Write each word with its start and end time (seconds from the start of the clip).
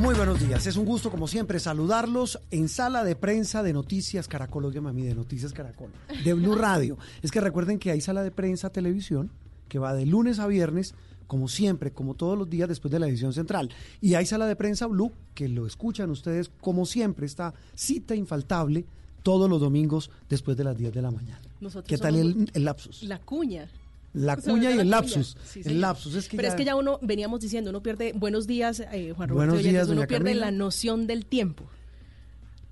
Muy 0.00 0.14
buenos 0.14 0.40
días, 0.40 0.66
es 0.66 0.78
un 0.78 0.86
gusto 0.86 1.10
como 1.10 1.28
siempre 1.28 1.60
saludarlos 1.60 2.40
en 2.50 2.70
sala 2.70 3.04
de 3.04 3.16
prensa 3.16 3.62
de 3.62 3.74
Noticias 3.74 4.28
Caracol, 4.28 4.64
oye 4.64 4.80
mami, 4.80 5.02
de 5.02 5.14
Noticias 5.14 5.52
Caracol, 5.52 5.90
de 6.24 6.32
Blue 6.32 6.54
Radio. 6.54 6.96
Es 7.22 7.30
que 7.30 7.38
recuerden 7.38 7.78
que 7.78 7.90
hay 7.90 8.00
sala 8.00 8.22
de 8.22 8.30
prensa 8.30 8.70
televisión 8.70 9.30
que 9.68 9.78
va 9.78 9.92
de 9.92 10.06
lunes 10.06 10.38
a 10.38 10.46
viernes, 10.46 10.94
como 11.26 11.48
siempre, 11.48 11.92
como 11.92 12.14
todos 12.14 12.38
los 12.38 12.48
días 12.48 12.66
después 12.66 12.90
de 12.90 12.98
la 12.98 13.08
edición 13.08 13.34
central. 13.34 13.68
Y 14.00 14.14
hay 14.14 14.24
sala 14.24 14.46
de 14.46 14.56
prensa 14.56 14.86
Blue 14.86 15.12
que 15.34 15.48
lo 15.48 15.66
escuchan 15.66 16.08
ustedes 16.08 16.50
como 16.62 16.86
siempre, 16.86 17.26
esta 17.26 17.52
cita 17.74 18.14
infaltable 18.14 18.86
todos 19.22 19.50
los 19.50 19.60
domingos 19.60 20.10
después 20.30 20.56
de 20.56 20.64
las 20.64 20.78
10 20.78 20.94
de 20.94 21.02
la 21.02 21.10
mañana. 21.10 21.42
¿Qué 21.86 21.98
tal 21.98 22.16
el, 22.16 22.50
el 22.54 22.64
lapsus? 22.64 23.02
La 23.02 23.18
cuña. 23.18 23.68
La 24.12 24.36
cuña 24.36 24.72
y 24.72 24.78
el 24.78 24.90
lapsus. 24.90 25.36
el 25.64 25.80
lapsus 25.80 26.14
es 26.16 26.28
que 26.28 26.36
Pero 26.36 26.48
es 26.48 26.54
que 26.54 26.64
ya 26.64 26.74
uno, 26.74 26.98
veníamos 27.00 27.40
diciendo, 27.40 27.70
uno 27.70 27.82
pierde, 27.82 28.12
buenos 28.14 28.46
días, 28.46 28.80
eh, 28.80 29.12
Juan 29.16 29.28
Roberto, 29.28 29.52
buenos 29.52 29.62
días, 29.62 29.88
uno 29.88 30.06
pierde 30.06 30.34
la 30.34 30.50
noción 30.50 31.06
del 31.06 31.26
tiempo. 31.26 31.64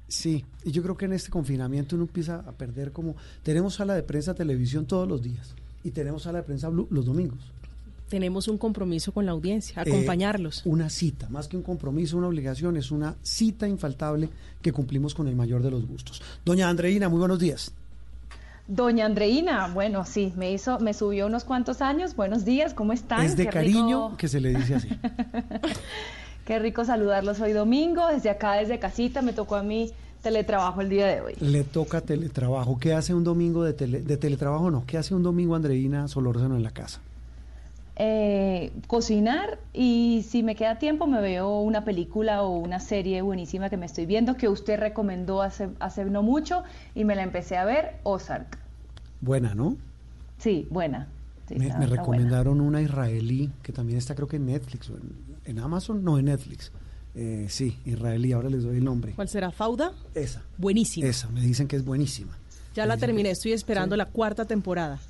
Sí, 0.09 0.45
y 0.65 0.73
yo 0.73 0.83
creo 0.83 0.97
que 0.97 1.05
en 1.05 1.13
este 1.13 1.31
confinamiento 1.31 1.95
uno 1.95 2.07
empieza 2.07 2.37
a 2.37 2.53
perder 2.53 2.93
como, 2.93 3.15
tenemos 3.43 3.75
sala 3.75 3.95
de 3.95 4.03
prensa, 4.03 4.35
televisión 4.35 4.87
todos 4.87 5.07
los 5.07 5.23
días 5.23 5.55
y 5.85 5.91
tenemos 5.91 6.23
sala 6.23 6.39
de 6.39 6.45
prensa 6.45 6.71
los 6.71 7.05
domingos. 7.05 7.39
Tenemos 8.09 8.49
un 8.49 8.57
compromiso 8.57 9.13
con 9.13 9.27
la 9.27 9.33
audiencia, 9.33 9.83
eh, 9.83 9.91
acompañarlos. 9.91 10.63
una 10.65 10.89
cita, 10.89 11.29
más 11.29 11.47
que 11.47 11.59
un 11.59 11.63
compromiso, 11.63 12.17
una 12.17 12.29
obligación, 12.29 12.79
es 12.79 12.91
una 12.91 13.17
cita 13.23 13.69
infaltable 13.69 14.31
que 14.63 14.73
cumplimos 14.73 15.15
con 15.15 15.29
el 15.29 15.37
mayor 15.37 15.63
de 15.63 15.71
los 15.71 15.87
gustos. 15.87 16.23
Doña 16.43 16.71
Andreina, 16.71 17.11
muy 17.11 17.19
buenos 17.19 17.39
días. 17.39 17.73
Doña 18.69 19.07
Andreina, 19.07 19.71
bueno, 19.73 20.05
sí, 20.05 20.35
me 20.37 20.53
hizo, 20.53 20.79
me 20.79 20.93
subió 20.93 21.27
unos 21.27 21.45
cuantos 21.45 21.81
años. 21.81 22.15
Buenos 22.15 22.45
días, 22.45 22.75
¿cómo 22.75 22.93
están? 22.93 23.25
Es 23.25 23.35
de 23.35 23.47
cariño 23.47 24.15
que 24.19 24.29
se 24.29 24.41
le 24.41 24.51
dice 24.51 24.75
así. 24.75 24.89
Qué 26.45 26.59
rico 26.59 26.85
saludarlos 26.85 27.41
hoy 27.41 27.55
domingo, 27.55 28.07
desde 28.09 28.29
acá, 28.29 28.57
desde 28.57 28.79
casita, 28.79 29.23
me 29.23 29.33
tocó 29.33 29.57
a 29.57 29.63
mí 29.63 29.91
teletrabajo 30.23 30.83
el 30.83 30.91
día 30.91 31.07
de 31.07 31.23
hoy. 31.23 31.35
Le 31.41 31.65
toca 31.65 32.03
teletrabajo. 32.03 32.79
¿Qué 32.79 32.93
hace 32.93 33.15
un 33.15 33.25
domingo 33.25 33.65
de, 33.65 33.73
de 33.73 34.17
teletrabajo? 34.19 34.71
No, 34.71 34.85
¿qué 34.87 34.99
hace 34.99 35.15
un 35.15 35.23
domingo 35.23 35.55
Andreina 35.55 36.07
Solórzano 36.07 36.55
en 36.55 36.63
la 36.63 36.71
casa? 36.71 37.01
Eh, 38.01 38.71
cocinar 38.87 39.59
y 39.73 40.25
si 40.29 40.45
me 40.45 40.55
queda 40.55 40.79
tiempo 40.79 41.09
me 41.09 41.21
veo 41.21 41.59
una 41.59 41.85
película 41.85 42.45
o 42.45 42.57
una 42.57 42.79
serie 42.79 43.23
buenísima 43.23 43.71
que 43.71 43.77
me 43.77 43.87
estoy 43.87 44.07
viendo 44.07 44.37
que 44.37 44.49
usted 44.49 44.79
recomendó 44.79 45.43
hace, 45.43 45.71
hace 45.81 46.05
no 46.05 46.23
mucho 46.23 46.63
y 46.95 47.03
me 47.03 47.17
la 47.17 47.25
empecé 47.25 47.57
a 47.57 47.65
ver, 47.65 47.97
Ozark. 48.05 48.57
Buena, 49.21 49.57
¿no? 49.57 49.77
Sí, 50.39 50.69
buena. 50.71 51.09
me, 51.51 51.87
recomendaron 51.87 52.61
una 52.61 52.81
israelí 52.81 53.51
que 53.65 53.73
también 53.73 53.99
está 53.99 54.15
creo 54.15 54.29
que 54.29 54.37
en 54.37 54.47
Netflix 54.47 54.91
o 54.91 54.95
en, 55.45 55.59
Amazon, 55.59 56.05
no 56.05 56.21
en 56.21 56.27
Netflix. 56.27 56.71
Eh, 57.17 57.47
sí, 57.49 57.79
israelí, 57.85 58.31
ahora 58.31 58.49
les 58.49 58.63
doy 58.63 58.77
el 58.77 58.85
nombre. 58.85 59.15
¿Cuál 59.17 59.29
será? 59.29 59.51
¿Fauda? 59.51 59.93
Esa. 60.15 60.45
Buenísima. 60.57 61.09
Esa, 61.09 61.29
me 61.31 61.41
dicen 61.41 61.67
que 61.67 61.75
es 61.75 61.85
buenísima. 61.85 62.39
Ya 62.77 62.87
la 62.87 62.97
terminé, 62.97 63.33
estoy 63.33 63.55
esperando 63.55 63.97
la 63.97 64.07
cuarta 64.07 64.45
temporada. 64.45 65.01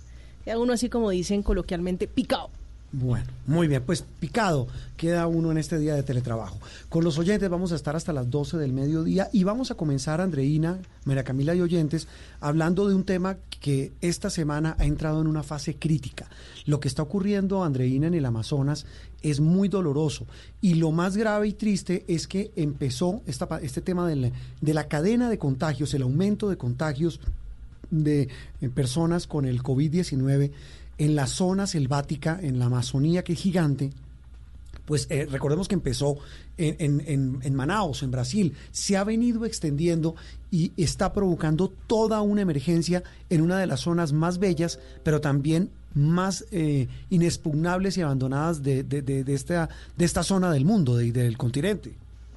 Queda 0.43 0.59
uno 0.59 0.73
así 0.73 0.89
como 0.89 1.11
dicen 1.11 1.43
coloquialmente, 1.43 2.09
picado. 2.09 2.49
Bueno, 2.91 3.27
muy 3.47 3.69
bien, 3.69 3.83
pues 3.85 4.03
picado 4.19 4.67
queda 4.97 5.27
uno 5.27 5.51
en 5.51 5.59
este 5.59 5.79
día 5.79 5.95
de 5.95 6.03
teletrabajo. 6.03 6.59
Con 6.89 7.05
los 7.05 7.19
oyentes 7.19 7.51
vamos 7.51 7.71
a 7.71 7.75
estar 7.75 7.95
hasta 7.95 8.15
las 8.15 8.31
12 8.31 8.57
del 8.57 8.73
mediodía 8.73 9.29
y 9.31 9.45
vamos 9.45 9.71
a 9.71 9.75
comenzar, 9.75 10.23
Andreina, 10.23 10.79
María 11.05 11.23
Camila 11.23 11.55
y 11.55 11.61
oyentes, 11.61 12.09
hablando 12.41 12.89
de 12.89 12.95
un 12.95 13.05
tema 13.05 13.37
que 13.61 13.93
esta 14.01 14.31
semana 14.31 14.75
ha 14.79 14.87
entrado 14.87 15.21
en 15.21 15.27
una 15.27 15.43
fase 15.43 15.77
crítica. 15.77 16.31
Lo 16.65 16.81
que 16.81 16.89
está 16.89 17.03
ocurriendo, 17.03 17.63
Andreina, 17.63 18.07
en 18.07 18.15
el 18.15 18.25
Amazonas 18.25 18.87
es 19.21 19.41
muy 19.41 19.69
doloroso 19.69 20.27
y 20.63 20.75
lo 20.75 20.91
más 20.91 21.15
grave 21.15 21.49
y 21.49 21.53
triste 21.53 22.07
es 22.09 22.27
que 22.27 22.53
empezó 22.57 23.21
esta, 23.27 23.47
este 23.61 23.83
tema 23.83 24.09
de 24.09 24.17
la, 24.17 24.31
de 24.63 24.75
la 24.75 24.89
cadena 24.89 25.29
de 25.29 25.37
contagios, 25.37 25.93
el 25.93 26.03
aumento 26.03 26.49
de 26.49 26.57
contagios 26.57 27.21
de 27.91 28.29
eh, 28.61 28.69
personas 28.69 29.27
con 29.27 29.45
el 29.45 29.63
COVID-19 29.63 30.53
en 30.99 31.15
la 31.15 31.27
zona 31.27 31.67
selvática, 31.67 32.39
en 32.43 32.59
la 32.59 32.67
Amazonía, 32.67 33.25
que 33.25 33.33
es 33.33 33.41
gigante, 33.41 33.91
pues 34.85 35.07
eh, 35.11 35.27
recordemos 35.31 35.69
que 35.69 35.75
empezó 35.75 36.17
en, 36.57 37.03
en, 37.07 37.39
en, 37.43 37.55
Manaus, 37.55 38.03
en 38.03 38.11
Brasil, 38.11 38.57
se 38.73 38.97
ha 38.97 39.05
venido 39.05 39.45
extendiendo 39.45 40.17
y 40.51 40.73
está 40.83 41.13
provocando 41.13 41.69
toda 41.87 42.23
una 42.23 42.41
emergencia 42.41 43.03
en 43.29 43.43
una 43.43 43.59
de 43.59 43.67
las 43.67 43.81
zonas 43.81 44.13
más 44.13 44.39
bellas, 44.39 44.81
pero 45.03 45.21
también 45.21 45.71
más 45.95 46.47
eh, 46.51 46.89
inexpugnables 47.11 47.99
y 47.99 48.03
abandonadas 48.03 48.63
de, 48.63 48.83
de, 48.83 49.03
de, 49.03 49.35
esta, 49.35 49.69
de 49.97 50.05
esta 50.05 50.23
zona 50.23 50.51
del 50.51 50.65
mundo, 50.65 50.97
del 50.97 51.37
continente. 51.37 51.93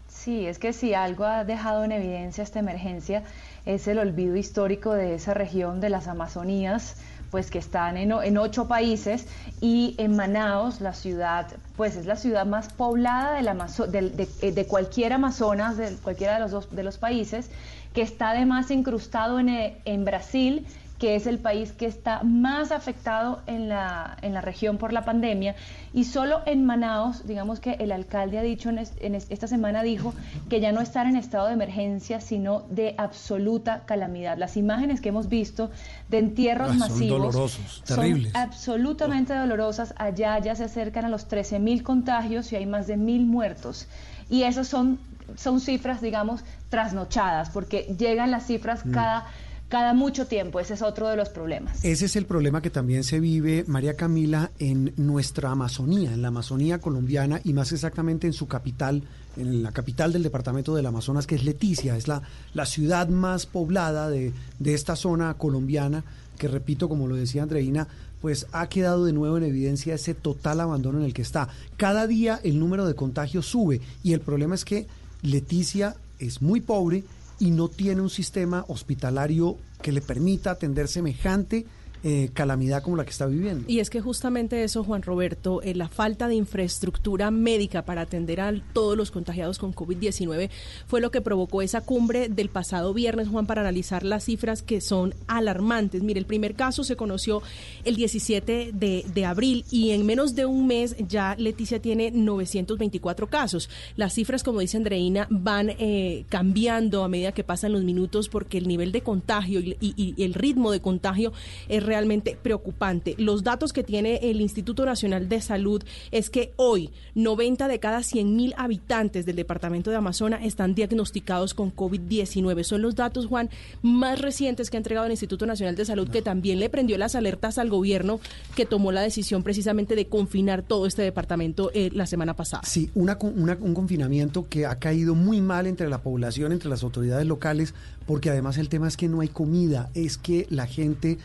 Sí, 0.09 0.45
es 0.45 0.59
que 0.59 0.73
si 0.73 0.93
algo 0.93 1.23
ha 1.25 1.45
dejado 1.45 1.83
en 1.83 1.91
evidencia 1.91 2.43
esta 2.43 2.59
emergencia 2.59 3.23
es 3.65 3.87
el 3.87 3.97
olvido 3.97 4.35
histórico 4.35 4.93
de 4.93 5.15
esa 5.15 5.33
región 5.33 5.79
de 5.79 5.89
las 5.89 6.07
Amazonías, 6.07 6.97
pues 7.31 7.49
que 7.49 7.57
están 7.57 7.97
en, 7.97 8.11
en, 8.11 8.37
ocho 8.37 8.67
países 8.67 9.25
y 9.61 9.95
en 9.97 10.15
Manaos, 10.15 10.81
la 10.81 10.93
ciudad, 10.93 11.47
pues 11.77 11.95
es 11.95 12.05
la 12.05 12.17
ciudad 12.17 12.45
más 12.45 12.71
poblada 12.73 13.33
de, 13.33 13.41
la, 13.41 13.53
de, 13.53 14.27
eh, 14.41 14.51
de, 14.51 14.65
cualquier 14.67 15.13
Amazonas, 15.13 15.77
de 15.77 15.95
cualquiera 16.03 16.35
de 16.35 16.41
los, 16.41 16.51
dos, 16.51 16.75
de 16.75 16.83
los 16.83 16.97
países, 16.97 17.49
que 17.93 18.01
está 18.01 18.31
además 18.31 18.69
incrustado 18.69 19.39
en, 19.39 19.49
eh, 19.49 19.77
en 19.85 20.03
Brasil 20.05 20.67
que 21.01 21.15
es 21.15 21.25
el 21.25 21.39
país 21.39 21.71
que 21.71 21.87
está 21.87 22.21
más 22.21 22.71
afectado 22.71 23.41
en 23.47 23.69
la, 23.69 24.17
en 24.21 24.35
la 24.35 24.41
región 24.41 24.77
por 24.77 24.93
la 24.93 25.03
pandemia. 25.03 25.55
Y 25.93 26.03
solo 26.03 26.41
en 26.45 26.63
Manaos, 26.63 27.25
digamos 27.25 27.59
que 27.59 27.71
el 27.79 27.91
alcalde 27.91 28.37
ha 28.37 28.43
dicho, 28.43 28.69
en, 28.69 29.15
esta 29.15 29.47
semana 29.47 29.81
dijo 29.81 30.13
que 30.47 30.59
ya 30.59 30.71
no 30.71 30.79
están 30.79 31.07
en 31.07 31.15
estado 31.15 31.47
de 31.47 31.53
emergencia, 31.53 32.21
sino 32.21 32.65
de 32.69 32.93
absoluta 32.99 33.81
calamidad. 33.87 34.37
Las 34.37 34.57
imágenes 34.57 35.01
que 35.01 35.09
hemos 35.09 35.27
visto 35.27 35.71
de 36.07 36.19
entierros 36.19 36.69
ah, 36.69 36.75
masivos 36.75 37.51
son, 37.51 37.95
terribles. 37.97 38.35
absolutamente 38.35 39.33
dolorosas. 39.33 39.95
Allá 39.97 40.37
ya 40.37 40.53
se 40.53 40.65
acercan 40.65 41.05
a 41.05 41.09
los 41.09 41.27
13 41.27 41.57
mil 41.57 41.81
contagios 41.81 42.53
y 42.53 42.57
hay 42.57 42.67
más 42.67 42.85
de 42.85 42.97
mil 42.97 43.25
muertos. 43.25 43.87
Y 44.29 44.43
esas 44.43 44.67
son, 44.67 44.99
son 45.35 45.61
cifras, 45.61 45.99
digamos, 45.99 46.43
trasnochadas, 46.69 47.49
porque 47.49 47.95
llegan 47.97 48.29
las 48.29 48.45
cifras 48.45 48.85
mm. 48.85 48.91
cada 48.91 49.25
cada 49.71 49.93
mucho 49.93 50.27
tiempo. 50.27 50.59
Ese 50.59 50.73
es 50.73 50.81
otro 50.81 51.07
de 51.07 51.15
los 51.15 51.29
problemas. 51.29 51.83
Ese 51.83 52.05
es 52.05 52.17
el 52.17 52.25
problema 52.25 52.61
que 52.61 52.69
también 52.69 53.05
se 53.05 53.21
vive, 53.21 53.63
María 53.67 53.95
Camila, 53.95 54.51
en 54.59 54.93
nuestra 54.97 55.49
Amazonía, 55.49 56.13
en 56.13 56.21
la 56.21 56.27
Amazonía 56.27 56.79
colombiana 56.79 57.39
y 57.45 57.53
más 57.53 57.71
exactamente 57.71 58.27
en 58.27 58.33
su 58.33 58.47
capital, 58.47 59.01
en 59.37 59.63
la 59.63 59.71
capital 59.71 60.11
del 60.11 60.23
departamento 60.23 60.75
del 60.75 60.85
Amazonas, 60.85 61.25
que 61.25 61.35
es 61.35 61.45
Leticia. 61.45 61.95
Es 61.95 62.09
la, 62.09 62.21
la 62.53 62.65
ciudad 62.65 63.07
más 63.07 63.45
poblada 63.45 64.09
de, 64.09 64.33
de 64.59 64.73
esta 64.73 64.97
zona 64.97 65.35
colombiana, 65.35 66.03
que 66.37 66.49
repito, 66.49 66.89
como 66.89 67.07
lo 67.07 67.15
decía 67.15 67.43
Andreina, 67.43 67.87
pues 68.19 68.47
ha 68.51 68.67
quedado 68.67 69.05
de 69.05 69.13
nuevo 69.13 69.37
en 69.37 69.43
evidencia 69.43 69.95
ese 69.95 70.13
total 70.13 70.59
abandono 70.59 70.99
en 70.99 71.05
el 71.05 71.13
que 71.13 71.21
está. 71.21 71.47
Cada 71.77 72.07
día 72.07 72.41
el 72.43 72.59
número 72.59 72.85
de 72.85 72.95
contagios 72.95 73.45
sube 73.45 73.79
y 74.03 74.11
el 74.11 74.19
problema 74.19 74.53
es 74.53 74.65
que 74.65 74.87
Leticia 75.21 75.95
es 76.19 76.41
muy 76.41 76.59
pobre 76.59 77.05
y 77.41 77.49
no 77.49 77.69
tiene 77.69 78.01
un 78.01 78.11
sistema 78.11 78.63
hospitalario 78.67 79.57
que 79.81 79.91
le 79.91 80.01
permita 80.01 80.51
atender 80.51 80.87
semejante 80.87 81.65
eh, 82.03 82.29
calamidad 82.33 82.81
como 82.83 82.97
la 82.97 83.03
que 83.03 83.11
está 83.11 83.25
viviendo. 83.25 83.65
Y 83.67 83.79
es 83.79 83.89
que 83.89 84.01
justamente 84.01 84.63
eso, 84.63 84.83
Juan 84.83 85.03
Roberto, 85.03 85.61
eh, 85.61 85.75
la 85.75 85.87
falta 85.87 86.27
de 86.27 86.35
infraestructura 86.35 87.29
médica 87.31 87.83
para 87.85 88.01
atender 88.01 88.41
a 88.41 88.53
todos 88.73 88.97
los 88.97 89.11
contagiados 89.11 89.59
con 89.59 89.73
COVID-19 89.73 90.49
fue 90.87 91.01
lo 91.01 91.11
que 91.11 91.21
provocó 91.21 91.61
esa 91.61 91.81
cumbre 91.81 92.29
del 92.29 92.49
pasado 92.49 92.93
viernes, 92.93 93.27
Juan, 93.27 93.45
para 93.45 93.61
analizar 93.61 94.03
las 94.03 94.25
cifras 94.25 94.63
que 94.63 94.81
son 94.81 95.13
alarmantes. 95.27 96.03
Mire, 96.03 96.19
el 96.19 96.25
primer 96.25 96.55
caso 96.55 96.83
se 96.83 96.95
conoció 96.95 97.41
el 97.83 97.95
17 97.95 98.71
de, 98.73 99.25
abril 99.25 99.65
y 99.69 99.91
en 99.91 100.05
menos 100.05 100.33
de 100.33 100.47
un 100.47 100.65
mes 100.65 100.95
ya 101.07 101.35
Leticia 101.37 101.79
tiene 101.79 102.09
924 102.09 103.27
casos. 103.27 103.69
Las 103.95 104.13
cifras, 104.13 104.41
como 104.41 104.59
dice 104.59 104.77
Andreina, 104.77 105.27
van 105.29 105.69
eh, 105.69 106.25
cambiando 106.29 107.03
a 107.03 107.07
medida 107.07 107.31
que 107.31 107.43
pasan 107.43 107.73
los 107.73 107.83
minutos 107.83 108.29
porque 108.29 108.57
el 108.57 108.67
nivel 108.67 108.91
de 108.91 109.01
contagio 109.01 109.59
y, 109.59 110.15
el 110.17 110.33
ritmo 110.33 110.71
de 110.71 110.81
contagio 110.81 111.31
es 111.69 111.83
realmente 111.91 112.37
preocupante. 112.41 113.15
Los 113.17 113.43
datos 113.43 113.73
que 113.73 113.83
tiene 113.83 114.15
el 114.23 114.39
Instituto 114.39 114.85
Nacional 114.85 115.27
de 115.27 115.41
Salud 115.41 115.83
es 116.11 116.29
que 116.29 116.53
hoy 116.55 116.89
90 117.15 117.67
de 117.67 117.79
cada 117.81 118.01
100 118.01 118.33
mil 118.33 118.53
habitantes 118.55 119.25
del 119.25 119.35
departamento 119.35 119.89
de 119.89 119.97
Amazonas 119.97 120.39
están 120.45 120.73
diagnosticados 120.73 121.53
con 121.53 121.75
COVID-19. 121.75 122.63
Son 122.63 122.81
los 122.81 122.95
datos, 122.95 123.25
Juan, 123.25 123.49
más 123.81 124.21
recientes 124.21 124.69
que 124.69 124.77
ha 124.77 124.79
entregado 124.79 125.05
el 125.05 125.11
Instituto 125.11 125.45
Nacional 125.45 125.75
de 125.75 125.83
Salud, 125.83 126.07
que 126.07 126.21
también 126.21 126.59
le 126.61 126.69
prendió 126.69 126.97
las 126.97 127.13
alertas 127.15 127.57
al 127.57 127.69
gobierno 127.69 128.21
que 128.55 128.65
tomó 128.65 128.93
la 128.93 129.01
decisión 129.01 129.43
precisamente 129.43 129.97
de 129.97 130.07
confinar 130.07 130.63
todo 130.63 130.85
este 130.85 131.01
departamento 131.01 131.71
eh, 131.73 131.89
la 131.91 132.05
semana 132.05 132.37
pasada. 132.37 132.63
Sí, 132.65 132.89
un 132.95 133.73
confinamiento 133.73 134.47
que 134.47 134.65
ha 134.65 134.79
caído 134.79 135.13
muy 135.13 135.41
mal 135.41 135.67
entre 135.67 135.89
la 135.89 136.01
población, 136.01 136.53
entre 136.53 136.69
las 136.69 136.83
autoridades 136.83 137.27
locales, 137.27 137.73
porque 138.05 138.29
además 138.29 138.57
el 138.57 138.69
tema 138.69 138.87
es 138.87 138.95
que 138.95 139.09
no 139.09 139.21
hay 139.21 139.27
comida, 139.27 139.89
es 139.93 140.17
que 140.17 140.47
la 140.49 140.67
gente 140.67 141.17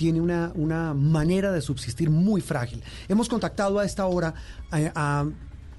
tiene 0.00 0.18
una, 0.18 0.50
una 0.54 0.94
manera 0.94 1.52
de 1.52 1.60
subsistir 1.60 2.08
muy 2.08 2.40
frágil. 2.40 2.82
Hemos 3.06 3.28
contactado 3.28 3.78
a 3.78 3.84
esta 3.84 4.06
hora 4.06 4.32
a, 4.70 5.26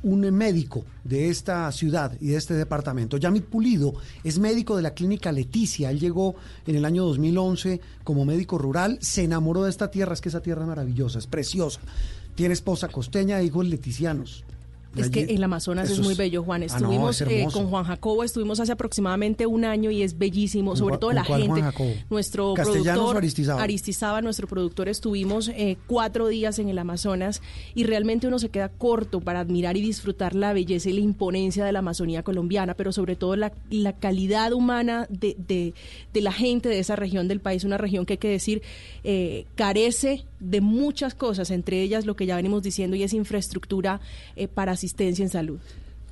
un 0.03 0.19
médico 0.31 0.85
de 1.03 1.29
esta 1.29 1.71
ciudad 1.71 2.15
y 2.21 2.27
de 2.27 2.37
este 2.37 2.53
departamento. 2.53 3.17
Yamit 3.17 3.45
Pulido 3.45 3.95
es 4.23 4.37
médico 4.37 4.75
de 4.75 4.83
la 4.83 4.93
clínica 4.93 5.31
Leticia. 5.31 5.89
Él 5.89 5.99
llegó 5.99 6.35
en 6.67 6.75
el 6.75 6.85
año 6.85 7.03
2011 7.05 7.81
como 8.03 8.23
médico 8.23 8.59
rural, 8.59 8.99
se 9.01 9.23
enamoró 9.23 9.63
de 9.63 9.71
esta 9.71 9.89
tierra, 9.89 10.13
es 10.13 10.21
que 10.21 10.29
esa 10.29 10.43
tierra 10.43 10.61
es 10.61 10.67
maravillosa, 10.67 11.17
es 11.17 11.25
preciosa. 11.25 11.79
Tiene 12.35 12.53
esposa 12.53 12.89
costeña 12.89 13.39
e 13.39 13.45
hijos 13.45 13.65
leticianos. 13.65 14.43
Es 14.95 15.09
que 15.09 15.23
el 15.23 15.43
Amazonas 15.43 15.89
es 15.89 15.99
muy 15.99 16.15
bello, 16.15 16.43
Juan. 16.43 16.63
Ah, 16.63 16.65
estuvimos 16.65 17.21
eh, 17.21 17.47
con 17.51 17.67
Juan 17.67 17.85
Jacobo, 17.85 18.23
estuvimos 18.23 18.59
hace 18.59 18.71
aproximadamente 18.71 19.45
un 19.45 19.63
año 19.63 19.91
y 19.91 20.01
es 20.01 20.17
bellísimo, 20.17 20.75
sobre 20.75 20.97
todo 20.97 21.11
la 21.11 21.23
gente. 21.23 21.63
Nuestro 22.09 22.53
productor 22.53 23.17
Aristizábal. 23.59 24.23
nuestro 24.23 24.47
productor, 24.47 24.89
estuvimos 24.89 25.49
eh, 25.49 25.77
cuatro 25.87 26.27
días 26.27 26.59
en 26.59 26.69
el 26.69 26.77
Amazonas 26.77 27.41
y 27.73 27.83
realmente 27.83 28.27
uno 28.27 28.39
se 28.39 28.49
queda 28.49 28.69
corto 28.69 29.21
para 29.21 29.39
admirar 29.39 29.77
y 29.77 29.81
disfrutar 29.81 30.35
la 30.35 30.53
belleza 30.53 30.89
y 30.89 30.93
la 30.93 31.01
imponencia 31.01 31.63
de 31.63 31.71
la 31.71 31.79
Amazonía 31.79 32.23
colombiana, 32.23 32.73
pero 32.73 32.91
sobre 32.91 33.15
todo 33.15 33.35
la, 33.35 33.51
calidad 33.99 34.53
humana 34.53 35.07
de, 35.09 35.35
de, 35.37 36.21
la 36.21 36.31
gente 36.31 36.69
de 36.69 36.79
esa 36.79 36.95
región 36.95 37.27
del 37.27 37.39
país, 37.39 37.63
una 37.63 37.77
región 37.77 38.05
que 38.05 38.13
hay 38.13 38.17
que 38.17 38.29
decir 38.29 38.61
eh, 39.03 39.45
carece 39.55 40.25
de 40.41 40.59
muchas 40.59 41.15
cosas, 41.15 41.49
entre 41.51 41.81
ellas 41.81 42.05
lo 42.05 42.15
que 42.15 42.25
ya 42.25 42.35
venimos 42.35 42.61
diciendo 42.63 42.97
y 42.97 43.03
es 43.03 43.13
infraestructura 43.13 44.01
para 44.53 44.73
asistencia 44.73 45.23
en 45.23 45.29
salud. 45.29 45.59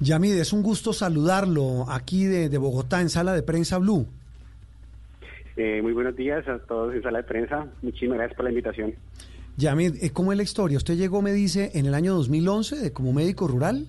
Yamid, 0.01 0.35
es 0.35 0.53
un 0.53 0.63
gusto 0.63 0.93
saludarlo 0.93 1.85
aquí 1.89 2.23
de, 2.23 2.57
Bogotá 2.57 3.01
en 3.01 3.09
Sala 3.09 3.33
de 3.33 3.43
Prensa 3.43 3.77
Blue. 3.79 4.07
Eh, 5.57 5.81
muy 5.81 5.91
buenos 5.91 6.15
días 6.15 6.47
a 6.47 6.57
todos 6.59 6.95
en 6.95 7.03
Sala 7.03 7.17
de 7.17 7.23
Prensa. 7.25 7.67
Muchísimas 7.81 8.17
gracias 8.17 8.37
por 8.37 8.45
la 8.45 8.51
invitación. 8.51 8.93
Yamid, 9.57 10.01
eh, 10.01 10.11
¿cómo 10.13 10.31
es 10.31 10.37
la 10.37 10.43
historia? 10.43 10.77
Usted 10.77 10.95
llegó, 10.95 11.21
me 11.21 11.33
dice, 11.33 11.71
en 11.73 11.85
el 11.85 11.93
año 11.93 12.13
2011 12.13 12.77
de, 12.77 12.93
como 12.93 13.11
médico 13.11 13.45
rural. 13.45 13.87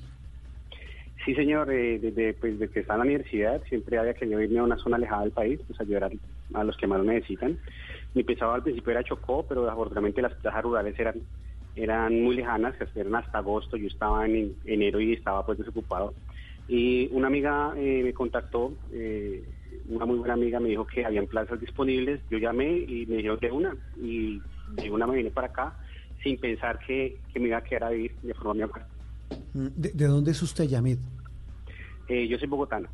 Sí, 1.24 1.32
señor. 1.36 1.70
Eh, 1.72 2.00
desde, 2.00 2.34
pues, 2.34 2.58
desde 2.58 2.72
que 2.72 2.80
estaba 2.80 2.96
en 3.04 3.08
la 3.08 3.14
universidad 3.14 3.62
siempre 3.68 3.96
había 3.96 4.14
querido 4.14 4.40
irme 4.40 4.58
a 4.58 4.64
una 4.64 4.78
zona 4.78 4.96
alejada 4.96 5.22
del 5.22 5.30
país, 5.30 5.60
pues 5.68 5.80
ayudar 5.80 6.10
a, 6.54 6.64
los 6.64 6.76
que 6.76 6.88
más 6.88 6.98
lo 6.98 7.04
necesitan. 7.04 7.56
Mi 8.14 8.24
pensaba 8.24 8.54
al 8.54 8.62
principio 8.62 8.90
era 8.92 9.04
Chocó, 9.04 9.44
pero 9.48 9.68
afortunadamente 9.70 10.22
las 10.22 10.34
plazas 10.34 10.62
rurales 10.62 10.98
eran 10.98 11.20
eran 11.76 12.22
muy 12.22 12.36
lejanas, 12.36 12.74
que 12.76 13.00
eran 13.00 13.14
hasta 13.14 13.38
agosto, 13.38 13.76
yo 13.76 13.86
estaba 13.86 14.26
en 14.26 14.54
enero 14.64 15.00
y 15.00 15.12
estaba 15.12 15.44
pues 15.46 15.58
desocupado. 15.58 16.14
Y 16.68 17.08
una 17.12 17.28
amiga 17.28 17.72
eh, 17.76 18.02
me 18.04 18.12
contactó, 18.12 18.72
eh, 18.92 19.42
una 19.88 20.06
muy 20.06 20.18
buena 20.18 20.34
amiga 20.34 20.60
me 20.60 20.68
dijo 20.68 20.86
que 20.86 21.04
habían 21.04 21.26
plazas 21.26 21.60
disponibles, 21.60 22.20
yo 22.30 22.38
llamé 22.38 22.78
y 22.78 23.06
me 23.06 23.16
dijeron 23.16 23.38
de 23.40 23.52
una, 23.52 23.76
y 24.00 24.40
de 24.74 24.90
una 24.90 25.06
me 25.06 25.16
vine 25.16 25.30
para 25.30 25.48
acá 25.48 25.76
sin 26.22 26.38
pensar 26.38 26.78
que, 26.86 27.18
me 27.34 27.48
iba 27.48 27.56
a 27.56 27.64
quedar 27.64 27.84
a 27.84 27.90
vivir 27.90 28.14
de 28.22 28.34
forma 28.34 28.54
mi 28.54 28.62
mm, 28.62 29.68
¿De, 29.74 29.90
¿De 29.90 30.06
dónde 30.06 30.32
es 30.32 30.42
usted, 30.42 30.64
Yamid? 30.64 30.98
Eh, 32.10 32.28
yo 32.28 32.38
soy 32.38 32.48
bogotano. 32.48 32.88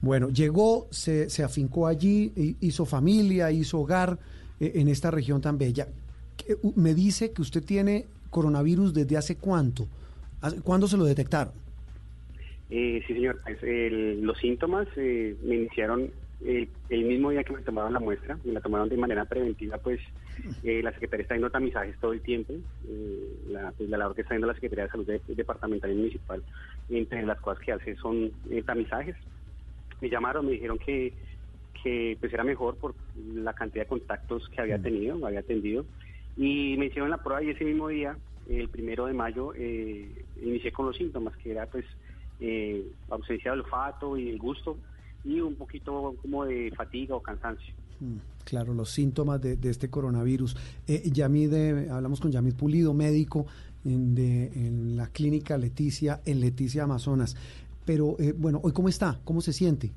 Bueno, 0.00 0.28
llegó, 0.28 0.88
se, 0.90 1.30
se 1.30 1.42
afincó 1.42 1.86
allí, 1.86 2.56
hizo 2.60 2.84
familia, 2.84 3.50
hizo 3.50 3.78
hogar 3.78 4.18
en 4.60 4.88
esta 4.88 5.10
región 5.10 5.40
tan 5.40 5.58
bella 5.58 5.88
me 6.76 6.94
dice 6.94 7.32
que 7.32 7.42
usted 7.42 7.64
tiene 7.64 8.06
coronavirus 8.30 8.94
desde 8.94 9.16
hace 9.16 9.36
cuánto. 9.36 9.86
¿Cuándo 10.64 10.88
se 10.88 10.96
lo 10.96 11.04
detectaron? 11.04 11.52
Eh, 12.70 13.02
sí, 13.06 13.14
señor. 13.14 13.40
Pues, 13.44 13.62
los 14.20 14.38
síntomas 14.38 14.88
eh, 14.96 15.36
me 15.44 15.56
iniciaron 15.56 16.10
el, 16.44 16.68
mismo 16.90 17.30
día 17.30 17.44
que 17.44 17.52
me 17.52 17.60
tomaron 17.60 17.92
la 17.92 18.00
muestra. 18.00 18.38
Me 18.44 18.52
la 18.52 18.60
tomaron 18.60 18.88
de 18.88 18.96
manera 18.96 19.24
preventiva, 19.24 19.78
pues 19.78 20.00
eh, 20.64 20.80
la 20.82 20.92
Secretaría 20.92 21.22
está 21.22 21.34
haciendo 21.34 21.50
tamizajes 21.50 21.96
todo 22.00 22.12
el 22.12 22.22
tiempo. 22.22 22.54
La, 23.48 23.72
pues, 23.76 23.88
la, 23.88 23.98
labor 23.98 24.16
que 24.16 24.22
está 24.22 24.34
haciendo 24.34 24.48
la 24.48 24.54
Secretaría 24.54 24.84
de 24.84 24.90
Salud 24.90 25.20
Departamental 25.28 25.92
y 25.92 25.94
Municipal, 25.94 26.42
entre 26.96 27.24
las 27.24 27.40
cosas 27.40 27.62
que 27.64 27.72
hace 27.72 27.96
son 27.96 28.32
tamizajes. 28.66 29.16
Me 30.00 30.10
llamaron, 30.10 30.46
me 30.46 30.52
dijeron 30.52 30.78
que, 30.78 31.12
que 31.82 32.16
pues 32.20 32.32
era 32.32 32.44
mejor 32.44 32.76
por 32.76 32.94
la 33.34 33.52
cantidad 33.54 33.84
de 33.84 33.88
contactos 33.88 34.48
que 34.48 34.60
había 34.60 34.78
mm. 34.78 34.82
tenido, 34.82 35.26
había 35.26 35.40
atendido 35.40 35.84
y 36.36 36.76
me 36.78 36.86
hicieron 36.86 37.10
la 37.10 37.18
prueba 37.18 37.42
y 37.42 37.50
ese 37.50 37.64
mismo 37.64 37.88
día, 37.88 38.16
el 38.48 38.68
primero 38.68 39.06
de 39.06 39.12
mayo, 39.12 39.52
eh, 39.54 40.24
inicié 40.42 40.72
con 40.72 40.86
los 40.86 40.96
síntomas, 40.96 41.36
que 41.36 41.50
era 41.50 41.66
pues 41.66 41.84
eh, 42.40 42.86
ausencia 43.10 43.52
de 43.52 43.60
olfato 43.60 44.16
y 44.16 44.28
el 44.28 44.38
gusto 44.38 44.76
y 45.24 45.40
un 45.40 45.54
poquito 45.54 46.14
como 46.22 46.44
de 46.44 46.72
fatiga 46.74 47.14
o 47.14 47.22
cansancio. 47.22 47.74
Mm, 48.00 48.16
claro, 48.44 48.74
los 48.74 48.90
síntomas 48.90 49.40
de, 49.40 49.58
este 49.62 49.90
coronavirus. 49.90 50.56
Eh, 50.88 51.02
Yamid, 51.12 51.88
hablamos 51.90 52.20
con 52.20 52.32
Yamid 52.32 52.54
Pulido, 52.54 52.94
médico 52.94 53.46
en, 53.84 54.14
de, 54.14 54.46
en 54.54 54.96
la 54.96 55.08
clínica 55.08 55.58
Leticia, 55.58 56.20
en 56.24 56.40
Leticia 56.40 56.84
Amazonas. 56.84 57.36
Pero 57.84 58.16
eh, 58.18 58.32
bueno, 58.36 58.60
¿hoy 58.62 58.72
cómo 58.72 58.88
está? 58.88 59.20
¿Cómo 59.24 59.40
se 59.40 59.52
siente? 59.52 59.90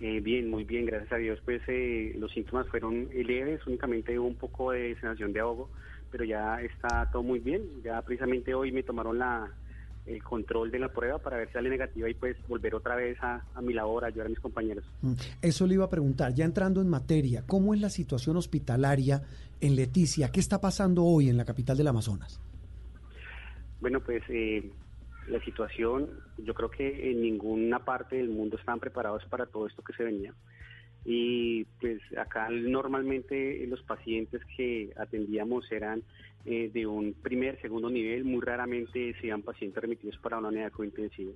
Eh, 0.00 0.20
bien, 0.20 0.50
muy 0.50 0.64
bien, 0.64 0.84
gracias 0.86 1.12
a 1.12 1.16
Dios. 1.16 1.38
Pues 1.44 1.62
eh, 1.68 2.14
los 2.18 2.32
síntomas 2.32 2.66
fueron 2.68 3.08
leves, 3.14 3.66
únicamente 3.66 4.18
hubo 4.18 4.28
un 4.28 4.34
poco 4.34 4.72
de 4.72 4.94
sensación 4.94 5.32
de 5.32 5.40
ahogo, 5.40 5.70
pero 6.10 6.24
ya 6.24 6.60
está 6.60 7.08
todo 7.10 7.22
muy 7.22 7.38
bien. 7.38 7.62
Ya 7.82 8.02
precisamente 8.02 8.54
hoy 8.54 8.72
me 8.72 8.82
tomaron 8.82 9.18
la, 9.18 9.50
el 10.06 10.22
control 10.22 10.70
de 10.70 10.78
la 10.78 10.92
prueba 10.92 11.18
para 11.18 11.36
ver 11.36 11.48
si 11.48 11.54
sale 11.54 11.68
negativa 11.68 12.08
y 12.08 12.14
pues 12.14 12.36
volver 12.48 12.74
otra 12.74 12.94
vez 12.94 13.18
a, 13.22 13.42
mi 13.62 13.72
labor, 13.72 14.04
a 14.04 14.08
ayudar 14.08 14.26
a 14.26 14.30
mis 14.30 14.40
compañeros. 14.40 14.84
Mm, 15.02 15.14
eso 15.42 15.66
le 15.66 15.74
iba 15.74 15.84
a 15.84 15.90
preguntar, 15.90 16.34
ya 16.34 16.44
entrando 16.44 16.80
en 16.80 16.88
materia, 16.88 17.42
¿cómo 17.46 17.74
es 17.74 17.80
la 17.80 17.90
situación 17.90 18.36
hospitalaria 18.36 19.22
en 19.60 19.76
Leticia? 19.76 20.30
¿Qué 20.30 20.40
está 20.40 20.60
pasando 20.60 21.04
hoy 21.04 21.28
en 21.28 21.36
la 21.36 21.44
capital 21.44 21.76
del 21.76 21.88
Amazonas? 21.88 22.40
Bueno, 23.80 24.00
pues 24.00 24.22
eh, 24.28 24.70
la 25.28 25.40
situación, 25.44 26.08
yo 26.38 26.54
creo 26.54 26.70
que 26.70 27.10
en 27.10 27.22
ninguna 27.22 27.84
parte 27.84 28.16
del 28.16 28.28
mundo 28.28 28.56
estaban 28.56 28.80
preparados 28.80 29.24
para 29.26 29.46
todo 29.46 29.66
esto 29.66 29.82
que 29.82 29.92
se 29.92 30.04
venía. 30.04 30.32
Y 31.04 31.64
pues 31.80 32.00
acá 32.18 32.48
normalmente 32.50 33.64
los 33.68 33.80
pacientes 33.82 34.42
que 34.56 34.92
atendíamos 34.96 35.70
eran 35.70 36.02
eh, 36.44 36.70
de 36.72 36.86
un 36.86 37.14
primer, 37.14 37.60
segundo 37.60 37.88
nivel, 37.90 38.24
muy 38.24 38.40
raramente 38.40 39.14
se 39.20 39.36
pacientes 39.38 39.80
remitidos 39.80 40.16
para 40.18 40.38
una 40.38 40.48
unidad 40.48 40.72
cointensiva. 40.72 41.32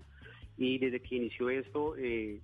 Y 0.56 0.78
desde 0.78 1.00
que 1.00 1.16
inició 1.16 1.50
esto, 1.50 1.97
eh, 1.97 2.40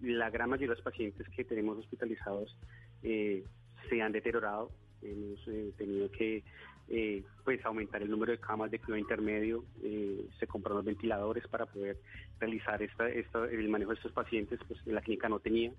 la 0.00 0.30
gran 0.30 0.50
mayoría 0.50 0.68
de 0.68 0.74
los 0.74 0.84
pacientes 0.84 1.26
que 1.30 1.44
tenemos 1.44 1.78
hospitalizados 1.78 2.56
eh, 3.02 3.44
se 3.88 4.02
han 4.02 4.12
deteriorado. 4.12 4.70
Hemos 5.00 5.44
tenido 5.76 6.10
que 6.12 6.44
eh, 6.88 7.22
pues 7.44 7.64
aumentar 7.64 8.02
el 8.02 8.10
número 8.10 8.32
de 8.32 8.38
camas 8.38 8.70
de 8.70 8.78
cuidado 8.78 8.98
intermedio, 8.98 9.64
eh, 9.82 10.26
se 10.38 10.46
compraron 10.46 10.84
ventiladores 10.84 11.46
para 11.48 11.66
poder 11.66 11.98
realizar 12.38 12.82
esta, 12.82 13.08
el 13.08 13.68
manejo 13.68 13.90
de 13.90 13.96
estos 13.96 14.12
pacientes, 14.12 14.60
pues 14.66 14.84
la 14.86 15.00
clínica 15.00 15.28
no 15.28 15.40
tenía. 15.40 15.72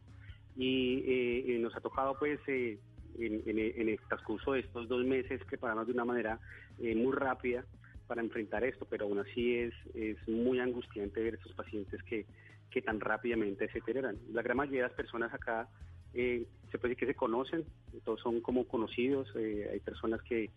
Y 0.55 1.03
eh, 1.05 1.59
nos 1.59 1.75
ha 1.75 1.81
tocado 1.81 2.17
pues 2.17 2.39
en, 2.47 2.71
el 3.17 3.99
transcurso 4.07 4.53
de 4.53 4.61
estos 4.61 4.87
dos 4.87 5.05
meses 5.05 5.41
prepararnos 5.45 5.87
de 5.87 5.93
una 5.93 6.05
manera 6.05 6.39
muy 6.79 7.11
rápida 7.11 7.63
para 8.07 8.21
enfrentar 8.21 8.63
esto, 8.63 8.85
pero 8.89 9.05
aún 9.05 9.19
así 9.19 9.55
es, 9.55 9.73
es 9.93 10.17
muy 10.27 10.59
angustiante 10.59 11.21
ver 11.21 11.35
estos 11.35 11.53
pacientes 11.53 12.01
que, 12.03 12.25
que 12.69 12.81
tan 12.81 12.99
rápidamente 12.99 13.67
se 13.67 13.75
deterioran. 13.75 14.17
La 14.31 14.41
gran 14.41 14.57
mayoría 14.57 14.81
de 14.81 14.87
las 14.87 14.97
personas 14.97 15.33
acá 15.33 15.69
eh, 16.13 16.45
se 16.71 16.77
puede 16.77 16.93
decir 16.93 17.07
que 17.07 17.13
se 17.13 17.17
conocen, 17.17 17.65
todos 18.03 18.19
son 18.21 18.41
como 18.41 18.67
conocidos, 18.67 19.27
eh, 19.35 19.69
hay 19.71 19.79
personas 19.79 20.21
que, 20.23 20.49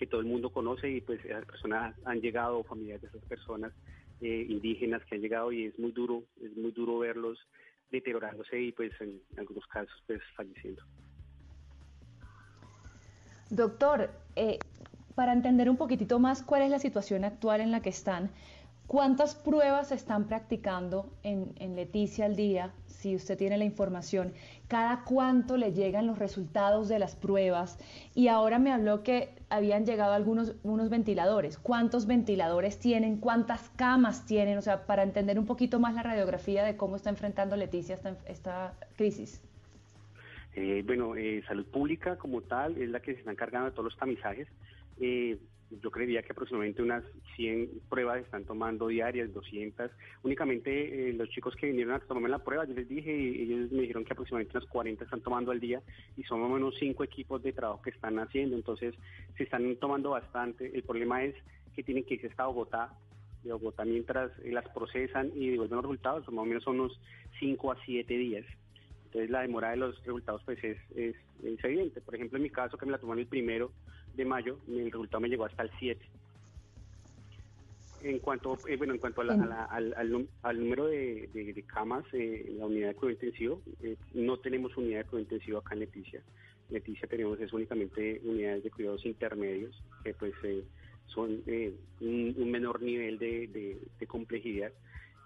que 0.00 0.06
todo 0.06 0.22
el 0.22 0.26
mundo 0.26 0.48
conoce 0.48 0.88
y 0.88 1.02
pues 1.02 1.22
esas 1.26 1.44
personas 1.44 1.94
han 2.06 2.22
llegado, 2.22 2.64
familiares 2.64 3.02
de 3.02 3.08
esas 3.08 3.22
personas 3.28 3.70
eh, 4.22 4.46
indígenas 4.48 5.04
que 5.04 5.16
han 5.16 5.20
llegado 5.20 5.52
y 5.52 5.66
es 5.66 5.78
muy 5.78 5.92
duro, 5.92 6.24
es 6.42 6.56
muy 6.56 6.72
duro 6.72 6.98
verlos 7.00 7.38
deteriorándose 7.90 8.58
y 8.58 8.72
pues 8.72 8.92
en 9.00 9.20
algunos 9.36 9.66
casos 9.66 9.92
pues 10.06 10.22
falleciendo. 10.34 10.82
Doctor, 13.50 14.10
eh, 14.36 14.58
para 15.14 15.34
entender 15.34 15.68
un 15.68 15.76
poquitito 15.76 16.18
más 16.18 16.42
cuál 16.42 16.62
es 16.62 16.70
la 16.70 16.78
situación 16.78 17.24
actual 17.24 17.60
en 17.60 17.70
la 17.70 17.82
que 17.82 17.90
están, 17.90 18.30
¿cuántas 18.90 19.36
pruebas 19.36 19.90
se 19.90 19.94
están 19.94 20.26
practicando 20.26 21.08
en, 21.22 21.76
Leticia 21.76 22.24
al 22.24 22.34
día? 22.34 22.72
Si 22.88 23.14
usted 23.14 23.38
tiene 23.38 23.56
la 23.56 23.62
información, 23.62 24.32
¿cada 24.66 25.04
cuánto 25.04 25.56
le 25.56 25.72
llegan 25.72 26.08
los 26.08 26.18
resultados 26.18 26.88
de 26.88 26.98
las 26.98 27.14
pruebas? 27.14 27.78
Y 28.16 28.26
ahora 28.26 28.58
me 28.58 28.72
habló 28.72 29.04
que 29.04 29.28
habían 29.48 29.86
llegado 29.86 30.12
algunos 30.12 30.56
unos 30.64 30.90
ventiladores. 30.90 31.56
¿Cuántos 31.56 32.08
ventiladores 32.08 32.80
tienen? 32.80 33.18
¿Cuántas 33.18 33.70
camas 33.76 34.26
tienen? 34.26 34.58
O 34.58 34.62
sea, 34.62 34.86
para 34.86 35.04
entender 35.04 35.38
un 35.38 35.46
poquito 35.46 35.78
más 35.78 35.94
la 35.94 36.02
radiografía 36.02 36.64
de 36.64 36.76
cómo 36.76 36.96
está 36.96 37.10
enfrentando 37.10 37.54
Leticia 37.54 37.94
esta, 37.94 38.16
esta 38.26 38.74
crisis. 38.96 39.40
Eh, 40.56 40.82
bueno, 40.84 41.14
eh, 41.14 41.44
salud 41.46 41.64
pública 41.66 42.16
como 42.16 42.40
tal 42.40 42.76
es 42.76 42.90
la 42.90 42.98
que 42.98 43.12
se 43.12 43.20
está 43.20 43.30
encargando 43.30 43.66
de 43.66 43.70
todos 43.70 43.84
los 43.84 43.96
tamizajes. 43.96 44.48
Eh, 44.98 45.38
yo 45.70 45.90
creería 45.90 46.22
que 46.22 46.32
aproximadamente 46.32 46.82
unas 46.82 47.04
100 47.36 47.82
pruebas 47.88 48.22
están 48.22 48.44
tomando 48.44 48.88
diarias, 48.88 49.32
200. 49.32 49.90
Únicamente 50.22 51.10
eh, 51.10 51.12
los 51.12 51.28
chicos 51.30 51.54
que 51.56 51.66
vinieron 51.66 51.94
a 51.94 52.00
tomarme 52.00 52.28
la 52.28 52.40
prueba, 52.40 52.64
yo 52.64 52.74
les 52.74 52.88
dije, 52.88 53.12
y 53.12 53.42
ellos 53.42 53.70
me 53.70 53.82
dijeron 53.82 54.04
que 54.04 54.12
aproximadamente 54.12 54.58
unas 54.58 54.68
40 54.68 55.04
están 55.04 55.20
tomando 55.20 55.52
al 55.52 55.60
día 55.60 55.80
y 56.16 56.24
son 56.24 56.40
más 56.40 56.50
o 56.50 56.54
menos 56.54 56.74
5 56.78 57.04
equipos 57.04 57.42
de 57.42 57.52
trabajo 57.52 57.82
que 57.82 57.90
están 57.90 58.18
haciendo. 58.18 58.56
Entonces 58.56 58.94
se 59.36 59.44
están 59.44 59.76
tomando 59.76 60.10
bastante. 60.10 60.70
El 60.74 60.82
problema 60.82 61.24
es 61.24 61.34
que 61.74 61.82
tienen 61.82 62.04
que 62.04 62.14
irse 62.14 62.26
hasta 62.26 62.46
Bogotá 62.46 62.92
de 63.44 63.52
Bogotá 63.52 63.84
mientras 63.84 64.30
eh, 64.40 64.52
las 64.52 64.68
procesan 64.68 65.30
y 65.34 65.50
devuelven 65.50 65.76
los 65.76 65.84
resultados, 65.84 66.28
más 66.30 66.42
o 66.42 66.46
menos 66.46 66.62
son 66.62 66.80
unos 66.80 67.00
5 67.38 67.72
a 67.72 67.76
7 67.84 68.14
días. 68.14 68.44
Entonces 69.06 69.30
la 69.30 69.40
demora 69.40 69.70
de 69.70 69.76
los 69.76 70.04
resultados 70.04 70.42
pues 70.44 70.62
es, 70.62 70.78
es, 70.94 71.16
es, 71.42 71.64
evidente. 71.64 72.00
Por 72.00 72.14
ejemplo, 72.14 72.36
en 72.36 72.44
mi 72.44 72.50
caso, 72.50 72.78
que 72.78 72.86
me 72.86 72.92
la 72.92 72.98
tomaron 72.98 73.18
el 73.18 73.26
primero 73.26 73.72
de 74.14 74.24
mayo, 74.24 74.58
el 74.68 74.90
resultado 74.90 75.20
me 75.20 75.28
llegó 75.28 75.44
hasta 75.44 75.62
el 75.62 75.70
7. 75.78 76.04
En 78.02 78.18
cuanto, 78.18 78.56
eh, 78.66 78.76
bueno, 78.76 78.94
en 78.94 78.98
cuanto 78.98 79.20
a 79.20 79.24
la, 79.24 79.34
a 79.34 79.46
la, 79.46 79.64
al, 79.66 79.94
al, 79.94 80.28
al, 80.42 80.58
número 80.58 80.86
de, 80.86 81.28
de, 81.34 81.52
de 81.52 81.62
camas 81.64 82.04
eh, 82.14 82.46
en 82.48 82.58
la 82.58 82.66
unidad 82.66 82.88
de 82.88 82.94
cuidado 82.94 83.12
intensivo, 83.12 83.62
eh, 83.82 83.96
no 84.14 84.38
tenemos 84.38 84.74
unidad 84.76 85.00
de 85.00 85.04
cuidado 85.04 85.24
intensivo 85.24 85.58
acá 85.58 85.74
en 85.74 85.80
Leticia. 85.80 86.22
En 86.68 86.74
Leticia 86.74 87.06
tenemos 87.08 87.38
es 87.40 87.52
únicamente 87.52 88.20
unidades 88.24 88.64
de 88.64 88.70
cuidados 88.70 89.04
intermedios, 89.04 89.82
que 90.02 90.14
pues 90.14 90.32
son 91.06 91.42
un, 92.00 92.34
un, 92.38 92.50
menor 92.50 92.80
nivel 92.80 93.18
de, 93.18 93.78
de, 93.98 94.06
complejidad 94.06 94.72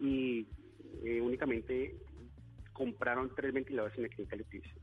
y 0.00 0.46
únicamente 1.20 1.94
compraron 2.72 3.30
tres 3.36 3.52
ventiladores 3.52 3.96
en 3.98 4.04
la 4.04 4.08
clínica 4.08 4.36
Leticia. 4.36 4.74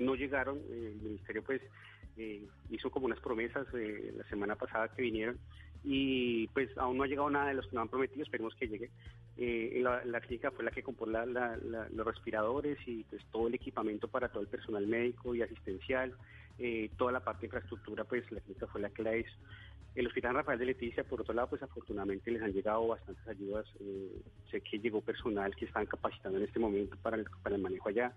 No 0.00 0.16
llegaron, 0.16 0.58
el 0.72 0.96
ministerio 0.96 1.44
pues 1.44 1.60
eh, 2.16 2.46
hizo 2.70 2.90
como 2.90 3.06
unas 3.06 3.20
promesas 3.20 3.66
eh, 3.74 4.12
la 4.16 4.24
semana 4.24 4.56
pasada 4.56 4.88
que 4.88 5.02
vinieron 5.02 5.38
y 5.84 6.46
pues 6.48 6.76
aún 6.78 6.96
no 6.96 7.04
ha 7.04 7.08
llegado 7.08 7.28
nada 7.30 7.48
de 7.48 7.54
los 7.54 7.66
que 7.66 7.74
nos 7.74 7.82
han 7.82 7.88
prometido, 7.88 8.22
esperemos 8.22 8.54
que 8.54 8.68
llegue. 8.68 8.90
La, 9.82 10.04
la, 10.04 10.20
clínica 10.20 10.50
fue 10.50 10.64
la 10.64 10.70
que 10.70 10.82
compró 10.82 11.06
la, 11.06 11.26
la, 11.26 11.56
los 11.56 12.06
respiradores 12.06 12.78
y 12.86 13.02
pues 13.04 13.24
todo 13.32 13.48
el 13.48 13.54
equipamiento 13.54 14.06
para 14.06 14.28
todo 14.28 14.42
el 14.42 14.48
personal 14.48 14.86
médico 14.86 15.34
y 15.34 15.42
asistencial, 15.42 16.14
toda 16.96 17.10
la 17.10 17.20
parte 17.20 17.40
de 17.40 17.46
infraestructura 17.46 18.04
pues 18.04 18.30
la 18.30 18.40
clínica 18.40 18.68
fue 18.68 18.80
la 18.80 18.90
que 18.90 19.02
la 19.02 19.16
hizo. 19.16 19.32
El 19.94 20.06
Hospital 20.06 20.34
Rafael 20.34 20.58
de 20.58 20.66
Leticia, 20.66 21.04
por 21.04 21.20
otro 21.20 21.34
lado, 21.34 21.50
pues 21.50 21.62
afortunadamente 21.62 22.30
les 22.30 22.42
han 22.42 22.52
llegado 22.52 22.86
bastantes 22.88 23.26
ayudas. 23.28 23.66
Eh, 23.78 24.22
sé 24.50 24.62
que 24.62 24.78
llegó 24.78 25.02
personal 25.02 25.54
que 25.54 25.66
están 25.66 25.84
capacitando 25.84 26.38
en 26.38 26.44
este 26.44 26.58
momento 26.58 26.96
para 27.02 27.16
el, 27.16 27.26
para 27.42 27.56
el 27.56 27.62
manejo 27.62 27.90
allá. 27.90 28.12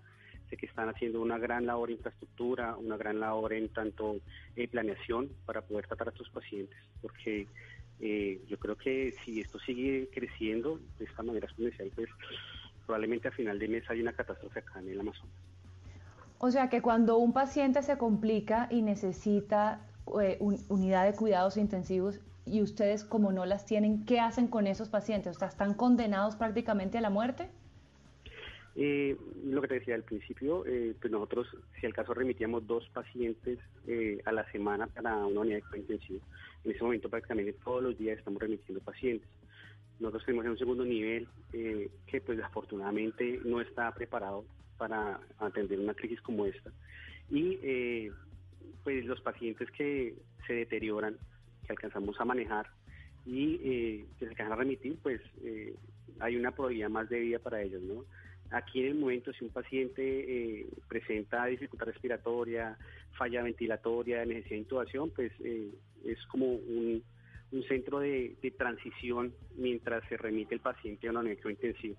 Sé 0.50 0.56
que 0.56 0.66
están 0.66 0.88
haciendo 0.88 1.20
una 1.20 1.38
gran 1.38 1.66
labor 1.66 1.90
en 1.90 1.96
infraestructura, 1.96 2.76
una 2.76 2.96
gran 2.96 3.20
labor 3.20 3.52
en 3.52 3.68
tanto 3.68 4.16
eh, 4.54 4.68
planeación 4.68 5.28
para 5.44 5.62
poder 5.62 5.86
tratar 5.86 6.08
a 6.08 6.10
estos 6.10 6.30
pacientes, 6.30 6.78
porque 7.02 7.46
eh, 8.00 8.40
yo 8.48 8.58
creo 8.58 8.76
que 8.76 9.12
si 9.24 9.40
esto 9.40 9.58
sigue 9.58 10.08
creciendo 10.12 10.78
de 10.98 11.06
esta 11.06 11.22
manera 11.22 11.46
exponencial, 11.46 11.90
pues 11.94 12.08
probablemente 12.84 13.28
a 13.28 13.32
final 13.32 13.58
de 13.58 13.68
mes 13.68 13.90
hay 13.90 14.00
una 14.00 14.12
catástrofe 14.12 14.60
acá 14.60 14.80
en 14.80 14.90
el 14.90 15.00
Amazonas. 15.00 15.34
O 16.38 16.50
sea 16.50 16.68
que 16.68 16.82
cuando 16.82 17.16
un 17.16 17.32
paciente 17.32 17.82
se 17.82 17.96
complica 17.96 18.68
y 18.70 18.82
necesita 18.82 19.80
eh, 20.20 20.36
un, 20.40 20.58
unidad 20.68 21.06
de 21.06 21.14
cuidados 21.14 21.56
intensivos 21.56 22.20
y 22.44 22.62
ustedes 22.62 23.04
como 23.04 23.32
no 23.32 23.46
las 23.46 23.64
tienen, 23.64 24.04
¿qué 24.04 24.20
hacen 24.20 24.46
con 24.46 24.66
esos 24.66 24.88
pacientes? 24.88 25.36
O 25.36 25.38
sea, 25.38 25.48
¿están 25.48 25.74
condenados 25.74 26.36
prácticamente 26.36 26.98
a 26.98 27.00
la 27.00 27.10
muerte? 27.10 27.50
Eh, 28.78 29.16
lo 29.42 29.62
que 29.62 29.68
te 29.68 29.74
decía 29.74 29.94
al 29.94 30.02
principio, 30.02 30.66
eh, 30.66 30.94
pues 31.00 31.10
nosotros, 31.10 31.48
si 31.80 31.86
al 31.86 31.94
caso 31.94 32.12
remitíamos 32.12 32.66
dos 32.66 32.86
pacientes 32.90 33.58
eh, 33.86 34.20
a 34.26 34.32
la 34.32 34.44
semana 34.52 34.86
para 34.86 35.16
una 35.24 35.40
unidad 35.40 35.56
de 35.56 35.62
cuidado 35.62 35.78
intensivo, 35.78 36.20
en 36.62 36.72
ese 36.72 36.84
momento 36.84 37.08
prácticamente 37.08 37.54
todos 37.64 37.82
los 37.82 37.96
días 37.96 38.18
estamos 38.18 38.42
remitiendo 38.42 38.84
pacientes. 38.84 39.26
Nosotros 39.98 40.26
tenemos 40.26 40.44
en 40.44 40.50
un 40.50 40.58
segundo 40.58 40.84
nivel 40.84 41.26
eh, 41.54 41.88
que 42.06 42.20
pues 42.20 42.38
afortunadamente 42.42 43.40
no 43.46 43.62
está 43.62 43.94
preparado 43.94 44.44
para 44.76 45.20
atender 45.38 45.80
una 45.80 45.94
crisis 45.94 46.20
como 46.20 46.44
esta. 46.44 46.70
Y 47.30 47.58
eh, 47.62 48.12
pues 48.84 49.06
los 49.06 49.22
pacientes 49.22 49.70
que 49.70 50.16
se 50.46 50.52
deterioran, 50.52 51.16
que 51.64 51.72
alcanzamos 51.72 52.20
a 52.20 52.26
manejar 52.26 52.66
y 53.24 53.56
que 53.58 54.26
se 54.26 54.26
alcanzan 54.26 54.52
a 54.52 54.56
remitir, 54.56 54.98
pues 55.02 55.20
hay 56.20 56.36
una 56.36 56.52
probabilidad 56.52 56.90
más 56.90 57.08
de 57.08 57.18
vida 57.18 57.38
para 57.40 57.60
ellos, 57.62 57.82
¿no? 57.82 58.04
Aquí 58.50 58.80
en 58.80 58.86
el 58.86 58.94
momento, 58.94 59.32
si 59.32 59.44
un 59.44 59.50
paciente 59.50 60.02
eh, 60.60 60.66
presenta 60.88 61.46
dificultad 61.46 61.86
respiratoria, 61.86 62.76
falla 63.16 63.42
ventilatoria, 63.42 64.24
necesidad 64.24 64.50
de 64.50 64.56
intubación, 64.56 65.10
pues 65.10 65.32
eh, 65.40 65.70
es 66.04 66.24
como 66.26 66.46
un, 66.46 67.02
un 67.52 67.62
centro 67.64 68.00
de, 68.00 68.36
transición 68.56 69.34
mientras 69.56 70.06
se 70.08 70.16
remite 70.16 70.54
el 70.54 70.60
paciente 70.60 71.08
a 71.08 71.10
una 71.10 71.20
unidad 71.20 71.38
intensiva. 71.48 71.96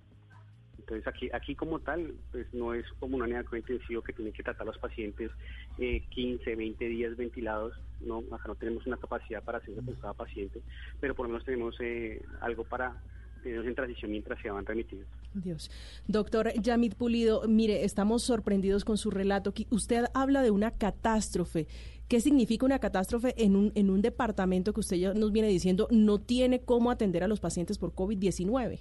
Entonces 0.79 1.05
aquí, 1.07 1.29
aquí 1.33 1.53
como 1.53 1.79
tal, 1.79 2.13
pues 2.31 2.53
no 2.53 2.73
es 2.73 2.85
como 2.99 3.17
unidad 3.17 3.45
de 3.45 3.57
intensivo 3.57 4.01
que 4.01 4.13
tiene 4.13 4.31
que 4.31 4.43
tratar 4.43 4.65
los 4.65 4.77
pacientes 4.77 5.31
eh, 5.79 6.03
15, 6.09 6.55
20 6.55 6.85
días 6.87 7.17
ventilados, 7.17 7.73
no, 7.99 8.23
acá 8.31 8.47
no 8.47 8.55
tenemos 8.55 8.85
una 8.87 8.97
capacidad 8.97 9.43
para 9.43 9.57
hacerlo 9.57 9.83
con 9.83 9.95
cada 9.95 10.13
paciente, 10.13 10.61
pero 11.01 11.13
por 11.13 11.25
lo 11.25 11.33
menos 11.33 11.45
tenemos 11.45 11.75
eh, 11.81 12.21
algo 12.39 12.63
para 12.63 12.95
tenerlos 13.43 13.67
en 13.67 13.75
transición 13.75 14.11
mientras 14.11 14.41
se 14.41 14.49
van 14.49 14.65
remitidos. 14.65 15.07
Dios. 15.41 15.71
Doctor 16.07 16.51
Yamit 16.61 16.95
Pulido, 16.95 17.47
mire, 17.47 17.83
estamos 17.83 18.23
sorprendidos 18.23 18.85
con 18.85 18.97
su 18.97 19.11
relato. 19.11 19.53
Usted 19.69 20.05
habla 20.13 20.41
de 20.41 20.51
una 20.51 20.71
catástrofe. 20.71 21.67
¿Qué 22.07 22.21
significa 22.21 22.65
una 22.65 22.79
catástrofe 22.79 23.33
en 23.37 23.55
un, 23.55 23.71
en 23.75 23.89
un 23.89 24.01
departamento 24.01 24.73
que 24.73 24.79
usted 24.79 24.97
ya 24.97 25.13
nos 25.13 25.31
viene 25.31 25.49
diciendo 25.49 25.87
no 25.91 26.19
tiene 26.19 26.61
cómo 26.61 26.89
atender 26.89 27.23
a 27.23 27.27
los 27.27 27.39
pacientes 27.39 27.77
por 27.77 27.93
COVID-19? 27.93 28.79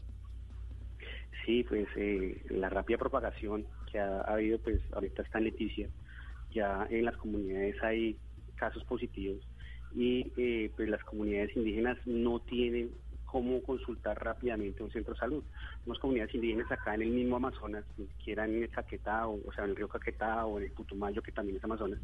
Sí, 1.45 1.65
pues 1.65 1.87
eh, 1.97 2.43
la 2.51 2.69
rápida 2.69 2.99
propagación 2.99 3.67
que 3.91 3.99
ha, 3.99 4.21
ha, 4.21 4.35
habido, 4.35 4.59
pues 4.59 4.81
ahorita 4.93 5.23
está 5.23 5.41
Leticia, 5.41 5.89
ya 6.53 6.87
en 6.91 7.05
las 7.05 7.17
comunidades 7.17 7.77
hay 7.83 8.17
casos 8.57 8.85
positivos 8.85 9.47
y 9.95 10.31
eh, 10.37 10.71
pues 10.77 10.89
las 10.89 11.03
comunidades 11.05 11.57
indígenas 11.57 11.99
no 12.07 12.41
tienen 12.41 12.91
cómo 13.27 13.63
consultar 13.63 14.23
rápidamente 14.23 14.83
un 14.83 14.91
centro 14.91 15.13
de 15.13 15.21
salud. 15.21 15.45
Unas 15.85 15.99
comunidades 15.99 16.35
indígenas 16.35 16.71
acá 16.71 16.95
en 16.95 17.03
el 17.03 17.11
mismo 17.11 17.37
Amazonas, 17.37 17.85
ni 17.99 18.07
siquiera 18.07 18.45
en 18.45 18.63
el 18.63 18.71
Caquetá, 18.71 19.27
o, 19.27 19.41
o 19.47 19.53
sea, 19.53 19.65
en 19.65 19.71
el 19.71 19.77
río 19.77 19.89
Caquetá 19.89 20.47
o 20.47 20.59
en 20.59 20.65
el 20.65 20.73
Putumayo, 20.73 21.23
que 21.23 21.33
también 21.33 21.59
es 21.59 21.65
Amazonas, 21.65 21.99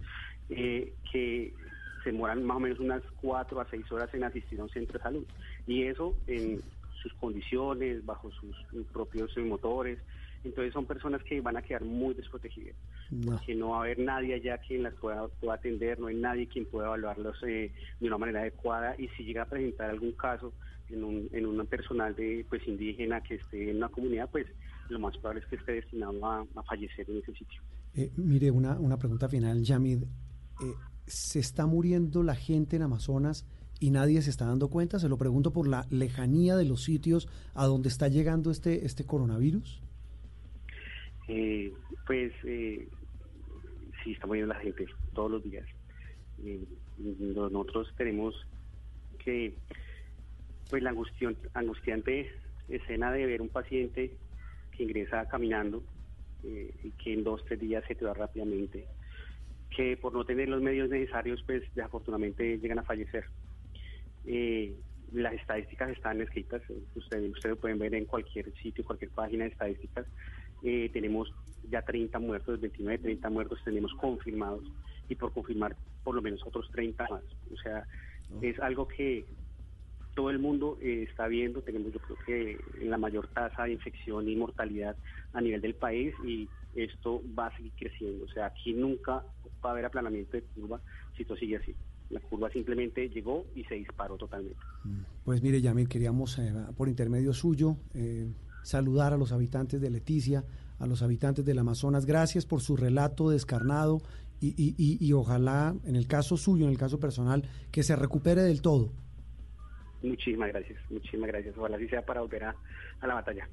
eh, 0.51 0.93
que 1.11 1.55
se 2.03 2.11
demoran 2.11 2.43
más 2.45 2.57
o 2.57 2.61
menos 2.61 2.81
unas 2.81 3.03
cuatro 3.21 3.61
a 3.61 3.71
seis 3.71 3.91
horas 3.93 4.13
en 4.13 4.25
asistir 4.25 4.61
a 4.61 4.65
un 4.65 4.71
centro 4.71 4.99
de 4.99 5.03
salud. 5.03 5.27
Y 5.67 5.85
eso 5.85 6.17
en 6.27 6.61
sus 7.03 7.13
condiciones, 7.15 8.05
bajo 8.05 8.31
sus 8.31 8.57
propios 8.93 9.37
motores. 9.39 9.99
Entonces 10.45 10.73
son 10.73 10.87
personas 10.87 11.23
que 11.23 11.41
van 11.41 11.57
a 11.57 11.63
quedar 11.63 11.85
muy 11.85 12.15
desprotegidas, 12.15 12.75
no. 13.11 13.33
porque 13.33 13.55
no 13.55 13.71
va 13.71 13.77
a 13.77 13.81
haber 13.83 14.01
nadie 14.01 14.35
allá 14.35 14.59
quien 14.59 14.83
las 14.83 14.95
pueda, 14.95 15.29
pueda 15.29 15.55
atender, 15.55 16.01
no 16.01 16.09
hay 16.09 16.17
nadie 16.17 16.49
quien 16.49 16.67
pueda 16.67 16.89
evaluarlos 16.89 17.37
eh, 17.45 17.71
de 18.01 18.07
una 18.09 18.19
manera 18.19 18.41
adecuada 18.41 18.97
y 18.99 19.07
si 19.11 19.23
llega 19.23 19.43
a 19.43 19.47
presentar 19.47 19.91
algún 19.91 20.13
caso 20.13 20.53
en 20.93 21.05
un, 21.05 21.29
en 21.33 21.47
un 21.47 21.67
personal 21.67 22.15
de 22.15 22.45
pues 22.49 22.67
indígena 22.67 23.21
que 23.23 23.37
esté 23.37 23.71
en 23.71 23.79
una 23.79 23.89
comunidad, 23.89 24.31
pues 24.31 24.47
lo 24.89 24.99
más 24.99 25.17
probable 25.19 25.41
es 25.43 25.47
que 25.47 25.57
esté 25.57 25.73
destinado 25.73 26.25
a, 26.27 26.47
a 26.55 26.63
fallecer 26.63 27.09
en 27.09 27.19
ese 27.19 27.33
sitio. 27.33 27.61
Eh, 27.95 28.11
mire, 28.17 28.51
una, 28.51 28.79
una 28.79 28.99
pregunta 28.99 29.29
final, 29.29 29.63
Yamid. 29.63 30.03
Eh, 30.03 30.07
¿Se 31.07 31.41
está 31.41 31.67
muriendo 31.67 32.23
la 32.23 32.35
gente 32.35 32.77
en 32.77 32.83
Amazonas? 32.83 33.47
y 33.83 33.91
nadie 33.91 34.23
se 34.23 34.31
está 34.31 34.47
dando 34.47 34.71
cuenta? 34.71 35.01
Se 35.01 35.09
lo 35.09 35.19
pregunto 35.19 35.53
por 35.53 35.67
la 35.67 35.87
lejanía 35.91 36.55
de 36.55 36.65
los 36.65 36.85
sitios 36.85 37.29
a 37.53 37.67
donde 37.67 37.89
está 37.89 38.07
llegando 38.07 38.53
este, 38.53 38.87
este 38.87 39.05
coronavirus. 39.05 39.83
Eh, 41.27 41.73
pues 42.07 42.33
eh, 42.45 42.87
sí 44.05 44.13
está 44.13 44.29
muriendo 44.29 44.55
la 44.55 44.61
gente 44.61 44.87
todos 45.15 45.33
los 45.33 45.43
días. 45.43 45.67
Eh, 46.45 46.65
nosotros 46.97 47.93
tenemos 47.97 48.37
que, 49.19 49.57
pues 50.73 50.83
la 50.83 50.95
angustiante 51.53 52.31
escena 52.67 53.13
de 53.13 53.27
ver 53.27 53.43
un 53.43 53.51
paciente 53.51 54.17
que 54.75 54.85
ingresa 54.85 55.29
caminando 55.29 55.85
eh, 56.45 56.73
y 56.83 56.93
que 56.93 57.13
en 57.13 57.25
dos, 57.25 57.45
tres 57.45 57.61
días 57.61 57.85
se 57.87 57.95
te 57.95 58.07
va 58.07 58.15
rápidamente, 58.15 58.87
que 59.69 59.99
por 59.99 60.15
no 60.15 60.25
tener 60.25 60.49
los 60.49 60.63
medios 60.63 60.89
necesarios, 60.89 61.43
pues 61.45 61.63
desafortunadamente 61.75 62.57
llegan 62.57 62.79
a 62.79 62.85
fallecer. 62.85 63.27
Eh, 64.25 64.75
las 65.13 65.35
estadísticas 65.35 65.91
están 65.91 66.23
escritas, 66.23 66.63
ustedes, 66.95 67.31
ustedes 67.33 67.59
pueden 67.59 67.79
ver 67.79 67.95
en 67.95 68.07
cualquier 68.07 68.51
sitio, 68.55 68.83
cualquier 68.83 69.11
página 69.11 69.45
de 69.45 69.51
estadísticas. 69.51 70.07
Eh, 70.63 70.89
tenemos 70.91 71.35
ya 71.69 71.83
30 71.83 72.19
muertos, 72.19 72.59
29, 72.63 72.97
30 72.97 73.29
muertos 73.29 73.59
tenemos 73.63 73.93
confirmados 73.93 74.65
y 75.07 75.17
por 75.17 75.35
confirmar 75.35 75.77
por 76.03 76.15
lo 76.15 76.23
menos 76.23 76.41
otros 76.47 76.71
30 76.71 77.09
más. 77.11 77.25
O 77.53 77.59
sea, 77.59 77.87
es 78.41 78.59
algo 78.59 78.89
que 78.89 79.27
todo 80.15 80.31
el 80.31 80.39
mundo 80.39 80.79
eh, 80.81 81.07
está 81.09 81.27
viendo, 81.27 81.63
tenemos 81.63 81.93
yo 81.93 82.01
creo 82.01 82.17
que 82.27 82.85
la 82.85 82.99
mayor 82.99 83.29
tasa 83.29 83.65
de 83.65 83.73
infección 83.73 84.29
y 84.29 84.37
mortalidad 84.37 84.97
a 85.33 85.41
nivel 85.41 85.61
del 85.61 85.75
país 85.75 86.15
y 86.25 86.49
esto 86.75 87.23
va 87.39 87.47
a 87.47 87.57
seguir 87.57 87.73
creciendo. 87.79 88.25
O 88.25 88.29
sea, 88.29 88.47
aquí 88.47 88.73
nunca 88.73 89.25
va 89.65 89.71
a 89.71 89.73
haber 89.73 89.85
aplanamiento 89.85 90.33
de 90.33 90.43
curva 90.43 90.81
si 91.17 91.23
esto 91.23 91.37
sigue 91.37 91.57
así. 91.57 91.75
La 92.11 92.21
curva 92.21 92.51
simplemente 92.51 93.09
llegó 93.09 93.47
y 93.55 93.65
se 93.65 93.77
disparó 93.77 94.17
totalmente. 94.17 94.61
Mm. 94.85 95.01
Pues 95.25 95.43
mire, 95.43 95.61
Yamil, 95.61 95.89
queríamos 95.89 96.39
eh, 96.39 96.53
por 96.77 96.89
intermedio 96.89 97.33
suyo 97.33 97.77
eh, 97.95 98.31
saludar 98.63 99.13
a 99.13 99.17
los 99.17 99.33
habitantes 99.33 99.81
de 99.81 99.91
Leticia, 99.91 100.45
a 100.79 100.87
los 100.87 101.03
habitantes 101.03 101.45
del 101.45 101.59
Amazonas. 101.59 102.05
Gracias 102.05 102.45
por 102.45 102.61
su 102.61 102.77
relato 102.77 103.31
descarnado 103.31 104.03
y, 104.45 104.99
y, 105.01 105.13
ojalá, 105.13 105.73
en 105.85 105.95
el 105.95 106.09
caso 106.09 106.37
suyo, 106.37 106.65
en 106.65 106.73
el 106.73 106.77
caso 106.77 106.99
personal, 106.99 107.45
que 107.71 107.85
se 107.85 107.95
recupere 107.95 108.43
del 108.43 108.61
todo. 108.61 108.93
Muchísimas 110.03 110.49
gracias, 110.49 110.79
muchísimas 110.91 111.29
gracias. 111.29 111.57
Ojalá 111.57 111.77
así 111.77 111.89
sea 111.89 112.03
para 112.03 112.21
volver 112.21 112.45
a, 112.45 112.57
a 113.01 113.07
la 113.07 113.15
batalla. 113.15 113.49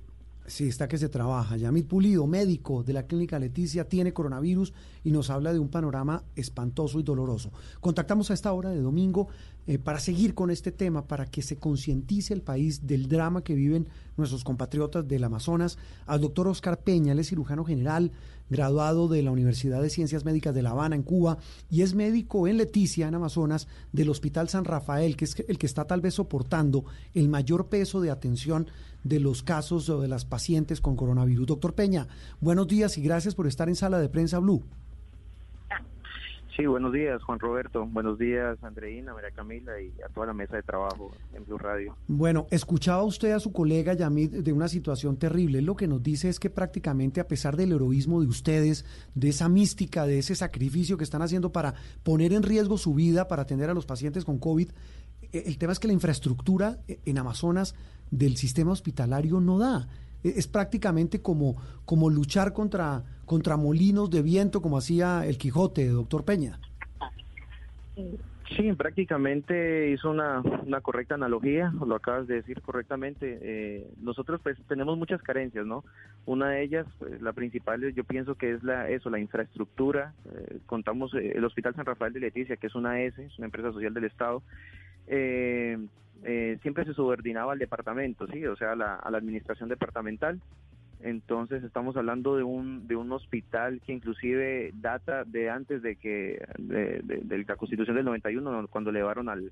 Sí, 0.50 0.68
está 0.68 0.88
que 0.88 0.98
se 0.98 1.10
trabaja. 1.10 1.58
Yamil 1.58 1.86
Pulido, 1.86 2.26
médico 2.26 2.84
de 2.84 2.94
la 2.94 3.06
clínica 3.06 3.38
Leticia, 3.38 3.88
tiene 3.88 4.14
coronavirus 4.14 4.74
y 5.04 5.12
nos 5.12 5.30
habla 5.30 5.54
de 5.54 5.60
un 5.60 5.70
panorama 5.70 6.24
espantoso 6.36 7.00
y 7.00 7.04
doloroso. 7.04 7.52
Contactamos 7.80 8.32
a 8.32 8.34
esta 8.34 8.52
hora 8.52 8.72
de 8.72 8.82
domingo 8.82 9.28
eh, 9.68 9.78
para 9.78 10.00
seguir 10.00 10.34
con 10.34 10.50
este 10.50 10.72
tema, 10.72 11.08
para 11.08 11.28
que 11.28 11.44
se 11.44 11.58
concientice 11.58 12.34
el 12.34 12.42
país 12.42 12.88
del 12.88 13.08
drama 13.08 13.44
que 13.44 13.54
viven 13.54 13.88
nuestros 14.18 14.44
compatriotas 14.44 15.08
del 15.08 15.24
Amazonas, 15.24 15.78
al 16.08 16.22
doctor 16.22 16.48
Oscar 16.48 16.80
Peña, 16.80 17.12
él 17.12 17.20
es 17.20 17.30
cirujano 17.30 17.64
general, 17.64 18.12
graduado 18.50 19.08
de 19.08 19.22
la 19.22 19.30
Universidad 19.32 19.82
de 19.82 19.92
Ciencias 19.92 20.26
Médicas 20.26 20.56
de 20.56 20.64
La 20.64 20.72
Habana, 20.72 20.96
en 20.96 21.04
Cuba, 21.04 21.38
y 21.70 21.84
es 21.84 21.94
médico 21.94 22.48
en 22.48 22.58
Leticia, 22.58 23.08
en 23.08 23.14
Amazonas, 23.14 23.68
del 23.92 24.10
Hospital 24.10 24.50
San 24.50 24.66
Rafael, 24.66 25.16
que 25.16 25.26
es 25.26 25.40
el 25.48 25.60
que 25.60 25.68
está 25.68 25.86
tal 25.86 26.02
vez 26.02 26.16
soportando 26.16 26.86
el 27.14 27.30
mayor 27.30 27.68
peso 27.68 28.02
de 28.02 28.10
atención 28.10 28.68
de 29.04 29.20
los 29.20 29.44
casos 29.44 29.90
o 29.90 30.02
de 30.02 30.08
las 30.08 30.26
pacientes 30.26 30.82
con 30.82 30.96
coronavirus. 30.96 31.48
Doctor 31.48 31.74
Peña, 31.74 32.08
buenos 32.40 32.68
días 32.68 32.98
y 32.98 33.02
gracias 33.02 33.36
por 33.36 33.48
estar 33.48 33.70
en 33.70 33.76
Sala 33.76 34.00
de 34.00 34.10
Prensa 34.10 34.40
Blue. 34.40 34.64
Sí, 36.60 36.66
buenos 36.66 36.92
días, 36.92 37.24
Juan 37.24 37.40
Roberto. 37.40 37.86
Buenos 37.86 38.20
días, 38.20 38.62
Andreina, 38.62 39.14
María 39.14 39.32
Camila 39.32 39.80
y 39.80 39.94
a 40.02 40.10
toda 40.10 40.28
la 40.28 40.34
mesa 40.34 40.58
de 40.58 40.64
trabajo 40.64 41.10
en 41.34 41.46
Blue 41.46 41.58
Radio. 41.58 41.96
Bueno, 42.10 42.48
escuchaba 42.52 43.02
usted 43.04 43.32
a 43.32 43.40
su 43.40 43.54
colega 43.54 43.94
Yamid 43.94 44.44
de 44.44 44.52
una 44.52 44.68
situación 44.68 45.16
terrible. 45.16 45.62
Lo 45.62 45.78
que 45.78 45.88
nos 45.88 46.04
dice 46.04 46.28
es 46.28 46.38
que 46.38 46.50
prácticamente, 46.50 47.22
a 47.22 47.30
pesar 47.30 47.56
del 47.56 47.72
heroísmo 47.72 48.20
de 48.20 48.28
ustedes, 48.28 48.84
de 49.16 49.30
esa 49.30 49.48
mística, 49.48 50.06
de 50.06 50.20
ese 50.20 50.36
sacrificio 50.36 50.98
que 50.98 51.06
están 51.06 51.22
haciendo 51.22 51.54
para 51.54 51.76
poner 52.04 52.34
en 52.34 52.44
riesgo 52.44 52.78
su 52.78 52.94
vida 52.94 53.30
para 53.30 53.44
atender 53.44 53.70
a 53.70 53.74
los 53.74 53.86
pacientes 53.86 54.26
con 54.26 54.38
COVID, 54.38 54.70
eh, 55.32 55.44
el 55.46 55.58
tema 55.58 55.72
es 55.72 55.80
que 55.80 55.88
la 55.88 55.94
infraestructura 55.94 56.80
eh, 56.90 57.00
en 57.06 57.20
Amazonas 57.20 57.74
del 58.12 58.38
sistema 58.38 58.72
hospitalario 58.72 59.40
no 59.40 59.58
da. 59.58 59.88
E, 60.24 60.30
es 60.38 60.48
prácticamente 60.48 61.22
como, 61.22 61.56
como 61.86 62.10
luchar 62.10 62.54
contra, 62.54 63.04
contra 63.26 63.58
molinos 63.58 64.10
de 64.10 64.22
viento, 64.22 64.62
como 64.62 64.78
hacía 64.78 65.26
el 65.26 65.38
Quijote, 65.38 65.88
doctor 65.88 66.26
Peña. 66.26 66.60
Sí, 68.56 68.74
prácticamente 68.74 69.92
hizo 69.92 70.10
una, 70.10 70.42
una 70.42 70.82
correcta 70.82 71.14
analogía, 71.14 71.72
lo 71.86 71.96
acabas 71.96 72.28
de 72.28 72.36
decir 72.36 72.62
correctamente. 72.62 73.38
Eh, 73.42 73.88
nosotros 74.02 74.42
pues 74.42 74.58
tenemos 74.68 74.98
muchas 74.98 75.22
carencias, 75.22 75.68
¿no? 75.68 75.84
Una 76.26 76.50
de 76.50 76.64
ellas, 76.64 76.88
pues, 76.98 77.22
la 77.22 77.34
principal, 77.34 77.94
yo 77.94 78.04
pienso 78.04 78.36
que 78.36 78.54
es 78.54 78.64
la 78.64 78.90
eso, 78.90 79.12
la 79.12 79.20
infraestructura. 79.20 80.14
Eh, 80.34 80.60
contamos 80.66 81.14
eh, 81.14 81.34
el 81.36 81.46
Hospital 81.46 81.76
San 81.76 81.86
Rafael 81.86 82.12
de 82.12 82.22
Leticia, 82.22 82.58
que 82.58 82.68
es 82.68 82.76
una 82.76 83.02
S, 83.02 83.24
es 83.24 83.38
una 83.38 83.46
empresa 83.46 83.72
social 83.72 83.94
del 83.94 84.06
Estado. 84.06 84.42
Eh, 85.06 85.78
eh, 86.24 86.58
siempre 86.62 86.86
se 86.86 86.94
subordinaba 86.94 87.54
al 87.54 87.60
departamento, 87.60 88.28
sí, 88.28 88.46
o 88.46 88.56
sea, 88.56 88.74
a 88.74 88.76
la, 88.76 88.96
administración 89.04 89.70
departamental. 89.70 90.40
Entonces 91.02 91.64
estamos 91.64 91.96
hablando 91.96 92.36
de 92.36 92.44
un, 92.44 92.88
de 92.88 92.98
un 92.98 93.12
hospital 93.14 93.80
que 93.86 93.94
inclusive 93.94 94.72
data 94.74 95.24
de 95.24 95.50
antes 95.50 95.82
de 95.82 95.96
que 95.96 96.46
de 96.58 97.46
la 97.48 97.56
constitución 97.56 97.96
del 97.96 98.04
91, 98.04 98.68
cuando 98.68 98.90
elevaron 98.90 99.30
al, 99.30 99.50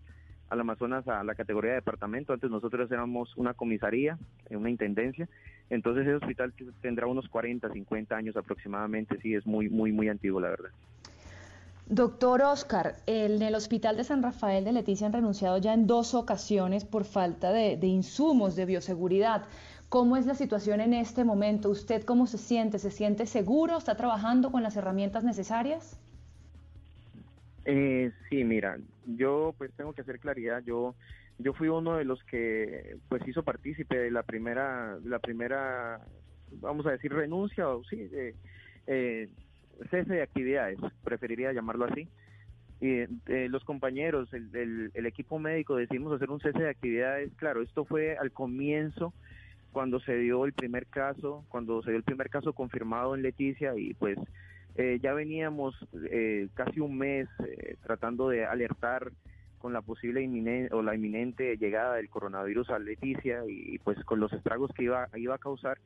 al 0.49 0.60
Amazonas 0.62 1.08
a 1.08 1.23
la 1.23 1.36
categoría 1.36 1.71
de 1.71 1.77
departamento. 1.77 2.34
Antes 2.34 2.49
nosotros 2.49 2.91
éramos 2.91 3.36
una 3.38 3.53
comisaría, 3.53 4.17
eh, 4.49 4.56
una 4.56 4.69
intendencia. 4.69 5.27
Entonces 5.69 6.03
ese 6.03 6.15
hospital 6.15 6.53
tendrá 6.82 7.08
unos 7.08 7.27
40, 7.27 7.69
50 7.69 8.15
años 8.15 8.38
aproximadamente. 8.38 9.17
Sí, 9.21 9.34
es 9.36 9.45
muy, 9.45 9.69
muy, 9.69 9.91
muy 9.91 10.10
antiguo, 10.10 10.39
la 10.39 10.49
verdad. 10.49 10.69
Doctor 11.89 12.41
Oscar, 12.41 12.97
en 13.06 13.41
el 13.41 13.56
Hospital 13.56 13.95
de 13.95 14.04
San 14.04 14.21
Rafael 14.21 14.65
de 14.65 14.73
Leticia 14.73 15.08
han 15.08 15.13
renunciado 15.13 15.58
ya 15.58 15.73
en 15.73 15.88
dos 15.88 16.15
ocasiones 16.15 16.84
por 16.84 17.06
falta 17.06 17.54
de, 17.54 17.78
insumos 17.88 18.58
de 18.58 18.65
bioseguridad. 18.65 19.45
¿Cómo 19.88 20.17
es 20.17 20.26
la 20.26 20.36
situación 20.36 20.82
en 20.82 20.93
este 20.93 21.23
momento? 21.23 21.69
¿Usted 21.69 22.04
cómo 22.04 22.28
se 22.28 22.38
siente? 22.38 22.78
¿Se 22.78 22.91
siente 22.91 23.26
seguro? 23.26 23.78
¿Está 23.78 23.95
trabajando 23.95 24.52
con 24.52 24.63
las 24.63 24.76
herramientas 24.76 25.23
necesarias? 25.23 25.97
Eh, 27.63 28.12
sí, 28.30 28.43
mira, 28.43 28.78
yo 29.06 29.56
pues 29.58 29.71
tengo 29.78 29.93
que 29.93 30.02
hacer 30.02 30.19
claridad. 30.19 30.62
Yo 30.65 30.93
yo 31.39 31.54
fui 31.54 31.69
uno 31.69 31.95
de 31.95 32.04
los 32.04 32.21
que 32.26 32.97
pues 33.08 33.26
hizo 33.28 33.43
partícipe 33.43 33.97
de 33.97 34.12
la 34.12 34.23
primera 34.23 34.97
la 35.06 35.19
primera 35.19 36.02
vamos 36.54 36.86
a 36.88 36.91
decir 36.91 37.13
renuncia 37.13 37.69
o 37.69 37.84
sí 37.84 38.10
eh, 38.88 39.30
cese 39.89 40.13
de 40.13 40.21
actividades, 40.21 40.79
preferiría 41.03 41.53
llamarlo 41.53 41.85
así. 41.85 42.07
Y 42.79 42.99
eh, 42.99 43.47
los 43.49 43.63
compañeros, 43.63 44.31
el, 44.33 44.91
el, 44.93 45.05
equipo 45.07 45.39
médico 45.39 45.75
decidimos 45.75 46.13
hacer 46.13 46.29
un 46.29 46.39
cese 46.39 46.59
de 46.59 46.69
actividades. 46.69 47.31
Claro, 47.35 47.63
esto 47.63 47.85
fue 47.85 48.17
al 48.17 48.31
comienzo, 48.31 49.13
cuando 49.71 49.99
se 49.99 50.17
dio 50.17 50.45
el 50.45 50.53
primer 50.53 50.87
caso, 50.87 51.45
cuando 51.49 51.81
se 51.83 51.91
dio 51.91 51.97
el 51.97 52.03
primer 52.03 52.29
caso 52.29 52.53
confirmado 52.53 53.15
en 53.15 53.21
Leticia 53.21 53.75
y 53.77 53.93
pues 53.93 54.17
eh, 54.75 54.99
ya 55.01 55.13
veníamos 55.13 55.75
eh, 56.09 56.49
casi 56.53 56.79
un 56.79 56.97
mes 56.97 57.27
eh, 57.45 57.75
tratando 57.83 58.29
de 58.29 58.45
alertar 58.45 59.11
con 59.59 59.73
la 59.73 59.81
posible 59.81 60.21
inminente 60.21 60.73
o 60.73 60.81
la 60.81 60.95
inminente 60.95 61.57
llegada 61.57 61.95
del 61.95 62.09
coronavirus 62.09 62.69
a 62.69 62.79
Leticia 62.79 63.43
y, 63.47 63.75
y 63.75 63.77
pues 63.79 64.03
con 64.03 64.19
los 64.19 64.31
estragos 64.33 64.71
que 64.73 64.83
iba, 64.83 65.09
iba 65.15 65.35
a 65.35 65.39
causar. 65.39 65.79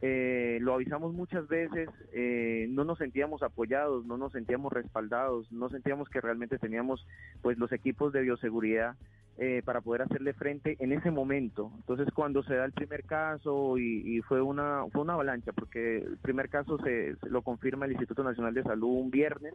Eh, 0.00 0.58
lo 0.60 0.74
avisamos 0.74 1.12
muchas 1.12 1.48
veces, 1.48 1.88
eh, 2.12 2.66
no 2.70 2.84
nos 2.84 2.98
sentíamos 2.98 3.42
apoyados, 3.42 4.06
no 4.06 4.16
nos 4.16 4.32
sentíamos 4.32 4.72
respaldados, 4.72 5.50
no 5.50 5.68
sentíamos 5.70 6.08
que 6.08 6.20
realmente 6.20 6.58
teníamos 6.58 7.04
pues 7.42 7.58
los 7.58 7.72
equipos 7.72 8.12
de 8.12 8.22
bioseguridad 8.22 8.94
eh, 9.38 9.62
para 9.64 9.80
poder 9.80 10.02
hacerle 10.02 10.34
frente 10.34 10.76
en 10.78 10.92
ese 10.92 11.10
momento. 11.10 11.72
Entonces 11.78 12.08
cuando 12.14 12.44
se 12.44 12.54
da 12.54 12.64
el 12.64 12.72
primer 12.72 13.04
caso 13.04 13.76
y, 13.76 14.20
fue 14.22 14.40
una 14.40 14.84
fue 14.92 15.02
una 15.02 15.14
avalancha 15.14 15.52
porque 15.52 15.98
el 15.98 16.18
primer 16.18 16.48
caso 16.48 16.78
se, 16.78 17.16
se, 17.16 17.28
lo 17.28 17.42
confirma 17.42 17.86
el 17.86 17.92
Instituto 17.92 18.22
Nacional 18.22 18.54
de 18.54 18.62
Salud 18.62 19.00
un 19.00 19.10
viernes, 19.10 19.54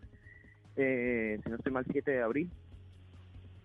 eh, 0.75 1.39
si 1.43 1.49
no 1.49 1.55
estoy 1.55 1.71
mal 1.71 1.85
7 1.89 2.11
de 2.11 2.21
abril. 2.21 2.51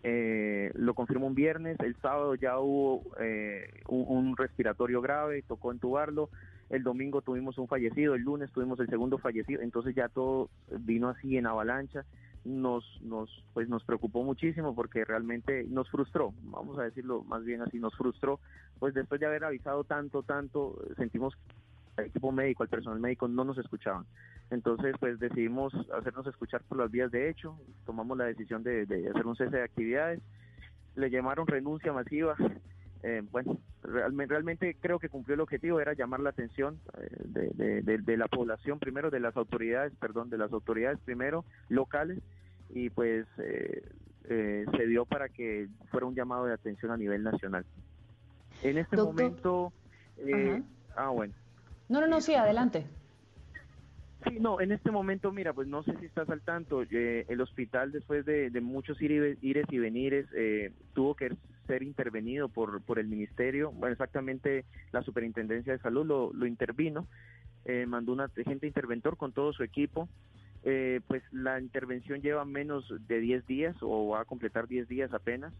Eh, 0.05 0.71
lo 0.75 0.95
confirmó 0.95 1.27
un 1.27 1.35
viernes, 1.35 1.77
el 1.81 1.97
sábado 1.97 2.37
ya 2.37 2.59
hubo 2.61 3.03
eh, 3.21 3.69
un, 3.89 4.05
un, 4.09 4.37
respiratorio 4.37 5.01
grave, 5.01 5.43
tocó 5.43 5.73
entubarlo, 5.73 6.31
el 6.71 6.83
domingo 6.83 7.23
tuvimos 7.23 7.59
un 7.59 7.69
fallecido, 7.69 8.15
el 8.15 8.23
lunes 8.23 8.51
tuvimos 8.53 8.79
el 8.81 8.89
segundo 8.89 9.19
fallecido, 9.19 9.63
entonces 9.63 9.95
ya 9.95 10.09
todo 10.09 10.51
vino 10.81 11.09
así 11.09 11.37
en 11.37 11.47
avalancha, 11.47 12.05
nos, 12.45 12.85
nos, 13.03 13.45
pues 13.53 13.69
nos 13.69 13.85
preocupó 13.85 14.23
muchísimo 14.23 14.75
porque 14.75 15.05
realmente 15.05 15.65
nos 15.69 15.89
frustró, 15.91 16.33
vamos 16.45 16.79
a 16.79 16.85
decirlo 16.85 17.23
más 17.25 17.45
bien 17.45 17.63
así, 17.63 17.79
nos 17.79 17.95
frustró, 17.95 18.41
pues 18.79 18.95
después 18.95 19.21
de 19.21 19.27
haber 19.27 19.45
avisado 19.45 19.85
tanto, 19.85 20.23
tanto, 20.23 20.79
sentimos 20.97 21.35
el 21.97 22.07
equipo 22.07 22.31
médico, 22.31 22.63
el 22.63 22.69
personal 22.69 23.01
médico 23.01 23.27
no 23.27 23.45
nos 23.45 23.59
escuchaban. 23.59 24.05
Entonces, 24.51 24.95
pues 25.01 25.19
decidimos 25.19 25.75
hacernos 25.93 26.27
escuchar 26.27 26.63
por 26.63 26.79
las 26.79 26.91
vías 26.91 27.11
de 27.11 27.29
hecho, 27.29 27.59
tomamos 27.85 28.17
la 28.17 28.25
decisión 28.25 28.63
de, 28.63 28.87
de 28.87 29.11
hacer 29.11 29.27
un 29.27 29.37
cese 29.37 29.57
de 29.57 29.65
actividades, 29.65 30.21
le 30.95 31.11
llamaron 31.11 31.47
renuncia 31.47 31.93
masiva, 31.93 32.37
eh, 33.03 33.23
bueno, 33.31 33.59
realmente, 33.83 34.33
realmente 34.33 34.77
creo 34.81 34.99
que 34.99 35.09
cumplió 35.09 35.35
el 35.35 35.41
objetivo, 35.41 35.81
era 35.81 35.93
llamar 35.93 36.21
la 36.21 36.31
atención 36.31 36.81
eh, 37.01 37.51
de, 37.55 37.83
de, 37.83 37.99
de, 37.99 38.17
la 38.17 38.29
población 38.29 38.79
primero, 38.79 39.11
de 39.11 39.21
las 39.21 39.37
autoridades, 39.37 39.93
perdón, 40.01 40.31
de 40.31 40.39
las 40.39 40.53
autoridades 40.53 40.99
primero, 41.05 41.45
locales, 41.69 42.19
y 42.71 42.91
pues 42.91 43.27
eh, 43.39 43.83
eh, 44.29 44.67
se 44.77 44.87
dio 44.87 45.05
para 45.07 45.29
que 45.29 45.69
fuera 45.91 46.07
un 46.07 46.15
llamado 46.15 46.47
de 46.47 46.55
atención 46.55 46.93
a 46.93 46.97
nivel 46.97 47.23
nacional. 47.23 47.65
En 48.63 48.79
este 48.79 48.97
momento... 48.97 49.73
Eh, 50.19 50.63
ah, 50.97 51.09
bueno. 51.09 51.33
No, 51.89 52.01
no, 52.01 52.07
no, 52.07 52.21
sí, 52.21 52.35
adelante. 52.35 52.85
Sí, 54.25 54.39
no, 54.41 54.61
en 54.61 54.73
este 54.73 54.91
momento, 54.91 55.33
mira, 55.33 55.53
pues 55.53 55.69
no 55.69 55.83
sé 55.85 55.97
si 55.99 56.07
estás 56.07 56.29
al 56.29 56.43
tanto, 56.43 56.83
eh, 56.83 57.25
el 57.29 57.41
hospital 57.41 57.93
después 57.93 58.27
de, 58.27 58.51
muchos 58.61 59.01
ires 59.01 59.39
y 59.41 59.79
venires 59.79 60.27
eh, 60.35 60.73
tuvo 60.93 61.15
que 61.15 61.37
ser 61.69 61.85
intervenido 61.85 62.49
por, 62.49 62.83
por 62.83 62.99
el 62.99 63.07
ministerio, 63.07 63.71
bueno, 63.71 63.93
exactamente 63.93 64.65
la 64.91 65.03
Superintendencia 65.03 65.73
de 65.73 65.79
Salud 65.79 66.05
lo, 66.05 66.33
lo 66.33 66.47
intervino, 66.47 67.07
eh, 67.65 67.87
mandó 67.87 68.13
un 68.13 68.23
agente 68.23 68.67
interventor 68.67 69.17
con 69.17 69.33
todo 69.33 69.53
su 69.53 69.63
equipo, 69.63 70.09
pues 71.07 71.23
la 71.33 71.61
intervención 71.61 72.21
lleva 72.21 72.45
menos 72.45 72.85
de 73.07 73.21
10 73.21 73.47
días 73.47 73.77
o 73.81 74.09
va 74.09 74.23
a 74.23 74.25
completar 74.25 74.67
10 74.67 74.89
días 74.89 75.15
apenas, 75.15 75.55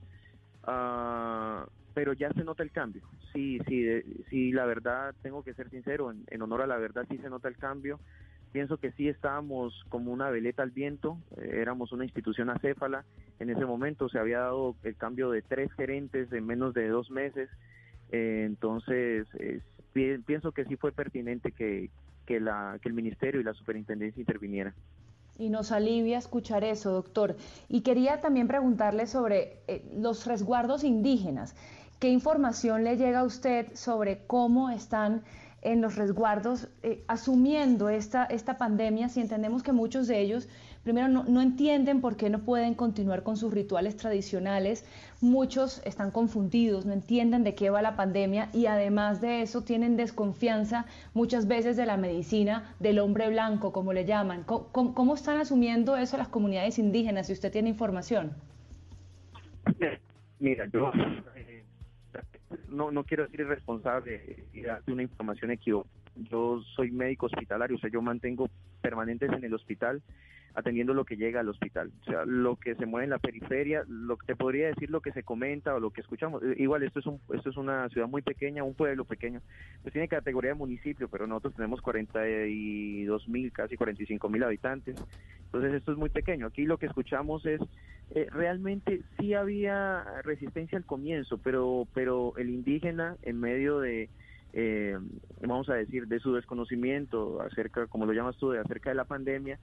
ah, 0.65 1.65
pero 1.95 2.13
ya 2.13 2.31
se 2.33 2.45
nota 2.45 2.63
el 2.63 2.73
cambio, 2.73 3.03
sí, 3.33 3.59
sí, 3.69 3.87
sí, 4.29 4.53
la 4.53 4.67
verdad, 4.67 5.15
tengo 5.23 5.43
que 5.43 5.55
ser 5.55 5.71
sincero, 5.71 6.13
en 6.27 6.43
honor 6.43 6.63
a 6.63 6.67
la 6.67 6.77
verdad 6.77 7.07
sí 7.09 7.17
se 7.19 7.31
nota 7.31 7.49
el 7.49 7.57
cambio, 7.57 8.01
Pienso 8.53 8.79
que 8.79 8.93
sí 8.93 9.09
estábamos 9.09 9.85
como 9.89 10.13
una 10.13 10.31
veleta 10.31 10.63
al 10.63 10.71
viento, 10.71 11.19
eh, 11.37 11.59
éramos 11.61 11.93
una 11.93 12.05
institución 12.05 12.51
acéfala. 12.51 13.05
En 13.39 13.51
ese 13.51 13.65
momento 13.65 14.09
se 14.09 14.19
había 14.19 14.41
dado 14.41 14.75
el 14.83 14.97
cambio 14.97 15.31
de 15.31 15.43
tres 15.43 15.73
gerentes 15.73 16.33
en 16.33 16.47
menos 16.47 16.75
de 16.75 16.89
dos 16.89 17.11
meses. 17.11 17.49
Eh, 18.11 18.45
entonces, 18.47 19.27
pienso 19.93 20.53
que 20.53 20.65
sí 20.65 20.77
fue 20.77 20.93
pertinente 20.93 21.53
que, 21.53 21.91
que, 22.29 22.41
la, 22.41 22.79
que 22.83 22.89
el 22.89 22.95
ministerio 22.95 23.41
y 23.41 23.45
la 23.45 23.55
superintendencia 23.55 24.21
intervinieran. 24.21 24.75
Y 25.39 25.51
nos 25.51 25.71
alivia 25.71 26.19
escuchar 26.19 26.65
eso, 26.65 26.91
doctor. 26.91 27.37
Y 27.69 27.83
quería 27.83 28.21
también 28.21 28.49
preguntarle 28.49 29.07
sobre 29.07 29.59
eh, 29.69 29.83
los 29.97 30.27
resguardos 30.27 30.83
indígenas. 30.83 31.55
¿Qué 32.01 32.09
información 32.09 32.85
le 32.85 32.97
llega 32.97 33.21
a 33.21 33.25
usted 33.25 33.73
sobre 33.75 34.19
cómo 34.27 34.69
están 34.69 35.23
en 35.63 35.81
los 35.81 35.97
resguardos, 35.97 36.69
eh, 36.83 37.03
asumiendo 37.09 37.89
esta, 37.89 38.25
esta 38.25 38.59
pandemia, 38.59 39.09
si 39.09 39.21
entendemos 39.21 39.63
que 39.63 39.73
muchos 39.73 40.07
de 40.07 40.21
ellos, 40.21 40.49
primero, 40.85 41.09
no, 41.09 41.25
no, 41.25 41.43
entienden 41.43 42.01
por 42.01 42.17
qué 42.17 42.31
no 42.31 42.41
pueden 42.41 42.75
continuar 42.75 43.23
con 43.23 43.37
sus 43.37 43.53
rituales 43.53 43.97
tradicionales, 43.97 44.85
muchos 45.21 45.83
están 45.85 46.11
confundidos, 46.11 46.87
no 46.87 46.93
entienden 46.93 47.43
de 47.43 47.55
qué 47.55 47.71
va 47.71 47.83
la 47.83 47.97
pandemia 47.97 48.51
y 48.53 48.67
además 48.67 49.21
de 49.21 49.43
eso 49.43 49.63
tienen 49.63 49.97
desconfianza 49.97 50.87
muchas 51.13 51.49
veces 51.49 51.77
de 51.77 51.87
la 51.87 51.97
medicina 51.97 52.75
del 52.79 53.01
hombre 53.01 53.29
blanco, 53.29 53.73
como 53.73 53.93
le 53.93 54.05
llaman. 54.05 54.45
¿Cómo, 54.45 54.95
cómo 54.95 55.15
están 55.15 55.41
asumiendo 55.41 55.97
eso 55.97 56.17
las 56.17 56.29
comunidades 56.29 56.79
indígenas, 56.79 57.27
si 57.27 57.33
usted 57.33 57.51
tiene 57.51 57.69
información? 57.69 58.33
Mira, 60.41 60.67
yo 60.73 60.93
no, 62.69 62.91
no 62.91 63.05
quiero 63.05 63.25
decir 63.25 63.41
irresponsable 63.41 64.47
y 64.53 64.63
darte 64.63 64.93
una 64.93 65.03
información 65.03 65.51
equivocada. 65.51 65.98
Yo 66.25 66.63
soy 66.75 66.91
médico 66.91 67.27
hospitalario, 67.27 67.77
o 67.77 67.81
sea, 67.81 67.91
yo 67.91 68.03
mantengo 68.03 68.49
permanentes 68.81 69.31
en 69.33 69.45
el 69.45 69.55
hospital 69.55 70.03
atendiendo 70.59 70.93
lo 70.93 71.05
que 71.05 71.17
llega 71.17 71.41
al 71.41 71.49
hospital. 71.49 71.93
O 72.03 72.05
sea, 72.05 72.25
lo 72.25 72.57
que 72.57 72.75
se 72.75 72.85
mueve 72.85 73.05
en 73.05 73.11
la 73.11 73.19
periferia, 73.19 73.85
lo 73.89 74.17
que 74.17 74.27
te 74.27 74.37
podría 74.37 74.69
decir 74.69 74.91
lo 74.91 75.01
que 75.01 75.13
se 75.13 75.23
comenta 75.23 75.75
o 75.75 75.81
lo 75.81 75.91
que 75.91 76.01
escuchamos. 76.01 76.43
Eh, 76.43 76.55
igual 76.59 76.83
esto 76.83 76.99
es 76.99 77.07
un, 77.07 77.21
esto 77.33 77.51
es 77.51 77.57
una 77.57 77.89
ciudad 77.91 78.09
muy 78.09 78.23
pequeña, 78.23 78.65
un 78.65 78.75
pueblo 78.75 79.05
pequeño. 79.05 79.41
Pues 79.83 79.93
tiene 79.93 80.09
categoría 80.09 80.51
de 80.51 80.57
municipio, 80.57 81.09
pero 81.09 81.27
nosotros 81.27 81.55
tenemos 81.55 81.81
42 81.81 83.29
mil, 83.29 83.53
casi 83.53 83.77
45 83.77 84.29
mil 84.29 84.43
habitantes. 84.43 84.97
Entonces 85.45 85.75
esto 85.75 85.93
es 85.93 85.99
muy 85.99 86.11
pequeño. 86.11 86.47
Aquí 86.47 86.65
lo 86.65 86.79
que 86.79 86.87
escuchamos 86.87 87.47
es 87.47 87.61
eh, 88.11 88.27
realmente 88.31 89.03
sí 89.19 89.35
había 89.35 90.05
resistencia 90.25 90.77
al 90.77 90.85
comienzo, 90.85 91.39
pero 91.39 91.87
pero 91.95 92.33
el 92.37 92.51
indígena 92.51 93.17
en 93.23 93.39
medio 93.39 93.79
de 93.79 94.09
eh, 94.53 94.99
vamos 95.41 95.69
a 95.69 95.75
decir 95.75 96.07
de 96.07 96.21
su 96.21 96.35
desconocimiento 96.35 97.41
acerca, 97.43 97.87
como 97.87 98.07
lo 98.07 98.13
llamas 98.13 98.37
tú, 98.37 98.51
de 98.51 98.61
acerca 98.61 98.91
de 98.91 98.97
la 98.97 99.05
pandemia, 99.05 99.59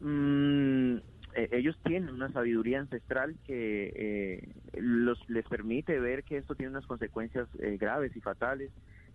Mm, 0.00 0.96
eh, 1.34 1.48
ellos 1.52 1.76
tienen 1.84 2.14
una 2.14 2.30
sabiduría 2.32 2.80
ancestral 2.80 3.36
que 3.44 3.92
eh, 3.94 4.48
los, 4.74 5.18
les 5.28 5.44
permite 5.46 5.98
ver 5.98 6.24
que 6.24 6.36
esto 6.36 6.54
tiene 6.54 6.70
unas 6.70 6.86
consecuencias 6.86 7.48
eh, 7.58 7.76
graves 7.78 8.14
y 8.16 8.20
fatales. 8.20 8.70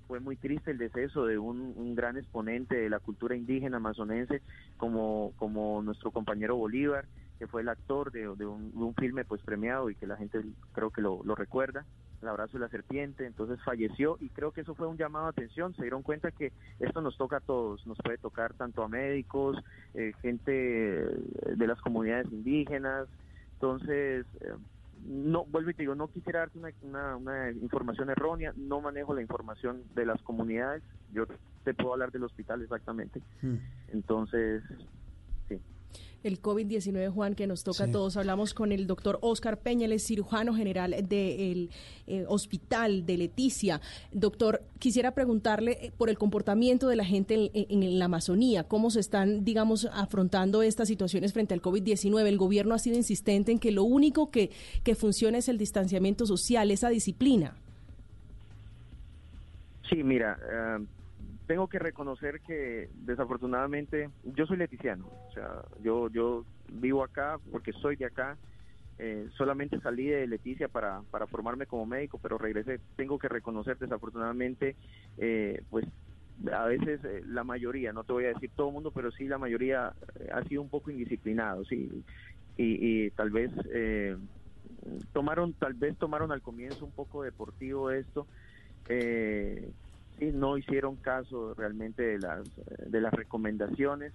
Fue 0.08 0.20
muy 0.20 0.36
triste 0.36 0.72
el 0.72 0.78
deceso 0.78 1.26
de 1.26 1.38
un, 1.38 1.96
gran 1.96 2.18
exponente 2.18 2.76
de 2.76 2.90
la 2.90 3.00
cultura 3.00 3.36
indígena 3.36 3.78
amazonense 3.78 4.42
como, 4.78 5.32
como 5.38 5.82
nuestro 5.82 6.12
compañero 6.12 6.58
Bolívar, 6.58 7.06
que 7.40 7.48
fue 7.48 7.62
el 7.62 7.70
actor 7.70 8.12
de, 8.12 8.28
un, 8.28 8.94
filme 8.96 9.24
pues 9.24 9.42
premiado 9.42 9.90
y 9.90 9.96
que 9.96 10.06
la 10.06 10.18
gente 10.18 10.42
creo 10.74 10.92
que 10.92 11.02
lo 11.02 11.36
recuerda 11.36 11.86
el 12.24 12.30
abrazo 12.30 12.54
de 12.54 12.60
la 12.60 12.70
serpiente, 12.70 13.26
entonces 13.26 13.62
falleció 13.64 14.18
y 14.20 14.30
creo 14.30 14.52
que 14.52 14.62
eso 14.62 14.74
fue 14.76 14.88
un 14.88 14.98
llamado 14.98 15.26
de 15.26 15.32
atención, 15.32 15.76
se 15.76 15.84
dieron 15.84 16.02
cuenta 16.02 16.32
que 16.32 16.52
esto 16.80 17.02
nos 17.02 17.18
toca 17.18 17.38
a 17.38 17.42
todos, 17.42 17.86
nos 17.86 17.98
puede 18.00 18.18
tocar 18.18 18.54
tanto 18.54 18.84
a 18.84 18.88
médicos, 18.88 19.58
eh, 19.94 20.14
gente 20.22 20.52
de 20.52 21.68
las 21.68 21.80
comunidades 21.82 22.32
indígenas, 22.32 23.08
entonces... 23.54 24.26
Eh, 24.42 24.54
no, 25.06 25.44
vuelvo 25.44 25.70
y 25.70 25.74
te 25.74 25.84
digo, 25.84 25.96
no 25.96 26.08
quisiera 26.08 26.40
darte 26.40 26.60
una, 26.82 27.18
una, 27.18 27.52
información 27.52 28.10
errónea, 28.10 28.54
no 28.56 28.80
manejo 28.80 29.14
la 29.14 29.22
información 29.22 29.84
de 29.96 30.06
las 30.06 30.22
comunidades, 30.22 30.82
yo 31.12 31.26
te 31.66 31.74
puedo 31.74 31.92
hablar 31.92 32.10
del 32.14 32.24
hospital 32.24 32.62
exactamente. 32.62 33.22
Hmm. 33.42 33.58
Entonces, 33.90 34.64
el 36.24 36.42
COVID-19, 36.42 37.12
Juan, 37.12 37.36
que 37.36 37.48
nos 37.48 37.64
toca 37.64 37.86
a 37.86 37.92
todos. 37.92 38.18
Hablamos 38.18 38.54
con 38.54 38.72
el 38.72 38.88
doctor 38.88 39.20
Oscar 39.22 39.60
Peñales, 39.60 40.06
cirujano 40.06 40.56
general 40.56 40.96
del 41.08 41.70
eh, 42.08 42.26
Hospital 42.28 43.06
de 43.06 43.18
Leticia. 43.18 43.82
Doctor, 44.12 44.64
quisiera 44.80 45.12
preguntarle 45.12 45.72
eh, 45.82 45.92
por 45.98 46.10
el 46.10 46.18
comportamiento 46.18 46.88
de 46.88 46.96
la 46.96 47.06
gente 47.06 47.52
en, 47.54 48.00
la 48.00 48.06
Amazonía, 48.06 48.64
cómo 48.64 48.90
se 48.90 49.02
están, 49.02 49.44
digamos, 49.44 49.88
afrontando 49.92 50.64
estas 50.64 50.88
situaciones 50.88 51.34
frente 51.34 51.54
al 51.54 51.62
COVID-19. 51.62 52.26
El 52.26 52.38
gobierno 52.38 52.74
ha 52.74 52.80
sido 52.80 52.96
insistente 52.96 53.52
en 53.52 53.60
que 53.60 53.72
lo 53.72 53.84
único 53.84 54.32
que, 54.32 54.52
que 54.84 54.96
funciona 54.96 55.38
es 55.38 55.50
el 55.50 55.58
distanciamiento 55.58 56.26
social, 56.26 56.72
esa 56.72 56.90
disciplina. 56.90 57.56
Sí, 59.90 60.02
mira, 60.02 60.40
eh, 60.50 60.86
tengo 61.46 61.68
que 61.68 61.80
reconocer 61.80 62.42
que 62.42 62.90
desafortunadamente 62.94 64.10
yo 64.24 64.46
soy 64.46 64.58
leticiano, 64.58 65.08
o 65.08 65.32
sea, 65.34 65.64
yo 65.82 66.10
yo 66.10 66.46
vivo 66.72 67.04
acá 67.04 67.40
porque 67.52 67.74
soy 67.74 67.96
de 67.96 68.06
acá. 68.06 68.38
Eh, 69.00 69.28
solamente 69.36 69.80
salí 69.80 70.06
de 70.06 70.28
Leticia 70.28 70.68
para, 70.68 71.02
para 71.10 71.26
formarme 71.26 71.66
como 71.66 71.84
médico, 71.84 72.20
pero 72.22 72.38
regresé. 72.38 72.80
Tengo 72.96 73.18
que 73.18 73.28
reconocer 73.28 73.76
desafortunadamente, 73.80 74.76
eh, 75.18 75.64
pues 75.72 75.86
a 76.52 76.66
veces 76.66 77.04
eh, 77.04 77.24
la 77.26 77.44
mayoría, 77.44 77.92
no 77.92 78.04
te 78.04 78.14
voy 78.14 78.26
a 78.26 78.34
decir 78.34 78.52
todo 78.56 78.68
el 78.68 78.74
mundo, 78.74 78.92
pero 78.92 79.12
sí 79.12 79.26
la 79.28 79.40
mayoría 79.40 79.94
ha 80.32 80.44
sido 80.44 80.62
un 80.62 80.70
poco 80.70 80.92
indisciplinado, 80.92 81.66
sí, 81.66 81.90
y, 82.56 83.06
y 83.06 83.12
tal 83.12 83.32
vez 83.32 83.52
tomaron, 85.12 85.54
tal 85.54 85.74
vez 85.74 85.98
tomaron 85.98 86.32
al 86.32 86.42
comienzo 86.42 86.86
un 86.86 86.92
poco 86.92 87.24
deportivo 87.24 87.90
esto. 87.90 88.28
Eh, 88.90 89.72
sí, 90.20 90.32
no 90.34 90.58
hicieron 90.58 90.96
caso 90.98 91.54
realmente 91.54 92.04
de 92.04 92.20
las, 92.20 92.44
de 92.86 93.02
las 93.02 93.14
recomendaciones. 93.14 94.14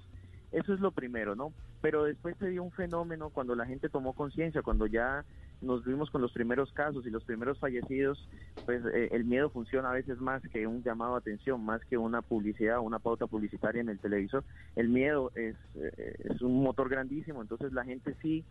Eso 0.53 0.73
es 0.73 0.81
lo 0.81 0.93
primero, 0.93 1.35
¿no? 1.35 1.53
Pero 1.81 2.05
después 2.05 2.37
se 2.39 2.49
dio 2.49 2.63
un 2.63 2.73
fenómeno 2.73 3.31
cuando 3.31 3.55
la 3.55 3.67
gente 3.67 3.89
tomó 3.89 4.15
conciencia, 4.15 4.63
cuando 4.63 4.87
ya 4.87 5.25
nos 5.61 5.85
vimos 5.85 6.11
con 6.11 6.23
los 6.23 6.33
primeros 6.33 6.73
casos 6.73 7.07
y 7.07 7.11
los 7.11 7.25
primeros 7.25 7.59
fallecidos, 7.59 8.29
pues 8.65 8.83
eh, 8.95 9.09
el 9.13 9.25
miedo 9.25 9.51
funciona 9.51 9.91
a 9.91 9.95
veces 9.95 10.21
más 10.21 10.41
que 10.49 10.67
un 10.67 10.83
llamado 10.83 11.17
a 11.17 11.19
atención, 11.19 11.65
más 11.65 11.85
que 11.85 11.99
una 11.99 12.23
publicidad, 12.23 12.81
una 12.81 12.99
pauta 12.99 13.27
publicitaria 13.27 13.81
en 13.81 13.89
el 13.89 13.99
televisor. 13.99 14.45
El 14.77 14.89
miedo 14.89 15.33
es, 15.35 15.57
eh, 15.75 16.15
es 16.19 16.41
un 16.43 16.63
motor 16.63 16.89
grandísimo, 16.89 17.43
entonces 17.43 17.73
la 17.73 17.85
gente 17.85 18.15
sí, 18.23 18.45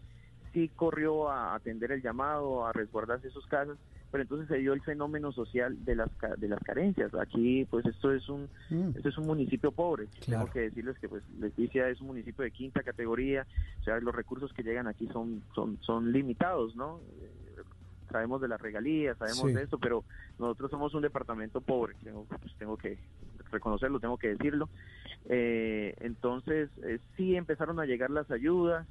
sí 0.53 0.69
corrió 0.75 1.29
a 1.29 1.55
atender 1.55 1.91
el 1.91 2.01
llamado, 2.01 2.65
a 2.65 2.73
resguardarse 2.73 3.29
sus 3.29 3.47
casas 3.47 3.77
pero 4.11 4.23
entonces 4.23 4.47
se 4.47 4.57
dio 4.57 4.73
el 4.73 4.81
fenómeno 4.81 5.31
social 5.31 5.83
de 5.85 5.95
las 5.95 6.09
de 6.37 6.47
las 6.47 6.59
carencias. 6.63 7.13
Aquí 7.15 7.65
pues 7.69 7.85
esto 7.85 8.11
es 8.11 8.27
un 8.29 8.49
mm. 8.69 8.89
esto 8.95 9.09
es 9.09 9.17
un 9.17 9.27
municipio 9.27 9.71
pobre. 9.71 10.07
Tengo 10.25 10.49
que 10.49 10.61
decirles 10.61 10.97
que 10.99 11.09
pues 11.09 11.23
Leticia 11.39 11.89
es 11.89 11.99
un 12.01 12.07
municipio 12.07 12.43
de 12.43 12.51
quinta 12.51 12.83
categoría, 12.83 13.45
o 13.81 13.83
sea, 13.83 13.99
los 13.99 14.15
recursos 14.15 14.53
que 14.53 14.63
llegan 14.63 14.87
aquí 14.87 15.07
son 15.07 15.43
son 15.53 15.77
son 15.81 16.11
limitados, 16.11 16.75
¿no? 16.75 16.99
Eh, 17.21 17.31
sabemos 18.09 18.41
de 18.41 18.47
las 18.47 18.61
regalías, 18.61 19.17
sabemos 19.17 19.53
de 19.53 19.63
esto, 19.63 19.77
pero 19.77 20.03
nosotros 20.39 20.71
somos 20.71 20.93
un 20.93 21.01
departamento 21.01 21.61
pobre, 21.61 21.95
tengo, 22.03 22.25
pues, 22.25 22.53
tengo 22.57 22.77
que 22.77 22.97
reconocerlo, 23.51 23.99
tengo 23.99 24.17
que 24.17 24.29
decirlo. 24.29 24.69
Eh, 25.29 25.95
entonces, 25.99 26.69
eh, 26.83 26.99
sí 27.15 27.35
empezaron 27.35 27.79
a 27.79 27.85
llegar 27.85 28.09
las 28.09 28.29
ayudas, 28.31 28.87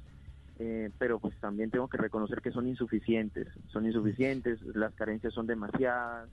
eh, 0.59 0.89
pero 0.97 1.19
pues 1.19 1.37
también 1.39 1.69
tengo 1.69 1.87
que 1.87 1.97
reconocer 1.97 2.41
que 2.41 2.51
son 2.51 2.67
insuficientes, 2.67 3.47
son 3.67 3.85
insuficientes, 3.85 4.61
las 4.75 4.93
carencias 4.95 5.33
son 5.33 5.47
demasiadas, 5.47 6.29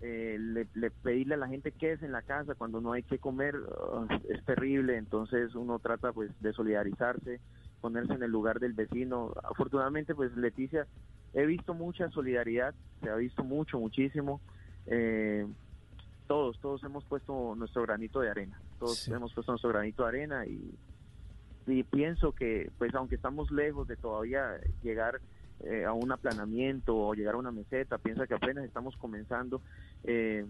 eh, 0.00 0.36
le, 0.38 0.68
le- 0.74 0.90
pedirle 0.90 1.34
a 1.34 1.38
la 1.38 1.48
gente 1.48 1.72
qué 1.72 1.92
es 1.92 2.02
en 2.02 2.12
la 2.12 2.22
casa 2.22 2.54
cuando 2.54 2.80
no 2.80 2.92
hay 2.92 3.02
que 3.02 3.18
comer 3.18 3.56
uh, 3.56 4.06
es 4.28 4.44
terrible, 4.44 4.96
entonces 4.96 5.54
uno 5.54 5.78
trata 5.80 6.12
pues 6.12 6.30
de 6.40 6.52
solidarizarse, 6.52 7.40
ponerse 7.80 8.12
en 8.14 8.22
el 8.22 8.30
lugar 8.30 8.60
del 8.60 8.72
vecino. 8.74 9.32
Afortunadamente 9.42 10.14
pues 10.14 10.36
Leticia, 10.36 10.86
he 11.34 11.44
visto 11.46 11.74
mucha 11.74 12.08
solidaridad, 12.10 12.74
se 13.02 13.10
ha 13.10 13.16
visto 13.16 13.42
mucho, 13.44 13.78
muchísimo. 13.80 14.40
Eh, 14.86 15.46
todos, 16.26 16.58
todos 16.60 16.82
hemos 16.84 17.04
puesto 17.04 17.54
nuestro 17.56 17.82
granito 17.82 18.20
de 18.20 18.30
arena, 18.30 18.60
todos 18.78 18.98
Sí. 19.00 19.12
hemos 19.12 19.32
puesto 19.34 19.52
nuestro 19.52 19.70
granito 19.70 20.02
de 20.04 20.08
arena 20.08 20.46
y, 20.46 20.74
y 21.68 21.82
pienso 21.82 22.32
que 22.32 22.70
pues 22.78 22.94
aunque 22.94 23.16
estamos 23.16 23.50
lejos 23.50 23.86
de 23.88 23.96
todavía 23.96 24.60
llegar 24.82 25.20
eh, 25.64 25.84
a 25.84 25.92
un 25.92 26.10
aplanamiento 26.12 26.96
o 26.96 27.14
llegar 27.14 27.34
a 27.34 27.38
una 27.38 27.50
meseta, 27.50 27.98
piensa 27.98 28.26
que 28.26 28.34
apenas 28.34 28.64
estamos 28.64 28.96
comenzando, 28.96 29.60
eh, 30.04 30.44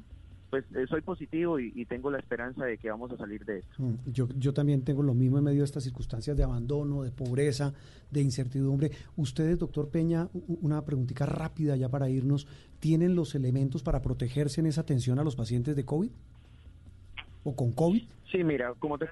pues 0.50 0.64
eh, 0.74 0.86
soy 0.88 1.00
positivo 1.02 1.58
y, 1.58 1.84
tengo 1.86 2.10
la 2.10 2.18
esperanza 2.18 2.64
de 2.64 2.78
que 2.78 2.90
vamos 2.90 3.10
a 3.12 3.16
salir 3.16 3.44
de 3.44 3.58
esto. 3.58 3.82
Mm, 3.82 3.94
Yo, 4.12 4.28
yo 4.36 4.52
también 4.52 4.82
tengo 4.82 5.02
lo 5.02 5.14
mismo 5.14 5.38
en 5.38 5.44
medio 5.44 5.60
de 5.60 5.64
estas 5.64 5.84
circunstancias 5.84 6.36
de 6.36 6.42
abandono, 6.42 7.02
de 7.02 7.10
pobreza, 7.10 7.72
de 8.10 8.20
incertidumbre. 8.20 8.90
Ustedes, 9.16 9.58
doctor 9.58 9.90
Peña, 9.90 10.28
una 10.60 10.84
preguntita 10.84 11.26
rápida 11.26 11.76
ya 11.76 11.88
para 11.88 12.08
irnos, 12.08 12.46
¿tienen 12.80 13.14
los 13.14 13.34
elementos 13.34 13.82
para 13.82 14.02
protegerse 14.02 14.60
en 14.60 14.66
esa 14.66 14.82
atención 14.82 15.18
a 15.18 15.24
los 15.24 15.36
pacientes 15.36 15.76
de 15.76 15.84
COVID? 15.84 16.10
¿O 17.44 17.54
con 17.54 17.72
COVID? 17.72 18.02
Sí, 18.30 18.44
mira, 18.44 18.74
como 18.78 18.98
te, 18.98 19.08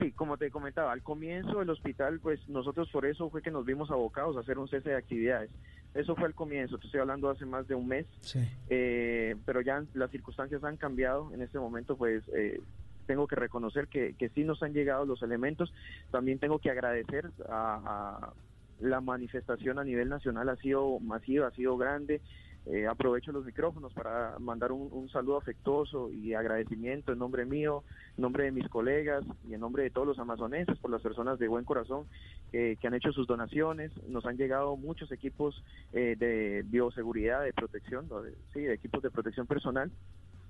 sí, 0.00 0.12
como 0.12 0.36
te 0.36 0.50
comentaba, 0.50 0.92
al 0.92 1.02
comienzo 1.02 1.58
del 1.60 1.70
hospital, 1.70 2.20
pues 2.20 2.46
nosotros 2.48 2.88
por 2.90 3.06
eso 3.06 3.30
fue 3.30 3.40
que 3.40 3.50
nos 3.50 3.64
vimos 3.64 3.90
abocados 3.90 4.36
a 4.36 4.40
hacer 4.40 4.58
un 4.58 4.68
cese 4.68 4.90
de 4.90 4.96
actividades. 4.96 5.50
Eso 5.94 6.14
fue 6.14 6.26
al 6.26 6.34
comienzo, 6.34 6.76
te 6.78 6.84
estoy 6.86 7.00
hablando 7.00 7.30
hace 7.30 7.46
más 7.46 7.66
de 7.66 7.74
un 7.74 7.88
mes, 7.88 8.06
Sí. 8.20 8.40
eh, 8.68 9.36
pero 9.46 9.62
ya 9.62 9.82
las 9.94 10.10
circunstancias 10.10 10.62
han 10.64 10.76
cambiado. 10.76 11.32
En 11.32 11.40
este 11.40 11.58
momento, 11.58 11.96
pues 11.96 12.22
eh, 12.36 12.60
tengo 13.06 13.26
que 13.26 13.36
reconocer 13.36 13.88
que, 13.88 14.14
que 14.18 14.28
sí 14.28 14.44
nos 14.44 14.62
han 14.62 14.74
llegado 14.74 15.06
los 15.06 15.22
elementos. 15.22 15.72
También 16.10 16.38
tengo 16.38 16.58
que 16.58 16.70
agradecer 16.70 17.30
a, 17.48 18.26
a 18.28 18.32
la 18.80 19.00
manifestación 19.00 19.78
a 19.78 19.84
nivel 19.84 20.10
nacional, 20.10 20.48
ha 20.50 20.56
sido 20.56 21.00
masiva, 21.00 21.46
ha 21.46 21.52
sido 21.52 21.78
grande. 21.78 22.20
Eh, 22.66 22.86
aprovecho 22.86 23.32
los 23.32 23.46
micrófonos 23.46 23.92
para 23.94 24.38
mandar 24.38 24.72
un, 24.72 25.08
saludo 25.08 25.38
afectuoso 25.38 26.10
y 26.12 26.34
agradecimiento 26.34 27.12
en 27.12 27.18
nombre 27.18 27.46
mío, 27.46 27.82
en 28.16 28.22
nombre 28.22 28.44
de 28.44 28.52
mis 28.52 28.68
colegas 28.68 29.24
y 29.48 29.54
en 29.54 29.60
nombre 29.60 29.84
de 29.84 29.90
todos 29.90 30.06
los 30.06 30.18
amazonenses 30.18 30.78
por 30.78 30.90
las 30.90 31.00
personas 31.00 31.38
de 31.38 31.48
buen 31.48 31.64
corazón 31.64 32.06
que 32.50 32.78
han 32.82 32.94
hecho 32.94 33.12
sus 33.12 33.26
donaciones. 33.26 33.90
Nos 34.06 34.26
han 34.26 34.36
llegado 34.36 34.76
muchos 34.76 35.10
equipos 35.12 35.62
eh, 35.92 36.16
de 36.18 36.62
bioseguridad, 36.66 37.42
de 37.44 37.52
protección, 37.54 38.08
de- 38.08 38.34
sí, 38.52 38.60
de 38.60 38.74
equipos 38.74 39.02
de 39.02 39.10
protección 39.10 39.46
personal. 39.46 39.90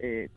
Eh, 0.01 0.29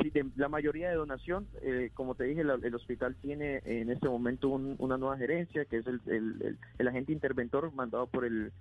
sí, 0.00 0.10
de, 0.10 0.30
la 0.36 0.48
mayoría 0.48 0.88
de 0.88 0.94
donación, 0.96 1.48
eh, 1.62 1.90
como 1.94 2.14
te 2.14 2.24
dije, 2.24 2.44
la- 2.44 2.58
el 2.62 2.74
hospital 2.74 3.16
tiene 3.20 3.60
en 3.64 3.90
este 3.90 4.08
momento 4.08 4.48
un- 4.48 4.76
una 4.78 4.96
nueva 4.96 5.18
gerencia, 5.18 5.64
que 5.64 5.78
es 5.78 5.86
el, 5.86 6.00
el- 6.06 6.42
el- 6.42 6.58
el 6.78 6.88
agente 6.88 7.12
interventor 7.12 7.72
mandado 7.72 8.06
por 8.06 8.24
el 8.24 8.52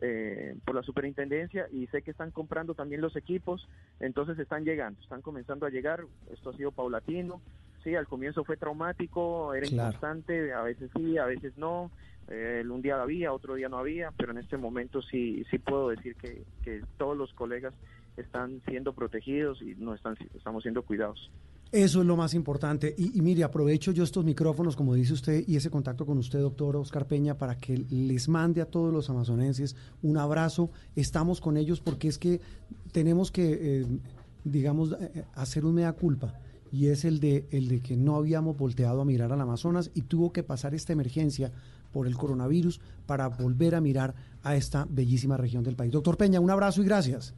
eh, 0.00 0.54
por 0.64 0.74
la 0.74 0.82
superintendencia 0.82 1.66
y 1.70 1.86
sé 1.88 2.02
que 2.02 2.10
están 2.10 2.30
comprando 2.30 2.74
también 2.74 3.00
los 3.00 3.16
equipos, 3.16 3.66
entonces 3.98 4.38
están 4.38 4.64
llegando, 4.64 5.00
están 5.00 5.22
comenzando 5.22 5.66
a 5.66 5.70
llegar, 5.70 6.04
esto 6.32 6.50
ha 6.50 6.56
sido 6.56 6.72
paulatino, 6.72 7.42
sí, 7.84 7.94
al 7.94 8.06
comienzo 8.06 8.44
fue 8.44 8.56
traumático, 8.56 9.54
era 9.54 9.66
Claro. 9.66 9.88
inconstante, 9.88 10.52
a 10.52 10.62
veces 10.62 10.90
sí, 10.96 11.18
a 11.18 11.26
veces 11.26 11.56
no, 11.56 11.90
eh, 12.28 12.64
un 12.68 12.82
día 12.82 13.00
había, 13.00 13.32
otro 13.32 13.54
día 13.54 13.68
no 13.68 13.78
había, 13.78 14.10
pero 14.12 14.32
en 14.32 14.38
este 14.38 14.56
momento 14.56 15.02
sí, 15.02 15.44
sí 15.50 15.58
puedo 15.58 15.88
decir 15.88 16.16
que, 16.16 16.44
que 16.62 16.82
todos 16.96 17.16
los 17.16 17.32
colegas 17.34 17.74
están 18.16 18.60
siendo 18.66 18.92
protegidos 18.92 19.60
y 19.62 19.74
no 19.76 19.94
están, 19.94 20.16
estamos 20.34 20.62
siendo 20.62 20.82
cuidados. 20.82 21.30
Eso 21.72 22.00
es 22.00 22.06
lo 22.06 22.16
más 22.16 22.34
importante. 22.34 22.94
Y, 22.98 23.20
mire, 23.20 23.44
aprovecho 23.44 23.92
yo 23.92 24.02
estos 24.02 24.24
micrófonos, 24.24 24.74
como 24.74 24.94
dice 24.94 25.12
usted, 25.12 25.44
y 25.46 25.54
ese 25.54 25.70
contacto 25.70 26.04
con 26.04 26.18
usted, 26.18 26.40
doctor 26.40 26.76
Oscar 26.76 27.06
Peña, 27.06 27.38
para 27.38 27.56
que 27.56 27.78
les 27.88 28.28
mande 28.28 28.60
a 28.60 28.66
todos 28.66 28.92
los 28.92 29.08
amazonenses 29.08 29.76
un 30.02 30.18
abrazo. 30.18 30.70
Estamos 30.96 31.40
con 31.40 31.56
ellos 31.56 31.80
porque 31.80 32.08
es 32.08 32.18
que 32.18 32.40
tenemos 32.90 33.30
que, 33.30 33.82
eh, 33.82 33.86
digamos, 34.42 34.96
eh, 35.00 35.24
hacer 35.34 35.64
un 35.64 35.74
mea 35.74 35.92
culpa. 35.92 36.34
Y 36.72 36.86
es 36.88 37.04
el 37.04 37.20
de, 37.20 37.46
el 37.52 37.68
de 37.68 37.80
que 37.80 37.96
no 37.96 38.16
habíamos 38.16 38.56
volteado 38.56 39.00
a 39.00 39.04
mirar 39.04 39.32
al 39.32 39.40
Amazonas 39.40 39.92
y 39.94 40.02
tuvo 40.02 40.32
que 40.32 40.42
pasar 40.42 40.74
esta 40.74 40.92
emergencia 40.92 41.52
por 41.92 42.08
el 42.08 42.16
coronavirus 42.16 42.80
para 43.06 43.28
volver 43.28 43.76
a 43.76 43.80
mirar 43.80 44.14
a 44.42 44.56
esta 44.56 44.86
bellísima 44.90 45.36
región 45.36 45.62
del 45.62 45.76
país. 45.76 45.92
Doctor 45.92 46.16
Peña, 46.16 46.40
un 46.40 46.50
abrazo 46.50 46.82
y 46.82 46.84
gracias. 46.84 47.34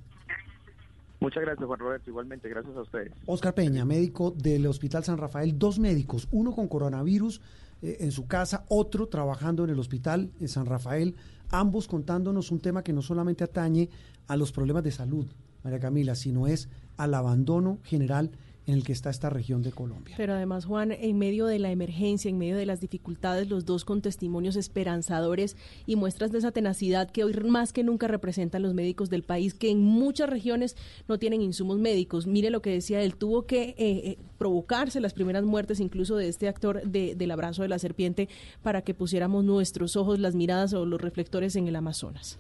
Muchas 1.23 1.45
gracias, 1.45 1.65
Juan 1.65 1.79
Roberto, 1.79 2.11
igualmente, 2.11 2.49
gracias 2.49 2.77
a 2.77 2.81
ustedes. 2.81 3.13
Oscar 3.27 3.55
Peña, 3.55 3.85
médico 3.85 4.33
del 4.33 4.67
Hospital 4.67 5.05
San 5.05 5.19
Rafael, 5.19 5.57
dos 5.57 5.79
médicos, 5.79 6.27
uno 6.33 6.53
con 6.53 6.67
coronavirus 6.67 7.41
eh, 7.81 7.99
en 8.01 8.11
su 8.11 8.27
casa, 8.27 8.65
otro 8.69 9.07
trabajando 9.07 9.63
en 9.63 9.71
el 9.71 9.79
Hospital 9.79 10.33
en 10.41 10.49
San 10.49 10.67
Rafael, 10.67 11.15
ambos 11.51 11.87
contándonos 11.87 12.51
un 12.51 12.59
tema 12.59 12.83
que 12.83 12.93
no 12.93 13.03
solamente 13.03 13.45
atañe 13.45 13.89
a 14.27 14.37
los 14.37 14.51
problemas 14.51 14.83
de 14.83 14.91
salud, 14.91 15.27
María 15.63 15.79
Camila, 15.79 16.17
sino 16.17 16.49
es 16.49 16.69
al 16.97 17.15
abandono 17.15 17.79
general 17.85 18.33
en 18.67 18.75
el 18.75 18.85
que 18.85 18.93
está 18.93 19.11
esta 19.11 19.29
región 19.29 19.63
de 19.63 19.73
Colombia. 19.73 20.15
Pero 20.17 20.35
además, 20.35 20.67
Juan, 20.67 20.93
en 20.93 21.19
medio 21.19 21.47
de 21.47 21.59
la 21.59 21.73
emergencia, 21.73 22.29
en 22.29 22.39
medio 22.39 22.57
de 22.57 22.65
las 22.65 22.81
dificultades, 22.81 23.49
los 23.49 23.65
dos 23.65 23.85
con 23.85 24.03
testimonios 24.03 24.55
esperanzadores 24.55 25.57
y 25.87 25.97
muestras 25.97 26.31
de 26.31 26.39
esa 26.39 26.53
tenacidad 26.53 27.11
que 27.11 27.25
hoy 27.25 27.33
más 27.35 27.73
que 27.73 27.83
nunca 27.83 28.07
representan 28.07 28.63
los 28.63 28.73
médicos 28.75 29.11
del 29.11 29.25
país, 29.25 29.55
que 29.55 29.71
en 29.71 29.81
muchas 29.83 30.31
regiones 30.31 30.77
no 31.09 31.19
tienen 31.19 31.43
insumos 31.43 31.79
médicos. 31.79 32.27
Mire 32.27 32.51
lo 32.51 32.63
que 32.63 32.71
decía 32.71 33.03
él, 33.03 33.17
tuvo 33.17 33.47
que 33.47 33.71
eh, 33.71 33.75
eh, 33.79 34.19
provocarse 34.39 35.01
las 35.01 35.13
primeras 35.13 35.43
muertes 35.45 35.81
incluso 35.81 36.15
de 36.17 36.29
este 36.29 36.47
actor 36.49 36.83
de- 36.83 37.15
del 37.17 37.31
abrazo 37.33 37.63
de 37.63 37.69
la 37.69 37.79
serpiente 37.81 38.29
para 38.63 38.83
que 38.83 38.95
pusiéramos 38.95 39.45
nuestros 39.45 39.97
ojos, 39.97 40.21
las 40.21 40.35
miradas 40.37 40.73
o 40.73 40.87
los 40.87 41.01
reflectores 41.01 41.57
en 41.57 41.67
el 41.67 41.75
Amazonas. 41.75 42.39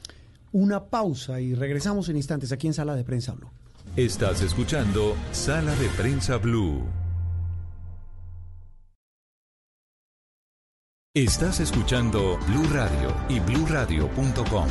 Una 0.53 0.85
pausa 0.85 1.41
y 1.41 1.55
regresamos 1.55 2.09
en 2.11 2.17
instantes 2.17 2.53
aquí 2.53 2.67
en 2.67 2.75
Sala 2.75 2.95
de 2.95 3.05
Prensa 3.05 3.33
Blue. 3.33 3.49
Estás 3.95 4.41
escuchando 4.41 5.15
Sala 5.33 5.75
de 5.75 5.87
Prensa 5.91 6.39
Blue. 6.39 6.83
Estás 11.15 11.61
escuchando 11.61 12.39
Blue 12.47 12.67
Radio 12.73 13.15
y 13.29 13.39
bluradio.com. 13.41 14.67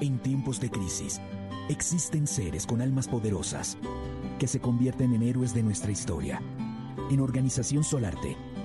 En 0.00 0.18
tiempos 0.20 0.60
de 0.60 0.70
crisis, 0.70 1.20
existen 1.68 2.28
seres 2.28 2.64
con 2.68 2.80
almas 2.80 3.08
poderosas 3.08 3.76
que 4.38 4.46
se 4.46 4.60
convierten 4.60 5.12
en 5.12 5.24
héroes 5.24 5.52
de 5.52 5.64
nuestra 5.64 5.90
historia. 5.90 6.40
En 7.10 7.18
Organización 7.18 7.82
Solarte, 7.82 8.36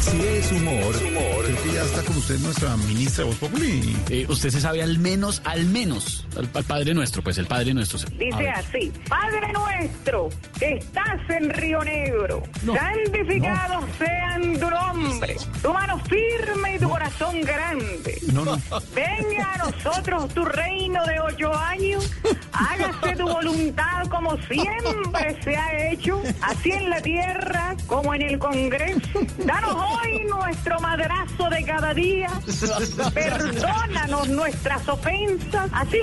Si 0.00 0.20
es 0.20 0.52
humor, 0.52 0.94
creo 0.94 1.62
que 1.62 1.72
ya 1.72 1.82
está 1.82 2.02
con 2.02 2.16
usted 2.16 2.38
nuestra 2.40 2.76
ministra 2.76 3.24
de 3.24 3.30
Voz 3.30 3.38
Populi. 3.38 3.96
Eh, 4.10 4.26
usted 4.28 4.50
se 4.50 4.60
sabe 4.60 4.82
al 4.82 4.98
menos, 4.98 5.40
al 5.44 5.64
menos, 5.64 6.26
al, 6.36 6.48
al 6.52 6.64
Padre 6.64 6.94
Nuestro, 6.94 7.22
pues 7.22 7.38
el 7.38 7.46
Padre 7.46 7.72
Nuestro. 7.74 7.98
A 7.98 8.04
Dice 8.18 8.48
así, 8.50 8.92
Padre 9.08 9.52
nuestro, 9.52 10.28
que 10.58 10.74
estás 10.76 11.20
en 11.30 11.50
Río 11.50 11.82
Negro, 11.84 12.42
santificado 12.64 13.86
sean 13.98 14.58
tu 14.58 14.70
nombre, 14.70 15.36
tu 15.62 15.72
mano 15.72 15.98
firme 16.00 16.76
y 16.76 16.78
tu 16.78 16.88
corazón 16.88 17.40
grande. 17.42 18.18
No, 18.32 18.44
no. 18.44 18.58
Venga 18.94 19.54
a 19.54 19.58
nosotros 19.58 20.28
tu 20.34 20.44
reino 20.44 21.04
de 21.06 21.20
ocho 21.20 21.54
años, 21.54 22.10
hágase 22.52 23.16
tu 23.16 23.24
voluntad 23.24 24.06
como 24.10 24.36
siempre 24.42 25.42
se 25.42 25.56
ha 25.56 25.90
hecho, 25.90 26.22
así 26.42 26.70
en 26.72 26.90
la 26.90 27.00
tierra 27.00 27.76
como 27.86 28.14
en 28.14 28.22
el 28.22 28.38
Congreso. 28.38 29.20
Danos 29.44 29.73
hoy 29.74 30.24
nuestro 30.28 30.80
madrazo 30.80 31.50
de 31.50 31.64
cada 31.64 31.94
día, 31.94 32.30
perdónanos 33.14 34.28
nuestras 34.28 34.88
ofensas, 34.88 35.70
así 35.72 35.98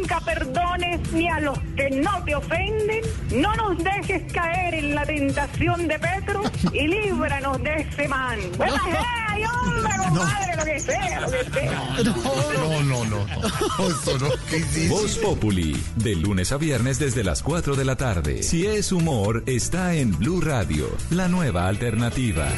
nunca 0.00 0.20
perdones 0.20 1.12
ni 1.12 1.28
a 1.28 1.40
los 1.40 1.58
que 1.76 1.90
no 1.90 2.22
te 2.24 2.34
ofenden. 2.34 3.04
No 3.34 3.54
nos 3.54 3.78
dejes 3.78 4.32
caer 4.32 4.74
en 4.74 4.94
la 4.94 5.04
tentación 5.04 5.88
de 5.88 5.98
Petro 5.98 6.42
y 6.72 6.86
líbranos 6.86 7.62
de 7.62 7.74
ese 7.74 8.08
man. 8.08 8.38
¡Ay, 8.58 9.42
hombre, 9.44 9.92
compadre, 10.08 10.56
lo 10.56 10.64
que 10.64 10.80
sea, 10.80 11.20
lo 11.20 11.30
que 11.30 11.44
sea! 11.52 11.96
No, 12.04 12.82
no, 12.82 13.04
no. 13.04 13.26
Voz 14.88 15.18
Populi, 15.18 15.82
de 15.96 16.16
lunes 16.16 16.52
a 16.52 16.56
viernes 16.56 16.98
desde 16.98 17.24
las 17.24 17.42
4 17.42 17.76
de 17.76 17.84
la 17.84 17.96
tarde. 17.96 18.42
Si 18.42 18.66
es 18.66 18.92
humor, 18.92 19.42
está 19.46 19.94
en 19.94 20.16
Blue 20.16 20.40
Radio, 20.40 20.88
la 21.10 21.28
nueva 21.28 21.68
alternativa. 21.68 22.48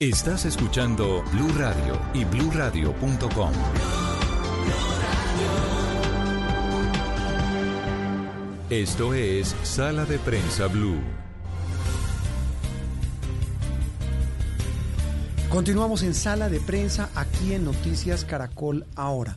Estás 0.00 0.44
escuchando 0.44 1.22
Blue 1.32 1.52
Radio 1.56 1.98
y 2.12 2.24
bluradio.com. 2.24 3.52
Esto 8.68 9.14
es 9.14 9.54
Sala 9.62 10.04
de 10.04 10.18
Prensa 10.18 10.66
Blue. 10.66 11.00
Continuamos 15.48 16.02
en 16.02 16.14
sala 16.14 16.48
de 16.48 16.58
prensa 16.60 17.08
aquí 17.14 17.54
en 17.54 17.64
Noticias 17.64 18.24
Caracol 18.24 18.84
ahora. 18.96 19.36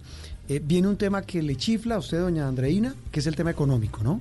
Eh, 0.49 0.59
viene 0.63 0.87
un 0.87 0.97
tema 0.97 1.21
que 1.21 1.43
le 1.43 1.55
chifla 1.55 1.95
a 1.95 1.99
usted, 1.99 2.19
doña 2.19 2.47
Andreina, 2.47 2.95
que 3.11 3.19
es 3.19 3.27
el 3.27 3.35
tema 3.35 3.51
económico, 3.51 4.01
¿no? 4.03 4.19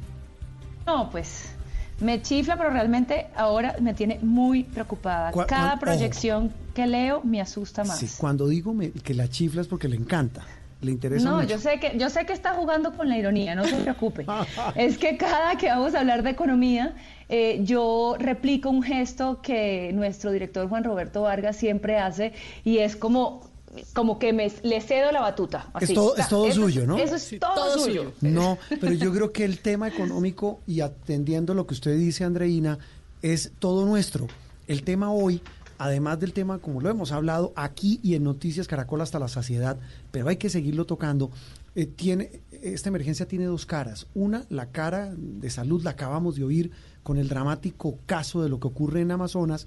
No, 0.86 1.10
pues 1.10 1.55
me 2.00 2.20
chifla, 2.22 2.56
pero 2.56 2.70
realmente 2.70 3.28
ahora 3.36 3.76
me 3.80 3.94
tiene 3.94 4.18
muy 4.22 4.64
preocupada. 4.64 5.32
Cada 5.46 5.78
proyección 5.78 6.52
que 6.74 6.86
leo 6.86 7.22
me 7.24 7.40
asusta 7.40 7.84
más. 7.84 7.98
Sí, 7.98 8.08
cuando 8.18 8.46
digo 8.48 8.74
me- 8.74 8.90
que 8.90 9.14
la 9.14 9.28
chifla 9.28 9.62
es 9.62 9.66
porque 9.68 9.88
le 9.88 9.96
encanta, 9.96 10.42
le 10.82 10.92
interesa 10.92 11.24
No, 11.28 11.36
mucho. 11.36 11.48
yo 11.48 11.58
sé 11.58 11.80
que 11.80 11.96
yo 11.98 12.10
sé 12.10 12.26
que 12.26 12.34
está 12.34 12.52
jugando 12.54 12.92
con 12.94 13.08
la 13.08 13.16
ironía, 13.16 13.54
no 13.54 13.64
se 13.64 13.76
preocupe. 13.76 14.26
es 14.74 14.98
que 14.98 15.16
cada 15.16 15.56
que 15.56 15.68
vamos 15.68 15.94
a 15.94 16.00
hablar 16.00 16.22
de 16.22 16.30
economía, 16.30 16.94
eh, 17.30 17.60
yo 17.64 18.16
replico 18.18 18.68
un 18.68 18.82
gesto 18.82 19.40
que 19.40 19.90
nuestro 19.94 20.30
director 20.32 20.68
Juan 20.68 20.84
Roberto 20.84 21.22
Vargas 21.22 21.56
siempre 21.56 21.98
hace 21.98 22.34
y 22.62 22.78
es 22.78 22.94
como 22.94 23.45
como 23.92 24.18
que 24.18 24.32
me 24.32 24.50
le 24.62 24.80
cedo 24.80 25.12
la 25.12 25.20
batuta. 25.20 25.70
Es 25.80 25.92
todo- 25.92 26.12
O 26.12 26.14
sea, 26.14 26.24
es 26.24 26.28
todo 26.30 26.46
eso 26.46 26.62
suyo, 26.62 26.86
¿no? 26.86 26.98
Eso 26.98 27.14
es 27.16 27.36
todo, 27.40 27.54
todo 27.54 27.78
suyo. 27.78 28.12
suyo. 28.20 28.32
No, 28.32 28.58
pero 28.80 28.92
yo 28.92 29.12
creo 29.12 29.32
que 29.32 29.44
el 29.44 29.58
tema 29.58 29.88
económico 29.88 30.60
y 30.66 30.80
atendiendo 30.80 31.54
lo 31.54 31.66
que 31.66 31.74
usted 31.74 31.96
dice, 31.96 32.24
Andreina, 32.24 32.78
es 33.22 33.52
todo 33.58 33.84
nuestro. 33.86 34.26
El 34.66 34.82
tema 34.82 35.10
hoy, 35.10 35.40
además 35.78 36.18
del 36.20 36.32
tema, 36.32 36.58
como 36.58 36.80
lo 36.80 36.88
hemos 36.90 37.12
hablado 37.12 37.52
aquí 37.56 38.00
y 38.02 38.14
en 38.14 38.24
Noticias 38.24 38.66
Caracol 38.68 39.00
hasta 39.00 39.18
la 39.18 39.28
saciedad, 39.28 39.76
pero 40.10 40.28
hay 40.28 40.36
que 40.36 40.48
seguirlo 40.50 40.86
tocando, 40.86 41.30
eh, 41.74 41.86
tiene, 41.86 42.40
esta 42.50 42.88
emergencia 42.88 43.26
tiene 43.28 43.44
dos 43.44 43.66
caras. 43.66 44.06
Una, 44.14 44.44
la 44.48 44.66
cara 44.66 45.12
de 45.16 45.50
salud, 45.50 45.82
la 45.82 45.90
acabamos 45.90 46.36
de 46.36 46.44
oír 46.44 46.70
con 47.02 47.18
el 47.18 47.28
dramático 47.28 47.98
caso 48.06 48.42
de 48.42 48.48
lo 48.48 48.58
que 48.58 48.66
ocurre 48.68 49.00
en 49.02 49.10
Amazonas, 49.12 49.66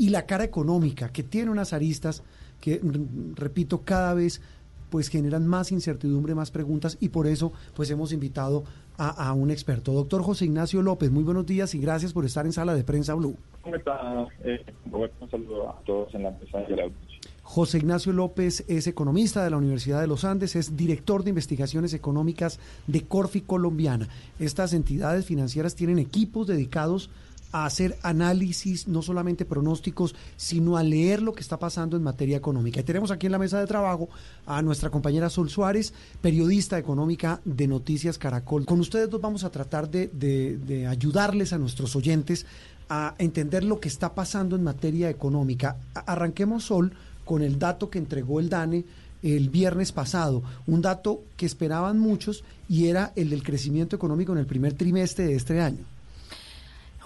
y 0.00 0.10
la 0.10 0.26
cara 0.26 0.44
económica, 0.44 1.08
que 1.10 1.24
tiene 1.24 1.50
unas 1.50 1.72
aristas 1.72 2.22
que, 2.60 2.74
r- 2.74 2.82
repito, 3.34 3.82
cada 3.82 4.14
vez 4.14 4.40
pues 4.90 5.08
generan 5.08 5.46
más 5.46 5.70
incertidumbre, 5.70 6.34
más 6.34 6.50
preguntas 6.50 6.96
y 6.98 7.10
por 7.10 7.26
eso 7.26 7.52
pues 7.74 7.90
hemos 7.90 8.12
invitado 8.12 8.64
a, 8.96 9.28
a 9.28 9.32
un 9.34 9.50
experto. 9.50 9.92
Doctor 9.92 10.22
José 10.22 10.46
Ignacio 10.46 10.80
López, 10.80 11.10
muy 11.10 11.24
buenos 11.24 11.44
días 11.44 11.74
y 11.74 11.78
gracias 11.78 12.14
por 12.14 12.24
estar 12.24 12.46
en 12.46 12.52
Sala 12.52 12.74
de 12.74 12.84
Prensa 12.84 13.12
Blue. 13.14 13.36
¿Cómo 13.62 13.76
está, 13.76 14.26
eh? 14.44 14.64
Un 14.90 15.30
saludo 15.30 15.68
a 15.68 15.78
todos 15.84 16.14
en 16.14 16.22
la 16.22 16.30
mesa 16.30 16.58
a 16.58 16.70
la. 16.70 16.90
José 17.42 17.78
Ignacio 17.78 18.12
López 18.12 18.64
es 18.66 18.86
economista 18.86 19.44
de 19.44 19.50
la 19.50 19.56
Universidad 19.58 20.00
de 20.00 20.06
los 20.06 20.24
Andes, 20.24 20.56
es 20.56 20.76
director 20.76 21.22
de 21.22 21.30
investigaciones 21.30 21.92
económicas 21.94 22.58
de 22.86 23.02
Corfi 23.06 23.42
Colombiana. 23.42 24.08
Estas 24.38 24.72
entidades 24.72 25.26
financieras 25.26 25.74
tienen 25.74 25.98
equipos 25.98 26.46
dedicados 26.46 27.08
a 27.08 27.10
hacer 27.52 27.96
análisis, 28.02 28.86
no 28.88 29.00
solamente 29.02 29.44
pronósticos, 29.44 30.14
sino 30.36 30.76
a 30.76 30.82
leer 30.82 31.22
lo 31.22 31.32
que 31.32 31.40
está 31.40 31.58
pasando 31.58 31.96
en 31.96 32.02
materia 32.02 32.36
económica. 32.36 32.80
Y 32.80 32.84
tenemos 32.84 33.10
aquí 33.10 33.26
en 33.26 33.32
la 33.32 33.38
mesa 33.38 33.58
de 33.58 33.66
trabajo 33.66 34.08
a 34.46 34.60
nuestra 34.62 34.90
compañera 34.90 35.30
Sol 35.30 35.48
Suárez, 35.48 35.92
periodista 36.20 36.78
económica 36.78 37.40
de 37.44 37.66
Noticias 37.66 38.18
Caracol. 38.18 38.66
Con 38.66 38.80
ustedes 38.80 39.08
dos 39.08 39.20
vamos 39.20 39.44
a 39.44 39.50
tratar 39.50 39.90
de, 39.90 40.08
de- 40.08 40.58
de 40.58 40.86
ayudarles 40.86 41.52
a 41.52 41.58
nuestros 41.58 41.96
oyentes 41.96 42.44
a 42.90 43.14
entender 43.18 43.64
lo 43.64 43.80
que 43.80 43.88
está 43.88 44.14
pasando 44.14 44.56
en 44.56 44.62
materia 44.64 45.08
económica. 45.10 45.76
A- 45.94 46.00
Arranquemos, 46.00 46.64
Sol, 46.64 46.92
con 47.24 47.42
el 47.42 47.58
dato 47.58 47.90
que 47.90 47.98
entregó 47.98 48.40
el 48.40 48.48
DANE 48.48 48.84
el 49.22 49.50
viernes 49.50 49.90
pasado, 49.90 50.42
un 50.66 50.80
dato 50.80 51.22
que 51.36 51.44
esperaban 51.46 51.98
muchos 51.98 52.44
y 52.68 52.86
era 52.86 53.12
el 53.16 53.30
del 53.30 53.42
crecimiento 53.42 53.96
económico 53.96 54.32
en 54.32 54.38
el 54.38 54.46
primer 54.46 54.74
trimestre 54.74 55.26
de 55.26 55.34
este 55.34 55.60
año. 55.60 55.84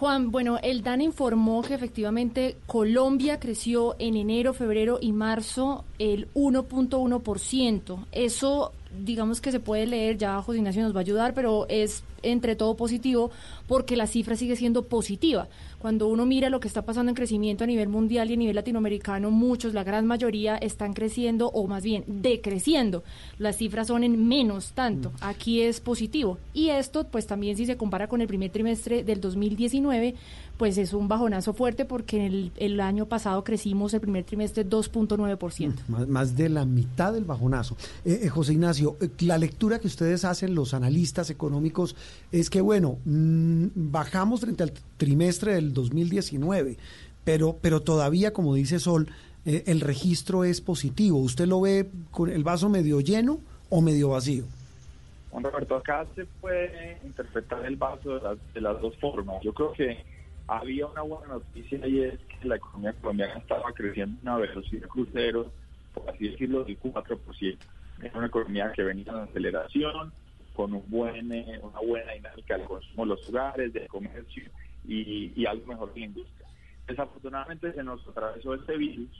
Juan, 0.02 0.32
bueno, 0.32 0.58
el 0.64 0.82
DAN 0.82 1.00
informó 1.00 1.62
que 1.62 1.74
efectivamente 1.74 2.56
Colombia 2.66 3.38
creció 3.38 3.94
en 4.00 4.16
enero, 4.16 4.52
febrero 4.52 4.98
y 5.00 5.12
marzo 5.12 5.84
el 6.00 6.26
1.1%. 6.34 8.06
Eso, 8.10 8.72
digamos 9.00 9.40
que 9.40 9.52
se 9.52 9.60
puede 9.60 9.86
leer, 9.86 10.18
ya 10.18 10.40
José 10.42 10.58
Ignacio 10.58 10.82
nos 10.82 10.94
va 10.94 10.98
a 10.98 11.02
ayudar, 11.02 11.34
pero 11.34 11.66
es 11.68 12.04
entre 12.22 12.54
todo 12.54 12.76
positivo 12.76 13.30
porque 13.66 13.96
la 13.96 14.06
cifra 14.06 14.36
sigue 14.36 14.56
siendo 14.56 14.84
positiva. 14.84 15.48
Cuando 15.78 16.06
uno 16.06 16.26
mira 16.26 16.50
lo 16.50 16.60
que 16.60 16.68
está 16.68 16.82
pasando 16.82 17.10
en 17.10 17.16
crecimiento 17.16 17.64
a 17.64 17.66
nivel 17.66 17.88
mundial 17.88 18.30
y 18.30 18.34
a 18.34 18.36
nivel 18.36 18.54
latinoamericano, 18.54 19.30
muchos, 19.30 19.74
la 19.74 19.82
gran 19.82 20.06
mayoría, 20.06 20.56
están 20.56 20.92
creciendo 20.92 21.48
o 21.48 21.66
más 21.66 21.82
bien 21.82 22.04
decreciendo. 22.06 23.02
Las 23.38 23.56
cifras 23.56 23.88
son 23.88 24.04
en 24.04 24.28
menos 24.28 24.72
tanto. 24.72 25.12
Aquí 25.20 25.60
es 25.60 25.80
positivo. 25.80 26.38
Y 26.54 26.68
esto, 26.68 27.04
pues 27.04 27.26
también 27.26 27.56
si 27.56 27.66
se 27.66 27.76
compara 27.76 28.06
con 28.06 28.20
el 28.20 28.28
primer 28.28 28.50
trimestre 28.50 29.02
del 29.02 29.20
2019, 29.20 30.14
pues 30.62 30.78
es 30.78 30.92
un 30.92 31.08
bajonazo 31.08 31.54
fuerte 31.54 31.84
porque 31.84 32.24
el, 32.24 32.52
el 32.56 32.78
año 32.78 33.06
pasado 33.06 33.42
crecimos 33.42 33.94
el 33.94 34.00
primer 34.00 34.22
trimestre 34.22 34.64
2.9%. 34.64 35.74
Más, 35.88 36.06
más 36.06 36.36
de 36.36 36.48
la 36.48 36.64
mitad 36.64 37.12
del 37.12 37.24
bajonazo. 37.24 37.76
Eh, 38.04 38.20
eh, 38.22 38.28
José 38.28 38.52
Ignacio, 38.52 38.96
eh, 39.00 39.08
la 39.22 39.38
lectura 39.38 39.80
que 39.80 39.88
ustedes 39.88 40.24
hacen, 40.24 40.54
los 40.54 40.72
analistas 40.72 41.30
económicos, 41.30 41.96
es 42.30 42.48
que, 42.48 42.60
bueno, 42.60 42.98
mm, 43.04 43.70
bajamos 43.74 44.42
frente 44.42 44.62
al 44.62 44.72
trimestre 44.98 45.54
del 45.54 45.74
2019, 45.74 46.76
pero, 47.24 47.56
pero 47.60 47.80
todavía, 47.80 48.32
como 48.32 48.54
dice 48.54 48.78
Sol, 48.78 49.08
eh, 49.44 49.64
el 49.66 49.80
registro 49.80 50.44
es 50.44 50.60
positivo. 50.60 51.18
¿Usted 51.18 51.48
lo 51.48 51.62
ve 51.62 51.90
con 52.12 52.30
el 52.30 52.44
vaso 52.44 52.68
medio 52.68 53.00
lleno 53.00 53.40
o 53.68 53.80
medio 53.80 54.10
vacío? 54.10 54.44
Juan 55.32 55.42
Roberto, 55.42 55.74
acá 55.74 56.06
se 56.14 56.24
puede 56.40 56.98
interpretar 57.02 57.66
el 57.66 57.74
vaso 57.74 58.14
de 58.14 58.20
las, 58.20 58.54
de 58.54 58.60
las 58.60 58.80
dos 58.80 58.96
formas. 58.98 59.42
Yo 59.42 59.52
creo 59.52 59.72
que 59.72 60.12
había 60.46 60.86
una 60.86 61.02
buena 61.02 61.34
noticia 61.34 61.86
y 61.86 62.00
es 62.00 62.18
que 62.20 62.48
la 62.48 62.56
economía 62.56 62.92
colombiana 62.94 63.34
estaba 63.34 63.72
creciendo 63.72 64.18
a 64.30 64.36
una 64.36 64.46
velocidad 64.46 64.88
crucero, 64.88 65.50
por 65.94 66.10
así 66.10 66.28
decirlo, 66.28 66.64
del 66.64 66.78
4%. 66.80 67.58
Era 68.02 68.18
una 68.18 68.26
economía 68.26 68.72
que 68.72 68.82
venía 68.82 69.12
en 69.12 69.18
aceleración, 69.18 70.12
con 70.54 70.74
un 70.74 70.84
buen, 70.88 71.32
eh, 71.32 71.60
una 71.62 71.80
buena 71.80 72.12
dinámica 72.12 72.56
del 72.56 72.66
consumo 72.66 73.04
de 73.04 73.08
los 73.08 73.28
hogares, 73.28 73.72
del 73.72 73.88
comercio 73.88 74.50
y, 74.86 75.46
algo 75.46 75.66
mejor 75.66 75.94
de 75.94 76.00
la 76.00 76.06
industria. 76.06 76.46
Desafortunadamente 76.86 77.72
se 77.72 77.82
nos 77.82 78.06
atravesó 78.06 78.54
este 78.54 78.76
virus 78.76 79.10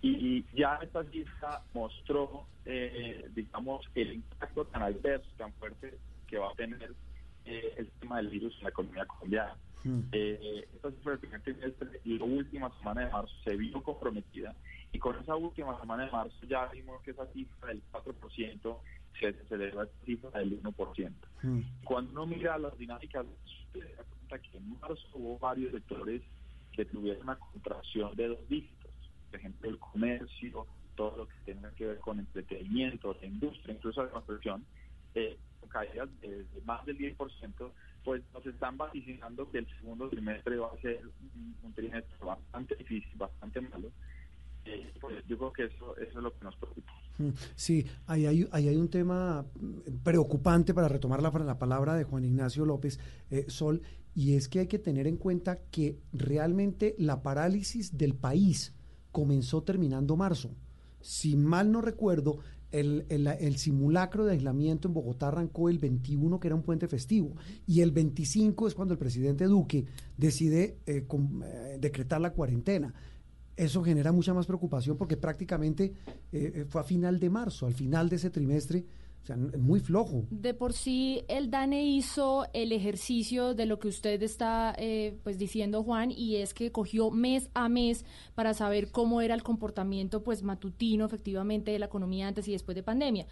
y 0.00 0.44
ya 0.54 0.78
esta 0.82 1.04
cifra 1.04 1.60
mostró, 1.74 2.46
eh, 2.64 3.28
digamos, 3.34 3.84
el 3.94 4.14
impacto 4.14 4.64
tan 4.66 4.82
adverso, 4.82 5.28
tan 5.36 5.52
fuerte 5.54 5.94
que 6.26 6.38
va 6.38 6.50
a 6.50 6.54
tener 6.54 6.92
eh, 7.44 7.74
el 7.76 7.88
tema 8.00 8.18
del 8.18 8.28
virus 8.28 8.54
en 8.58 8.64
la 8.64 8.70
economía 8.70 9.06
colombiana. 9.06 9.56
Eh, 9.84 10.68
esta 10.74 10.90
cifra 10.90 11.12
del 11.12 11.20
primer 11.20 11.42
trimestre 11.42 12.00
y 12.04 12.18
la 12.18 12.24
última 12.24 12.70
semana 12.78 13.04
de 13.04 13.12
marzo 13.12 13.32
se 13.44 13.56
vio 13.56 13.82
comprometida 13.82 14.54
y 14.92 14.98
con 14.98 15.16
esa 15.16 15.36
última 15.36 15.78
semana 15.80 16.06
de 16.06 16.10
marzo 16.10 16.46
ya 16.46 16.66
vimos 16.66 17.00
que 17.02 17.12
esa 17.12 17.26
cifra 17.32 17.68
del 17.68 17.82
4% 17.92 18.78
se 19.20 19.28
aceleró 19.28 19.80
a 19.80 19.84
esta 19.84 20.04
cifra 20.04 20.30
del 20.40 20.62
1%. 20.62 21.12
Cuando 21.84 22.10
uno 22.12 22.26
mira 22.26 22.58
las 22.58 22.76
dinámicas, 22.78 23.26
se 23.72 23.80
da 23.80 24.04
cuenta 24.04 24.38
que 24.38 24.56
en 24.56 24.78
marzo 24.80 25.08
hubo 25.14 25.38
varios 25.38 25.72
sectores 25.72 26.22
que 26.72 26.84
tuvieron 26.84 27.22
una 27.22 27.36
contracción 27.36 28.14
de 28.16 28.28
dos 28.28 28.48
dígitos. 28.48 28.90
Por 29.30 29.40
ejemplo, 29.40 29.68
el 29.68 29.78
comercio, 29.78 30.66
todo 30.94 31.16
lo 31.16 31.28
que 31.28 31.34
tenga 31.44 31.70
que 31.72 31.86
ver 31.86 31.98
con 31.98 32.18
entretenimiento, 32.18 33.16
la 33.20 33.26
industria, 33.26 33.74
incluso 33.74 34.02
la 34.02 34.10
construcción, 34.10 34.64
eh, 35.14 35.36
caídas 35.68 36.08
de, 36.20 36.44
de 36.44 36.60
más 36.64 36.84
del 36.86 36.96
10%, 36.98 37.70
pues 38.04 38.22
nos 38.32 38.44
están 38.46 38.76
vaticinando 38.76 39.50
que 39.50 39.58
el 39.58 39.66
segundo 39.76 40.08
trimestre 40.08 40.56
va 40.56 40.68
a 40.68 40.80
ser 40.80 41.00
un, 41.62 41.72
trimestre 41.74 42.16
bastante 42.24 42.74
difícil, 42.76 43.12
bastante 43.16 43.60
malo. 43.60 43.90
Eh, 44.64 44.92
pues 45.00 45.24
yo 45.26 45.38
creo 45.38 45.52
que 45.52 45.64
eso, 45.64 45.96
eso 45.96 46.18
es 46.18 46.22
lo 46.22 46.32
que 46.32 46.44
nos 46.44 46.56
preocupa. 46.56 46.92
Mm, 47.18 47.30
Sí, 47.54 47.86
ahí 48.06 48.26
hay, 48.26 48.48
ahí 48.52 48.68
hay 48.68 48.76
un 48.76 48.88
tema 48.88 49.42
mm, 49.42 50.02
preocupante 50.02 50.74
para 50.74 50.88
retomar 50.88 51.22
la, 51.22 51.30
la 51.30 51.58
palabra 51.58 51.94
de 51.94 52.04
Juan 52.04 52.24
Ignacio 52.24 52.64
López 52.64 52.98
eh, 53.30 53.44
Sol, 53.48 53.82
y 54.14 54.34
es 54.34 54.48
que 54.48 54.60
hay 54.60 54.66
que 54.66 54.78
tener 54.78 55.06
en 55.06 55.16
cuenta 55.16 55.60
que 55.70 56.00
realmente 56.12 56.96
la 56.98 57.22
parálisis 57.22 57.96
del 57.96 58.14
país 58.14 58.74
comenzó 59.12 59.62
terminando 59.62 60.16
marzo. 60.16 60.56
Si 61.00 61.36
mal 61.36 61.70
no 61.70 61.80
recuerdo, 61.80 62.40
el, 62.70 63.06
el- 63.08 63.26
el 63.26 63.56
simulacro 63.56 64.24
de 64.24 64.32
aislamiento 64.32 64.88
en 64.88 64.94
Bogotá 64.94 65.28
arrancó 65.28 65.68
el 65.68 65.78
21, 65.78 66.38
que 66.38 66.48
era 66.48 66.54
un 66.54 66.62
puente 66.62 66.86
festivo, 66.88 67.34
y 67.66 67.80
el 67.80 67.90
25 67.92 68.68
es 68.68 68.74
cuando 68.74 68.92
el 68.94 68.98
presidente 68.98 69.44
Duque 69.46 69.84
decide 70.16 70.78
eh, 70.86 71.06
eh, 71.08 71.78
decretar 71.80 72.20
la 72.20 72.32
cuarentena. 72.32 72.92
Eso 73.56 73.82
genera 73.82 74.12
mucha 74.12 74.32
más 74.34 74.46
preocupación 74.46 74.96
porque 74.96 75.16
prácticamente 75.16 75.92
eh, 76.32 76.64
fue 76.68 76.80
a 76.80 76.84
final 76.84 77.18
de 77.18 77.28
marzo, 77.30 77.66
al 77.66 77.74
final 77.74 78.08
de 78.08 78.16
ese 78.16 78.30
trimestre, 78.30 78.84
sea, 79.28 79.36
muy 79.36 79.80
flojo. 79.80 80.24
De 80.30 80.54
por 80.54 80.72
sí, 80.72 81.22
el 81.28 81.50
DANE 81.50 81.84
hizo 81.84 82.46
el 82.52 82.72
ejercicio 82.72 83.54
de 83.54 83.66
lo 83.66 83.78
que 83.78 83.88
usted 83.88 84.22
está 84.22 84.74
eh, 84.78 85.18
pues 85.22 85.38
diciendo, 85.38 85.82
Juan, 85.82 86.10
y 86.10 86.36
es 86.36 86.54
que 86.54 86.72
cogió 86.72 87.10
mes 87.10 87.50
a 87.54 87.68
mes 87.68 88.04
para 88.34 88.54
saber 88.54 88.90
cómo 88.90 89.20
era 89.20 89.34
el 89.34 89.42
comportamiento 89.42 90.22
pues 90.22 90.42
matutino 90.42 91.04
efectivamente 91.06 91.70
de 91.70 91.78
la 91.78 91.86
economía 91.86 92.28
antes 92.28 92.48
y 92.48 92.52
después 92.52 92.74
de 92.74 92.82
pandemia. 92.82 93.26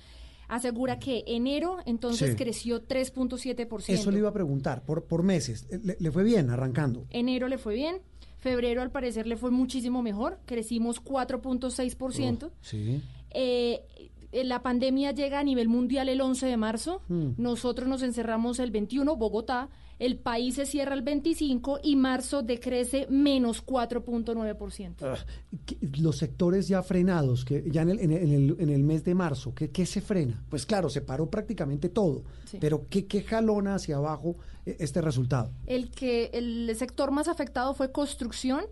Asegura 0.49 1.01
que 1.01 1.25
enero 1.27 1.79
entonces 1.87 2.31
Sí. 2.31 2.37
creció 2.37 2.87
3.7%. 2.87 3.93
Eso 3.93 4.11
le 4.13 4.19
iba 4.19 4.29
a 4.29 4.33
preguntar, 4.33 4.85
por, 4.85 5.05
por 5.05 5.25
meses. 5.25 5.67
Le, 5.83 5.97
le 5.99 6.11
fue 6.13 6.23
bien 6.23 6.51
arrancando? 6.51 7.05
Enero 7.11 7.49
le 7.49 7.59
fue 7.59 7.75
bien, 7.75 7.97
febrero 8.39 8.81
al 8.81 8.93
parecer 8.93 9.27
le 9.27 9.37
fue 9.37 9.51
muchísimo 9.51 10.03
mejor, 10.03 10.39
crecimos 10.47 11.03
4.6%. 11.03 12.51
Sí. 12.61 13.03
Eh, 13.31 13.83
la 14.33 14.63
pandemia 14.63 15.13
llega 15.13 15.39
a 15.41 15.45
nivel 15.45 15.69
mundial 15.69 16.09
el 16.09 16.21
11 16.21 16.47
de 16.47 16.57
marzo. 16.57 17.03
Mm. 17.09 17.31
Nosotros 17.39 17.89
nos 17.89 18.03
encerramos 18.03 18.59
el 18.59 18.71
21, 18.71 19.17
Bogotá. 19.17 19.69
El 19.99 20.19
país 20.19 20.57
se 20.57 20.67
cierra 20.67 20.95
el 20.95 21.01
25 21.01 21.81
y 21.83 21.97
marzo 21.97 22.43
decrece 22.43 23.07
menos 23.09 23.63
4.9%. 23.65 25.07
Ah, 25.07 25.17
¿qué- 25.65 25.79
Los 26.01 26.19
sectores 26.19 26.69
ya 26.69 26.83
frenados, 26.83 27.45
que 27.47 27.65
ya 27.71 27.83
en 27.83 27.91
el, 27.91 28.01
en 28.01 28.13
el- 28.13 28.57
en 28.59 28.69
el- 28.71 28.83
mes 28.83 29.05
de 29.05 29.15
marzo, 29.15 29.55
¿qué, 29.55 29.71
qué 29.71 29.87
se 29.87 30.01
frena? 30.03 30.45
Pues 30.51 30.67
claro, 30.67 30.91
se 30.91 31.01
paró 31.01 31.31
prácticamente 31.31 31.89
todo, 31.89 32.25
Sí. 32.45 32.59
pero 32.61 32.87
¿qué, 32.91 33.07
¿qué 33.07 33.23
jalona 33.23 33.77
hacia 33.77 33.97
abajo 33.97 34.37
eh, 34.67 34.77
este 34.81 35.01
resultado? 35.01 35.51
El 35.67 35.91
que 35.91 36.31
el 36.35 36.71
sector 36.77 37.11
más 37.11 37.27
afectado 37.29 37.73
fue 37.73 37.91
construcción, 37.91 38.65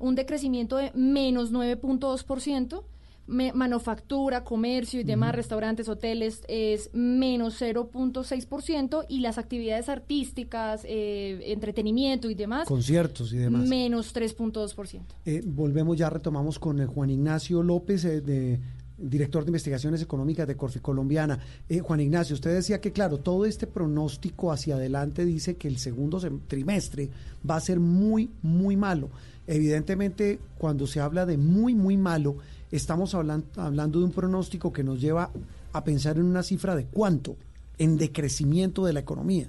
un 0.00 0.16
decrecimiento 0.16 0.76
de 0.78 0.90
menos 0.94 1.52
9.2%. 1.52 2.84
Me- 3.26 3.52
manufactura, 3.52 4.42
comercio 4.44 5.00
y 5.00 5.04
demás, 5.04 5.34
restaurantes, 5.34 5.88
hoteles, 5.88 6.42
es 6.48 6.90
menos 6.92 7.54
0.6% 7.60 9.04
y 9.08 9.20
las 9.20 9.38
actividades 9.38 9.88
artísticas, 9.88 10.82
eh, 10.84 11.40
entretenimiento 11.52 12.28
y 12.30 12.34
demás, 12.34 12.66
Conciertos 12.66 13.32
y 13.32 13.38
demás. 13.38 13.66
menos 13.68 14.12
3.2%. 14.14 15.00
Eh, 15.24 15.42
volvemos 15.44 15.96
ya, 15.96 16.10
retomamos 16.10 16.58
con 16.58 16.80
eh, 16.80 16.86
Juan 16.86 17.10
Ignacio 17.10 17.62
López, 17.62 18.04
eh, 18.04 18.20
de, 18.20 18.60
director 18.98 19.44
de 19.44 19.50
investigaciones 19.50 20.00
económicas 20.02 20.46
de 20.46 20.56
Corfi 20.56 20.78
Colombiana. 20.80 21.38
Eh, 21.68 21.80
Juan 21.80 22.00
Ignacio, 22.00 22.34
usted 22.34 22.54
decía 22.54 22.80
que, 22.80 22.92
claro, 22.92 23.18
todo 23.18 23.46
este 23.46 23.66
pronóstico 23.66 24.52
hacia 24.52 24.76
adelante 24.76 25.24
dice 25.24 25.56
que 25.56 25.68
el 25.68 25.78
segundo 25.78 26.20
trimestre 26.46 27.08
va 27.48 27.56
a 27.56 27.60
ser 27.60 27.80
muy, 27.80 28.30
muy 28.42 28.76
malo. 28.76 29.10
Evidentemente, 29.46 30.38
cuando 30.56 30.86
se 30.86 31.00
habla 31.00 31.26
de 31.26 31.36
muy, 31.36 31.74
muy 31.74 31.96
malo, 31.96 32.36
estamos 32.72 33.14
hablan- 33.14 33.44
hablando 33.56 33.98
de 34.00 34.06
un 34.06 34.12
pronóstico 34.12 34.72
que 34.72 34.82
nos 34.82 35.00
lleva 35.00 35.30
a 35.72 35.84
pensar 35.84 36.16
en 36.16 36.24
una 36.24 36.42
cifra 36.42 36.74
de 36.74 36.86
cuánto 36.86 37.36
en 37.78 37.96
decrecimiento 37.98 38.84
de 38.84 38.92
la 38.92 39.00
economía. 39.00 39.48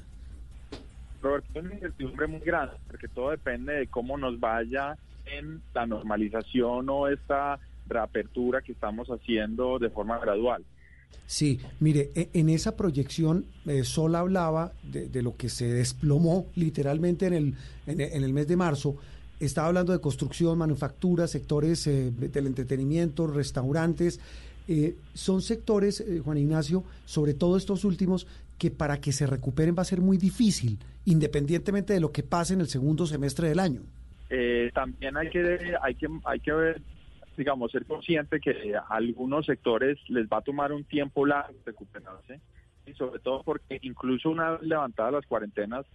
Roberto, 1.22 1.48
es 1.56 1.66
una 1.66 1.74
incertidumbre 1.76 2.28
muy 2.28 2.40
grande, 2.42 2.76
porque 2.88 3.08
todo 3.08 3.30
depende 3.32 3.74
de 3.74 3.88
cómo 3.88 4.18
nos 4.18 4.40
vaya 4.40 4.98
en 5.26 5.62
la 5.74 5.86
normalización 5.86 6.90
o 6.90 7.08
esta 7.08 7.60
reapertura 7.88 8.62
que 8.62 8.74
estamos 8.74 9.08
haciendo 9.10 9.80
de 9.80 9.90
forma 9.90 10.20
gradual. 10.20 10.64
Sí, 11.26 11.60
mire, 11.80 12.12
e- 12.16 12.30
en 12.34 12.50
esa 12.50 12.76
proyección 12.76 13.46
eh, 13.66 13.84
Sol 13.84 14.16
hablaba 14.16 14.74
de, 14.84 15.08
de 15.08 15.22
lo 15.22 15.38
que 15.38 15.48
se 15.48 15.72
desplomó 15.72 16.48
literalmente 16.56 17.28
en 17.28 17.34
el, 17.34 17.54
en, 17.88 18.02
en 18.02 18.24
el 18.24 18.34
mes 18.34 18.48
de 18.48 18.58
marzo. 18.58 18.98
Estaba 19.46 19.68
hablando 19.68 19.92
de 19.92 20.00
construcción, 20.00 20.58
manufactura, 20.58 21.28
sectores 21.28 21.86
eh, 21.88 22.12
del 22.12 22.48
entretenimiento, 22.48 23.28
restaurantes. 23.28 24.20
Eh, 24.68 24.96
son 25.14 25.42
sectores, 25.42 26.00
eh, 26.00 26.22
Juan 26.24 26.38
Ignacio, 26.38 26.84
sobre 27.06 27.34
todo 27.34 27.58
estos 27.58 27.84
últimos, 27.84 28.28
que 28.58 28.72
para 28.72 29.02
que 29.02 29.12
se 29.12 29.28
recuperen 29.28 29.76
va 29.78 29.82
a 29.82 29.86
ser 29.86 30.00
muy 30.00 30.18
difícil, 30.18 30.78
independientemente 31.06 31.94
de 31.94 32.00
lo 32.00 32.12
que 32.12 32.24
pase 32.24 32.54
en 32.54 32.62
el 32.62 32.68
segundo 32.68 33.06
semestre 33.06 33.50
del 33.50 33.60
año. 33.60 33.82
Eh, 34.30 34.72
también 34.74 35.18
hay 35.18 35.30
que, 35.30 35.76
hay 35.82 35.96
que, 35.96 36.08
hay 36.24 36.40
que 36.40 36.54
ver, 36.54 36.82
digamos, 37.36 37.72
ser 37.72 37.86
consciente 37.86 38.40
que 38.40 38.74
a 38.76 38.86
algunos 38.90 39.46
sectores 39.46 40.00
les 40.08 40.28
va 40.28 40.38
a 40.38 40.42
tomar 40.42 40.72
un 40.72 40.86
tiempo 40.86 41.26
largo 41.26 41.58
recuperarse, 41.66 42.40
y 42.86 42.94
sobre 42.94 43.20
todo 43.20 43.44
porque 43.44 43.80
incluso 43.82 44.30
una 44.30 44.52
vez 44.52 44.62
levantadas 44.62 45.14
las 45.14 45.26
cuarentenas, 45.26 45.86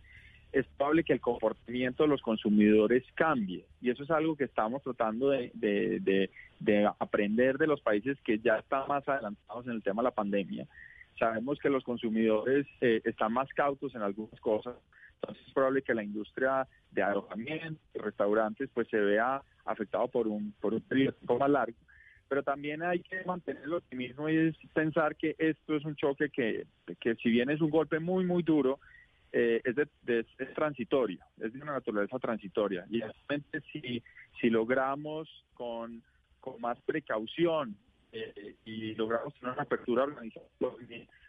es 0.53 0.67
probable 0.77 1.05
que 1.05 1.13
el 1.13 1.21
comportamiento 1.21 2.05
de 2.05 2.09
los 2.09 2.23
consumidores 2.23 3.05
cambie. 3.15 3.65
Y 3.81 3.91
eso 3.91 4.03
es 4.03 4.11
algo 4.11 4.37
que 4.37 4.45
estamos 4.45 4.83
tratando 4.83 5.31
de, 5.31 5.51
de- 5.55 6.01
de- 6.01 6.31
de 6.61 6.91
aprender 6.99 7.59
de 7.59 7.67
los 7.67 7.81
países 7.81 8.19
que 8.25 8.39
ya 8.39 8.57
están 8.59 8.89
más 8.89 9.07
adelantados 9.09 9.67
en 9.67 9.73
el 9.73 9.83
tema 9.83 10.03
de 10.03 10.07
la 10.09 10.15
pandemia. 10.15 10.67
Sabemos 11.19 11.59
que 11.59 11.69
los 11.69 11.85
consumidores 11.85 12.67
eh, 12.81 13.01
están 13.05 13.33
más 13.33 13.49
cautos 13.51 13.95
en 13.95 14.03
algunas 14.03 14.41
cosas, 14.41 14.77
entonces 15.21 15.47
es 15.47 15.53
probable 15.53 15.83
que 15.83 15.95
la 15.95 16.03
industria 16.05 16.67
de 16.93 17.03
alojamiento, 17.03 17.81
restaurantes, 17.95 18.71
pues 18.73 18.89
se 18.89 18.99
vea 18.99 19.43
afectado 19.65 20.09
por 20.09 20.29
un, 20.29 20.53
por 20.61 20.75
un 20.75 20.81
periodo 20.81 21.17
más 21.39 21.51
largo. 21.51 21.77
Pero 22.29 22.43
también 22.43 22.83
hay 22.83 23.01
que 23.01 23.25
mantener 23.25 23.63
el 23.65 23.73
optimismo 23.73 24.29
y 24.29 24.37
es 24.37 24.57
pensar 24.75 25.17
que 25.17 25.35
esto 25.39 25.77
es 25.77 25.85
un 25.85 25.97
choque 25.97 26.29
que, 26.31 26.67
que 27.01 27.15
si 27.17 27.31
bien 27.31 27.51
es 27.51 27.61
un 27.61 27.71
golpe 27.71 27.99
muy, 27.99 28.25
muy 28.25 28.43
duro, 28.43 28.79
eh, 29.33 29.61
es, 29.65 29.75
de- 29.77 29.89
de- 30.03 30.27
es 30.39 30.55
transitorio, 30.55 31.19
es 31.41 31.53
de 31.53 31.61
una 31.61 31.73
naturaleza 31.73 32.19
transitoria. 32.19 32.85
Y 32.91 33.01
realmente 33.01 33.61
si, 33.73 34.03
si 34.41 34.51
logramos 34.51 35.29
con, 35.55 36.03
con 36.41 36.61
más 36.61 36.81
precaución 36.83 37.77
eh, 38.13 38.55
y 38.65 38.95
logramos 38.95 39.35
tener 39.35 39.53
una 39.55 39.63
apertura 39.63 40.05
organizada, 40.05 40.47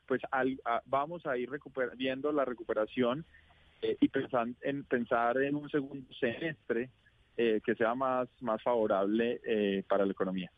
pues 0.08 0.22
al- 0.32 0.60
a- 0.66 0.82
vamos 0.86 1.26
a 1.26 1.38
ir 1.38 1.50
viendo 1.98 2.32
la 2.32 2.46
recuperación 2.46 3.26
eh, 3.82 3.98
y 4.00 4.08
pensar 4.10 4.48
en, 4.62 4.84
pensar 4.86 5.38
en 5.42 5.56
un 5.56 5.70
segundo 5.70 6.12
semestre 6.14 6.90
eh, 7.38 7.62
que 7.66 7.76
sea 7.76 7.96
más, 7.96 8.28
más 8.42 8.62
favorable 8.64 9.40
para 9.88 10.06
la 10.06 10.12
economía. 10.12 10.52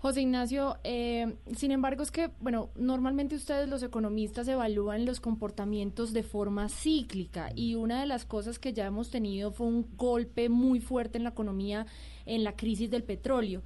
José 0.00 0.22
Ignacio, 0.22 0.78
eh, 0.82 1.36
sin 1.54 1.72
embargo, 1.72 2.02
es 2.02 2.10
que, 2.10 2.30
bueno, 2.40 2.70
normalmente 2.74 3.34
ustedes 3.34 3.68
los 3.68 3.82
economistas 3.82 4.48
evalúan 4.48 5.04
los 5.04 5.20
comportamientos 5.20 6.14
de 6.14 6.22
forma 6.22 6.70
cíclica 6.70 7.50
y 7.54 7.74
una 7.74 8.00
de 8.00 8.06
las 8.06 8.24
cosas 8.24 8.58
que 8.58 8.72
ya 8.72 8.86
hemos 8.86 9.10
tenido 9.10 9.52
fue 9.52 9.66
un 9.66 9.86
golpe 9.98 10.48
muy 10.48 10.80
fuerte 10.80 11.18
en 11.18 11.24
la 11.24 11.30
economía 11.30 11.84
en 12.24 12.44
la 12.44 12.56
crisis 12.56 12.90
del 12.90 13.04
petróleo. 13.04 13.60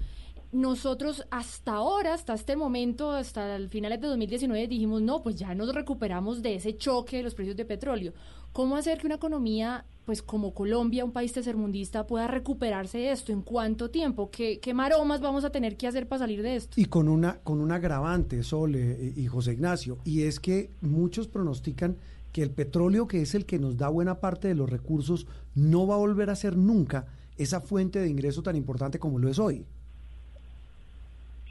Nosotros 0.54 1.26
hasta 1.32 1.72
ahora, 1.72 2.14
hasta 2.14 2.32
este 2.32 2.54
momento, 2.54 3.10
hasta 3.10 3.56
el 3.56 3.68
finales 3.68 4.00
de 4.00 4.06
2019, 4.06 4.68
dijimos, 4.68 5.02
no, 5.02 5.20
pues 5.20 5.34
ya 5.34 5.52
nos 5.52 5.74
recuperamos 5.74 6.42
de 6.42 6.54
ese 6.54 6.76
choque 6.76 7.16
de 7.16 7.24
los 7.24 7.34
precios 7.34 7.56
de 7.56 7.64
petróleo. 7.64 8.12
¿Cómo 8.52 8.76
hacer 8.76 8.98
que 8.98 9.06
una 9.06 9.16
economía, 9.16 9.84
pues 10.06 10.22
como 10.22 10.54
Colombia, 10.54 11.04
un 11.04 11.10
país 11.10 11.32
tercermundista, 11.32 12.06
pueda 12.06 12.28
recuperarse 12.28 12.98
de 12.98 13.10
esto? 13.10 13.32
¿En 13.32 13.42
cuánto 13.42 13.90
tiempo? 13.90 14.30
¿Qué, 14.30 14.60
qué 14.60 14.74
maromas 14.74 15.20
vamos 15.20 15.44
a 15.44 15.50
tener 15.50 15.76
que 15.76 15.88
hacer 15.88 16.06
para 16.06 16.20
salir 16.20 16.40
de 16.40 16.54
esto? 16.54 16.80
Y 16.80 16.84
con 16.84 17.08
una, 17.08 17.40
con 17.40 17.60
un 17.60 17.72
agravante, 17.72 18.44
Sol 18.44 18.76
eh, 18.76 19.12
y 19.16 19.26
José 19.26 19.54
Ignacio, 19.54 19.98
y 20.04 20.22
es 20.22 20.38
que 20.38 20.70
muchos 20.80 21.26
pronostican 21.26 21.96
que 22.30 22.44
el 22.44 22.52
petróleo, 22.52 23.08
que 23.08 23.22
es 23.22 23.34
el 23.34 23.44
que 23.44 23.58
nos 23.58 23.76
da 23.76 23.88
buena 23.88 24.20
parte 24.20 24.46
de 24.46 24.54
los 24.54 24.70
recursos, 24.70 25.26
no 25.56 25.88
va 25.88 25.96
a 25.96 25.98
volver 25.98 26.30
a 26.30 26.36
ser 26.36 26.56
nunca 26.56 27.06
esa 27.36 27.60
fuente 27.60 27.98
de 27.98 28.08
ingreso 28.08 28.44
tan 28.44 28.54
importante 28.54 29.00
como 29.00 29.18
lo 29.18 29.28
es 29.28 29.40
hoy. 29.40 29.66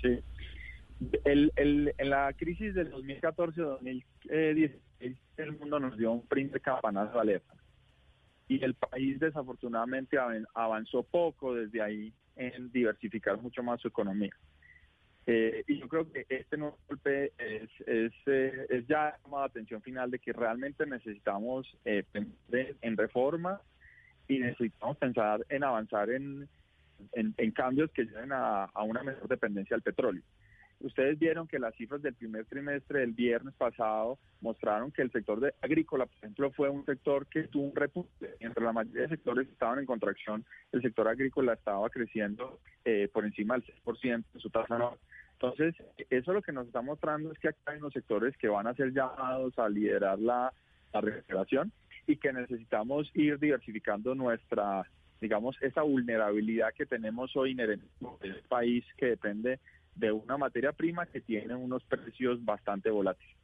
Sí. 0.03 0.19
El, 1.25 1.51
el- 1.55 1.93
en 1.97 2.09
la 2.09 2.31
crisis 2.33 2.73
del 2.75 2.91
2014-2016, 2.91 4.79
el 5.37 5.51
mundo 5.57 5.79
nos 5.79 5.97
dio 5.97 6.11
un 6.11 6.27
primer 6.27 6.61
campanazo 6.61 7.19
alerta. 7.19 7.53
Y 8.47 8.63
el 8.63 8.75
país 8.75 9.19
desafortunadamente 9.19 10.17
avanzó 10.53 11.03
poco 11.03 11.55
desde 11.55 11.81
ahí 11.81 12.13
en 12.35 12.71
diversificar 12.71 13.41
mucho 13.41 13.63
más 13.63 13.81
su 13.81 13.87
economía. 13.87 14.35
Eh, 15.25 15.63
y 15.67 15.79
yo 15.79 15.87
creo 15.87 16.11
que 16.11 16.25
este 16.27 16.57
nuevo 16.57 16.77
golpe 16.87 17.31
es, 17.37 17.69
es, 17.87 18.11
eh, 18.25 18.65
es 18.69 18.85
ya 18.87 19.17
llamada 19.23 19.45
atención 19.45 19.81
final 19.81 20.11
de 20.11 20.19
que 20.19 20.33
realmente 20.33 20.85
necesitamos 20.85 21.65
eh, 21.85 22.03
pensar 22.11 22.35
en- 22.51 22.77
en 22.81 22.97
reforma 22.97 23.61
y 24.27 24.39
necesitamos 24.39 24.97
pensar 24.97 25.45
en 25.47 25.63
avanzar 25.63 26.09
en, 26.09 26.49
en, 27.13 27.33
en 27.37 27.51
cambios 27.51 27.91
que 27.91 28.05
lleven 28.05 28.31
a, 28.31 28.69
una 28.83 29.03
menor 29.03 29.27
dependencia 29.27 29.75
del 29.75 29.83
petróleo. 29.83 30.23
Ustedes 30.79 31.17
vieron 31.17 31.47
que 31.47 31.59
las 31.59 31.73
cifras 31.75 32.01
del 32.01 32.13
primer 32.13 32.45
trimestre 32.45 32.99
del 32.99 33.13
viernes 33.13 33.53
pasado 33.53 34.19
mostraron 34.41 34.91
que 34.91 35.01
el 35.01 35.11
sector 35.11 35.39
de 35.39 35.53
agrícola, 35.61 36.05
por 36.05 36.17
ejemplo, 36.17 36.51
fue 36.51 36.69
un 36.69 36.83
sector 36.85 37.25
que 37.27 37.43
tuvo 37.43 37.67
un 37.67 37.75
repunte. 37.75 38.35
Entre 38.41 38.63
la 38.63 38.73
mayoría 38.73 39.03
de 39.03 39.09
sectores 39.09 39.47
estaban 39.47 39.79
en 39.79 39.85
contracción, 39.85 40.43
el 40.73 40.81
sector 40.81 41.07
agrícola 41.07 41.53
estaba 41.53 41.89
creciendo 41.89 42.59
eh, 42.83 43.09
por 43.13 43.23
encima 43.23 43.53
del 43.53 43.63
6% 43.85 44.25
de 44.33 44.39
su 44.39 44.49
tasa 44.49 44.75
anual. 44.75 44.97
Entonces, 45.33 45.75
eso 46.09 46.33
lo 46.33 46.41
que 46.41 46.51
nos 46.51 46.67
está 46.67 46.81
mostrando 46.81 47.31
es 47.31 47.39
que 47.39 47.49
acá 47.49 47.71
hay 47.71 47.77
unos 47.77 47.93
sectores 47.93 48.35
que 48.37 48.49
van 48.49 48.67
a 48.67 48.73
ser 48.75 48.91
llamados 48.91 49.57
a 49.59 49.69
liderar 49.69 50.19
la, 50.19 50.53
la 50.93 51.01
recuperación 51.01 51.71
y 52.07 52.17
que 52.17 52.33
necesitamos 52.33 53.09
ir 53.13 53.39
diversificando 53.39 54.15
nuestra, 54.15 54.85
digamos, 55.24 55.55
esa 55.61 55.82
vulnerabilidad 55.84 56.74
que 56.78 56.86
tenemos 56.86 57.34
hoy 57.38 57.51
en 57.51 57.59
el 57.61 57.82
país 58.49 58.84
que 58.97 59.05
depende 59.05 59.59
de 59.95 60.11
una 60.11 60.38
materia 60.38 60.74
prima 60.74 61.05
que 61.05 61.21
tiene 61.21 61.55
unos 61.55 61.82
precios 61.86 62.43
bastante 62.43 62.89
volátiles. 62.89 63.38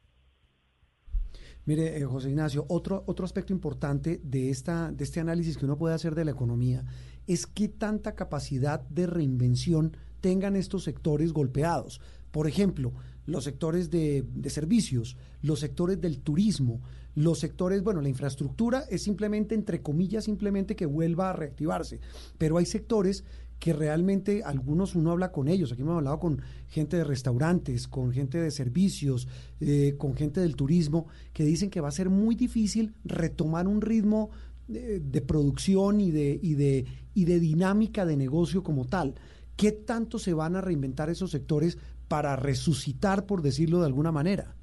Mire, 1.64 1.96
eh, 1.96 2.04
José 2.04 2.28
Ignacio, 2.28 2.66
otro, 2.68 3.02
otro 3.06 3.24
aspecto 3.24 3.54
importante 3.54 4.20
de, 4.22 4.50
esta, 4.50 4.92
de 4.92 5.04
este 5.04 5.20
análisis 5.20 5.56
que 5.56 5.64
uno 5.64 5.78
puede 5.78 5.94
hacer 5.94 6.14
de 6.14 6.26
la 6.26 6.32
economía 6.32 6.84
es 7.26 7.46
qué 7.46 7.68
tanta 7.68 8.14
capacidad 8.14 8.80
de 8.88 9.06
reinvención 9.06 9.96
tengan 10.20 10.56
estos 10.56 10.84
sectores 10.84 11.32
golpeados. 11.32 12.02
Por 12.30 12.46
ejemplo, 12.46 12.92
los 13.26 13.44
sectores 13.44 13.90
de, 13.90 14.24
de, 14.34 14.50
servicios, 14.50 15.16
los 15.42 15.60
sectores 15.60 16.00
del 16.00 16.20
turismo, 16.20 16.80
los 17.14 17.38
sectores, 17.38 17.82
bueno, 17.82 18.00
la 18.00 18.08
infraestructura 18.08 18.84
es 18.90 19.02
simplemente, 19.02 19.54
entre 19.54 19.82
comillas, 19.82 20.24
simplemente 20.24 20.76
que 20.76 20.86
vuelva 20.86 21.30
a 21.30 21.32
reactivarse, 21.32 22.00
pero 22.38 22.58
hay 22.58 22.66
sectores 22.66 23.24
que 23.60 23.74
realmente 23.74 24.42
algunos 24.42 24.94
uno 24.94 25.12
habla 25.12 25.30
con 25.30 25.46
ellos, 25.46 25.70
aquí 25.70 25.82
hemos 25.82 25.98
hablado 25.98 26.18
con 26.18 26.40
gente 26.68 26.96
de 26.96 27.04
restaurantes, 27.04 27.86
con 27.88 28.10
gente 28.10 28.38
de 28.38 28.50
servicios, 28.50 29.28
eh, 29.60 29.96
con 29.98 30.14
gente 30.14 30.40
del 30.40 30.56
turismo, 30.56 31.06
que 31.34 31.44
dicen 31.44 31.68
que 31.68 31.82
va 31.82 31.88
a 31.88 31.92
ser 31.92 32.08
muy 32.08 32.34
difícil 32.34 32.94
retomar 33.04 33.68
un 33.68 33.82
ritmo 33.82 34.30
de, 34.66 34.98
de 34.98 35.20
producción 35.20 36.00
y 36.00 36.10
de, 36.10 36.40
y, 36.42 36.54
de, 36.54 36.86
y 37.12 37.26
de 37.26 37.38
dinámica 37.38 38.06
de 38.06 38.16
negocio 38.16 38.62
como 38.62 38.86
tal. 38.86 39.14
¿Qué 39.56 39.72
tanto 39.72 40.18
se 40.18 40.32
van 40.32 40.56
a 40.56 40.62
reinventar 40.62 41.10
esos 41.10 41.30
sectores 41.30 41.76
para 42.10 42.34
resucitar, 42.34 43.24
por 43.24 43.40
decirlo 43.40 43.78
de 43.78 43.86
alguna 43.86 44.10
manera? 44.10 44.56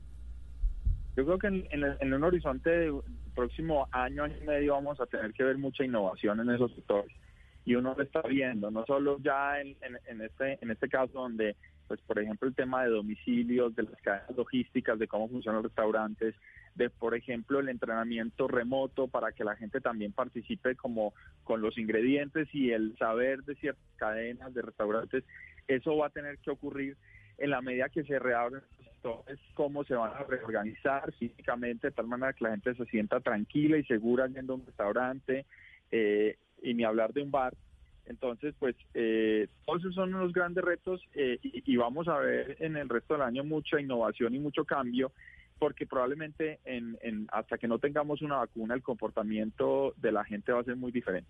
Yo 1.16 1.26
creo 1.26 1.40
que 1.40 1.48
en, 1.48 1.66
en, 1.72 2.14
un 2.14 2.24
horizonte 2.26 2.70
del 2.70 2.96
próximo 3.34 3.88
año, 3.94 4.26
año 4.26 4.36
y 4.44 4.46
medio, 4.46 4.74
vamos 4.74 5.00
a 5.00 5.06
tener 5.06 5.32
que 5.32 5.46
ver 5.46 5.58
mucha 5.58 5.86
innovación 5.86 6.42
en 6.42 6.50
esos 6.50 6.76
sectores 6.76 7.16
y 7.64 7.76
uno 7.76 7.96
lo 7.98 8.04
está 8.04 8.22
viendo, 8.22 8.70
no 8.70 8.86
solo 8.86 9.18
ya 9.22 9.62
en, 9.62 9.76
en, 9.82 10.22
este 10.22 10.58
en 10.62 10.72
este 10.72 10.90
caso 10.90 11.14
donde, 11.14 11.56
pues 11.88 12.02
por 12.02 12.20
ejemplo, 12.20 12.48
el 12.50 12.56
tema 12.56 12.84
de 12.84 12.92
domicilios, 12.92 13.76
de 13.76 13.84
las 13.84 14.02
cadenas 14.02 14.38
logísticas, 14.38 15.00
de 15.00 15.08
cómo 15.08 15.30
funcionan 15.30 15.62
los 15.62 15.72
restaurantes, 15.72 16.36
de 16.76 16.90
por 16.90 17.16
ejemplo 17.16 17.60
el 17.60 17.70
entrenamiento 17.70 18.48
remoto 18.48 19.08
para 19.08 19.32
que 19.32 19.44
la 19.44 19.56
gente 19.56 19.82
también 19.82 20.12
participe 20.12 20.76
como 20.76 21.14
con 21.44 21.62
los 21.62 21.78
ingredientes 21.78 22.48
y 22.54 22.72
el 22.72 22.98
saber 22.98 23.44
de 23.44 23.56
ciertas 23.56 23.84
cadenas 23.96 24.54
de 24.54 24.62
restaurantes, 24.62 25.24
eso 25.68 25.98
va 25.98 26.08
a 26.08 26.12
tener 26.12 26.38
que 26.38 26.52
ocurrir 26.52 26.96
en 27.38 27.50
la 27.50 27.62
medida 27.62 27.90
que 27.90 28.04
se 28.04 28.20
reabren 28.20 28.62
sectores, 28.84 29.40
cómo 29.54 29.84
se 29.84 29.94
van 29.94 30.12
a 30.12 30.24
reorganizar 30.24 31.14
físicamente 31.14 31.88
de 31.88 31.94
tal 31.94 32.08
manera 32.08 32.34
que 32.34 32.44
la 32.44 32.52
gente 32.52 32.76
se 32.76 32.86
sienta 32.86 33.20
tranquila 33.20 33.78
y 33.78 33.84
segura 33.86 34.28
yendo 34.28 34.54
a 34.54 34.56
un 34.58 34.66
restaurante, 34.66 35.46
eh, 35.92 36.38
y 36.62 36.74
ni 36.74 36.84
hablar 36.84 37.14
de 37.14 37.22
un 37.22 37.32
bar. 37.32 37.54
Entonces, 38.06 38.56
pues, 38.58 38.76
eh, 38.94 39.48
todos 39.66 39.82
esos 39.82 39.96
son 39.96 40.14
unos 40.14 40.32
grandes 40.32 40.64
retos 40.64 41.02
eh, 41.14 41.40
y, 41.44 41.74
y, 41.74 41.76
vamos 41.76 42.08
a 42.08 42.18
ver 42.20 42.56
en 42.60 42.78
el 42.78 42.88
resto 42.88 43.14
del 43.14 43.24
año 43.24 43.44
mucha 43.44 43.82
innovación 43.82 44.34
y 44.34 44.40
mucho 44.40 44.64
cambio, 44.64 45.12
porque 45.60 45.86
probablemente 45.86 46.60
en, 46.64 46.98
en, 47.02 47.28
hasta 47.32 47.58
que 47.58 47.68
no 47.68 47.80
tengamos 47.80 48.22
una 48.22 48.38
vacuna, 48.38 48.76
el 48.76 48.82
comportamiento 48.82 49.94
de 49.98 50.12
la 50.12 50.24
gente 50.24 50.54
va 50.54 50.62
a 50.62 50.64
ser 50.64 50.78
muy 50.78 50.92
diferente. 50.92 51.30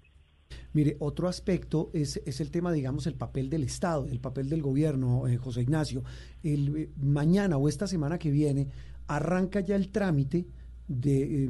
Mire, 0.73 0.95
otro 0.99 1.27
aspecto 1.27 1.89
es, 1.93 2.21
es, 2.25 2.39
el 2.39 2.51
tema, 2.51 2.71
digamos, 2.71 3.07
el 3.07 3.15
papel 3.15 3.49
del 3.49 3.63
Estado, 3.63 4.07
el 4.07 4.19
papel 4.19 4.49
del 4.49 4.61
gobierno, 4.61 5.27
eh, 5.27 5.37
José 5.37 5.61
Ignacio. 5.61 6.03
Eh, 6.43 6.89
mañana 6.97 7.57
o 7.57 7.67
esta 7.67 7.87
semana 7.87 8.17
que 8.17 8.31
viene 8.31 8.67
arranca 9.07 9.59
ya 9.61 9.75
el 9.75 9.89
trámite 9.89 10.45
de, 10.87 11.45
eh, 11.45 11.49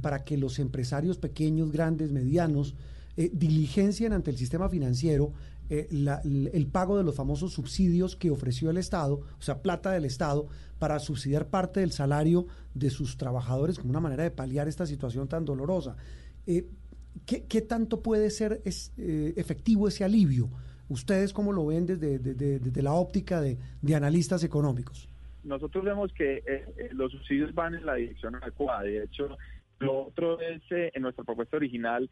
para 0.00 0.24
que 0.24 0.36
los 0.36 0.58
empresarios 0.58 1.18
pequeños, 1.18 1.70
grandes, 1.70 2.10
medianos, 2.10 2.74
eh, 3.16 3.30
diligencian 3.32 4.12
ante 4.12 4.30
el 4.30 4.36
sistema 4.36 4.68
financiero 4.68 5.32
el 5.70 6.68
pago 6.70 6.98
de 6.98 7.04
los 7.04 7.14
famosos 7.14 7.54
subsidios 7.54 8.16
que 8.16 8.30
ofreció 8.30 8.68
el 8.68 8.76
Estado, 8.76 9.22
o 9.38 9.42
sea, 9.42 9.62
plata 9.62 9.92
del 9.92 10.04
Estado, 10.04 10.46
para 10.78 10.98
subsidiar 10.98 11.48
parte 11.48 11.80
del 11.80 11.90
salario 11.90 12.46
de 12.74 12.90
sus 12.90 13.16
trabajadores 13.16 13.78
como 13.78 13.88
una 13.88 14.00
manera 14.00 14.24
de 14.24 14.30
paliar 14.30 14.68
esta 14.68 14.86
situación 14.86 15.26
tan 15.26 15.46
dolorosa. 15.46 15.96
¿Qué, 17.26 17.46
¿qué, 17.46 17.60
tanto 17.60 18.02
puede 18.02 18.30
ser 18.30 18.60
eh, 18.64 19.34
efectivo 19.36 19.88
ese 19.88 20.04
alivio? 20.04 20.50
¿Ustedes 20.88 21.32
cómo 21.32 21.52
lo 21.52 21.66
ven 21.66 21.86
desde, 21.86 22.18
desde, 22.18 22.82
la 22.82 22.92
óptica 22.92 23.40
de, 23.40 23.58
analistas 23.94 24.44
económicos? 24.44 25.08
Nosotros 25.42 25.84
vemos 25.84 26.12
que 26.12 26.42
eh, 26.46 26.90
los 26.92 27.12
subsidios 27.12 27.54
van 27.54 27.74
en 27.74 27.86
la 27.86 27.94
dirección 27.94 28.34
adecuada. 28.36 28.82
De 28.82 29.04
hecho, 29.04 29.36
lo 29.78 30.06
otro 30.06 30.40
es, 30.40 30.62
en 30.70 31.02
nuestra 31.02 31.24
propuesta 31.24 31.56
original, 31.56 32.08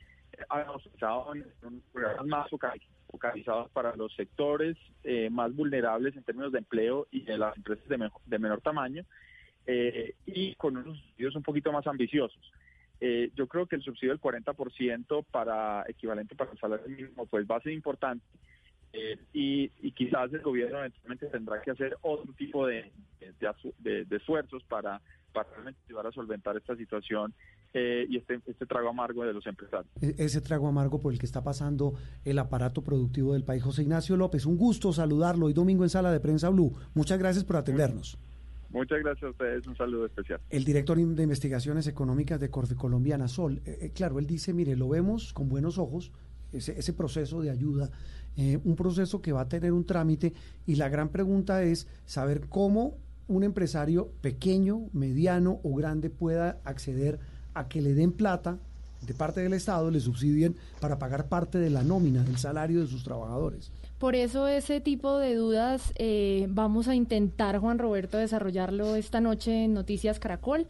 habíamos 0.49 0.83
pensado 0.83 1.35
en 1.35 1.45
programas 1.93 2.27
más 2.27 2.51
focalizados 3.07 3.71
para 3.71 3.95
los 3.97 4.15
sectores 4.15 4.77
eh, 5.05 5.29
más 5.31 5.55
vulnerables 5.55 6.17
en 6.17 6.25
términos 6.25 6.53
de 6.53 6.59
empleo 6.59 7.07
y 7.11 7.23
de 7.23 7.39
las 7.39 7.57
empresas 7.57 7.87
de, 7.89 8.39
menor 8.39 8.61
tamaño 8.61 9.05
eh, 9.67 10.15
y 10.27 10.55
con 10.55 10.77
unos 10.77 10.99
subsidios 10.99 11.37
un 11.37 11.43
poquito 11.43 11.73
más 11.73 11.87
ambiciosos. 11.87 12.53
Eh, 13.05 13.31
yo 13.35 13.49
creo 13.49 13.67
que 13.67 13.75
el 13.75 13.83
subsidio 13.83 14.13
del 14.13 14.21
40% 14.21 15.25
para 15.31 15.85
equivalente 15.89 16.37
para 16.37 16.53
el 16.53 16.59
salario 16.59 16.89
mínimo 16.89 17.27
pues 17.27 17.45
va 17.51 17.57
a 17.57 17.61
ser 17.61 17.73
importante 17.73 18.25
y, 19.33 19.73
y, 19.81 19.93
quizás 19.93 20.31
el 20.35 20.43
gobierno 20.43 20.79
eventualmente 20.79 21.27
tendrá 21.29 21.63
que 21.63 21.71
hacer 21.71 21.97
otro 22.03 22.31
tipo 22.35 22.67
de, 22.67 22.93
esfuerzos 24.11 24.63
para, 24.65 25.01
para 25.33 25.49
ayudar 25.89 26.07
a 26.07 26.13
solventar 26.13 26.57
esta 26.59 26.77
situación 26.77 27.35
eh, 27.75 28.07
y 28.07 28.19
este, 28.19 28.39
este 28.47 28.67
trago 28.67 28.91
amargo 28.91 29.25
de 29.25 29.33
los 29.33 29.47
empresarios. 29.47 29.91
E, 30.03 30.15
ese 30.19 30.43
trago 30.43 30.69
amargo 30.69 31.01
por 31.01 31.13
el 31.13 31.19
que 31.19 31.25
está 31.25 31.43
pasando 31.43 31.95
el 32.23 32.39
aparato 32.39 32.85
productivo 32.85 33.33
del 33.33 33.45
país. 33.45 33.63
José 33.63 33.83
Ignacio 33.83 34.17
López, 34.17 34.45
un 34.45 34.59
gusto 34.59 34.93
saludarlo 34.93 35.47
hoy 35.47 35.55
domingo 35.55 35.83
en 35.83 35.89
Sala 35.89 36.13
de 36.13 36.21
Prensa 36.21 36.51
Blue. 36.51 36.73
Muchas 36.93 37.19
gracias 37.19 37.45
por 37.45 37.57
atendernos. 37.57 38.19
Muchas 38.73 39.01
gracias 39.01 39.25
a 39.25 39.31
ustedes, 39.31 39.67
un 39.67 39.77
saludo 39.77 40.07
especial. 40.07 40.41
El 40.49 40.65
director 40.65 40.97
de 40.97 41.23
Investigaciones 41.23 41.87
Económicas 41.87 42.41
de 42.41 42.51
Corfe 42.51 42.75
Colombiana, 42.75 43.29
Sol, 43.29 43.61
eh, 43.67 43.91
claro, 43.95 44.19
él 44.19 44.27
dice, 44.27 44.53
mire, 44.53 44.77
lo 44.77 44.89
vemos 44.89 45.33
con 45.33 45.49
buenos 45.49 45.79
ojos, 45.79 46.11
ese, 46.53 46.79
ese 46.79 46.93
proceso 46.93 47.43
de 47.43 47.51
ayuda, 47.51 47.91
eh, 48.37 48.59
un 48.65 48.77
proceso 48.77 49.21
que 49.21 49.33
va 49.33 49.43
a 49.43 49.49
tener 49.49 49.73
un 49.73 49.85
trámite 49.85 50.33
y 50.67 50.77
la 50.77 50.89
gran 50.89 51.11
pregunta 51.11 51.63
es 51.63 51.87
saber 52.07 52.49
cómo 52.49 52.97
un 53.29 53.45
empresario 53.45 54.11
pequeño, 54.21 54.89
mediano 54.93 55.61
o 55.63 55.75
grande 55.75 56.09
pueda 56.09 56.61
acceder 56.65 57.19
a 57.55 57.69
que 57.69 57.83
le 57.83 57.95
den 57.95 58.13
plata 58.13 58.59
de 59.07 59.15
parte 59.15 59.41
del 59.41 59.53
Estado, 59.53 59.91
le 59.91 60.01
subsidien 60.01 60.57
para 60.81 60.99
pagar 60.99 61.29
parte 61.29 61.59
de 61.59 61.71
la 61.71 61.83
nómina, 61.83 62.23
del 62.23 62.39
salario 62.39 62.81
de 62.81 62.87
sus 62.87 63.03
trabajadores. 63.03 63.71
Por 64.03 64.17
eso 64.17 64.49
ese 64.49 64.81
tipo 64.81 65.19
de 65.19 65.37
dudas 65.37 65.93
eh, 65.95 66.49
vamos 66.51 66.89
a 66.89 66.97
intentar, 66.97 67.61
Juan 67.61 67.79
Roberto, 67.79 68.19
desarrollarlo 68.19 68.97
esta 68.97 69.21
noche 69.21 69.63
en 69.63 69.75
Noticias 69.75 70.19
Caracol. 70.19 70.67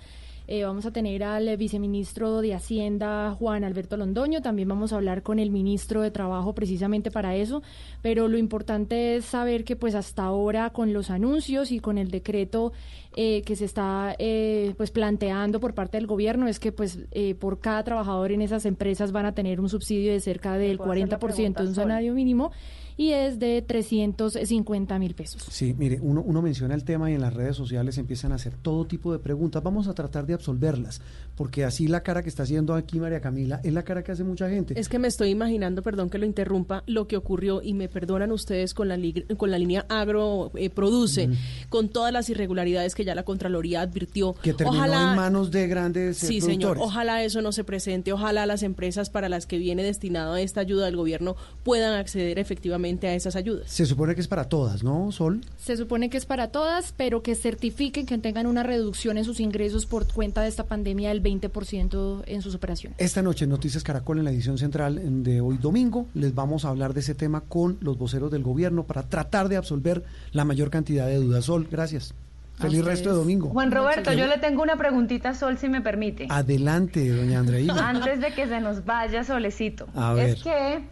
Eh, 0.48 0.64
vamos 0.64 0.84
a 0.84 0.90
tener 0.90 1.24
al 1.24 1.56
viceministro 1.56 2.42
de 2.42 2.52
Hacienda, 2.52 3.34
Juan 3.38 3.64
Alberto 3.64 3.96
Londoño. 3.96 4.42
También 4.42 4.68
vamos 4.68 4.92
a 4.92 4.96
hablar 4.96 5.22
con 5.22 5.38
el 5.38 5.50
ministro 5.50 6.02
de 6.02 6.10
Trabajo 6.10 6.54
precisamente 6.54 7.10
para 7.10 7.34
eso. 7.34 7.62
Pero 8.02 8.28
lo 8.28 8.36
importante 8.36 9.16
es 9.16 9.24
saber 9.24 9.64
que 9.64 9.76
pues 9.76 9.94
hasta 9.94 10.24
ahora 10.24 10.68
con 10.68 10.92
los 10.92 11.08
anuncios 11.08 11.72
y 11.72 11.80
con 11.80 11.96
el 11.96 12.10
decreto 12.10 12.74
eh, 13.14 13.42
que 13.42 13.56
se 13.56 13.66
está 13.66 14.14
eh, 14.18 14.72
pues 14.76 14.90
planteando 14.90 15.60
por 15.60 15.74
parte 15.74 15.98
del 15.98 16.06
gobierno 16.06 16.48
es 16.48 16.58
que 16.58 16.72
pues 16.72 16.98
eh, 17.10 17.34
por 17.34 17.60
cada 17.60 17.84
trabajador 17.84 18.32
en 18.32 18.40
esas 18.40 18.64
empresas 18.64 19.12
van 19.12 19.26
a 19.26 19.34
tener 19.34 19.60
un 19.60 19.68
subsidio 19.68 20.12
de 20.12 20.20
cerca 20.20 20.56
del 20.56 20.78
40% 20.78 21.54
de 21.54 21.66
un 21.66 21.74
salario 21.74 22.14
mínimo 22.14 22.52
y 22.96 23.10
es 23.10 23.38
de 23.38 23.62
350 23.62 24.98
mil 24.98 25.14
pesos. 25.14 25.42
Sí, 25.50 25.74
mire, 25.76 25.98
uno, 26.00 26.22
uno 26.22 26.42
menciona 26.42 26.74
el 26.74 26.84
tema 26.84 27.10
y 27.10 27.14
en 27.14 27.20
las 27.20 27.34
redes 27.34 27.56
sociales 27.56 27.98
empiezan 27.98 28.32
a 28.32 28.36
hacer 28.36 28.54
todo 28.56 28.86
tipo 28.86 29.12
de 29.12 29.18
preguntas. 29.18 29.62
Vamos 29.62 29.88
a 29.88 29.94
tratar 29.94 30.26
de 30.26 30.34
absolverlas, 30.34 31.00
porque 31.36 31.64
así 31.64 31.88
la 31.88 32.02
cara 32.02 32.22
que 32.22 32.28
está 32.28 32.44
haciendo 32.44 32.74
aquí 32.74 32.98
María 32.98 33.20
Camila 33.20 33.60
es 33.64 33.72
la 33.72 33.82
cara 33.82 34.02
que 34.02 34.12
hace 34.12 34.24
mucha 34.24 34.48
gente. 34.48 34.78
Es 34.78 34.88
que 34.88 34.98
me 34.98 35.08
estoy 35.08 35.30
imaginando, 35.30 35.82
perdón 35.82 36.08
que 36.08 36.18
lo 36.18 36.26
interrumpa, 36.26 36.82
lo 36.86 37.06
que 37.06 37.16
ocurrió 37.16 37.62
y 37.62 37.74
me 37.74 37.88
perdonan 37.88 38.32
ustedes 38.32 38.74
con 38.74 38.88
la, 38.88 38.98
con 39.36 39.50
la 39.50 39.58
línea 39.58 39.84
agro 39.88 40.50
eh, 40.54 40.70
produce, 40.70 41.28
mm. 41.28 41.36
con 41.68 41.88
todas 41.88 42.12
las 42.12 42.30
irregularidades 42.30 42.94
que 42.94 43.04
ya 43.04 43.14
la 43.14 43.24
Contraloría 43.24 43.80
advirtió. 43.82 44.34
Que 44.34 44.54
terminó 44.54 44.78
ojalá, 44.78 45.10
en 45.10 45.16
manos 45.16 45.50
de 45.50 45.66
grandes 45.66 46.22
eh, 46.22 46.26
Sí, 46.26 46.40
señor, 46.40 46.78
ojalá 46.80 47.22
eso 47.22 47.42
no 47.42 47.52
se 47.52 47.64
presente, 47.64 48.12
ojalá 48.12 48.46
las 48.46 48.62
empresas 48.62 49.10
para 49.10 49.28
las 49.28 49.46
que 49.46 49.58
viene 49.58 49.82
destinado 49.82 50.36
esta 50.36 50.60
ayuda 50.60 50.86
del 50.86 50.96
gobierno 50.96 51.36
puedan 51.64 51.94
acceder 51.94 52.38
efectivamente 52.38 52.52
efectivamente 52.52 53.08
a 53.08 53.14
esas 53.14 53.34
ayudas. 53.34 53.70
Se 53.70 53.86
supone 53.86 54.14
que 54.14 54.20
es 54.20 54.28
para 54.28 54.44
todas, 54.44 54.84
¿no, 54.84 55.10
Sol? 55.10 55.40
Se 55.58 55.76
supone 55.76 56.10
que 56.10 56.16
es 56.16 56.26
para 56.26 56.48
todas, 56.48 56.94
pero 56.96 57.22
que 57.22 57.34
certifiquen 57.34 58.06
que 58.06 58.18
tengan 58.18 58.46
una 58.46 58.62
reducción 58.62 59.18
en 59.18 59.24
sus 59.24 59.40
ingresos 59.40 59.86
por 59.86 60.06
cuenta 60.06 60.42
de 60.42 60.48
esta 60.48 60.64
pandemia 60.64 61.08
del 61.08 61.20
20% 61.22 62.24
en 62.26 62.42
sus 62.42 62.54
operaciones. 62.54 62.98
Esta 63.00 63.22
noche 63.22 63.44
en 63.44 63.50
Noticias 63.50 63.82
Caracol, 63.82 64.18
en 64.18 64.24
la 64.24 64.30
edición 64.30 64.58
central 64.58 65.22
de 65.22 65.40
hoy 65.40 65.58
domingo, 65.58 66.06
les 66.14 66.34
vamos 66.34 66.64
a 66.64 66.68
hablar 66.68 66.94
de 66.94 67.00
ese 67.00 67.14
tema 67.14 67.42
con 67.42 67.78
los 67.80 67.98
voceros 67.98 68.30
del 68.30 68.42
gobierno 68.42 68.84
para 68.84 69.02
tratar 69.02 69.48
de 69.48 69.56
absolver 69.56 70.04
la 70.32 70.44
mayor 70.44 70.70
cantidad 70.70 71.06
de 71.06 71.16
dudas. 71.16 71.44
Sol, 71.44 71.68
gracias. 71.70 72.14
Feliz 72.54 72.84
resto 72.84 73.10
de 73.10 73.16
domingo. 73.16 73.48
Juan 73.48 73.72
Roberto, 73.72 74.12
yo 74.12 74.26
le 74.26 74.38
tengo 74.38 74.62
una 74.62 74.76
preguntita 74.76 75.30
a 75.30 75.34
Sol, 75.34 75.58
si 75.58 75.68
me 75.68 75.80
permite. 75.80 76.26
Adelante, 76.28 77.08
doña 77.08 77.40
Andreina. 77.40 77.88
Antes 77.88 78.20
de 78.20 78.32
que 78.34 78.46
se 78.46 78.60
nos 78.60 78.84
vaya 78.84 79.24
Solecito. 79.24 79.88
A 79.94 80.12
ver. 80.12 80.30
Es 80.30 80.42
que, 80.42 80.84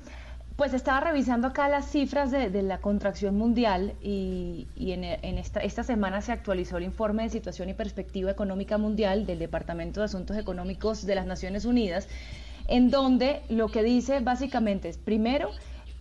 pues 0.60 0.74
estaba 0.74 1.00
revisando 1.00 1.46
acá 1.46 1.70
las 1.70 1.90
cifras 1.90 2.30
de, 2.30 2.50
la 2.62 2.82
contracción 2.82 3.34
mundial 3.34 3.94
y, 4.02 4.68
y 4.76 4.92
en, 4.92 5.04
en 5.04 5.38
esta, 5.38 5.60
esta 5.60 5.82
semana 5.84 6.20
se 6.20 6.32
actualizó 6.32 6.76
el 6.76 6.84
informe 6.84 7.22
de 7.22 7.30
situación 7.30 7.70
y 7.70 7.72
perspectiva 7.72 8.30
económica 8.30 8.76
mundial 8.76 9.24
del 9.24 9.38
Departamento 9.38 10.00
de 10.00 10.04
Asuntos 10.04 10.36
Económicos 10.36 11.06
de 11.06 11.14
las 11.14 11.24
Naciones 11.24 11.64
Unidas, 11.64 12.08
en 12.68 12.90
donde 12.90 13.40
lo 13.48 13.68
que 13.68 13.82
dice 13.82 14.20
básicamente 14.20 14.90
es, 14.90 14.98
primero, 14.98 15.48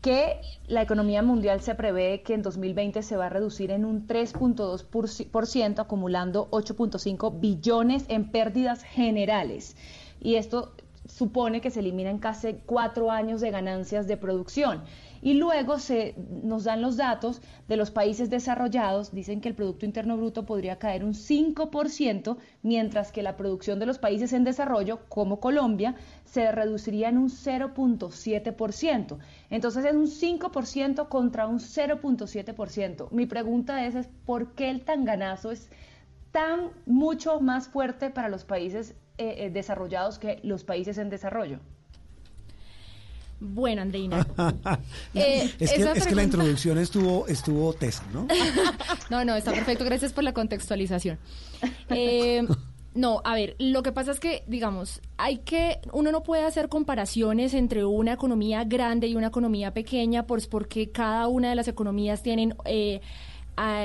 que 0.01 0.41
la 0.67 0.81
economía 0.81 1.23
mundial 1.23 1.61
se 1.61 1.73
prevé 1.73 2.21
que 2.23 2.33
en 2.33 2.41
2020 2.41 3.01
se 3.01 3.15
va 3.15 3.27
a 3.27 3.29
reducir 3.29 3.71
en 3.71 3.85
un 3.85 4.07
3.2%, 4.07 5.79
acumulando 5.79 6.49
8.5 6.51 7.39
billones 7.39 8.03
en 8.09 8.29
pérdidas 8.29 8.83
generales. 8.83 9.77
Y 10.19 10.35
esto 10.35 10.73
supone 11.09 11.59
que 11.59 11.71
se 11.71 11.79
eliminan 11.79 12.19
casi 12.19 12.53
cuatro 12.65 13.11
años 13.11 13.41
de 13.41 13.51
ganancias 13.51 14.07
de 14.07 14.17
producción. 14.17 14.83
Y 15.21 15.33
luego 15.33 15.79
se 15.79 16.15
nos 16.43 16.63
dan 16.63 16.81
los 16.81 16.95
datos 16.95 17.41
de 17.67 17.75
los 17.75 17.91
países 17.91 18.29
desarrollados, 18.29 19.11
dicen 19.11 19.41
que 19.41 19.49
el 19.49 19.55
Producto 19.55 19.85
Interno 19.85 20.15
Bruto 20.15 20.45
podría 20.45 20.79
caer 20.79 21.03
un 21.03 21.13
5%, 21.13 22.37
mientras 22.63 23.11
que 23.11 23.23
la 23.23 23.35
producción 23.35 23.79
de 23.79 23.85
los 23.85 23.99
países 23.99 24.31
en 24.31 24.45
desarrollo, 24.45 25.01
como 25.09 25.39
Colombia, 25.41 25.95
se 26.23 26.51
reduciría 26.51 27.09
en 27.09 27.17
un 27.17 27.29
0.7%. 27.29 29.17
Entonces 29.49 29.85
es 29.85 29.93
un 29.93 30.07
5% 30.07 31.09
contra 31.09 31.47
un 31.47 31.59
0.7%. 31.59 33.11
Mi 33.11 33.25
pregunta 33.25 33.85
es, 33.85 33.95
es, 33.95 34.07
¿por 34.25 34.53
qué 34.53 34.69
el 34.69 34.85
tanganazo 34.85 35.51
es 35.51 35.69
tan 36.31 36.69
mucho 36.85 37.41
más 37.41 37.67
fuerte 37.67 38.09
para 38.09 38.29
los 38.29 38.45
países 38.45 38.95
eh, 39.19 39.45
eh, 39.45 39.49
desarrollados 39.49 40.17
que 40.17 40.39
los 40.43 40.63
países 40.63 40.97
en 40.97 41.09
desarrollo? 41.09 41.59
Bueno, 43.39 43.81
Andreina. 43.81 44.27
eh, 45.13 45.43
es, 45.43 45.55
que, 45.57 45.63
es 45.65 45.71
pregunta... 45.73 46.05
que, 46.07 46.15
la 46.15 46.23
introducción 46.23 46.77
estuvo, 46.77 47.27
estuvo 47.27 47.73
tesa, 47.73 48.03
¿no? 48.13 48.27
no, 49.09 49.23
no, 49.23 49.35
está 49.35 49.51
perfecto. 49.51 49.85
Gracias 49.85 50.13
por 50.13 50.23
la 50.23 50.33
contextualización. 50.33 51.17
Eh, 51.89 52.45
no, 52.95 53.21
a 53.23 53.35
ver, 53.35 53.55
lo 53.59 53.81
que 53.81 53.91
pasa 53.91 54.11
es 54.11 54.19
que, 54.19 54.43
digamos, 54.47 55.01
hay 55.17 55.37
que, 55.37 55.79
uno 55.93 56.11
no 56.11 56.23
puede 56.23 56.43
hacer 56.43 56.67
comparaciones 56.67 57.53
entre 57.53 57.85
una 57.85 58.13
economía 58.13 58.63
grande 58.65 59.07
y 59.07 59.15
una 59.15 59.27
economía 59.27 59.73
pequeña, 59.73 60.27
pues 60.27 60.47
porque 60.47 60.91
cada 60.91 61.27
una 61.27 61.49
de 61.49 61.55
las 61.55 61.67
economías 61.67 62.21
tienen... 62.23 62.55
Eh, 62.65 63.01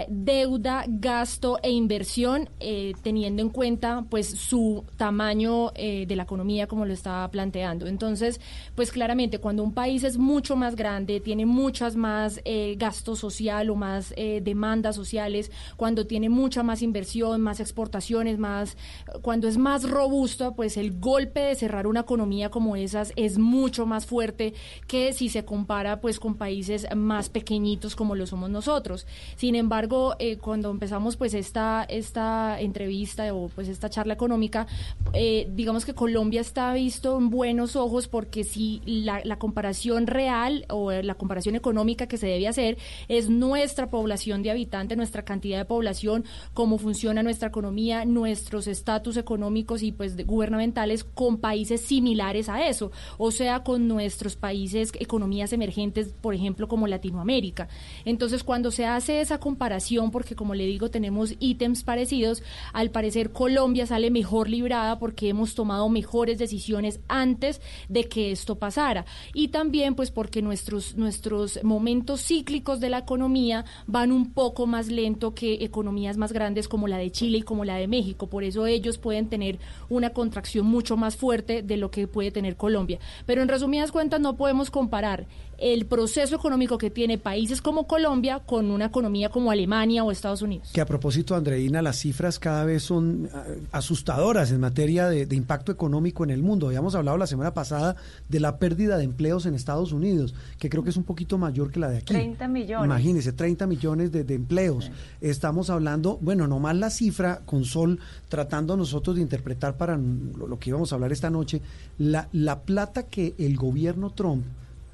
deuda, 0.09 0.85
gasto 0.87 1.59
e 1.62 1.70
inversión, 1.70 2.49
eh, 2.61 2.93
teniendo 3.03 3.43
en 3.43 3.49
cuenta 3.49 4.05
pues 4.09 4.29
su 4.29 4.85
tamaño 4.97 5.72
eh, 5.75 6.07
de 6.07 6.16
la 6.16 6.22
economía 6.22 6.66
como 6.66 6.87
lo 6.87 6.93
estaba 6.93 7.29
planteando. 7.31 7.87
Entonces, 7.87 8.41
pues 8.75 8.93
claramente 8.93 9.39
cuando 9.39 9.62
un 9.62 9.72
país 9.72 10.05
es 10.05 10.16
mucho 10.18 10.55
más 10.55 10.77
grande, 10.77 11.20
tiene 11.20 11.47
muchas 11.47 11.97
más 11.97 12.41
eh, 12.45 12.77
gasto 12.79 13.16
social 13.16 13.70
o 13.70 13.75
más 13.75 14.14
demandas 14.43 14.97
sociales, 14.97 15.51
cuando 15.77 16.07
tiene 16.07 16.29
mucha 16.29 16.62
más 16.62 16.83
inversión, 16.83 17.41
más 17.41 17.61
exportaciones, 17.61 18.39
más, 18.39 18.77
cuando 19.22 19.49
es 19.49 19.57
más 19.57 19.89
robusto, 19.89 20.55
pues 20.55 20.77
el 20.77 20.99
golpe 21.01 21.41
de 21.41 21.55
cerrar 21.55 21.87
una 21.87 22.01
economía 22.01 22.51
como 22.51 22.77
esas 22.77 23.12
es 23.16 23.39
mucho 23.39 23.87
más 23.87 24.07
fuerte 24.07 24.55
que 24.87 25.12
si 25.12 25.29
se 25.29 25.45
compara 25.45 26.01
pues 26.01 26.20
con 26.20 26.37
países 26.37 26.87
más 26.95 27.29
pequeñitos 27.29 27.97
como 27.97 28.14
lo 28.14 28.27
somos 28.27 28.51
nosotros. 28.51 29.07
Sin 29.37 29.55
embargo, 29.65 30.15
eh, 30.19 30.39
cuando 30.39 30.71
empezamos 30.71 31.17
pues 31.17 31.35
esta, 31.35 31.85
esta 31.89 32.61
entrevista 32.61 33.35
o 33.35 33.49
pues 33.49 33.69
esta 33.69 33.91
charla 33.91 34.15
económica, 34.15 34.67
eh, 35.12 35.49
digamos 35.53 35.85
que 35.85 35.95
Colombia 35.95 36.41
está 36.41 36.73
visto 36.73 37.19
en 37.19 37.31
buenos 37.31 37.77
ojos 37.77 38.09
porque 38.09 38.45
si 38.45 38.81
la, 38.85 39.21
la, 39.25 39.39
comparación 39.39 40.07
real 40.07 40.65
o 40.69 40.93
la 40.93 41.15
comparación 41.15 41.57
económica 41.57 42.07
que 42.07 42.17
se 42.17 42.27
debe 42.27 42.47
hacer 42.47 42.79
es 43.09 43.29
nuestra 43.29 43.91
población 43.91 44.43
de 44.43 44.51
habitantes, 44.51 44.97
nuestra 44.97 45.25
cantidad 45.25 45.59
de 45.59 45.65
población, 45.65 46.25
cómo 46.53 46.79
funciona 46.79 47.23
nuestra 47.23 47.49
economía, 47.49 48.05
nuestros 48.05 48.67
estatus 48.67 49.17
económicos 49.17 49.83
y 49.83 49.93
pues 49.93 50.17
gubernamentales 50.27 51.05
con 51.05 51.39
países 51.39 51.81
similares 51.81 52.49
a 52.49 52.69
eso, 52.69 52.93
o 53.19 53.31
sea, 53.31 53.65
con 53.65 53.89
nuestros 53.89 54.37
países, 54.37 54.93
economías 54.99 55.53
emergentes, 55.53 56.15
por 56.21 56.35
ejemplo, 56.35 56.69
como 56.69 56.87
Latinoamérica. 56.87 57.69
Entonces, 58.05 58.45
cuando 58.45 58.71
se 58.71 58.87
hace 58.87 59.21
esa 59.21 59.39
comparación, 59.39 59.53
comparación, 59.55 60.11
porque 60.11 60.34
como 60.34 60.57
le 60.57 60.66
digo, 60.66 60.90
tenemos 60.90 61.34
ítems 61.38 61.84
parecidos. 61.84 62.42
Al 62.72 62.90
parecer, 62.90 63.30
Colombia 63.30 63.86
sale 63.86 64.11
mejor 64.11 64.50
librada 64.50 64.98
porque 64.98 65.28
hemos 65.28 65.55
tomado 65.55 65.88
mejores 65.88 66.38
decisiones 66.38 66.98
antes 67.07 67.61
de 67.88 68.09
que 68.09 68.32
esto 68.32 68.57
pasara. 68.57 69.07
Y 69.32 69.48
también, 69.48 69.94
pues, 69.94 70.11
porque 70.11 70.42
nuestros, 70.42 70.96
nuestros 70.96 71.62
momentos 71.62 72.20
cíclicos 72.20 72.80
de 72.80 72.90
la 72.90 72.98
economía 72.98 73.64
van 73.86 74.11
un 74.11 74.32
poco 74.32 74.66
más 74.66 74.88
lento 74.88 75.36
que 75.36 75.62
economías 75.62 76.16
más 76.16 76.32
grandes 76.32 76.66
como 76.66 76.88
la 76.88 76.98
de 76.98 77.12
Chile 77.12 77.38
y 77.38 77.42
como 77.42 77.64
la 77.64 77.76
de 77.76 77.86
México. 77.86 78.26
Por 78.26 78.42
eso 78.42 78.66
ellos 78.66 78.98
pueden 78.98 79.28
tener 79.28 79.61
una 79.88 80.11
contracción 80.11 80.66
mucho 80.66 80.96
más 80.96 81.14
fuerte 81.14 81.62
de 81.62 81.76
lo 81.76 81.92
que 81.92 82.09
puede 82.09 82.32
tener 82.32 82.57
Colombia. 82.57 82.98
Pero 83.24 83.40
en 83.40 83.48
resumidas 83.48 83.92
cuentas, 83.92 84.20
no 84.20 84.36
podemos 84.36 84.72
comparar 84.72 85.28
el 85.65 85.87
proceso 85.87 86.37
económico 86.37 86.77
que 86.77 86.91
tiene 86.91 87.17
países 87.17 87.62
como 87.62 87.87
Colombia 87.87 88.41
con 88.41 88.71
una 88.71 88.85
economía 88.85 89.31
como 89.31 89.51
Alemania 89.51 90.05
o 90.05 90.11
Estados 90.11 90.43
Unidos. 90.43 90.69
Que 90.75 90.83
a 90.83 90.85
propósito, 90.85 91.35
Andreina, 91.35 91.81
las 91.81 92.01
cifras 92.01 92.39
cada 92.39 92.67
vez 92.67 92.83
son 92.83 93.31
asustadoras 93.73 94.51
en 94.51 94.61
materia 94.61 95.09
de, 95.09 95.25
de, 95.25 95.35
impacto 95.35 95.73
económico 95.73 96.23
en 96.23 96.29
el 96.29 96.43
mundo. 96.43 96.67
Habíamos 96.67 96.95
hablado 96.95 97.17
la 97.17 97.27
semana 97.27 97.55
pasada 97.55 97.97
de 98.29 98.41
la 98.41 98.59
pérdida 98.59 98.99
de 98.99 99.05
empleos 99.05 99.47
en 99.47 99.55
Estados 99.55 99.93
Unidos, 99.93 100.35
que 100.59 100.69
creo 100.69 100.85
que 100.85 100.91
es 100.91 100.99
un 100.99 101.05
poquito 101.05 101.39
mayor 101.39 101.71
que 101.71 101.81
la 101.81 101.89
de 101.89 101.97
aquí. 101.97 102.12
30 102.12 102.47
millones. 102.47 102.85
Imagínese, 102.85 103.33
30 103.33 103.67
millones 103.67 104.12
de, 104.12 104.23
de 104.23 104.35
empleos. 104.35 104.85
Sí. 104.85 104.91
Estamos 105.23 105.71
hablando, 105.71 106.19
bueno, 106.21 106.47
nomás 106.47 106.77
la 106.77 106.91
cifra 106.91 107.41
con 107.47 107.65
Sol, 107.65 108.01
tratando 108.29 108.77
nosotros 108.77 109.17
de 109.17 109.23
interpretar 109.23 109.79
para 109.79 109.97
lo, 109.97 110.47
lo 110.47 110.59
que 110.59 110.69
íbamos 110.69 110.93
a 110.93 110.97
hablar 110.97 111.11
esta 111.11 111.31
noche, 111.31 111.62
la, 111.97 112.29
la 112.33 112.61
plata 112.61 113.05
que 113.05 113.35
el 113.39 113.57
gobierno 113.57 114.11
Trump 114.11 114.45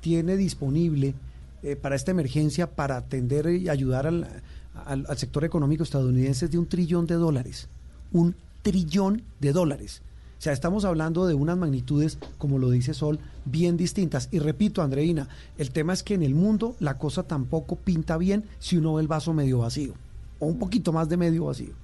tiene 0.00 0.36
disponible 0.36 1.14
eh, 1.62 1.76
para 1.76 1.96
esta 1.96 2.10
emergencia 2.10 2.70
para 2.70 2.96
atender 2.96 3.48
y 3.50 3.68
ayudar 3.68 4.06
al, 4.06 4.42
al, 4.86 5.04
al, 5.08 5.18
sector 5.18 5.44
económico 5.44 5.82
estadounidense 5.82 6.46
es 6.46 6.50
de 6.50 6.58
un 6.58 6.66
trillón 6.66 7.06
de 7.06 7.14
dólares. 7.14 7.68
Un 8.12 8.34
trillón 8.62 9.22
de 9.40 9.52
dólares. 9.52 10.02
O 10.40 10.42
sea, 10.42 10.54
estamos 10.54 10.86
hablando 10.86 11.26
de 11.26 11.34
unas 11.34 11.58
magnitudes, 11.58 12.18
como 12.38 12.58
lo 12.58 12.70
dice 12.70 12.94
Sol, 12.94 13.18
bien 13.44 13.76
distintas. 13.76 14.30
Y 14.30 14.38
repito, 14.38 14.80
Andreina, 14.80 15.28
el 15.58 15.70
tema 15.70 15.92
es 15.92 16.02
que 16.02 16.14
en 16.14 16.22
el 16.22 16.34
mundo 16.34 16.76
la 16.80 16.96
cosa 16.96 17.24
tampoco 17.24 17.76
pinta 17.76 18.16
bien 18.16 18.48
si 18.58 18.78
uno 18.78 18.94
ve 18.94 19.02
el 19.02 19.08
vaso 19.08 19.34
medio 19.34 19.58
vacío, 19.58 19.92
o 20.38 20.46
un 20.46 20.58
poquito 20.58 20.94
más 20.94 21.10
de 21.10 21.18
medio 21.18 21.44
vacío. 21.44 21.74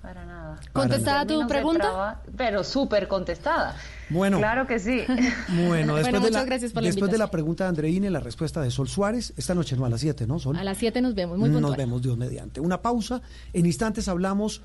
Para 0.00 0.24
nada. 0.24 0.58
¿Contestada 0.72 1.26
tu 1.26 1.46
pregunta? 1.46 1.80
Traba, 1.80 2.22
pero 2.34 2.64
súper 2.64 3.06
contestada. 3.06 3.76
Bueno. 4.10 4.38
Claro 4.38 4.66
que 4.66 4.78
sí. 4.78 5.02
Bueno, 5.48 5.96
después, 5.96 6.12
bueno, 6.12 6.20
de, 6.20 6.30
la, 6.30 6.44
gracias 6.44 6.72
por 6.72 6.82
la 6.82 6.88
después 6.88 7.10
de 7.10 7.18
la 7.18 7.30
pregunta 7.30 7.64
de 7.64 7.70
Andreina 7.70 8.06
y 8.06 8.10
la 8.10 8.20
respuesta 8.20 8.60
de 8.60 8.70
Sol 8.70 8.88
Suárez, 8.88 9.32
esta 9.36 9.54
noche 9.54 9.76
no 9.76 9.84
a 9.84 9.88
las 9.88 10.00
7, 10.00 10.26
¿no, 10.26 10.38
Sol? 10.38 10.56
A 10.56 10.64
las 10.64 10.78
7 10.78 11.00
nos 11.00 11.14
vemos, 11.14 11.38
muy 11.38 11.48
puntual. 11.48 11.70
Nos 11.70 11.76
vemos, 11.76 12.02
Dios 12.02 12.16
mediante. 12.16 12.60
Una 12.60 12.82
pausa. 12.82 13.22
En 13.52 13.66
instantes 13.66 14.08
hablamos 14.08 14.62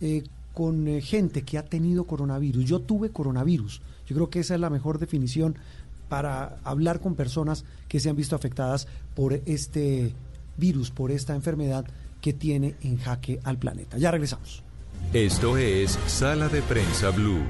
eh, 0.00 0.24
con 0.52 0.88
eh, 0.88 1.00
gente 1.00 1.42
que 1.42 1.58
ha 1.58 1.64
tenido 1.64 2.04
coronavirus. 2.04 2.64
Yo 2.64 2.80
tuve 2.80 3.10
coronavirus. 3.10 3.82
Yo 4.06 4.14
creo 4.14 4.30
que 4.30 4.40
esa 4.40 4.54
es 4.54 4.60
la 4.60 4.70
mejor 4.70 4.98
definición 4.98 5.56
para 6.08 6.56
hablar 6.64 7.00
con 7.00 7.14
personas 7.14 7.64
que 7.88 8.00
se 8.00 8.08
han 8.08 8.16
visto 8.16 8.36
afectadas 8.36 8.86
por 9.14 9.40
este 9.46 10.12
virus, 10.56 10.90
por 10.90 11.10
esta 11.10 11.34
enfermedad 11.34 11.84
que 12.20 12.32
tiene 12.32 12.74
en 12.82 12.98
jaque 12.98 13.40
al 13.44 13.58
planeta. 13.58 13.98
Ya 13.98 14.10
regresamos. 14.10 14.62
Esto 15.12 15.56
es 15.56 15.98
Sala 16.06 16.48
de 16.48 16.62
Prensa 16.62 17.10
Blue. 17.10 17.44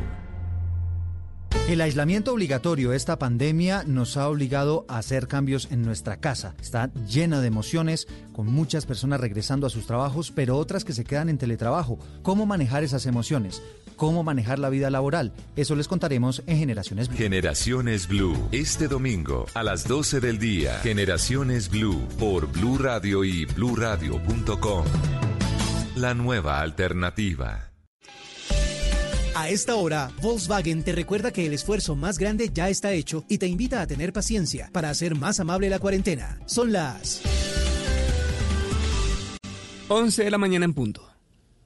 El 1.68 1.80
aislamiento 1.80 2.32
obligatorio, 2.32 2.92
esta 2.92 3.18
pandemia 3.18 3.82
nos 3.84 4.16
ha 4.16 4.28
obligado 4.28 4.86
a 4.88 4.98
hacer 4.98 5.26
cambios 5.26 5.66
en 5.72 5.82
nuestra 5.82 6.18
casa. 6.18 6.54
Está 6.60 6.92
llena 7.08 7.40
de 7.40 7.48
emociones, 7.48 8.06
con 8.32 8.46
muchas 8.46 8.86
personas 8.86 9.20
regresando 9.20 9.66
a 9.66 9.70
sus 9.70 9.84
trabajos, 9.84 10.30
pero 10.30 10.58
otras 10.58 10.84
que 10.84 10.92
se 10.92 11.02
quedan 11.02 11.28
en 11.28 11.38
teletrabajo. 11.38 11.98
¿Cómo 12.22 12.46
manejar 12.46 12.84
esas 12.84 13.04
emociones? 13.06 13.62
¿Cómo 13.96 14.22
manejar 14.22 14.60
la 14.60 14.68
vida 14.68 14.90
laboral? 14.90 15.32
Eso 15.56 15.74
les 15.74 15.88
contaremos 15.88 16.44
en 16.46 16.58
Generaciones 16.58 17.08
Blue. 17.08 17.16
Generaciones 17.16 18.06
Blue, 18.06 18.48
este 18.52 18.86
domingo 18.86 19.46
a 19.54 19.64
las 19.64 19.88
12 19.88 20.20
del 20.20 20.38
día. 20.38 20.78
Generaciones 20.84 21.68
Blue 21.68 22.06
por 22.18 22.46
Blue 22.46 22.78
Radio 22.78 23.24
y 23.24 23.44
bluradio.com. 23.44 24.84
La 25.96 26.14
nueva 26.14 26.60
alternativa. 26.60 27.72
A 29.38 29.50
esta 29.50 29.74
hora, 29.76 30.10
Volkswagen 30.22 30.82
te 30.82 30.92
recuerda 30.92 31.30
que 31.30 31.44
el 31.44 31.52
esfuerzo 31.52 31.94
más 31.94 32.16
grande 32.16 32.48
ya 32.50 32.70
está 32.70 32.94
hecho 32.94 33.26
y 33.28 33.36
te 33.36 33.46
invita 33.46 33.82
a 33.82 33.86
tener 33.86 34.10
paciencia 34.14 34.70
para 34.72 34.88
hacer 34.88 35.14
más 35.14 35.40
amable 35.40 35.68
la 35.68 35.78
cuarentena. 35.78 36.40
Son 36.46 36.72
las 36.72 37.20
11 39.88 40.24
de 40.24 40.30
la 40.30 40.38
mañana 40.38 40.64
en 40.64 40.72
punto. 40.72 41.15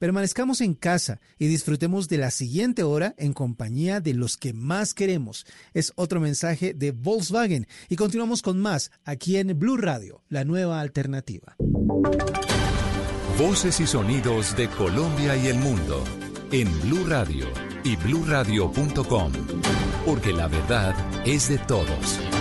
permanezcamos 0.00 0.62
en 0.62 0.74
casa 0.74 1.20
y 1.38 1.46
disfrutemos 1.46 2.08
de 2.08 2.16
la 2.16 2.30
siguiente 2.30 2.82
hora 2.82 3.14
en 3.18 3.34
compañía 3.34 4.00
de 4.00 4.14
los 4.14 4.38
que 4.38 4.54
más 4.54 4.94
queremos. 4.94 5.46
Es 5.74 5.92
otro 5.94 6.20
mensaje 6.20 6.72
de 6.72 6.90
Volkswagen 6.90 7.68
y 7.90 7.96
continuamos 7.96 8.40
con 8.40 8.58
más 8.58 8.90
aquí 9.04 9.36
en 9.36 9.56
Blue 9.58 9.76
Radio, 9.76 10.22
la 10.30 10.44
nueva 10.44 10.80
alternativa. 10.80 11.54
Voces 13.38 13.78
y 13.80 13.86
sonidos 13.86 14.56
de 14.56 14.68
Colombia 14.68 15.36
y 15.36 15.48
el 15.48 15.58
mundo 15.58 16.02
en 16.50 16.68
Blue 16.80 17.04
Radio 17.06 17.46
y 17.84 17.96
bluradio.com, 17.96 19.32
porque 20.06 20.32
la 20.32 20.48
verdad 20.48 20.94
es 21.26 21.48
de 21.48 21.58
todos. 21.58 22.39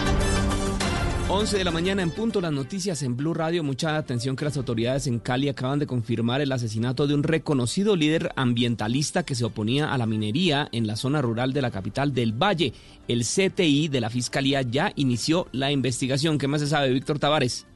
11 1.32 1.60
de 1.60 1.64
la 1.64 1.70
mañana 1.70 2.02
en 2.02 2.10
punto, 2.10 2.42
las 2.42 2.52
noticias 2.52 3.04
en 3.04 3.16
Blue 3.16 3.36
Radio. 3.36 3.64
Mucha 3.64 3.98
atención 3.98 4.36
que 4.36 4.46
las 4.46 4.58
autoridades 4.58 5.06
en 5.06 5.20
Cali 5.20 5.48
acaban 5.48 5.78
de 5.78 5.86
confirmar 5.86 6.42
el 6.42 6.52
asesinato 6.52 7.06
de 7.06 7.14
un 7.14 7.22
reconocido 7.22 7.96
líder 7.96 8.32
ambientalista 8.36 9.22
que 9.22 9.36
se 9.36 9.46
oponía 9.46 9.94
a 9.94 9.98
la 10.00 10.08
minería 10.08 10.70
en 10.72 10.88
la 10.88 10.96
zona 10.96 11.22
rural 11.22 11.54
de 11.54 11.62
la 11.62 11.70
capital 11.70 12.16
del 12.16 12.34
Valle. 12.34 12.74
El 13.08 13.22
CTI 13.26 13.90
de 13.90 14.02
la 14.02 14.10
Fiscalía 14.10 14.64
ya 14.64 14.92
inició 14.96 15.48
la 15.52 15.72
investigación. 15.72 16.40
¿Qué 16.40 16.48
más 16.48 16.62
se 16.62 16.68
sabe, 16.68 16.92
Víctor 16.92 17.20
Tavares? 17.20 17.68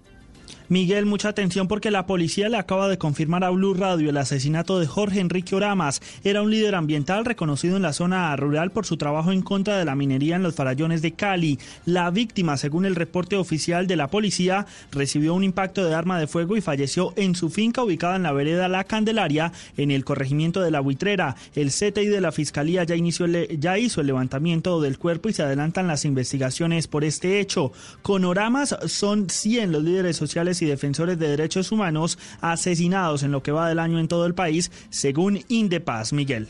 Miguel, 0.69 1.05
mucha 1.05 1.29
atención 1.29 1.67
porque 1.67 1.91
la 1.91 2.05
policía 2.05 2.47
le 2.47 2.57
acaba 2.57 2.87
de 2.87 2.97
confirmar 2.97 3.43
a 3.43 3.49
Blue 3.49 3.73
Radio 3.73 4.09
el 4.09 4.17
asesinato 4.17 4.79
de 4.79 4.87
Jorge 4.87 5.19
Enrique 5.19 5.55
Oramas. 5.55 6.01
Era 6.23 6.41
un 6.41 6.51
líder 6.51 6.75
ambiental 6.75 7.25
reconocido 7.25 7.75
en 7.75 7.81
la 7.81 7.91
zona 7.91 8.33
rural 8.37 8.71
por 8.71 8.85
su 8.85 8.95
trabajo 8.95 9.33
en 9.33 9.41
contra 9.41 9.77
de 9.77 9.83
la 9.83 9.95
minería 9.95 10.37
en 10.37 10.43
los 10.43 10.55
farallones 10.55 11.01
de 11.01 11.11
Cali. 11.11 11.59
La 11.85 12.09
víctima, 12.11 12.55
según 12.55 12.85
el 12.85 12.95
reporte 12.95 13.35
oficial 13.35 13.87
de 13.87 13.97
la 13.97 14.07
policía, 14.07 14.65
recibió 14.91 15.33
un 15.33 15.43
impacto 15.43 15.83
de 15.83 15.93
arma 15.93 16.17
de 16.17 16.27
fuego 16.27 16.55
y 16.55 16.61
falleció 16.61 17.13
en 17.17 17.35
su 17.35 17.49
finca 17.49 17.83
ubicada 17.83 18.15
en 18.15 18.23
la 18.23 18.31
vereda 18.31 18.69
La 18.69 18.85
Candelaria, 18.85 19.51
en 19.75 19.91
el 19.91 20.05
corregimiento 20.05 20.61
de 20.61 20.71
la 20.71 20.79
Buitrera. 20.79 21.35
El 21.55 21.71
CTI 21.71 22.07
de 22.07 22.21
la 22.21 22.31
Fiscalía 22.31 22.85
ya, 22.85 22.95
inició 22.95 23.27
ya 23.27 23.77
hizo 23.77 23.99
el 23.99 24.07
levantamiento 24.07 24.79
del 24.79 24.97
cuerpo 24.97 25.27
y 25.27 25.33
se 25.33 25.43
adelantan 25.43 25.87
las 25.87 26.05
investigaciones 26.05 26.87
por 26.87 27.03
este 27.03 27.41
hecho. 27.41 27.73
Con 28.01 28.23
Oramas 28.23 28.77
son 28.87 29.29
100 29.29 29.73
los 29.73 29.83
líderes 29.83 30.15
sociales 30.15 30.52
y 30.61 30.65
defensores 30.65 31.17
de 31.19 31.29
derechos 31.29 31.71
humanos 31.71 32.17
asesinados 32.41 33.23
en 33.23 33.31
lo 33.31 33.43
que 33.43 33.51
va 33.51 33.69
del 33.69 33.79
año 33.79 33.99
en 33.99 34.07
todo 34.07 34.25
el 34.25 34.33
país, 34.33 34.71
según 34.89 35.43
Indepaz. 35.47 36.13
Miguel. 36.13 36.49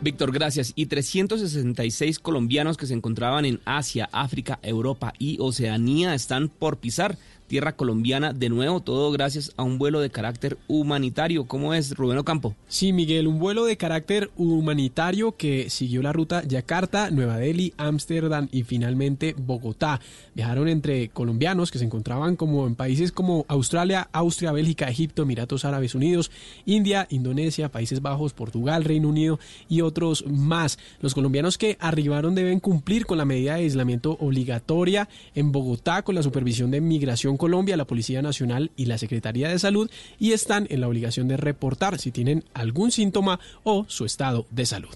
Víctor, 0.00 0.32
gracias. 0.32 0.72
Y 0.76 0.86
366 0.86 2.18
colombianos 2.18 2.76
que 2.76 2.86
se 2.86 2.94
encontraban 2.94 3.46
en 3.46 3.60
Asia, 3.64 4.08
África, 4.12 4.58
Europa 4.62 5.14
y 5.18 5.38
Oceanía 5.40 6.14
están 6.14 6.48
por 6.48 6.76
pisar 6.76 7.16
tierra 7.46 7.76
colombiana 7.76 8.32
de 8.32 8.48
nuevo, 8.48 8.80
todo 8.80 9.12
gracias 9.12 9.52
a 9.56 9.62
un 9.62 9.78
vuelo 9.78 10.00
de 10.00 10.10
carácter 10.10 10.56
humanitario. 10.68 11.46
¿Cómo 11.46 11.74
es, 11.74 11.94
Rubén 11.94 12.18
Ocampo? 12.18 12.54
Sí, 12.68 12.92
Miguel, 12.92 13.26
un 13.26 13.38
vuelo 13.38 13.64
de 13.64 13.76
carácter 13.76 14.30
humanitario 14.36 15.36
que 15.36 15.70
siguió 15.70 16.02
la 16.02 16.12
ruta 16.12 16.42
Yakarta, 16.44 17.10
Nueva 17.10 17.36
Delhi, 17.36 17.72
Ámsterdam 17.76 18.48
y 18.50 18.62
finalmente 18.62 19.34
Bogotá. 19.38 20.00
Viajaron 20.34 20.68
entre 20.68 21.08
colombianos 21.10 21.70
que 21.70 21.78
se 21.78 21.84
encontraban 21.84 22.36
como 22.36 22.66
en 22.66 22.74
países 22.74 23.12
como 23.12 23.44
Australia, 23.48 24.08
Austria, 24.12 24.52
Bélgica, 24.52 24.88
Egipto, 24.88 25.22
Emiratos 25.22 25.64
Árabes 25.64 25.94
Unidos, 25.94 26.30
India, 26.66 27.06
Indonesia, 27.10 27.70
Países 27.70 28.02
Bajos, 28.02 28.32
Portugal, 28.32 28.84
Reino 28.84 29.08
Unido 29.08 29.38
y 29.68 29.82
otros 29.82 30.24
más. 30.26 30.78
Los 31.00 31.14
colombianos 31.14 31.58
que 31.58 31.76
arribaron 31.80 32.34
deben 32.34 32.60
cumplir 32.60 33.06
con 33.06 33.18
la 33.18 33.24
medida 33.24 33.54
de 33.54 33.62
aislamiento 33.62 34.16
obligatoria 34.20 35.08
en 35.34 35.52
Bogotá 35.52 36.02
con 36.02 36.14
la 36.14 36.22
supervisión 36.22 36.70
de 36.70 36.80
migración 36.80 37.36
Colombia, 37.44 37.76
la 37.76 37.86
Policía 37.86 38.22
Nacional 38.22 38.70
y 38.74 38.86
la 38.86 38.96
Secretaría 38.96 39.50
de 39.50 39.58
Salud 39.58 39.90
y 40.18 40.32
están 40.32 40.66
en 40.70 40.80
la 40.80 40.88
obligación 40.88 41.28
de 41.28 41.36
reportar 41.36 41.98
si 41.98 42.10
tienen 42.10 42.42
algún 42.54 42.90
síntoma 42.90 43.38
o 43.64 43.84
su 43.86 44.06
estado 44.06 44.46
de 44.50 44.64
salud. 44.64 44.94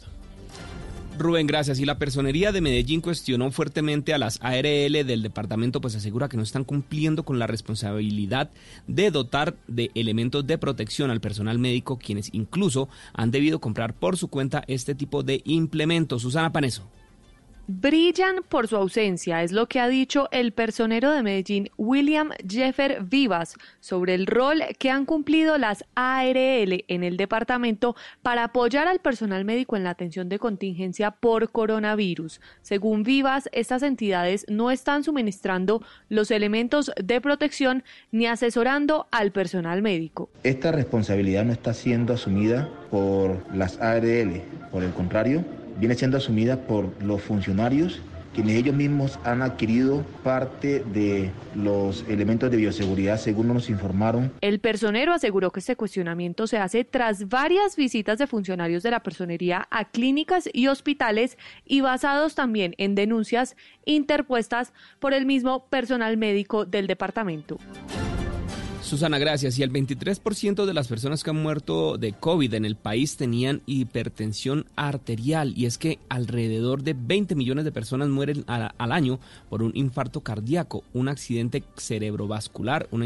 Rubén, 1.19 1.47
gracias. 1.47 1.79
Y 1.79 1.85
la 1.85 1.99
personería 1.99 2.51
de 2.51 2.63
Medellín 2.63 3.03
cuestionó 3.03 3.51
fuertemente 3.51 4.15
a 4.15 4.19
las 4.19 4.39
ARL 4.41 5.05
del 5.07 5.21
departamento, 5.21 5.83
pues 5.83 5.95
asegura 5.95 6.31
que 6.31 6.39
no 6.39 6.43
están 6.43 6.65
cumpliendo 6.65 7.23
con 7.23 7.39
la 7.39 7.47
responsabilidad 7.47 8.49
de 8.87 9.11
dotar 9.11 9.55
de 9.67 9.91
elementos 9.95 10.47
de 10.47 10.57
protección 10.57 11.11
al 11.11 11.21
personal 11.21 11.59
médico, 11.59 11.99
quienes 11.99 12.31
incluso 12.33 12.89
han 13.13 13.31
debido 13.31 13.59
comprar 13.59 13.93
por 13.93 14.17
su 14.17 14.29
cuenta 14.29 14.65
este 14.69 14.95
tipo 14.95 15.23
de 15.23 15.43
implementos. 15.45 16.23
Susana 16.23 16.51
Paneso 16.51 16.89
brillan 17.69 18.37
por 18.49 18.67
su 18.67 18.77
ausencia, 18.77 19.43
es 19.43 19.53
lo 19.53 19.69
que 19.69 19.79
ha 19.79 19.89
dicho 19.89 20.29
el 20.33 20.53
personero 20.53 21.13
de 21.13 21.23
Medellín, 21.23 21.71
William 21.77 22.31
Jeffer 22.49 23.05
Vivas, 23.05 23.55
sobre 23.79 24.15
el 24.15 24.27
rol 24.27 24.63
que 24.79 24.91
han 24.91 25.05
cumplido 25.05 25.59
las 25.59 25.85
ARL 25.95 26.85
en 26.89 27.05
el 27.05 27.19
departamento 27.19 27.95
para 28.23 28.45
apoyar 28.45 28.89
al 28.89 29.01
personal 29.01 29.45
médico 29.45 29.77
en 29.77 29.85
la 29.85 29.91
atención 29.91 30.31
de 30.31 30.39
contingencia 30.39 31.11
por 31.11 31.51
coronavirus. 31.53 32.41
Según 32.63 33.03
Vivas, 33.03 33.51
estas 33.53 33.83
entidades 33.83 34.47
no 34.49 34.71
están 34.71 35.05
suministrando 35.05 35.83
los 36.09 36.31
elementos 36.31 36.91
de 36.97 37.21
protección 37.21 37.85
ni 38.11 38.27
asesorando 38.27 39.09
al 39.11 39.31
personal 39.31 39.83
médico. 39.83 40.31
Esta 40.43 40.73
responsabilidad 40.73 41.45
no 41.45 41.53
está 41.53 41.75
siendo 41.75 42.15
asumida 42.15 42.67
por 42.91 43.45
las 43.55 43.79
ARL, 43.79 44.41
por 44.71 44.83
el 44.83 44.93
contrario, 44.93 45.45
viene 45.79 45.95
siendo 45.95 46.17
asumida 46.17 46.57
por 46.67 46.91
los 47.03 47.23
funcionarios 47.23 48.01
quienes 48.35 48.57
ellos 48.57 48.77
mismos 48.77 49.19
han 49.25 49.43
adquirido 49.43 50.05
parte 50.23 50.85
de 50.93 51.31
los 51.57 52.05
elementos 52.09 52.49
de 52.51 52.57
bioseguridad, 52.57 53.19
según 53.19 53.49
nos 53.49 53.69
informaron. 53.69 54.31
El 54.41 54.61
personero 54.61 55.13
aseguró 55.13 55.51
que 55.51 55.59
este 55.59 55.75
cuestionamiento 55.75 56.47
se 56.47 56.59
hace 56.59 56.85
tras 56.85 57.29
varias 57.29 57.75
visitas 57.75 58.19
de 58.19 58.29
funcionarios 58.29 58.85
de 58.85 58.93
la 58.93 59.03
personería 59.03 59.67
a 59.71 59.87
clínicas 59.87 60.49
y 60.53 60.69
hospitales 60.69 61.37
y 61.65 61.81
basados 61.81 62.37
también 62.37 62.77
en 62.79 62.95
denuncias 62.95 63.57
interpuestas 63.85 64.73
por 65.01 65.15
el 65.15 65.27
mismo 65.27 65.67
personal 65.67 66.17
médico 66.17 66.65
del 66.65 66.87
departamento. 66.87 67.59
Susana, 68.89 69.19
gracias. 69.19 69.59
Y 69.59 69.63
el 69.63 69.71
23% 69.71 70.65
de 70.65 70.73
las 70.73 70.89
personas 70.89 71.23
que 71.23 71.29
han 71.29 71.43
muerto 71.43 71.99
de 71.99 72.15
COVID 72.15 72.55
en 72.55 72.65
el 72.65 72.75
país 72.75 73.19
tenían 73.19 73.61
hipertensión 73.67 74.65
arterial. 74.77 75.53
Y 75.55 75.67
es 75.67 75.77
que 75.77 75.99
alrededor 76.09 76.83
de 76.83 76.97
20 76.99 77.35
millones 77.35 77.67
de 77.67 77.73
personas 77.73 78.09
mueren 78.09 78.45
al, 78.47 78.93
año 78.93 79.21
por 79.51 79.63
un 79.63 79.73
infarto 79.75 80.23
cardíaco, 80.23 80.85
un 80.95 81.09
accidente 81.09 81.65
cerebrovascular, 81.77 82.89
una 82.91 83.05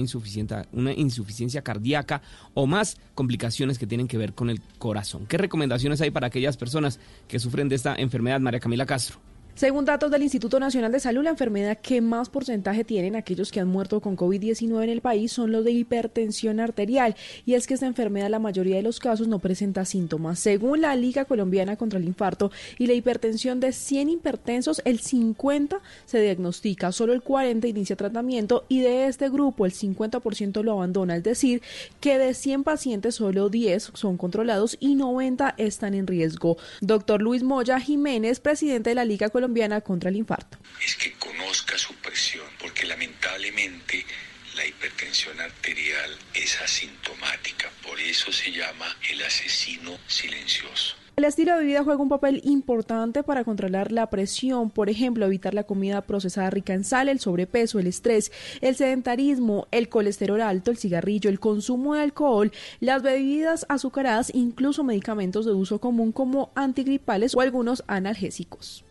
una 0.72 0.93
insuficiencia 0.93 1.62
cardíaca 1.62 2.22
o 2.55 2.68
más 2.68 2.97
complicaciones 3.16 3.76
que 3.76 3.89
tienen 3.89 4.07
que 4.07 4.18
ver 4.18 4.35
con 4.35 4.51
el 4.51 4.61
corazón. 4.78 5.26
¿Qué 5.26 5.37
recomendaciones 5.37 6.01
hay 6.01 6.12
para 6.12 6.28
aquellas 6.28 6.57
personas 6.57 7.01
que 7.26 7.41
sufren 7.41 7.68
de 7.68 7.74
esta 7.74 7.97
enfermedad, 7.97 8.39
María 8.39 8.61
Camila 8.61 8.87
Castro? 8.87 9.32
Según 9.55 9.85
datos 9.85 10.11
del 10.11 10.23
Instituto 10.23 10.59
Nacional 10.59 10.93
de 10.93 10.99
Salud, 10.99 11.23
la 11.23 11.31
enfermedad 11.31 11.77
que 11.77 12.01
más 12.01 12.31
porcentaje 12.31 12.85
tienen 12.85 13.17
aquellos 13.17 13.53
que 13.53 13.61
han 13.61 13.69
muerto 13.69 14.01
con 14.01 14.17
COVID-19 14.17 14.83
en 14.83 14.89
el 14.89 15.03
país 15.03 15.31
son 15.31 15.53
los 15.53 15.63
de 15.63 15.73
hipertensión 15.73 16.59
arterial. 16.59 17.15
Y 17.45 17.53
es 17.53 17.67
que 17.67 17.75
esta 17.75 17.87
enfermedad, 17.87 18.31
la 18.31 18.39
mayoría 18.39 18.77
de 18.77 18.83
los 18.83 18.99
casos, 18.99 19.29
no 19.29 19.41
presenta 19.41 19.85
síntomas. 19.85 20.39
Según 20.39 20.81
la 20.81 20.97
Liga 20.97 21.27
Colombiana 21.27 21.77
contra 21.77 21.99
el 21.99 22.07
Infarto 22.07 22.51
y 22.79 22.87
la 22.87 22.95
hipertensión 22.95 23.61
de 23.61 23.73
100 23.73 24.09
hipertensos, 24.09 24.81
el 24.87 25.01
50 25.01 25.81
se 26.07 26.21
diagnostica, 26.21 26.91
solo 26.91 27.13
el 27.13 27.21
40 27.21 27.69
inicia 27.69 27.95
tratamiento 27.95 28.65
y 28.71 28.81
de 28.81 29.07
este 29.07 29.29
grupo 29.29 29.67
el 29.67 29.75
50% 29.75 30.63
lo 30.63 30.73
abandona. 30.73 31.17
Es 31.17 31.25
decir, 31.25 31.61
que 32.01 32.17
de 32.17 32.33
100 32.33 32.65
pacientes, 32.65 33.17
solo 33.17 33.51
10 33.51 33.93
son 33.93 34.17
controlados 34.17 34.79
y 34.81 34.95
90 34.95 35.55
están 35.59 35.93
en 35.93 36.07
riesgo. 36.07 36.57
Doctor 36.81 37.21
Luis 37.21 37.43
Moya 37.43 37.79
Jiménez, 37.79 38.41
presidente 38.41 38.91
de 38.91 38.95
la 38.95 39.05
Liga 39.05 39.29
Colombiana 39.29 39.41
colombiana 39.43 39.80
contra 39.80 40.09
el 40.09 40.16
infarto. 40.16 40.57
Es 40.84 40.95
que 40.95 41.14
conozca 41.14 41.76
su 41.76 41.95
presión, 41.97 42.47
porque 42.61 42.86
lamentablemente 42.86 44.07
la 44.55 44.64
hipertensión 44.64 45.40
arterial 45.40 46.16
es 46.32 46.61
asintomática, 46.61 47.68
por 47.82 47.99
eso 47.99 48.30
se 48.30 48.53
llama 48.53 48.86
el 49.11 49.20
asesino 49.22 49.99
silencioso. 50.07 50.95
El 51.16 51.24
estilo 51.24 51.59
de 51.59 51.64
vida 51.64 51.82
juega 51.82 52.03
un 52.03 52.09
papel 52.09 52.40
importante 52.45 53.24
para 53.24 53.43
controlar 53.43 53.90
la 53.90 54.09
presión, 54.11 54.70
por 54.70 54.88
ejemplo, 54.88 55.26
evitar 55.26 55.55
la 55.55 55.64
comida 55.64 56.03
procesada 56.03 56.49
rica 56.51 56.72
en 56.72 56.84
sal, 56.84 57.09
el 57.09 57.18
sobrepeso, 57.18 57.80
el 57.80 57.88
estrés, 57.88 58.30
el 58.61 58.76
sedentarismo, 58.76 59.66
el 59.72 59.88
colesterol 59.88 60.40
alto, 60.40 60.70
el 60.70 60.78
cigarrillo, 60.78 61.28
el 61.28 61.40
consumo 61.40 61.95
de 61.95 62.03
alcohol, 62.03 62.53
las 62.78 63.03
bebidas 63.03 63.66
azucaradas, 63.68 64.30
incluso 64.34 64.84
medicamentos 64.84 65.45
de 65.45 65.53
uso 65.53 65.80
común 65.80 66.12
como 66.12 66.53
antigripales 66.55 67.34
o 67.34 67.40
algunos 67.40 67.82
analgésicos. 67.88 68.84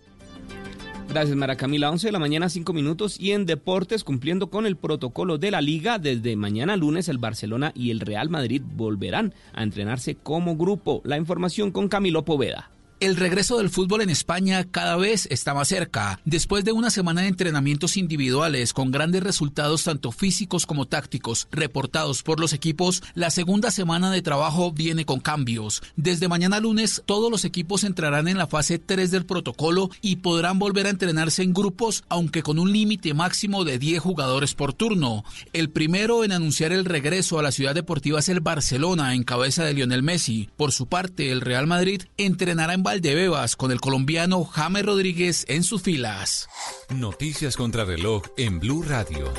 Gracias, 1.12 1.36
Mara 1.36 1.58
Camila. 1.58 1.92
11 1.92 2.08
de 2.08 2.12
la 2.14 2.20
mañana, 2.20 2.48
5 2.48 2.72
minutos. 2.72 3.20
Y 3.20 3.32
en 3.32 3.46
deportes, 3.46 4.06
cumpliendo 4.06 4.50
con 4.50 4.66
el 4.66 4.78
protocolo 4.78 5.38
de 5.38 5.52
la 5.52 5.60
liga, 5.60 6.00
desde 6.00 6.38
mañana 6.38 6.78
lunes 6.78 7.10
el 7.10 7.18
Barcelona 7.18 7.74
y 7.76 7.92
el 7.92 8.00
Real 8.00 8.30
Madrid 8.30 8.62
volverán 8.78 9.34
a 9.54 9.64
entrenarse 9.64 10.16
como 10.16 10.56
grupo. 10.56 11.02
La 11.04 11.18
información 11.18 11.72
con 11.72 11.90
Camilo 11.90 12.24
Poveda. 12.24 12.72
El 13.02 13.16
regreso 13.16 13.58
del 13.58 13.72
fútbol 13.72 14.04
en 14.04 14.12
España 14.12 14.64
cada 14.70 14.96
vez 14.96 15.28
está 15.32 15.56
más 15.56 15.70
cerca. 15.70 16.20
Después 16.24 16.64
de 16.64 16.72
una 16.72 16.92
semana 16.92 17.22
de 17.22 17.30
entrenamientos 17.30 17.98
individuales 17.98 18.74
con 18.74 18.92
grandes 18.92 19.24
resultados 19.24 19.86
tanto 19.86 20.12
físicos 20.12 20.68
como 20.68 20.86
tácticos 20.86 21.48
reportados 21.52 22.22
por 22.22 22.40
los 22.40 22.54
equipos, 22.54 23.02
la 23.16 23.32
segunda 23.32 23.72
semana 23.72 24.12
de 24.12 24.22
trabajo 24.22 24.72
viene 24.72 25.04
con 25.04 25.20
cambios. 25.20 25.82
Desde 25.96 26.28
mañana 26.28 26.60
lunes 26.60 27.02
todos 27.08 27.32
los 27.32 27.44
equipos 27.44 27.84
entrarán 27.86 28.28
en 28.28 28.38
la 28.38 28.46
fase 28.46 28.78
3 28.78 29.10
del 29.10 29.26
protocolo 29.26 29.90
y 30.04 30.18
podrán 30.18 30.60
volver 30.60 30.86
a 30.86 30.92
entrenarse 30.92 31.42
en 31.42 31.56
grupos, 31.56 32.04
aunque 32.08 32.44
con 32.44 32.60
un 32.60 32.72
límite 32.72 33.16
máximo 33.16 33.64
de 33.64 33.80
10 33.80 34.00
jugadores 34.00 34.54
por 34.54 34.74
turno. 34.74 35.24
El 35.54 35.72
primero 35.72 36.24
en 36.24 36.34
anunciar 36.34 36.72
el 36.72 36.86
regreso 36.86 37.40
a 37.40 37.42
la 37.42 37.52
ciudad 37.52 37.74
deportiva 37.74 38.20
es 38.20 38.30
el 38.30 38.42
Barcelona 38.42 39.16
en 39.16 39.24
cabeza 39.24 39.64
de 39.64 39.74
Lionel 39.74 40.04
Messi. 40.04 40.50
Por 40.56 40.72
su 40.72 40.86
parte, 40.86 41.32
el 41.32 41.42
Real 41.42 41.66
Madrid 41.66 42.04
entrenará 42.18 42.76
en 42.76 42.91
Valdebebas 42.92 43.56
con 43.56 43.72
el 43.72 43.80
colombiano 43.80 44.44
James 44.44 44.86
Rodríguez 44.86 45.46
en 45.48 45.64
sus 45.64 45.82
filas. 45.82 46.50
Noticias 46.94 47.56
contra 47.56 47.86
reloj 47.86 48.24
en 48.36 48.60
Blue 48.60 48.84
Radio. 48.84 49.32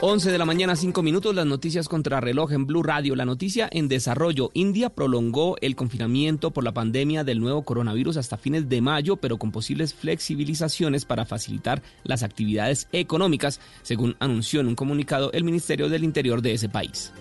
11 0.00 0.30
de 0.30 0.38
la 0.38 0.46
mañana, 0.46 0.76
5 0.76 1.02
minutos, 1.02 1.34
las 1.34 1.44
noticias 1.44 1.90
contra 1.90 2.22
reloj 2.22 2.52
en 2.52 2.66
Blue 2.66 2.82
Radio. 2.82 3.14
La 3.14 3.26
noticia 3.26 3.68
en 3.70 3.88
desarrollo. 3.88 4.50
India 4.54 4.88
prolongó 4.88 5.56
el 5.60 5.76
confinamiento 5.76 6.52
por 6.52 6.64
la 6.64 6.72
pandemia 6.72 7.22
del 7.22 7.38
nuevo 7.38 7.66
coronavirus 7.66 8.16
hasta 8.16 8.38
fines 8.38 8.66
de 8.70 8.80
mayo, 8.80 9.18
pero 9.18 9.36
con 9.36 9.52
posibles 9.52 9.92
flexibilizaciones 9.92 11.04
para 11.04 11.26
facilitar 11.26 11.82
las 12.02 12.22
actividades 12.22 12.88
económicas, 12.92 13.60
según 13.82 14.16
anunció 14.20 14.60
en 14.60 14.68
un 14.68 14.74
comunicado 14.74 15.32
el 15.32 15.44
Ministerio 15.44 15.90
del 15.90 16.02
Interior 16.02 16.40
de 16.40 16.54
ese 16.54 16.70
país. 16.70 17.12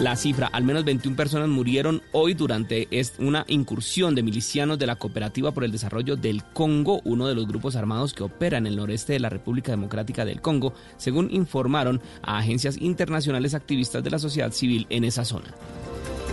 La 0.00 0.16
cifra, 0.16 0.46
al 0.46 0.64
menos 0.64 0.84
21 0.86 1.14
personas 1.14 1.50
murieron 1.50 2.00
hoy 2.12 2.32
durante 2.32 2.88
una 3.18 3.44
incursión 3.48 4.14
de 4.14 4.22
milicianos 4.22 4.78
de 4.78 4.86
la 4.86 4.96
Cooperativa 4.96 5.52
por 5.52 5.62
el 5.62 5.72
Desarrollo 5.72 6.16
del 6.16 6.42
Congo, 6.42 7.02
uno 7.04 7.28
de 7.28 7.34
los 7.34 7.46
grupos 7.46 7.76
armados 7.76 8.14
que 8.14 8.22
opera 8.22 8.56
en 8.56 8.66
el 8.66 8.76
noreste 8.76 9.12
de 9.12 9.20
la 9.20 9.28
República 9.28 9.72
Democrática 9.72 10.24
del 10.24 10.40
Congo, 10.40 10.72
según 10.96 11.28
informaron 11.30 12.00
a 12.22 12.38
agencias 12.38 12.78
internacionales 12.78 13.52
activistas 13.52 14.02
de 14.02 14.10
la 14.10 14.18
sociedad 14.18 14.52
civil 14.52 14.86
en 14.88 15.04
esa 15.04 15.26
zona. 15.26 15.52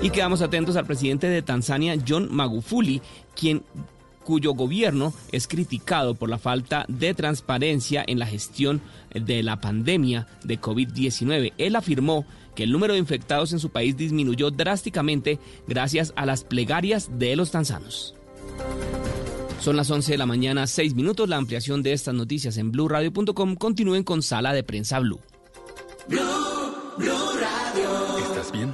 Y 0.01 0.11
quedamos 0.11 0.41
atentos 0.41 0.77
al 0.77 0.85
presidente 0.85 1.27
de 1.27 1.41
Tanzania, 1.41 1.97
John 2.07 2.29
Magufuli, 2.31 3.01
quien 3.35 3.63
cuyo 4.23 4.53
gobierno 4.53 5.13
es 5.31 5.47
criticado 5.47 6.13
por 6.15 6.29
la 6.29 6.37
falta 6.37 6.85
de 6.87 7.13
transparencia 7.13 8.03
en 8.05 8.19
la 8.19 8.27
gestión 8.27 8.81
de 9.13 9.41
la 9.41 9.61
pandemia 9.61 10.27
de 10.43 10.59
COVID-19. 10.59 11.53
Él 11.57 11.75
afirmó 11.77 12.25
que 12.57 12.63
el 12.63 12.71
número 12.71 12.93
de 12.93 12.99
infectados 12.99 13.53
en 13.53 13.59
su 13.59 13.69
país 13.69 13.95
disminuyó 13.95 14.49
drásticamente 14.49 15.37
gracias 15.67 16.11
a 16.15 16.25
las 16.25 16.43
plegarias 16.43 17.07
de 17.19 17.35
los 17.35 17.51
tanzanos. 17.51 18.15
Son 19.59 19.75
las 19.75 19.91
11 19.91 20.13
de 20.13 20.17
la 20.17 20.25
mañana, 20.25 20.65
6 20.65 20.95
minutos. 20.95 21.29
La 21.29 21.37
ampliación 21.37 21.83
de 21.83 21.93
estas 21.93 22.15
noticias 22.15 22.57
en 22.57 22.71
blurradio.com. 22.71 23.55
Continúen 23.57 24.03
con 24.03 24.23
Sala 24.23 24.53
de 24.53 24.63
Prensa 24.63 24.99
Blue. 24.99 25.19
Blue, 26.07 26.17
Radio. 26.97 28.17
¿Estás 28.27 28.51
bien? 28.51 28.73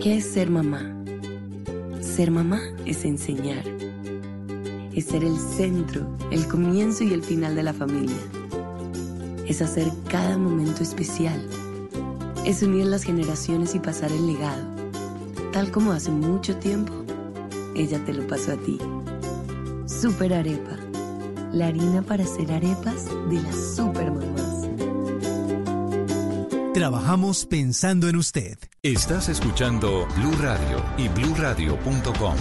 ¿Qué 0.00 0.18
es 0.18 0.26
ser 0.26 0.48
mamá? 0.48 0.94
Ser 2.00 2.30
mamá 2.30 2.60
es 2.86 3.04
enseñar. 3.04 3.64
Es 4.94 5.06
ser 5.06 5.24
el 5.24 5.36
centro, 5.36 6.16
el 6.30 6.46
comienzo 6.46 7.02
y 7.02 7.12
el 7.12 7.24
final 7.24 7.56
de 7.56 7.64
la 7.64 7.72
familia. 7.72 8.14
Es 9.44 9.60
hacer 9.60 9.90
cada 10.08 10.38
momento 10.38 10.84
especial. 10.84 11.44
Es 12.46 12.62
unir 12.62 12.86
las 12.86 13.02
generaciones 13.02 13.74
y 13.74 13.80
pasar 13.80 14.12
el 14.12 14.28
legado. 14.28 14.62
Tal 15.52 15.72
como 15.72 15.90
hace 15.90 16.12
mucho 16.12 16.56
tiempo 16.56 16.99
ella 17.74 18.04
te 18.04 18.12
lo 18.12 18.26
pasó 18.26 18.52
a 18.52 18.56
ti. 18.56 18.78
Super 19.86 20.34
Arepa, 20.34 20.76
la 21.52 21.68
harina 21.68 22.02
para 22.02 22.24
hacer 22.24 22.52
arepas 22.52 23.06
de 23.28 23.40
las 23.40 23.76
super 23.76 24.10
mamás. 24.10 24.68
Trabajamos 26.74 27.46
pensando 27.46 28.08
en 28.08 28.16
usted. 28.16 28.56
Estás 28.82 29.28
escuchando 29.28 30.06
Blue 30.16 30.36
Radio 30.40 30.82
y 30.96 31.08
bluradio.com. 31.08 32.36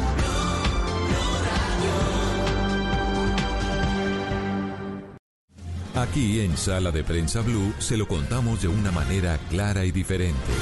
Aquí 5.96 6.40
en 6.40 6.56
Sala 6.56 6.92
de 6.92 7.04
Prensa 7.04 7.42
Blue 7.42 7.74
se 7.80 7.98
lo 7.98 8.08
contamos 8.08 8.62
de 8.62 8.68
una 8.68 8.92
manera 8.92 9.38
clara 9.50 9.84
y 9.84 9.92
diferente. 9.92 10.54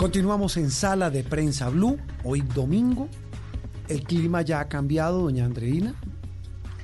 Continuamos 0.00 0.56
en 0.56 0.70
Sala 0.70 1.10
de 1.10 1.22
Prensa 1.22 1.68
Blue, 1.68 1.98
hoy 2.24 2.40
domingo. 2.40 3.06
El 3.86 4.02
clima 4.02 4.40
ya 4.40 4.60
ha 4.60 4.66
cambiado, 4.66 5.20
doña 5.20 5.44
Andreina. 5.44 5.94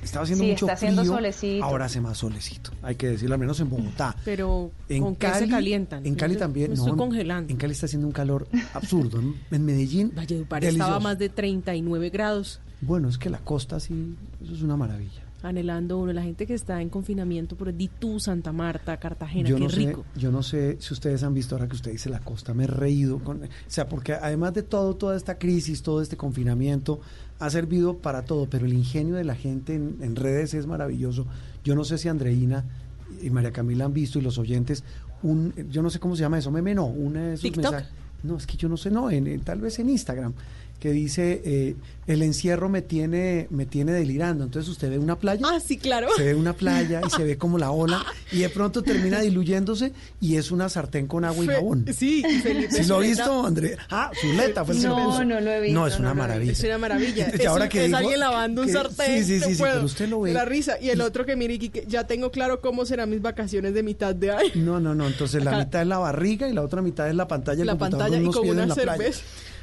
Estaba 0.03 0.21
haciendo 0.25 0.43
sí, 0.43 0.51
mucho 0.51 0.65
está 0.67 0.73
haciendo 0.73 1.01
frío, 1.01 1.15
solecito. 1.15 1.65
ahora 1.65 1.85
hace 1.85 1.99
más 1.99 2.19
solecito. 2.19 2.69
Hay 2.83 2.93
que 2.93 3.07
decirlo, 3.07 3.33
al 3.33 3.39
menos 3.39 3.59
en 3.59 3.71
Bogotá. 3.71 4.15
Pero 4.23 4.69
En 4.87 5.01
¿con 5.01 5.15
qué 5.15 5.25
se 5.29 5.33
Cali- 5.39 5.49
calientan? 5.49 6.05
En 6.05 6.13
Cali 6.13 6.35
también. 6.35 6.69
Me 6.69 6.75
no, 6.75 6.81
estoy 6.83 6.91
en- 6.91 6.97
congelando. 6.99 7.51
En 7.51 7.57
Cali 7.57 7.73
está 7.73 7.87
haciendo 7.87 8.05
un 8.05 8.13
calor 8.13 8.47
absurdo. 8.75 9.19
En, 9.19 9.33
en 9.49 9.65
Medellín, 9.65 10.11
Valledupar 10.15 10.61
delicioso. 10.61 10.85
estaba 10.87 10.99
más 10.99 11.17
de 11.17 11.29
39 11.29 12.11
grados. 12.11 12.61
Bueno, 12.81 13.09
es 13.09 13.17
que 13.17 13.31
la 13.31 13.39
costa 13.39 13.79
sí, 13.79 14.15
eso 14.43 14.53
es 14.53 14.61
una 14.61 14.77
maravilla. 14.77 15.23
Anhelando 15.43 15.97
uno, 15.99 16.13
la 16.13 16.23
gente 16.23 16.47
que 16.47 16.53
está 16.55 16.81
en 16.81 16.89
confinamiento 16.89 17.55
por 17.55 17.73
Ditú, 17.73 18.19
Santa 18.19 18.51
Marta, 18.51 18.97
Cartagena, 18.97 19.47
yo 19.47 19.55
qué 19.57 19.61
no 19.61 19.67
rico. 19.69 20.05
sé, 20.13 20.19
yo 20.19 20.31
no 20.31 20.41
sé 20.41 20.77
si 20.79 20.93
ustedes 20.93 21.21
han 21.23 21.33
visto 21.33 21.55
ahora 21.55 21.67
que 21.67 21.75
usted 21.75 21.91
dice 21.91 22.09
la 22.09 22.19
costa, 22.19 22.53
me 22.55 22.63
he 22.63 22.67
reído 22.67 23.19
con, 23.19 23.43
o 23.43 23.47
sea, 23.67 23.87
porque 23.87 24.13
además 24.13 24.53
de 24.55 24.63
todo, 24.63 24.95
toda 24.95 25.15
esta 25.15 25.37
crisis, 25.37 25.83
todo 25.83 26.01
este 26.01 26.17
confinamiento 26.17 26.99
ha 27.39 27.49
servido 27.51 27.97
para 27.97 28.25
todo, 28.25 28.47
pero 28.49 28.65
el 28.65 28.73
ingenio 28.73 29.15
de 29.15 29.23
la 29.23 29.35
gente 29.35 29.75
en, 29.75 29.97
en 30.01 30.15
redes 30.15 30.55
es 30.55 30.65
maravilloso. 30.65 31.27
Yo 31.63 31.75
no 31.75 31.83
sé 31.83 31.99
si 31.99 32.07
Andreina 32.07 32.65
y 33.21 33.29
María 33.29 33.51
Camila 33.51 33.85
han 33.85 33.93
visto 33.93 34.17
y 34.17 34.23
los 34.23 34.37
oyentes 34.39 34.83
un, 35.23 35.53
yo 35.69 35.81
no 35.81 35.89
sé 35.89 35.99
cómo 35.99 36.15
se 36.15 36.21
llama 36.21 36.37
eso, 36.39 36.51
meme 36.51 36.73
no, 36.75 36.85
una 36.85 37.29
de 37.29 37.37
TikTok. 37.37 37.63
mensajes. 37.71 37.89
no, 38.23 38.37
es 38.37 38.45
que 38.47 38.57
yo 38.57 38.69
no 38.69 38.77
sé, 38.77 38.91
no, 38.91 39.09
en, 39.09 39.39
tal 39.41 39.61
vez 39.61 39.79
en 39.79 39.89
Instagram, 39.89 40.33
que 40.79 40.91
dice 40.91 41.41
eh, 41.43 41.75
el 42.05 42.21
encierro 42.21 42.69
me 42.69 42.81
tiene 42.81 43.47
me 43.49 43.65
tiene 43.65 43.91
delirando 43.91 44.43
entonces 44.43 44.69
usted 44.69 44.89
ve 44.89 44.99
una 44.99 45.17
playa 45.17 45.41
ah 45.45 45.59
sí 45.59 45.77
claro. 45.77 46.07
se 46.15 46.23
ve 46.23 46.35
una 46.35 46.53
playa 46.53 47.01
y 47.05 47.09
se 47.09 47.23
ve 47.23 47.37
como 47.37 47.57
la 47.57 47.71
ola 47.71 48.05
y 48.31 48.39
de 48.39 48.49
pronto 48.49 48.83
termina 48.83 49.19
diluyéndose 49.19 49.91
y 50.21 50.35
es 50.35 50.51
una 50.51 50.69
sartén 50.69 51.07
con 51.07 51.25
agua 51.25 51.43
y 51.43 51.47
jabón. 51.47 51.85
sí 51.93 52.23
Felipe 52.43 52.71
¿Sí 52.83 52.83
lo 52.85 52.97
ha 52.97 52.99
visto 52.99 53.45
Andrea 53.45 53.77
ah 53.89 54.11
Zuleta 54.21 54.63
fue 54.63 54.75
el 54.75 54.83
no 54.83 55.23
no 55.23 55.39
lo 55.39 55.51
he 55.51 55.61
visto 55.61 55.79
no 55.79 55.87
es 55.87 55.99
una 55.99 56.13
maravilla. 56.13 56.51
Es 56.51 56.63
una 56.63 56.77
maravilla. 56.77 57.27
Es, 57.37 57.45
ahora 57.45 57.69
que 57.69 57.85
es 57.85 57.93
alguien 57.93 58.19
lavando 58.19 58.61
un 58.61 58.69
sartén 58.69 59.23
sí 59.23 59.39
sí 59.39 59.45
sí, 59.45 59.55
sí 59.55 59.61
pero 59.61 59.83
usted 59.83 60.07
lo 60.09 60.21
ve. 60.21 60.33
La 60.33 60.45
risa. 60.45 60.79
Y 60.81 60.89
el 60.89 61.01
otro 61.01 61.25
que 61.25 61.35
mire 61.35 61.59
que 61.59 61.85
ya 61.87 62.05
tengo 62.05 62.31
claro 62.31 62.61
cómo 62.61 62.85
serán 62.85 63.09
mis 63.09 63.21
vacaciones 63.21 63.73
de 63.73 63.83
mitad 63.83 64.15
de 64.15 64.31
año. 64.31 64.49
No 64.55 64.79
no 64.79 64.95
no 64.95 65.07
entonces 65.07 65.43
la 65.43 65.57
mitad 65.57 65.81
es 65.81 65.87
la 65.87 65.97
barriga 65.97 66.47
y 66.47 66.53
la 66.53 66.61
otra 66.61 66.81
mitad 66.81 67.09
es 67.09 67.15
la 67.15 67.27
pantalla 67.27 67.65
la 67.65 67.77
pantalla 67.77 68.19
y 68.19 68.25
con 68.25 68.49
una 68.49 68.73
cerveza 68.73 69.21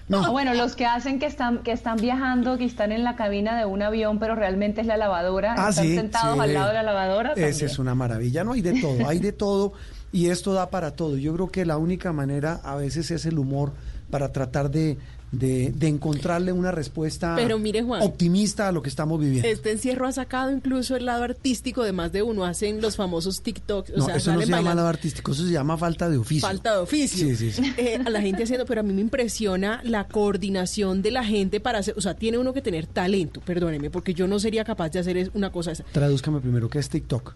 no. 0.08 0.30
Bueno, 0.32 0.54
los 0.54 0.76
que 0.76 0.86
hacen 0.86 1.18
que 1.18 1.26
están 1.26 1.58
que 1.58 1.72
están 1.72 1.96
viajando, 1.96 2.58
que 2.58 2.64
están 2.64 2.92
en 2.92 3.04
la 3.04 3.16
cabina 3.16 3.58
de 3.58 3.64
un 3.64 3.82
avión, 3.82 4.18
pero 4.18 4.34
realmente 4.34 4.80
es 4.80 4.86
la 4.86 4.96
lavadora, 4.96 5.54
ah, 5.56 5.70
están 5.70 5.86
sentados 5.86 6.38
al 6.38 6.52
lado 6.52 6.68
de 6.68 6.74
la 6.74 6.82
lavadora. 6.82 7.32
Esa 7.36 7.66
es 7.66 7.78
una 7.78 7.94
maravilla, 7.94 8.44
no 8.44 8.52
hay 8.52 8.60
de 8.60 8.80
todo, 8.80 9.08
hay 9.08 9.18
de 9.18 9.32
todo 9.32 9.72
y 10.12 10.28
esto 10.28 10.52
da 10.52 10.70
para 10.70 10.92
todo. 10.92 11.16
Yo 11.16 11.34
creo 11.34 11.48
que 11.48 11.64
la 11.64 11.76
única 11.76 12.12
manera 12.12 12.60
a 12.62 12.76
veces 12.76 13.10
es 13.10 13.26
el 13.26 13.38
humor 13.38 13.72
para 14.10 14.30
tratar 14.30 14.70
de, 14.70 14.96
de, 15.38 15.74
encontrarle 15.88 16.52
una 16.52 16.70
respuesta 16.70 17.34
Pero 17.36 17.58
mire, 17.58 17.82
Juan, 17.82 18.02
optimista 18.02 18.68
a 18.68 18.72
lo 18.72 18.82
que 18.82 18.88
estamos 18.88 19.20
viviendo. 19.20 19.48
Este 19.48 19.70
encierro 19.70 20.06
ha 20.06 20.12
sacado 20.12 20.50
incluso 20.50 20.96
el 20.96 21.06
lado 21.06 21.24
artístico 21.24 21.82
de 21.82 21.92
más 21.92 22.12
de 22.12 22.22
uno. 22.22 22.44
Hacen 22.44 22.80
los 22.80 22.96
famosos 22.96 23.42
TikToks. 23.42 23.96
no, 23.96 24.08
eso 24.08 24.32
no 24.32 24.40
se 24.40 24.46
llama 24.46 24.74
lado 24.74 24.88
artístico, 24.88 25.32
eso 25.32 25.44
se 25.44 25.52
llama 25.52 25.76
falta 25.76 26.08
de 26.08 26.16
oficio. 26.16 26.46
Falta 26.46 26.72
de 26.72 26.78
oficio. 26.78 27.28
Sí, 27.28 27.36
sí, 27.36 27.52
sí. 27.52 27.74
Eh, 27.76 27.98
a 28.04 28.10
la 28.10 28.20
gente 28.20 28.44
haciendo, 28.44 28.66
pero 28.66 28.80
a 28.80 28.84
mí 28.84 28.92
me 28.92 29.00
impresiona 29.00 29.80
la 29.84 30.06
coordinación 30.08 31.02
de 31.02 31.10
la 31.10 31.24
gente 31.24 31.60
para 31.60 31.78
hacer, 31.78 31.94
o 31.96 32.00
sea, 32.00 32.14
tiene 32.14 32.38
uno 32.38 32.52
que 32.52 32.62
tener 32.62 32.86
talento, 32.86 33.40
perdóneme, 33.40 33.90
porque 33.90 34.14
yo 34.14 34.26
no 34.26 34.38
sería 34.38 34.64
capaz 34.64 34.90
de 34.90 35.00
hacer 35.00 35.30
una 35.34 35.50
cosa 35.50 35.72
esa. 35.72 35.84
Tradúzcame 35.84 36.40
primero, 36.40 36.68
¿qué 36.68 36.78
es 36.78 36.88
TikTok? 36.88 37.34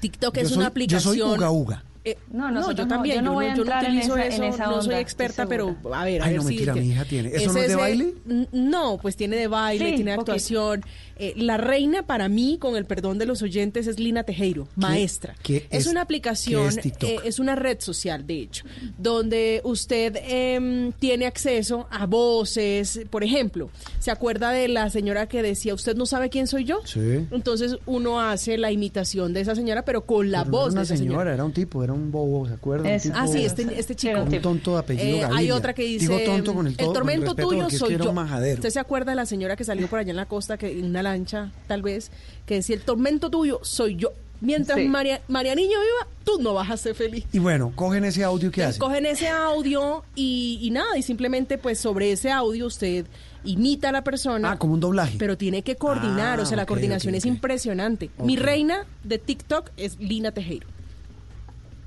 TikTok 0.00 0.36
es 0.38 0.52
una 0.52 0.66
aplicación. 0.66 1.14
Yo 1.14 1.26
soy 1.26 1.36
uga 1.36 1.50
uga. 1.50 1.84
Eh, 2.06 2.16
no, 2.30 2.52
no, 2.52 2.70
yo 2.70 2.86
también. 2.86 3.16
Yo 3.16 3.22
no, 3.22 3.32
voy 3.32 3.46
a 3.46 3.54
entrar 3.54 3.84
en 3.84 3.98
esa, 3.98 4.24
eso, 4.24 4.56
no 4.58 4.80
soy 4.80 4.94
experta, 4.94 5.44
pero 5.46 5.74
a 5.92 6.04
ver, 6.04 6.22
a 6.22 6.26
Ay, 6.26 6.34
ver 6.34 6.40
no, 6.40 6.44
mentira, 6.44 6.72
mi 6.72 6.90
hija 6.90 7.04
tiene. 7.04 7.30
¿Eso 7.34 7.52
no 7.52 7.58
es 7.58 7.68
de 7.68 7.74
baile? 7.74 8.14
No, 8.52 8.96
pues 9.02 9.16
tiene 9.16 9.34
de 9.34 9.48
baile, 9.48 9.96
tiene 9.96 10.12
de 10.12 10.16
actuación. 10.16 10.84
Eh, 11.18 11.32
la 11.34 11.56
reina 11.56 12.06
para 12.06 12.28
mí, 12.28 12.58
con 12.60 12.76
el 12.76 12.84
perdón 12.84 13.18
de 13.18 13.26
los 13.26 13.42
oyentes, 13.42 13.88
es 13.88 13.98
Lina 13.98 14.22
Tejero, 14.22 14.68
maestra. 14.76 15.34
¿Qué 15.42 15.66
es, 15.70 15.86
una 15.86 16.02
aplicación, 16.02 16.68
es, 16.68 16.86
eh, 16.86 17.18
es, 17.24 17.40
una 17.40 17.56
red 17.56 17.80
social, 17.80 18.24
de 18.24 18.42
hecho, 18.42 18.64
donde 18.98 19.60
usted 19.64 20.16
eh, 20.22 20.92
tiene 21.00 21.26
acceso 21.26 21.88
a 21.90 22.06
voces. 22.06 23.00
Por 23.10 23.24
ejemplo, 23.24 23.70
¿se 23.98 24.12
acuerda 24.12 24.50
de 24.50 24.68
la 24.68 24.90
señora 24.90 25.26
que 25.26 25.42
decía, 25.42 25.74
usted 25.74 25.96
no 25.96 26.06
sabe 26.06 26.28
quién 26.28 26.46
soy 26.46 26.64
yo? 26.64 26.82
Sí. 26.84 27.26
Entonces 27.32 27.78
uno 27.86 28.20
hace 28.20 28.58
la 28.58 28.70
imitación 28.70 29.32
de 29.32 29.40
esa 29.40 29.56
señora, 29.56 29.84
pero 29.84 30.04
con 30.04 30.30
la 30.30 30.44
voz 30.44 30.74
no 30.74 30.80
de 30.80 30.84
esa 30.84 30.96
señora, 30.96 31.34
Era 31.34 31.44
un 31.44 31.52
tipo, 31.52 31.82
era 31.82 31.95
un 31.96 32.12
bobo, 32.12 32.46
¿se 32.46 32.54
acuerda? 32.54 32.88
ah, 33.14 33.26
sí, 33.26 33.44
este, 33.44 33.78
este 33.78 33.94
chico. 33.94 34.20
Un 34.22 34.40
tonto 34.40 34.72
de 34.74 34.78
apellido 34.78 35.28
Hay 35.34 35.50
otra 35.50 35.74
que 35.74 35.82
dice, 35.82 36.06
Digo 36.06 36.18
tonto 36.24 36.54
con 36.54 36.66
el, 36.66 36.74
el 36.78 36.92
tormento 36.92 37.34
tuyo 37.34 37.68
soy 37.70 37.96
yo. 37.98 38.12
¿Usted 38.54 38.70
se 38.70 38.80
acuerda 38.80 39.12
de 39.12 39.16
la 39.16 39.26
señora 39.26 39.56
que 39.56 39.64
salió 39.64 39.88
por 39.88 39.98
allá 39.98 40.10
en 40.10 40.16
la 40.16 40.26
costa, 40.26 40.56
que 40.56 40.70
en 40.78 40.84
una 40.86 41.02
lancha, 41.02 41.52
tal 41.66 41.82
vez, 41.82 42.10
que 42.46 42.54
decía, 42.54 42.76
el 42.76 42.82
tormento 42.82 43.30
tuyo 43.30 43.60
soy 43.62 43.96
yo. 43.96 44.12
Mientras 44.40 44.78
María, 44.84 45.22
María 45.28 45.54
Niño 45.54 45.78
viva, 45.80 46.08
tú 46.24 46.42
no 46.42 46.52
vas 46.52 46.70
a 46.70 46.76
ser 46.76 46.94
feliz. 46.94 47.24
Y 47.32 47.38
bueno, 47.38 47.72
cogen 47.74 48.04
ese 48.04 48.22
audio 48.22 48.50
que 48.50 48.62
hacen. 48.62 48.78
Cogen 48.80 49.06
ese 49.06 49.28
audio 49.28 50.04
y, 50.14 50.58
y, 50.60 50.70
nada, 50.70 50.98
y 50.98 51.02
simplemente 51.02 51.56
pues 51.56 51.78
sobre 51.78 52.12
ese 52.12 52.30
audio 52.30 52.66
usted 52.66 53.06
imita 53.44 53.88
a 53.88 53.92
la 53.92 54.04
persona. 54.04 54.52
Ah, 54.52 54.58
como 54.58 54.74
un 54.74 54.80
doblaje. 54.80 55.16
Pero 55.18 55.38
tiene 55.38 55.62
que 55.62 55.76
coordinar, 55.76 56.38
Ah, 56.38 56.42
o 56.42 56.46
sea, 56.46 56.56
la 56.56 56.64
ok, 56.64 56.68
coordinación 56.68 57.14
es 57.14 57.24
impresionante. 57.24 58.10
Mi 58.18 58.36
reina 58.36 58.84
de 59.04 59.18
TikTok 59.18 59.70
es 59.78 59.98
Lina 59.98 60.32
Tejero. 60.32 60.66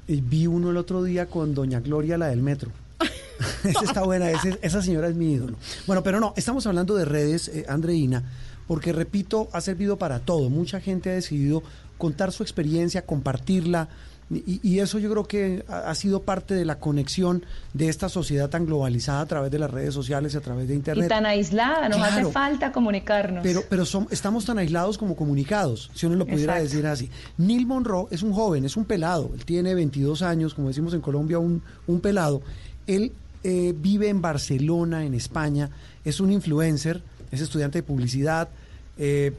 Y 0.10 0.22
vi 0.22 0.48
uno 0.48 0.72
el 0.72 0.78
otro 0.78 1.04
día 1.04 1.28
con 1.28 1.54
doña 1.54 1.80
Gloria, 1.82 2.18
la 2.18 2.28
del 2.30 2.42
metro. 2.42 2.72
esa 3.64 3.84
está 3.86 4.04
buena, 4.04 4.32
ese- 4.32 4.58
esa 4.64 4.82
señora 4.82 5.08
es 5.08 5.16
mi 5.16 5.34
ídolo. 5.34 5.56
Bueno, 5.86 6.02
pero 6.04 6.20
no, 6.20 6.34
estamos 6.36 6.66
hablando 6.66 6.96
de 6.96 7.06
redes, 7.06 7.48
eh, 7.50 7.66
Andreina, 7.70 8.24
porque 8.68 8.92
repito, 8.92 9.50
ha 9.54 9.62
servido 9.62 9.98
para 9.98 10.18
todo. 10.20 10.50
Mucha 10.50 10.82
gente 10.82 11.12
ha 11.12 11.14
decidido 11.14 11.62
contar 12.00 12.32
su 12.32 12.42
experiencia, 12.42 13.06
compartirla, 13.06 13.88
y, 14.32 14.60
y 14.62 14.80
eso 14.80 15.00
yo 15.00 15.10
creo 15.10 15.24
que 15.26 15.64
ha, 15.68 15.94
sido 15.96 16.22
parte 16.22 16.54
de 16.54 16.64
la 16.64 16.76
conexión 16.80 17.44
de 17.74 17.90
esta 17.90 18.10
sociedad 18.10 18.48
tan 18.50 18.66
globalizada 18.68 19.22
a 19.22 19.26
través 19.26 19.50
de 19.52 19.58
las 19.58 19.72
redes 19.72 19.94
sociales 19.94 20.34
y 20.34 20.38
a 20.38 20.42
través 20.42 20.68
de 20.68 20.76
Internet. 20.76 21.06
Y 21.06 21.10
tan 21.10 21.26
aislada, 21.26 21.90
nos 21.90 21.98
Claro. 21.98 22.14
hace 22.22 22.32
falta 22.32 22.72
comunicarnos. 22.72 23.42
Pero, 23.42 23.64
pero 23.68 23.84
som- 23.86 24.08
estamos 24.12 24.46
tan 24.46 24.60
aislados 24.60 24.98
como 25.00 25.16
comunicados, 25.16 25.90
si 25.96 26.06
uno 26.06 26.16
lo 26.16 26.26
pudiera 26.26 26.54
Exacto. 26.60 26.64
decir 26.64 26.86
así. 26.88 27.10
Neil 27.40 27.66
Monroe 27.66 28.06
es 28.12 28.22
un 28.22 28.32
joven, 28.34 28.66
es 28.66 28.78
un 28.78 28.86
pelado, 28.86 29.32
él 29.34 29.46
tiene 29.46 29.74
22 29.74 30.22
años, 30.22 30.54
como 30.54 30.68
decimos 30.68 30.94
en 30.94 31.02
Colombia, 31.02 31.40
un, 31.40 31.64
un 31.88 32.00
pelado. 32.00 32.42
Él 32.86 33.12
eh, 33.44 33.74
vive 33.76 34.10
en 34.10 34.22
Barcelona, 34.22 35.06
en 35.06 35.14
España, 35.16 35.70
es 36.06 36.20
un 36.20 36.32
influencer, 36.32 37.02
es 37.32 37.42
estudiante 37.42 37.80
de 37.80 37.84
publicidad, 37.84 38.50
eh, 38.98 39.34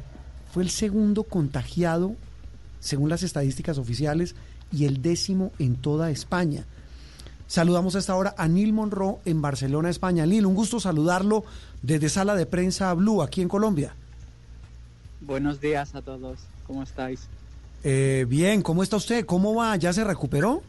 fue 0.53 0.63
el 0.65 0.71
segundo 0.71 1.23
contagiado, 1.23 2.17
según 2.81 3.09
las 3.09 3.23
estadísticas 3.23 3.79
oficiales, 3.79 4.35
y 4.73 4.85
el 4.85 5.03
décimo 5.03 5.53
en 5.59 5.77
toda 5.77 6.11
España. 6.11 6.65
Saludamos 7.47 7.97
a 7.97 7.99
esta 7.99 8.15
hora 8.15 8.35
a 8.39 8.47
Neil 8.47 8.73
Monroe 8.73 9.19
en 9.25 9.43
Barcelona, 9.43 9.91
España. 9.91 10.25
Neil, 10.25 10.47
un 10.47 10.55
gusto 10.55 10.79
saludarlo 10.79 11.45
desde 11.83 12.09
Sala 12.09 12.37
de 12.37 12.47
Prensa 12.47 12.95
Blue, 12.95 13.23
aquí 13.23 13.43
en 13.43 13.49
Colombia. 13.49 13.95
Buenos 15.21 15.61
días 15.61 15.95
a 15.95 16.03
todos, 16.03 16.39
¿cómo 16.67 16.83
estáis? 16.83 17.29
Eh, 17.83 18.25
bien, 18.29 18.63
¿cómo 18.63 18.83
está 18.83 18.97
usted? 18.97 19.27
¿Cómo 19.27 19.55
va? 19.55 19.75
¿Ya 19.77 19.93
se 19.93 20.05
recuperó? 20.05 20.63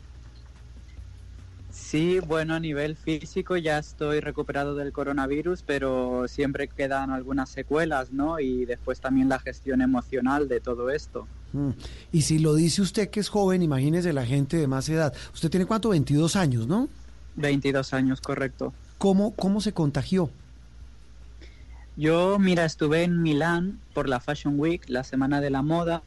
Sí, 1.72 2.20
bueno, 2.20 2.56
a 2.56 2.60
nivel 2.60 2.96
físico 2.96 3.58
ya 3.58 3.78
estoy 3.78 4.20
recuperado 4.20 4.76
del 4.76 4.92
coronavirus, 4.92 5.64
pero 5.64 6.28
siempre 6.28 6.68
quedan 6.68 7.12
algunas 7.12 7.50
secuelas, 7.50 8.12
¿no? 8.12 8.40
Y 8.40 8.66
después 8.66 9.00
también 9.02 9.30
la 9.30 9.40
gestión 9.40 9.82
emocional 9.82 10.48
de 10.48 10.62
todo 10.62 10.90
esto. 10.90 11.28
Mm. 11.54 11.70
Y 12.12 12.22
si 12.24 12.40
lo 12.40 12.56
dice 12.56 12.82
usted 12.82 13.10
que 13.10 13.20
es 13.20 13.30
joven, 13.30 13.62
imagínese 13.62 14.14
la 14.14 14.26
gente 14.26 14.58
de 14.58 14.68
más 14.68 14.88
edad. 14.90 15.14
Usted 15.34 15.50
tiene 15.50 15.66
cuánto? 15.66 15.90
22 15.90 16.36
años, 16.36 16.68
¿no? 16.68 16.88
22 17.36 17.94
años, 17.94 18.22
correcto. 18.22 18.74
¿Cómo, 18.98 19.32
cómo 19.32 19.62
se 19.62 19.74
contagió? 19.74 20.30
Yo, 21.98 22.40
mira, 22.40 22.66
estuve 22.66 23.04
en 23.04 23.22
Milán 23.22 23.80
por 23.94 24.08
la 24.08 24.20
Fashion 24.20 24.60
Week, 24.60 24.84
la 24.88 25.04
semana 25.04 25.42
de 25.42 25.50
la 25.50 25.62
moda. 25.62 26.04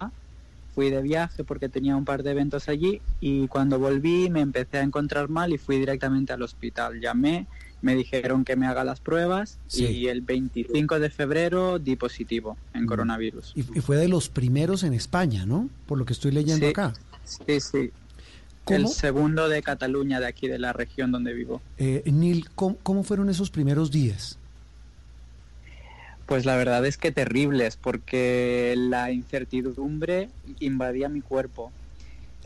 Fui 0.75 0.91
de 0.91 1.03
viaje 1.03 1.45
porque 1.45 1.69
tenía 1.69 1.95
un 1.95 2.05
par 2.05 2.25
de 2.25 2.33
eventos 2.33 2.69
allí 2.69 3.01
y 3.21 3.47
cuando 3.47 3.79
volví 3.79 4.29
me 4.29 4.41
empecé 4.41 4.79
a 4.79 4.83
encontrar 4.83 5.29
mal 5.29 5.53
y 5.53 5.59
fui 5.59 5.79
directamente 5.79 6.33
al 6.33 6.43
hospital. 6.43 7.01
Llamé, 7.01 7.47
me 7.85 7.95
dijeron 7.95 8.45
que 8.47 8.57
me 8.57 8.67
haga 8.67 8.83
las 8.83 8.99
pruebas 9.01 9.59
Sí. 9.67 9.85
y 9.87 10.09
el 10.09 10.23
25 10.23 10.99
de 10.99 11.11
febrero 11.11 11.79
di 11.79 11.97
positivo 11.97 12.57
en 12.73 12.87
coronavirus. 12.87 13.53
Y, 13.55 13.61
y 13.61 13.81
fue 13.83 13.99
de 13.99 14.09
los 14.09 14.31
primeros 14.31 14.83
en 14.85 14.95
España, 14.95 15.45
¿no? 15.45 15.69
Por 15.87 15.99
lo 15.99 16.07
que 16.07 16.15
estoy 16.15 16.33
leyendo 16.33 16.65
Sí. 16.65 16.71
acá. 16.71 16.95
Sí, 17.25 17.61
sí. 17.61 17.91
¿Cómo? 18.65 18.79
El 18.79 18.89
segundo 18.89 19.51
de 19.51 19.63
Cataluña, 19.63 20.19
de 20.19 20.27
aquí, 20.27 20.49
de 20.49 20.59
la 20.59 20.73
región 20.73 21.13
donde 21.13 21.35
vivo. 21.35 21.61
Eh, 21.77 22.03
Neil, 22.07 22.49
¿cómo, 22.55 22.79
cómo 22.83 23.03
fueron 23.03 23.29
esos 23.29 23.51
primeros 23.51 23.91
días? 23.91 24.39
Pues 26.25 26.47
la 26.47 26.57
verdad 26.57 26.87
es 26.87 26.97
que 26.97 27.13
terribles, 27.13 27.77
porque 27.77 28.75
la 28.79 29.13
incertidumbre 29.13 30.31
invadía 30.59 31.11
mi 31.11 31.21
cuerpo. 31.21 31.71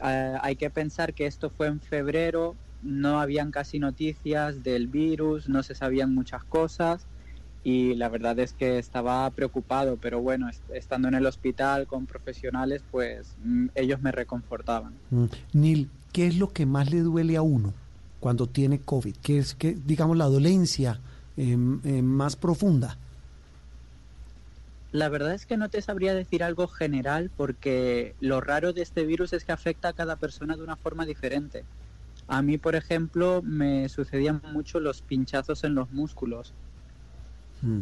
Ah, 0.00 0.40
hay 0.42 0.56
que 0.56 0.68
pensar 0.70 1.14
que 1.14 1.26
esto 1.26 1.48
fue 1.50 1.68
en 1.68 1.78
febrero, 1.80 2.56
no 2.82 3.20
habían 3.20 3.50
casi 3.50 3.78
noticias 3.78 4.62
del 4.62 4.88
virus, 4.88 5.48
no 5.48 5.62
se 5.62 5.74
sabían 5.74 6.14
muchas 6.14 6.44
cosas 6.44 7.06
y 7.64 7.94
la 7.94 8.08
verdad 8.08 8.38
es 8.38 8.52
que 8.54 8.78
estaba 8.78 9.28
preocupado, 9.30 9.96
pero 9.96 10.20
bueno, 10.20 10.48
est- 10.48 10.68
estando 10.70 11.08
en 11.08 11.14
el 11.14 11.26
hospital 11.26 11.86
con 11.86 12.06
profesionales, 12.06 12.84
pues 12.90 13.34
mm, 13.42 13.66
ellos 13.74 14.00
me 14.00 14.12
reconfortaban. 14.12 14.94
Mm. 15.10 15.24
Neil, 15.52 15.90
¿qué 16.12 16.26
es 16.28 16.36
lo 16.38 16.48
que 16.48 16.66
más 16.66 16.90
le 16.90 17.00
duele 17.00 17.36
a 17.36 17.42
uno 17.42 17.74
cuando 18.20 18.48
tiene 18.48 18.80
COVID? 18.80 19.16
¿Qué 19.22 19.38
es, 19.38 19.54
qué, 19.54 19.74
digamos, 19.74 20.16
la 20.16 20.26
dolencia 20.26 21.00
eh, 21.36 21.56
eh, 21.84 22.02
más 22.02 22.36
profunda? 22.36 22.98
La 24.90 25.08
verdad 25.10 25.34
es 25.34 25.44
que 25.44 25.56
no 25.58 25.68
te 25.68 25.82
sabría 25.82 26.14
decir 26.14 26.42
algo 26.42 26.66
general 26.66 27.30
porque 27.36 28.16
lo 28.20 28.40
raro 28.40 28.72
de 28.72 28.82
este 28.82 29.04
virus 29.04 29.32
es 29.34 29.44
que 29.44 29.52
afecta 29.52 29.88
a 29.88 29.92
cada 29.92 30.16
persona 30.16 30.56
de 30.56 30.62
una 30.62 30.76
forma 30.76 31.04
diferente. 31.04 31.64
A 32.28 32.42
mí, 32.42 32.58
por 32.58 32.76
ejemplo, 32.76 33.42
me 33.42 33.88
sucedían 33.88 34.42
mucho 34.52 34.80
los 34.80 35.00
pinchazos 35.02 35.64
en 35.64 35.74
los 35.74 35.90
músculos. 35.90 36.52
Mm. 37.62 37.80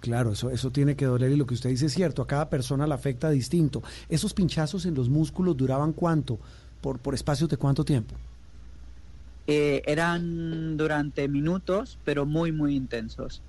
Claro, 0.00 0.32
eso, 0.32 0.50
eso 0.50 0.70
tiene 0.70 0.96
que 0.96 1.04
doler 1.04 1.30
y 1.30 1.36
lo 1.36 1.46
que 1.46 1.54
usted 1.54 1.70
dice 1.70 1.86
es 1.86 1.92
cierto, 1.92 2.22
a 2.22 2.26
cada 2.26 2.50
persona 2.50 2.86
la 2.86 2.94
afecta 2.94 3.30
distinto. 3.30 3.82
¿Esos 4.08 4.34
pinchazos 4.34 4.86
en 4.86 4.94
los 4.94 5.08
músculos 5.08 5.56
duraban 5.56 5.92
cuánto? 5.92 6.38
¿Por, 6.80 6.98
por 6.98 7.14
espacios 7.14 7.48
de 7.50 7.56
cuánto 7.56 7.84
tiempo? 7.84 8.14
Eh, 9.46 9.82
eran 9.86 10.76
durante 10.76 11.28
minutos, 11.28 11.98
pero 12.04 12.24
muy, 12.24 12.50
muy 12.50 12.74
intensos. 12.74 13.42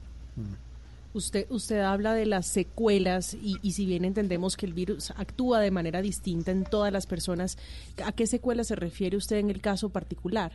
Usted, 1.14 1.46
usted 1.50 1.82
habla 1.82 2.14
de 2.14 2.26
las 2.26 2.48
secuelas 2.48 3.34
y, 3.34 3.58
y, 3.62 3.74
si 3.74 3.86
bien 3.86 4.06
entendemos 4.06 4.56
que 4.56 4.66
el 4.66 4.74
virus 4.74 5.12
actúa 5.12 5.60
de 5.60 5.70
manera 5.70 6.02
distinta 6.02 6.52
en 6.52 6.64
todas 6.64 6.94
las 6.94 7.06
personas, 7.06 7.58
¿a 8.06 8.14
qué 8.14 8.28
secuelas 8.28 8.68
se 8.68 8.76
refiere 8.76 9.18
usted 9.18 9.38
en 9.38 9.50
el 9.50 9.60
caso 9.60 9.90
particular? 9.90 10.54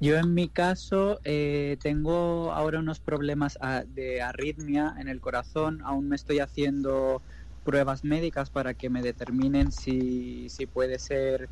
Yo 0.00 0.18
en 0.18 0.34
mi 0.34 0.48
caso 0.48 1.18
eh, 1.24 1.76
tengo 1.80 2.52
ahora 2.52 2.80
unos 2.80 3.00
problemas 3.00 3.56
ah, 3.60 3.84
de 3.94 4.20
arritmia 4.20 4.94
en 4.98 5.08
el 5.08 5.20
corazón, 5.20 5.80
aún 5.82 6.08
me 6.08 6.16
estoy 6.16 6.40
haciendo 6.40 7.22
pruebas 7.64 8.04
médicas 8.04 8.50
para 8.50 8.74
que 8.74 8.90
me 8.90 9.02
determinen 9.02 9.72
si, 9.72 10.48
si 10.50 10.66
puede 10.66 10.98
ser 10.98 11.48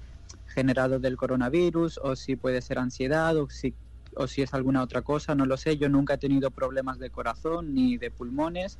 generado 0.48 0.98
del 0.98 1.16
coronavirus 1.16 1.98
o 2.02 2.14
si 2.14 2.36
puede 2.36 2.60
ser 2.60 2.78
ansiedad 2.78 3.36
o 3.38 3.48
si, 3.48 3.74
o 4.16 4.26
si 4.26 4.42
es 4.42 4.54
alguna 4.54 4.82
otra 4.82 5.02
cosa, 5.02 5.34
no 5.34 5.46
lo 5.46 5.56
sé. 5.56 5.76
Yo 5.76 5.88
nunca 5.88 6.14
he 6.14 6.18
tenido 6.18 6.50
problemas 6.50 6.98
de 6.98 7.10
corazón 7.10 7.74
ni 7.74 7.96
de 7.96 8.10
pulmones, 8.10 8.78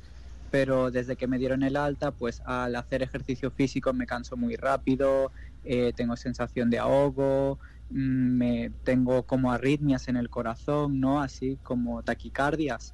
pero 0.51 0.91
desde 0.91 1.15
que 1.15 1.27
me 1.27 1.39
dieron 1.39 1.63
el 1.63 1.75
alta, 1.75 2.11
pues 2.11 2.41
al 2.45 2.75
hacer 2.75 3.01
ejercicio 3.01 3.51
físico 3.51 3.93
me 3.93 4.05
canso 4.05 4.37
muy 4.37 4.55
rápido, 4.55 5.31
eh, 5.63 5.93
tengo 5.95 6.15
sensación 6.15 6.69
de 6.69 6.79
ahogo, 6.79 7.57
mm, 7.89 8.37
me 8.37 8.71
tengo 8.83 9.23
como 9.23 9.51
arritmias 9.51 10.07
en 10.07 10.17
el 10.17 10.29
corazón, 10.29 10.99
¿no? 10.99 11.21
Así 11.21 11.57
como 11.63 12.03
taquicardias. 12.03 12.93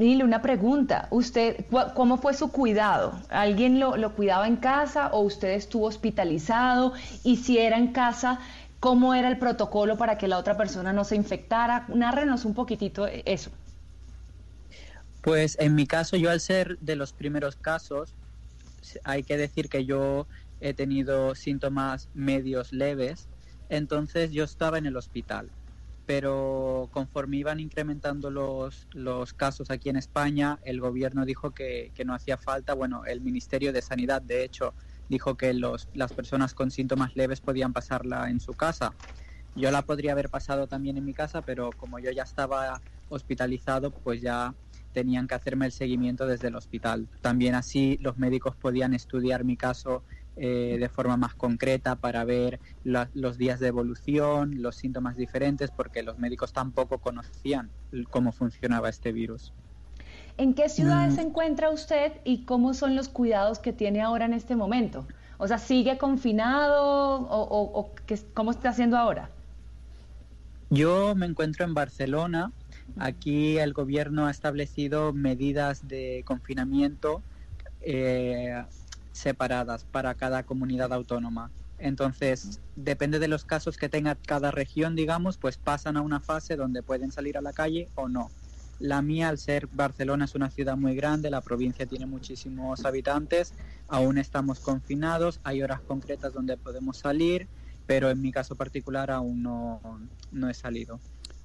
Mire, 0.00 0.24
una 0.24 0.40
pregunta. 0.40 1.08
¿Usted 1.10 1.66
cómo 1.94 2.16
fue 2.16 2.32
su 2.32 2.50
cuidado? 2.50 3.12
¿Alguien 3.28 3.78
lo, 3.78 3.98
lo, 3.98 4.14
cuidaba 4.14 4.48
en 4.48 4.56
casa 4.56 5.08
o 5.12 5.20
usted 5.20 5.50
estuvo 5.50 5.84
hospitalizado? 5.84 6.94
Y 7.22 7.36
si 7.36 7.58
era 7.58 7.76
en 7.76 7.88
casa, 7.88 8.40
¿cómo 8.80 9.14
era 9.14 9.28
el 9.28 9.38
protocolo 9.38 9.96
para 9.96 10.18
que 10.18 10.26
la 10.26 10.38
otra 10.38 10.56
persona 10.56 10.92
no 10.92 11.04
se 11.04 11.16
infectara? 11.16 11.86
Nárrenos 11.88 12.44
un 12.44 12.54
poquitito 12.54 13.06
eso. 13.06 13.50
Pues 15.22 15.56
en 15.60 15.74
mi 15.74 15.86
caso, 15.86 16.16
yo 16.16 16.30
al 16.30 16.40
ser 16.40 16.78
de 16.78 16.96
los 16.96 17.12
primeros 17.12 17.56
casos, 17.56 18.14
hay 19.04 19.22
que 19.22 19.36
decir 19.36 19.68
que 19.68 19.84
yo 19.84 20.26
he 20.60 20.72
tenido 20.72 21.34
síntomas 21.34 22.08
medios 22.14 22.72
leves, 22.72 23.28
entonces 23.68 24.32
yo 24.32 24.44
estaba 24.44 24.78
en 24.78 24.86
el 24.86 24.96
hospital 24.96 25.50
pero 26.10 26.88
conforme 26.92 27.36
iban 27.36 27.60
incrementando 27.60 28.32
los, 28.32 28.88
los 28.90 29.32
casos 29.32 29.70
aquí 29.70 29.90
en 29.90 29.96
España, 29.96 30.58
el 30.64 30.80
gobierno 30.80 31.24
dijo 31.24 31.52
que, 31.52 31.92
que, 31.94 32.04
no 32.04 32.14
hacía 32.14 32.36
falta, 32.36 32.74
bueno, 32.74 33.04
el 33.04 33.20
Ministerio 33.20 33.72
de 33.72 33.80
Sanidad, 33.80 34.20
de 34.20 34.42
hecho, 34.42 34.74
dijo 35.10 35.36
que 35.36 35.52
los, 35.52 35.88
las 35.92 36.12
personas 36.12 36.54
con 36.54 36.70
síntomas 36.70 37.14
leves 37.16 37.40
podían 37.40 37.72
pasarla 37.74 38.30
en 38.30 38.40
su 38.40 38.54
casa. 38.54 38.94
Yo 39.56 39.70
la 39.72 39.82
podría 39.82 40.12
haber 40.12 40.30
pasado 40.30 40.68
también 40.68 40.96
en 40.96 41.04
mi 41.04 41.12
casa, 41.12 41.42
pero 41.42 41.70
como 41.72 41.98
yo 41.98 42.12
ya 42.12 42.22
estaba 42.22 42.80
hospitalizado, 43.08 43.90
pues 43.90 44.22
ya 44.22 44.54
tenían 44.92 45.26
que 45.26 45.34
hacerme 45.34 45.66
el 45.66 45.72
seguimiento 45.72 46.26
desde 46.26 46.48
el 46.48 46.54
hospital. 46.54 47.08
También 47.20 47.56
así 47.56 47.98
los 48.00 48.16
médicos 48.16 48.54
podían 48.56 48.94
estudiar 48.94 49.44
mi 49.44 49.56
caso 49.56 50.04
eh, 50.36 50.76
de 50.78 50.88
forma 50.88 51.16
más 51.16 51.34
concreta 51.34 51.96
para 51.96 52.24
ver 52.24 52.60
los 52.84 53.36
días 53.36 53.58
de 53.58 53.66
evolución, 53.66 54.62
los 54.62 54.76
síntomas 54.76 55.16
diferentes, 55.16 55.72
porque 55.72 56.04
los 56.04 56.18
médicos 56.18 56.52
tampoco 56.52 56.98
conocían 56.98 57.72
cómo 58.10 58.30
funcionaba 58.30 58.88
este 58.88 59.12
virus. 59.12 59.52
¿En 60.40 60.54
qué 60.54 60.70
ciudades 60.70 61.12
mm. 61.12 61.16
se 61.16 61.20
encuentra 61.20 61.68
usted 61.68 62.12
y 62.24 62.46
cómo 62.46 62.72
son 62.72 62.96
los 62.96 63.10
cuidados 63.10 63.58
que 63.58 63.74
tiene 63.74 64.00
ahora 64.00 64.24
en 64.24 64.32
este 64.32 64.56
momento? 64.56 65.06
O 65.36 65.46
sea, 65.46 65.58
¿sigue 65.58 65.98
confinado 65.98 66.82
o, 66.82 67.42
o, 67.42 67.78
o 67.78 67.94
qué, 68.06 68.18
cómo 68.32 68.50
está 68.50 68.70
haciendo 68.70 68.96
ahora? 68.96 69.28
Yo 70.70 71.14
me 71.14 71.26
encuentro 71.26 71.66
en 71.66 71.74
Barcelona. 71.74 72.52
Aquí 72.98 73.58
el 73.58 73.74
gobierno 73.74 74.28
ha 74.28 74.30
establecido 74.30 75.12
medidas 75.12 75.86
de 75.88 76.22
confinamiento 76.24 77.20
eh, 77.82 78.64
separadas 79.12 79.84
para 79.84 80.14
cada 80.14 80.44
comunidad 80.44 80.94
autónoma. 80.94 81.50
Entonces, 81.78 82.62
depende 82.76 83.18
de 83.18 83.28
los 83.28 83.44
casos 83.44 83.76
que 83.76 83.90
tenga 83.90 84.14
cada 84.14 84.50
región, 84.50 84.96
digamos, 84.96 85.36
pues 85.36 85.58
pasan 85.58 85.98
a 85.98 86.00
una 86.00 86.18
fase 86.18 86.56
donde 86.56 86.82
pueden 86.82 87.12
salir 87.12 87.36
a 87.36 87.42
la 87.42 87.52
calle 87.52 87.90
o 87.94 88.08
no. 88.08 88.30
La 88.80 89.02
mía, 89.02 89.28
al 89.28 89.38
ser 89.38 89.68
Barcelona, 89.68 90.24
es 90.24 90.34
una 90.34 90.50
ciudad 90.50 90.76
muy 90.76 90.94
grande, 90.94 91.30
la 91.30 91.42
provincia 91.42 91.86
tiene 91.86 92.06
muchísimos 92.06 92.84
habitantes, 92.84 93.54
aún 93.88 94.18
estamos 94.18 94.60
confinados, 94.60 95.38
hay 95.44 95.62
horas 95.62 95.80
concretas 95.82 96.32
donde 96.32 96.56
podemos 96.56 96.96
salir, 96.96 97.46
pero 97.86 98.10
en 98.10 98.20
mi 98.20 98.32
caso 98.32 98.56
particular 98.56 99.10
aún 99.10 99.42
no, 99.42 99.80
no 100.32 100.48
he 100.48 100.54
salido. 100.54 100.98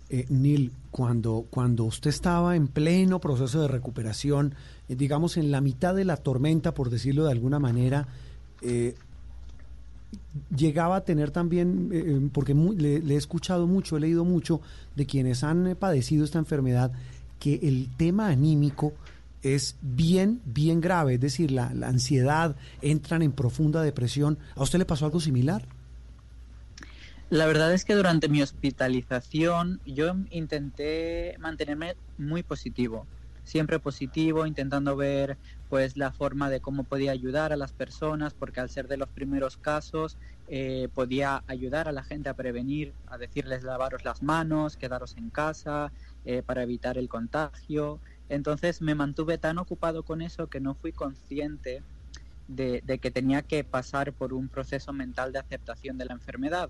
Eh, 0.09 0.25
Neil, 0.29 0.71
cuando, 0.91 1.45
cuando 1.49 1.83
usted 1.83 2.09
estaba 2.09 2.55
en 2.55 2.67
pleno 2.67 3.19
proceso 3.19 3.61
de 3.61 3.67
recuperación, 3.67 4.55
eh, 4.87 4.95
digamos 4.95 5.35
en 5.35 5.51
la 5.51 5.61
mitad 5.61 5.93
de 5.93 6.05
la 6.05 6.17
tormenta, 6.17 6.73
por 6.73 6.89
decirlo 6.89 7.25
de 7.25 7.31
alguna 7.31 7.59
manera, 7.59 8.07
eh, 8.61 8.95
llegaba 10.55 10.97
a 10.97 11.01
tener 11.03 11.31
también, 11.31 11.89
eh, 11.91 12.29
porque 12.31 12.53
le, 12.53 12.99
le, 12.99 13.13
he 13.15 13.17
escuchado 13.17 13.67
mucho, 13.67 13.97
he 13.97 13.99
leído 13.99 14.25
mucho 14.25 14.61
de 14.95 15.05
quienes 15.05 15.43
han 15.43 15.75
padecido 15.79 16.23
esta 16.23 16.39
enfermedad, 16.39 16.91
que 17.45 17.67
el 17.67 17.95
tema 17.95 18.29
anímico 18.29 18.95
es 19.43 19.75
bien, 19.83 20.41
bien 20.45 20.81
grave, 20.81 21.13
es 21.13 21.19
decir, 21.21 21.51
la, 21.51 21.71
la 21.75 21.89
ansiedad, 21.89 22.55
entran 22.81 23.21
en 23.21 23.33
profunda 23.33 23.83
depresión. 23.83 24.39
¿A 24.55 24.63
usted 24.63 24.79
le 24.79 24.85
pasó 24.85 25.05
algo 25.05 25.19
similar? 25.19 25.67
La 27.29 27.45
verdad 27.45 27.71
es 27.71 27.85
que 27.85 27.93
durante 27.93 28.29
mi 28.29 28.41
hospitalización 28.41 29.79
yo 29.85 30.15
intenté 30.31 31.35
mantenerme 31.37 31.95
muy 32.17 32.41
positivo, 32.41 33.05
siempre 33.43 33.77
positivo, 33.77 34.47
intentando 34.47 34.95
ver 34.95 35.37
pues 35.69 35.97
la 35.97 36.11
forma 36.11 36.49
de 36.49 36.61
cómo 36.61 36.83
podía 36.83 37.11
ayudar 37.11 37.53
a 37.53 37.57
las 37.57 37.73
personas, 37.73 38.33
porque 38.33 38.59
al 38.59 38.71
ser 38.71 38.87
de 38.87 38.97
los 38.97 39.09
primeros 39.09 39.57
casos 39.57 40.17
eh, 40.47 40.89
podía 40.95 41.43
ayudar 41.45 41.87
a 41.87 41.91
la 41.91 42.03
gente 42.03 42.29
a 42.29 42.33
prevenir, 42.33 42.93
a 43.05 43.19
decirles 43.19 43.61
lavaros 43.61 44.03
las 44.03 44.23
manos, 44.23 44.77
quedaros 44.77 45.15
en 45.17 45.29
casa 45.29 45.91
eh, 46.25 46.41
para 46.43 46.63
evitar 46.63 46.97
el 46.97 47.09
contagio. 47.09 47.99
Entonces 48.29 48.81
me 48.81 48.95
mantuve 48.95 49.37
tan 49.37 49.57
ocupado 49.57 50.03
con 50.03 50.21
eso 50.21 50.47
que 50.47 50.59
no 50.59 50.75
fui 50.75 50.91
consciente 50.91 51.83
de, 52.47 52.81
de 52.85 52.99
que 52.99 53.11
tenía 53.11 53.41
que 53.41 53.63
pasar 53.63 54.13
por 54.13 54.33
un 54.33 54.49
proceso 54.49 54.93
mental 54.93 55.31
de 55.31 55.39
aceptación 55.39 55.97
de 55.97 56.05
la 56.05 56.13
enfermedad 56.13 56.69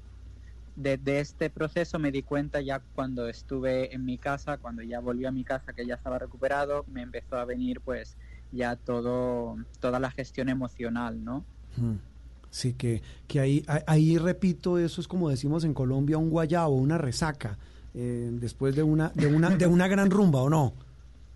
de, 0.76 0.98
de, 0.98 1.20
este 1.20 1.50
proceso 1.50 2.00
me 2.00 2.12
di 2.12 2.22
cuenta 2.22 2.62
ya 2.62 2.82
cuando 2.94 3.28
estuve 3.28 3.94
en 3.96 4.06
mi 4.06 4.18
casa, 4.18 4.58
cuando 4.58 4.84
ya 4.84 5.00
volví 5.00 5.26
a 5.26 5.32
mi 5.32 5.44
casa, 5.44 5.74
que 5.74 5.86
ya 5.86 5.96
estaba 5.96 6.20
recuperado, 6.20 6.86
me 6.92 7.02
empezó 7.02 7.38
a 7.38 7.46
venir 7.46 7.82
pues 7.82 8.18
ya 8.52 8.76
todo, 8.76 9.56
toda 9.80 10.00
la 10.00 10.12
gestión 10.12 10.50
emocional, 10.50 11.24
¿no? 11.24 11.46
Sí, 12.50 12.74
que, 12.74 13.02
que 13.28 13.40
ahí, 13.40 13.66
ahí 13.88 14.18
repito, 14.18 14.78
eso 14.78 15.02
es 15.02 15.08
como 15.08 15.30
decimos 15.30 15.64
en 15.64 15.74
Colombia, 15.74 16.18
un 16.18 16.30
guayabo, 16.30 16.76
una 16.76 16.98
resaca, 16.98 17.58
eh, 17.96 18.30
después 18.32 18.76
de 18.76 18.84
una, 18.84 19.10
de, 19.16 19.28
una, 19.28 19.50
de 19.52 19.68
una 19.68 19.88
gran 19.88 20.12
rumba, 20.12 20.42
¿o 20.42 20.50
no? 20.50 20.74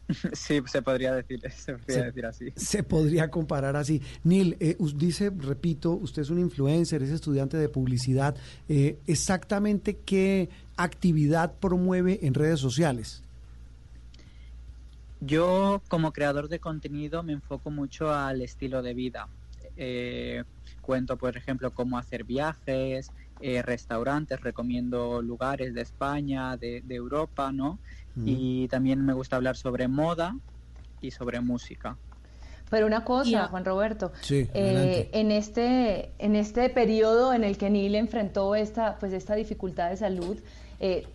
Sí, 0.33 0.61
se 0.65 0.81
podría 0.81 1.13
decir, 1.13 1.39
se 1.55 1.73
podría 1.73 1.95
se, 1.95 2.05
decir 2.05 2.25
así. 2.25 2.53
Se 2.55 2.83
podría 2.83 3.29
comparar 3.29 3.75
así. 3.75 4.01
Neil, 4.23 4.57
eh, 4.59 4.77
dice, 4.95 5.31
repito, 5.35 5.91
usted 5.93 6.23
es 6.23 6.29
un 6.29 6.39
influencer, 6.39 7.03
es 7.03 7.09
estudiante 7.09 7.57
de 7.57 7.69
publicidad. 7.69 8.35
Eh, 8.67 8.97
¿Exactamente 9.07 9.97
qué 9.97 10.49
actividad 10.77 11.53
promueve 11.59 12.19
en 12.23 12.33
redes 12.33 12.59
sociales? 12.59 13.23
Yo, 15.21 15.81
como 15.89 16.13
creador 16.13 16.47
de 16.47 16.59
contenido, 16.59 17.23
me 17.23 17.33
enfoco 17.33 17.71
mucho 17.71 18.13
al 18.13 18.41
estilo 18.41 18.81
de 18.81 18.93
vida. 18.93 19.27
Eh, 19.75 20.43
cuento, 20.81 21.17
por 21.17 21.35
ejemplo, 21.35 21.71
cómo 21.71 21.97
hacer 21.97 22.23
viajes, 22.23 23.11
eh, 23.41 23.61
restaurantes, 23.61 24.41
recomiendo 24.41 25.21
lugares 25.21 25.73
de 25.73 25.81
España, 25.81 26.57
de, 26.57 26.81
de 26.81 26.95
Europa, 26.95 27.51
¿no? 27.51 27.79
Mm. 28.15 28.23
Y 28.27 28.67
también 28.67 29.05
me 29.05 29.13
gusta 29.13 29.35
hablar 29.35 29.55
sobre 29.55 29.87
moda 29.87 30.35
y 31.01 31.11
sobre 31.11 31.39
música. 31.39 31.97
Pero 32.69 32.85
una 32.85 33.03
cosa, 33.03 33.47
Juan 33.47 33.65
Roberto, 33.65 34.11
sí, 34.21 34.47
eh, 34.53 35.09
en 35.13 35.31
este 35.31 36.11
en 36.19 36.35
este 36.35 36.69
periodo 36.69 37.33
en 37.33 37.43
el 37.43 37.57
que 37.57 37.69
Neil 37.69 37.95
enfrentó 37.95 38.53
esta 38.55 38.97
pues 38.99 39.11
esta 39.13 39.35
dificultad 39.35 39.89
de 39.89 39.97
salud, 39.97 40.37
eh, 40.79 41.07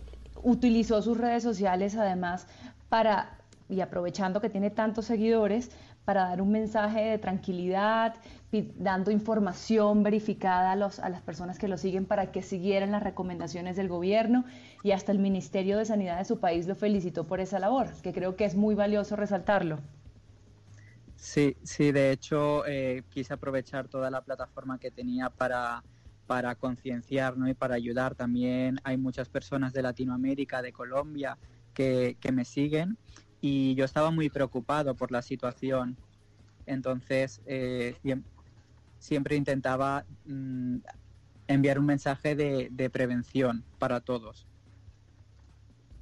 utilizó 0.43 1.01
sus 1.01 1.17
redes 1.17 1.43
sociales 1.43 1.95
además 1.95 2.47
para 2.89 3.37
y 3.69 3.79
aprovechando 3.79 4.41
que 4.41 4.49
tiene 4.49 4.69
tantos 4.69 5.05
seguidores 5.05 5.71
para 6.03 6.25
dar 6.25 6.41
un 6.41 6.51
mensaje 6.51 7.01
de 7.01 7.17
tranquilidad, 7.17 8.15
dando 8.63 9.11
información 9.11 10.03
verificada 10.03 10.71
a, 10.71 10.75
los, 10.75 10.99
a 10.99 11.09
las 11.09 11.21
personas 11.21 11.59
que 11.59 11.67
lo 11.67 11.77
siguen 11.77 12.05
para 12.05 12.31
que 12.31 12.41
siguieran 12.41 12.91
las 12.91 13.03
recomendaciones 13.03 13.75
del 13.75 13.89
gobierno 13.89 14.45
y 14.83 14.91
hasta 14.91 15.11
el 15.11 15.19
Ministerio 15.19 15.77
de 15.77 15.85
Sanidad 15.85 16.17
de 16.17 16.25
su 16.25 16.39
país 16.39 16.67
lo 16.67 16.75
felicitó 16.75 17.27
por 17.27 17.39
esa 17.39 17.59
labor, 17.59 17.89
que 18.01 18.13
creo 18.13 18.35
que 18.35 18.45
es 18.45 18.55
muy 18.55 18.75
valioso 18.75 19.15
resaltarlo. 19.15 19.79
Sí, 21.15 21.57
sí, 21.63 21.91
de 21.91 22.11
hecho 22.11 22.65
eh, 22.67 23.03
quise 23.09 23.33
aprovechar 23.33 23.87
toda 23.87 24.11
la 24.11 24.23
plataforma 24.23 24.77
que 24.79 24.91
tenía 24.91 25.29
para 25.29 25.85
para 26.25 26.55
concienciar 26.55 27.37
¿no? 27.37 27.47
y 27.47 27.53
para 27.53 27.75
ayudar. 27.75 28.15
También 28.15 28.79
hay 28.83 28.97
muchas 28.97 29.29
personas 29.29 29.73
de 29.73 29.83
Latinoamérica, 29.83 30.61
de 30.61 30.73
Colombia, 30.73 31.39
que, 31.73 32.17
que 32.19 32.31
me 32.31 32.45
siguen 32.45 32.97
y 33.41 33.75
yo 33.75 33.85
estaba 33.85 34.11
muy 34.11 34.29
preocupado 34.29 34.95
por 34.95 35.11
la 35.11 35.21
situación. 35.21 35.99
Entonces, 36.65 37.41
eh, 37.45 37.99
intentaba 39.35 40.05
mm, 40.25 40.77
enviar 41.47 41.79
un 41.79 41.85
mensaje 41.85 42.35
de, 42.35 42.69
de, 42.71 42.89
prevención 42.89 43.63
para 43.79 43.99
todos. 43.99 44.45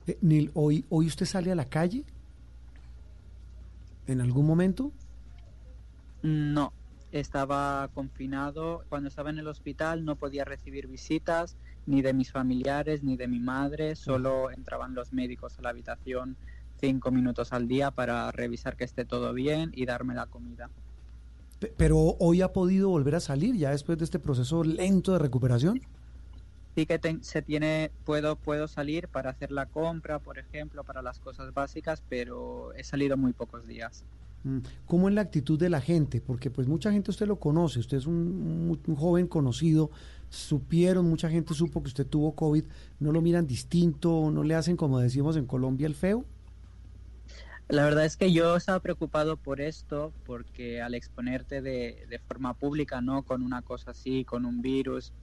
Eh, 0.07 0.17
Neil, 0.21 0.51
¿hoy, 0.53 0.85
¿hoy 0.89 1.07
usted 1.07 1.25
sale 1.25 1.51
a 1.51 1.55
la 1.55 1.65
calle? 1.65 2.03
¿En 4.07 4.21
algún 4.21 4.45
momento? 4.45 4.91
No, 6.21 6.73
estaba 7.11 7.89
confinado. 7.93 8.83
Cuando 8.89 9.09
estaba 9.09 9.29
en 9.29 9.39
el 9.39 9.47
hospital 9.47 10.05
no 10.05 10.15
podía 10.15 10.45
recibir 10.45 10.87
visitas 10.87 11.57
ni 11.85 12.01
de 12.01 12.13
mis 12.13 12.31
familiares 12.31 13.03
ni 13.03 13.17
de 13.17 13.27
mi 13.27 13.39
madre. 13.39 13.95
Solo 13.95 14.51
entraban 14.51 14.93
los 14.93 15.13
médicos 15.13 15.59
a 15.59 15.61
la 15.61 15.69
habitación 15.69 16.37
cinco 16.79 17.11
minutos 17.11 17.53
al 17.53 17.67
día 17.67 17.91
para 17.91 18.29
revisar 18.31 18.75
que 18.75 18.83
esté 18.83 19.05
todo 19.05 19.33
bien 19.33 19.71
y 19.73 19.85
darme 19.85 20.13
la 20.15 20.25
comida. 20.25 20.69
Pero 21.77 22.15
hoy 22.19 22.41
ha 22.41 22.53
podido 22.53 22.89
volver 22.89 23.15
a 23.15 23.19
salir 23.19 23.55
ya 23.55 23.71
después 23.71 23.97
de 23.97 24.05
este 24.05 24.19
proceso 24.19 24.63
lento 24.63 25.13
de 25.13 25.19
recuperación. 25.19 25.81
Sí 26.75 26.85
que 26.85 26.99
se 27.21 27.41
tiene, 27.43 27.91
puedo, 28.03 28.35
puedo 28.35 28.67
salir 28.67 29.07
para 29.07 29.29
hacer 29.29 29.51
la 29.51 29.67
compra, 29.67 30.19
por 30.19 30.39
ejemplo, 30.39 30.83
para 30.83 31.03
las 31.03 31.19
cosas 31.19 31.53
básicas, 31.53 32.01
pero 32.09 32.73
he 32.73 32.83
salido 32.83 33.15
muy 33.15 33.33
pocos 33.33 33.67
días. 33.67 34.03
Mm, 34.43 34.57
¿Cómo 34.87 35.07
es 35.07 35.15
la 35.15 35.21
actitud 35.21 35.59
de 35.59 35.69
la 35.69 35.81
gente? 35.81 36.19
Porque 36.19 36.49
pues 36.49 36.67
mucha 36.67 36.91
gente 36.91 37.11
usted 37.11 37.27
lo 37.27 37.37
conoce, 37.37 37.79
usted 37.79 37.97
es 37.97 38.07
un, 38.07 38.79
un, 38.87 38.95
joven 38.95 39.27
conocido, 39.27 39.91
supieron, 40.29 41.07
mucha 41.07 41.29
gente 41.29 41.53
supo 41.53 41.81
que 41.81 41.87
usted 41.87 42.07
tuvo 42.07 42.33
COVID, 42.33 42.63
¿no 42.99 43.11
lo 43.11 43.21
miran 43.21 43.45
distinto, 43.45 44.31
no 44.31 44.43
le 44.43 44.55
hacen 44.55 44.75
como 44.75 44.99
decimos 44.99 45.37
en 45.37 45.45
Colombia 45.45 45.87
el 45.87 45.95
feo? 45.95 46.25
La 47.69 47.85
verdad 47.85 48.05
es 48.05 48.17
que 48.17 48.31
yo 48.31 48.55
estaba 48.55 48.79
preocupado 48.79 49.37
por 49.37 49.61
esto, 49.61 50.13
porque 50.25 50.81
al 50.81 50.93
exponerte 50.95 51.61
de, 51.61 52.05
de 52.09 52.19
forma 52.19 52.53
pública, 52.53 53.01
¿no? 53.01 53.23
Con 53.23 53.41
una 53.41 53.61
cosa 53.61 53.91
así, 53.91 54.25
con 54.25 54.45
un 54.45 54.61
virus 54.61 55.13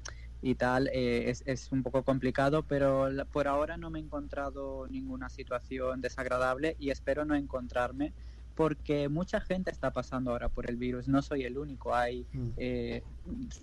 y 0.43 0.55
tal, 0.55 0.89
eh, 0.89 1.29
es, 1.31 1.43
es, 1.47 1.71
un 1.71 1.83
poco 1.83 2.03
complicado, 2.03 2.63
pero 2.63 3.09
por 3.31 3.47
ahora 3.47 3.77
no 3.77 3.91
me 3.91 3.99
he 3.99 4.03
encontrado 4.03 4.87
ninguna 4.89 5.29
situación 5.29 6.01
desagradable 6.01 6.77
y 6.79 6.91
espero 6.91 7.25
no 7.25 7.35
encontrarme 7.35 8.15
porque 8.55 9.09
mucha 9.09 9.41
gente 9.41 9.71
está 9.71 9.91
pasando 9.91 10.33
ahora 10.33 10.49
por 10.49 10.69
el 10.69 10.77
virus, 10.77 11.09
no 11.09 11.23
soy 11.23 11.45
el 11.45 11.57
único, 11.57 11.95
hay 11.95 12.27
mm. 12.33 12.49
eh, 12.59 13.03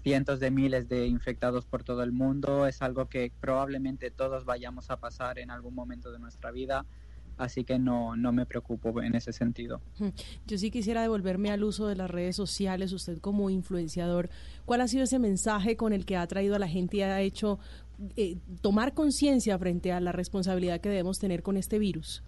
cientos 0.02 0.40
de 0.40 0.50
miles 0.50 0.88
de 0.90 1.06
infectados 1.06 1.66
por 1.66 1.84
todo 1.84 2.02
el 2.04 2.12
mundo, 2.12 2.66
es 2.66 2.82
algo 2.82 3.08
que 3.08 3.32
probablemente 3.40 4.10
todos 4.10 4.46
vayamos 4.46 4.90
a 4.90 4.98
pasar 4.98 5.40
en 5.40 5.52
algún 5.52 5.76
momento 5.76 6.12
de 6.12 6.20
nuestra 6.20 6.52
vida 6.52 6.86
así 7.38 7.64
que 7.64 7.80
no, 7.80 8.16
no 8.16 8.32
me 8.32 8.46
preocupo 8.46 9.02
en 9.02 9.16
ese 9.16 9.32
sentido. 9.34 9.82
Yo 10.48 10.58
sí 10.58 10.72
quisiera 10.72 11.02
devolverme 11.02 11.52
al 11.52 11.64
uso 11.64 11.88
de 11.88 11.96
las 11.96 12.10
redes 12.10 12.36
sociales, 12.36 12.92
usted 12.92 13.20
como 13.20 13.50
influenciador, 13.50 14.30
¿cuál 14.66 14.82
ha 14.82 14.88
sido 14.88 15.04
ese 15.04 15.20
mensaje 15.20 15.78
con 15.78 15.94
el 15.94 16.06
que 16.06 16.18
ha 16.18 16.28
traído 16.28 16.56
a 16.56 16.60
la 16.60 16.68
gente 16.68 16.98
y 16.98 17.02
ha 17.02 17.22
hecho 17.22 17.60
eh, 18.16 18.38
tomar 18.62 18.94
conciencia 18.94 19.58
frente 19.58 19.92
a 19.92 20.00
la 20.00 20.12
responsabilidad 20.12 20.82
que 20.82 20.90
debemos 20.90 21.20
tener 21.20 21.44
con 21.44 21.58
este 21.58 21.80
virus? 21.80 22.24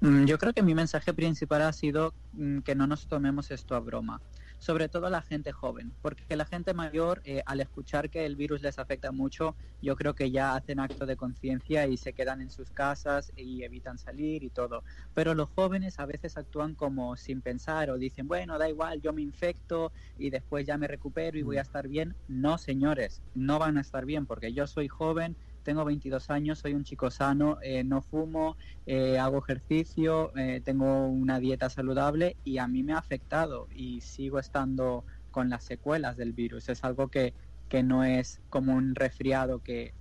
Mm, 0.00 0.24
yo 0.24 0.38
creo 0.38 0.52
que 0.52 0.62
mi 0.62 0.74
mensaje 0.74 1.12
principal 1.12 1.62
ha 1.62 1.72
sido 1.72 2.14
mm, 2.32 2.60
que 2.60 2.74
no 2.74 2.86
nos 2.86 3.06
tomemos 3.06 3.50
esto 3.50 3.74
a 3.74 3.80
broma 3.80 4.20
sobre 4.60 4.90
todo 4.90 5.06
a 5.06 5.10
la 5.10 5.22
gente 5.22 5.52
joven, 5.52 5.96
porque 6.02 6.36
la 6.36 6.44
gente 6.44 6.74
mayor, 6.74 7.22
eh, 7.24 7.42
al 7.46 7.60
escuchar 7.60 8.10
que 8.10 8.26
el 8.26 8.36
virus 8.36 8.60
les 8.60 8.78
afecta 8.78 9.10
mucho, 9.10 9.56
yo 9.80 9.96
creo 9.96 10.14
que 10.14 10.30
ya 10.30 10.54
hacen 10.54 10.78
acto 10.80 11.06
de 11.06 11.16
conciencia 11.16 11.86
y 11.86 11.96
se 11.96 12.12
quedan 12.12 12.42
en 12.42 12.50
sus 12.50 12.70
casas 12.70 13.32
y 13.34 13.64
evitan 13.64 13.96
salir 13.98 14.44
y 14.44 14.50
todo. 14.50 14.84
Pero 15.14 15.34
los 15.34 15.48
jóvenes 15.48 15.98
a 15.98 16.04
veces 16.06 16.36
actúan 16.36 16.74
como 16.74 17.16
sin 17.16 17.40
pensar 17.40 17.90
o 17.90 17.96
dicen, 17.96 18.28
bueno, 18.28 18.58
da 18.58 18.68
igual, 18.68 19.00
yo 19.00 19.14
me 19.14 19.22
infecto 19.22 19.92
y 20.18 20.28
después 20.28 20.66
ya 20.66 20.76
me 20.76 20.88
recupero 20.88 21.38
y 21.38 21.42
voy 21.42 21.56
a 21.56 21.62
estar 21.62 21.88
bien. 21.88 22.16
No, 22.26 22.58
señores, 22.58 23.22
no 23.32 23.58
van 23.58 23.78
a 23.78 23.80
estar 23.80 24.04
bien 24.04 24.26
porque 24.26 24.52
yo 24.52 24.66
soy 24.66 24.88
joven 24.88 25.38
tengo 25.62 25.84
22 25.84 26.30
años, 26.30 26.58
soy 26.58 26.74
un 26.74 26.84
chico 26.84 27.10
sano, 27.10 27.58
eh, 27.62 27.84
no 27.84 28.02
fumo, 28.02 28.56
eh, 28.86 29.18
hago 29.18 29.38
ejercicio, 29.38 30.36
eh, 30.36 30.60
tengo 30.64 31.06
una 31.06 31.38
dieta 31.38 31.70
saludable 31.70 32.36
y 32.44 32.58
a 32.58 32.66
mí 32.66 32.82
me 32.82 32.92
ha 32.92 32.98
afectado 32.98 33.68
y 33.74 34.00
sigo 34.00 34.38
estando 34.38 35.04
con 35.30 35.48
las 35.48 35.64
secuelas 35.64 36.16
del 36.16 36.32
virus. 36.32 36.68
Es 36.68 36.84
algo 36.84 37.08
que, 37.08 37.34
que 37.68 37.82
no 37.82 38.04
es 38.04 38.40
como 38.48 38.74
un 38.74 38.94
resfriado 38.94 39.62
que 39.62 39.94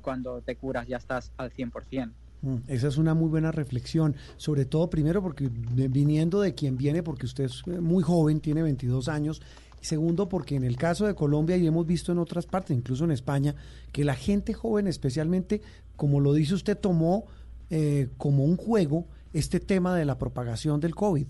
cuando 0.00 0.42
te 0.42 0.56
curas 0.56 0.86
ya 0.86 0.98
estás 0.98 1.32
al 1.36 1.50
100%. 1.50 2.12
Mm, 2.44 2.56
esa 2.68 2.88
es 2.88 2.98
una 2.98 3.14
muy 3.14 3.30
buena 3.30 3.52
reflexión, 3.52 4.14
sobre 4.36 4.66
todo 4.66 4.90
primero 4.90 5.22
porque 5.22 5.48
viniendo 5.50 6.42
de 6.42 6.54
quien 6.54 6.76
viene, 6.76 7.02
porque 7.02 7.24
usted 7.24 7.44
es 7.44 7.66
muy 7.66 8.02
joven, 8.02 8.40
tiene 8.40 8.62
22 8.62 9.08
años, 9.08 9.40
Segundo, 9.84 10.30
porque 10.30 10.56
en 10.56 10.64
el 10.64 10.78
caso 10.78 11.06
de 11.06 11.14
Colombia 11.14 11.58
y 11.58 11.66
hemos 11.66 11.86
visto 11.86 12.10
en 12.10 12.18
otras 12.18 12.46
partes, 12.46 12.74
incluso 12.74 13.04
en 13.04 13.10
España, 13.10 13.54
que 13.92 14.02
la 14.02 14.14
gente 14.14 14.54
joven 14.54 14.86
especialmente, 14.86 15.60
como 15.94 16.20
lo 16.20 16.32
dice 16.32 16.54
usted, 16.54 16.78
tomó 16.78 17.26
eh, 17.68 18.08
como 18.16 18.44
un 18.44 18.56
juego 18.56 19.06
este 19.34 19.60
tema 19.60 19.94
de 19.94 20.06
la 20.06 20.16
propagación 20.16 20.80
del 20.80 20.94
COVID. 20.94 21.26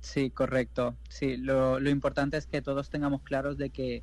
Sí, 0.00 0.30
correcto. 0.30 0.96
Sí, 1.08 1.36
lo, 1.36 1.78
lo 1.78 1.88
importante 1.88 2.36
es 2.36 2.46
que 2.46 2.62
todos 2.62 2.90
tengamos 2.90 3.22
claros 3.22 3.56
de 3.56 3.70
que 3.70 4.02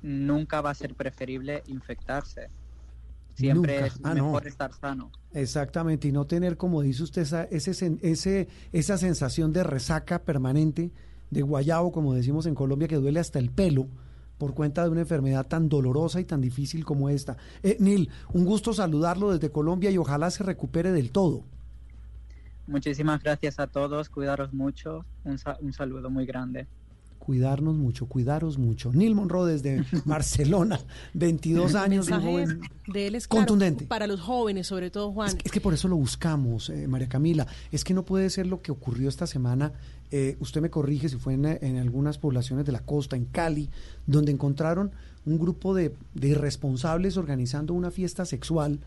nunca 0.00 0.60
va 0.60 0.70
a 0.70 0.74
ser 0.74 0.94
preferible 0.94 1.64
infectarse. 1.66 2.50
Siempre 3.34 3.86
es 3.86 3.98
ah, 4.04 4.14
mejor 4.14 4.46
estar 4.46 4.72
sano. 4.72 5.10
Exactamente, 5.32 6.06
y 6.06 6.12
no 6.12 6.24
tener, 6.24 6.56
como 6.56 6.82
dice 6.82 7.02
usted, 7.02 7.22
esa, 7.22 7.42
ese, 7.44 7.98
ese, 8.02 8.48
esa 8.70 8.96
sensación 8.96 9.52
de 9.52 9.64
resaca 9.64 10.22
permanente 10.22 10.92
de 11.32 11.42
guayabo, 11.42 11.90
como 11.90 12.14
decimos 12.14 12.46
en 12.46 12.54
Colombia, 12.54 12.86
que 12.86 12.96
duele 12.96 13.18
hasta 13.18 13.38
el 13.38 13.50
pelo 13.50 13.88
por 14.38 14.54
cuenta 14.54 14.84
de 14.84 14.90
una 14.90 15.00
enfermedad 15.00 15.46
tan 15.46 15.68
dolorosa 15.68 16.20
y 16.20 16.24
tan 16.24 16.40
difícil 16.40 16.84
como 16.84 17.08
esta. 17.08 17.36
Eh, 17.62 17.76
Neil, 17.80 18.10
un 18.32 18.44
gusto 18.44 18.72
saludarlo 18.72 19.32
desde 19.32 19.50
Colombia 19.50 19.90
y 19.90 19.98
ojalá 19.98 20.30
se 20.30 20.44
recupere 20.44 20.92
del 20.92 21.10
todo. 21.10 21.42
Muchísimas 22.66 23.22
gracias 23.22 23.58
a 23.58 23.66
todos, 23.66 24.08
cuidaros 24.08 24.52
mucho, 24.52 25.04
un, 25.24 25.38
un 25.60 25.72
saludo 25.72 26.10
muy 26.10 26.26
grande 26.26 26.66
cuidarnos 27.24 27.76
mucho, 27.76 28.06
cuidaros 28.06 28.58
mucho. 28.58 28.92
Neil 28.92 29.14
Monroe 29.14 29.52
desde 29.52 29.84
Barcelona, 30.04 30.80
22 31.14 31.76
años, 31.76 32.08
un 32.08 32.20
joven 32.20 32.60
de 32.88 33.06
él 33.06 33.14
es 33.14 33.28
contundente. 33.28 33.84
para 33.84 34.08
los 34.08 34.20
jóvenes, 34.20 34.66
sobre 34.66 34.90
todo 34.90 35.12
Juan. 35.12 35.38
Es, 35.44 35.52
que 35.52 35.60
por 35.60 35.72
eso 35.72 35.86
lo 35.86 35.94
buscamos, 35.96 36.68
eh, 36.68 36.88
María 36.88 37.08
Camila. 37.08 37.46
Es 37.70 37.84
que 37.84 37.94
no 37.94 38.04
puede 38.04 38.28
ser 38.28 38.46
lo 38.46 38.60
que 38.60 38.72
ocurrió 38.72 39.08
esta 39.08 39.28
semana. 39.28 39.72
Eh, 40.10 40.36
usted 40.40 40.60
me 40.60 40.68
corrige 40.68 41.08
si 41.08 41.16
fue 41.16 41.34
en, 41.34 41.76
algunas 41.76 42.18
poblaciones 42.18 42.66
de 42.66 42.72
la 42.72 42.80
costa, 42.80 43.14
en 43.14 43.26
Cali, 43.26 43.70
donde 44.06 44.32
encontraron 44.32 44.90
un 45.24 45.38
grupo 45.38 45.74
de, 45.74 45.94
de 46.14 46.28
irresponsables 46.28 47.16
organizando 47.16 47.72
una 47.72 47.92
fiesta 47.92 48.24
sexual 48.24 48.80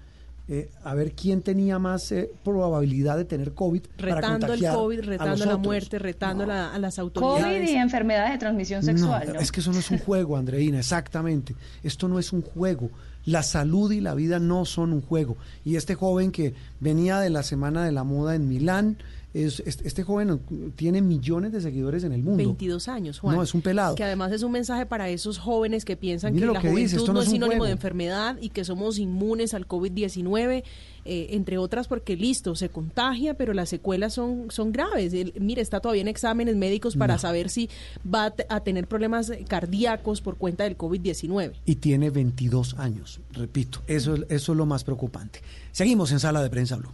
eh, 0.48 0.70
a 0.84 0.94
ver 0.94 1.14
quién 1.14 1.42
tenía 1.42 1.80
más 1.80 2.12
eh, 2.12 2.30
probabilidad 2.44 3.18
de 3.18 3.26
tener 3.26 3.54
COVID. 3.54 3.84
Retando 3.98 4.54
el 4.54 4.68
COVID, 4.68 5.00
retando 5.00 5.46
la 5.46 5.58
muerte, 5.58 5.98
retando 5.98 6.44
a 6.44 6.78
las 6.78 7.00
autoridades. 7.00 7.44
COVID 7.44 7.74
y 7.74 7.76
enfermedades 7.76 8.34
de 8.34 8.38
transmisión 8.38 8.84
sexual. 8.84 9.38
Es 9.40 9.52
que 9.52 9.62
eso 9.62 9.72
no 9.72 9.80
es 9.80 9.90
un 9.90 9.98
juego, 9.98 10.38
Andreina, 10.38 10.80
exactamente. 10.80 11.56
Esto 11.84 12.08
no 12.08 12.20
es 12.20 12.32
un 12.32 12.44
juego. 12.44 12.92
La 13.26 13.42
salud 13.42 13.92
y 13.92 14.02
la 14.02 14.14
vida 14.14 14.38
no 14.38 14.66
son 14.66 14.94
un 14.94 15.02
juego. 15.02 15.36
Y 15.64 15.78
este 15.78 15.96
joven 15.96 16.32
que 16.32 16.54
venía 16.80 17.20
de 17.20 17.32
la 17.32 17.42
Semana 17.42 17.84
de 17.84 17.92
la 17.92 18.04
Moda 18.04 18.36
en 18.36 18.48
Milán, 18.48 18.98
este 19.36 20.04
joven 20.04 20.40
tiene 20.76 21.02
millones 21.02 21.52
de 21.52 21.60
seguidores 21.60 22.04
en 22.06 22.14
el 22.14 22.24
mundo. 22.24 22.38
22 22.38 22.88
años, 22.88 23.20
Juan. 23.20 23.36
No, 23.36 23.44
es 23.44 23.54
un 23.54 23.62
pelado. 23.62 23.96
Que 23.96 24.04
además 24.04 24.32
es 24.32 24.44
un 24.44 24.52
mensaje 24.52 24.86
para 24.86 25.10
esos 25.10 25.40
jóvenes 25.40 25.84
que 25.84 25.98
piensan 25.98 26.36
que 26.36 26.46
la 26.46 26.62
juventud 26.62 27.10
no 27.12 27.22
es, 27.22 27.30
sinónimo 27.30 27.66
de 27.66 27.72
enfermedad 27.72 28.38
y 28.40 28.50
que 28.50 28.64
somos 28.64 28.98
inmunes 28.98 29.54
al 29.54 29.68
COVID-19. 29.68 30.64
Eh, 31.08 31.36
entre 31.36 31.60
otras 31.60 31.88
porque 31.88 32.16
listo, 32.16 32.56
se 32.56 32.70
contagia, 32.70 33.36
pero 33.36 33.54
las 33.54 33.70
secuelas 33.70 34.14
son, 34.14 34.48
son 34.50 34.72
graves. 34.72 35.14
mire, 35.40 35.62
está 35.62 35.80
todavía 35.80 36.02
en 36.02 36.08
exámenes 36.08 36.56
médicos 36.56 36.96
para 36.96 37.20
saber 37.20 37.50
si 37.50 37.70
va 38.12 38.34
a, 38.50 38.60
tener 38.62 38.88
problemas 38.88 39.32
cardíacos 39.48 40.22
por 40.22 40.38
cuenta 40.38 40.64
del 40.64 40.78
COVID-19. 40.78 41.54
Y 41.66 41.76
tiene 41.76 42.10
22 42.10 42.76
años, 42.80 43.20
repito, 43.34 43.82
eso, 43.86 44.16
eso 44.30 44.52
es 44.54 44.58
lo 44.58 44.66
más 44.66 44.84
preocupante. 44.84 45.42
Seguimos 45.72 46.12
en 46.12 46.20
Sala 46.20 46.42
de 46.42 46.50
Prensa 46.50 46.78
Blue. 46.78 46.92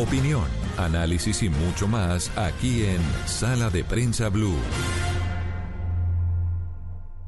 Opinión, 0.00 0.44
análisis 0.78 1.42
y 1.42 1.50
mucho 1.50 1.86
más 1.86 2.30
aquí 2.34 2.84
en 2.84 3.02
Sala 3.26 3.68
de 3.68 3.84
Prensa 3.84 4.30
Blue. 4.30 4.56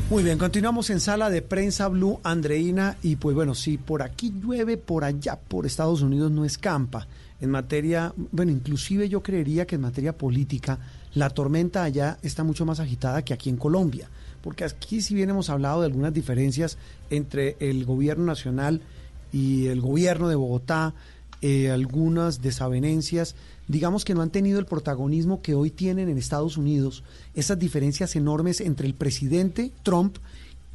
Muy 0.08 0.22
bien, 0.22 0.38
continuamos 0.38 0.88
en 0.88 0.98
sala 0.98 1.28
de 1.28 1.42
prensa 1.42 1.88
Blue, 1.88 2.18
Andreina, 2.22 2.96
y 3.02 3.16
pues 3.16 3.36
bueno, 3.36 3.54
si 3.54 3.76
por 3.76 4.00
aquí 4.00 4.32
llueve, 4.42 4.78
por 4.78 5.04
allá, 5.04 5.38
por 5.38 5.66
Estados 5.66 6.00
Unidos 6.00 6.30
no 6.30 6.46
escampa. 6.46 7.06
En 7.42 7.50
materia, 7.50 8.14
bueno, 8.30 8.52
inclusive 8.52 9.06
yo 9.06 9.22
creería 9.22 9.66
que 9.66 9.74
en 9.74 9.82
materia 9.82 10.16
política, 10.16 10.78
la 11.12 11.28
tormenta 11.28 11.84
allá 11.84 12.16
está 12.22 12.42
mucho 12.42 12.64
más 12.64 12.80
agitada 12.80 13.22
que 13.22 13.34
aquí 13.34 13.50
en 13.50 13.58
Colombia, 13.58 14.08
porque 14.40 14.64
aquí 14.64 15.02
si 15.02 15.14
bien 15.14 15.28
hemos 15.28 15.50
hablado 15.50 15.80
de 15.80 15.88
algunas 15.88 16.14
diferencias 16.14 16.78
entre 17.10 17.56
el 17.60 17.84
gobierno 17.84 18.24
nacional 18.24 18.80
y 19.30 19.66
el 19.66 19.82
gobierno 19.82 20.28
de 20.28 20.36
Bogotá, 20.36 20.94
eh, 21.42 21.70
algunas 21.70 22.40
desavenencias, 22.40 23.34
digamos 23.66 24.04
que 24.04 24.14
no 24.14 24.22
han 24.22 24.30
tenido 24.30 24.60
el 24.60 24.66
protagonismo 24.66 25.42
que 25.42 25.54
hoy 25.54 25.70
tienen 25.70 26.08
en 26.08 26.16
Estados 26.16 26.56
Unidos, 26.56 27.02
esas 27.34 27.58
diferencias 27.58 28.14
enormes 28.14 28.60
entre 28.60 28.86
el 28.86 28.94
presidente 28.94 29.72
Trump 29.82 30.18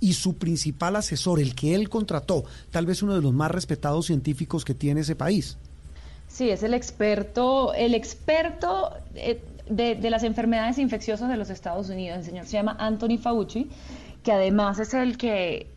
y 0.01 0.13
su 0.13 0.35
principal 0.35 0.97
asesor, 0.97 1.39
el 1.39 1.55
que 1.55 1.73
él 1.73 1.87
contrató, 1.89 2.43
tal 2.69 2.85
vez 2.85 3.01
uno 3.01 3.15
de 3.15 3.21
los 3.21 3.33
más 3.33 3.49
respetados 3.49 4.07
científicos 4.07 4.65
que 4.65 4.73
tiene 4.73 5.01
ese 5.01 5.15
país. 5.15 5.57
Sí, 6.27 6.49
es 6.49 6.61
el 6.63 6.73
experto, 6.73 7.73
el 7.73 7.95
experto 7.95 8.91
eh, 9.15 9.41
de, 9.69 9.95
de, 9.95 10.09
las 10.09 10.23
enfermedades 10.23 10.77
infecciosas 10.77 11.29
de 11.29 11.37
los 11.37 11.49
Estados 11.49 11.89
Unidos. 11.89 12.19
El 12.19 12.25
señor 12.25 12.45
se 12.45 12.51
llama 12.51 12.75
Anthony 12.77 13.17
Fauci, 13.17 13.69
que 14.21 14.33
además 14.33 14.79
es 14.79 14.93
el 14.93 15.17
que 15.17 15.67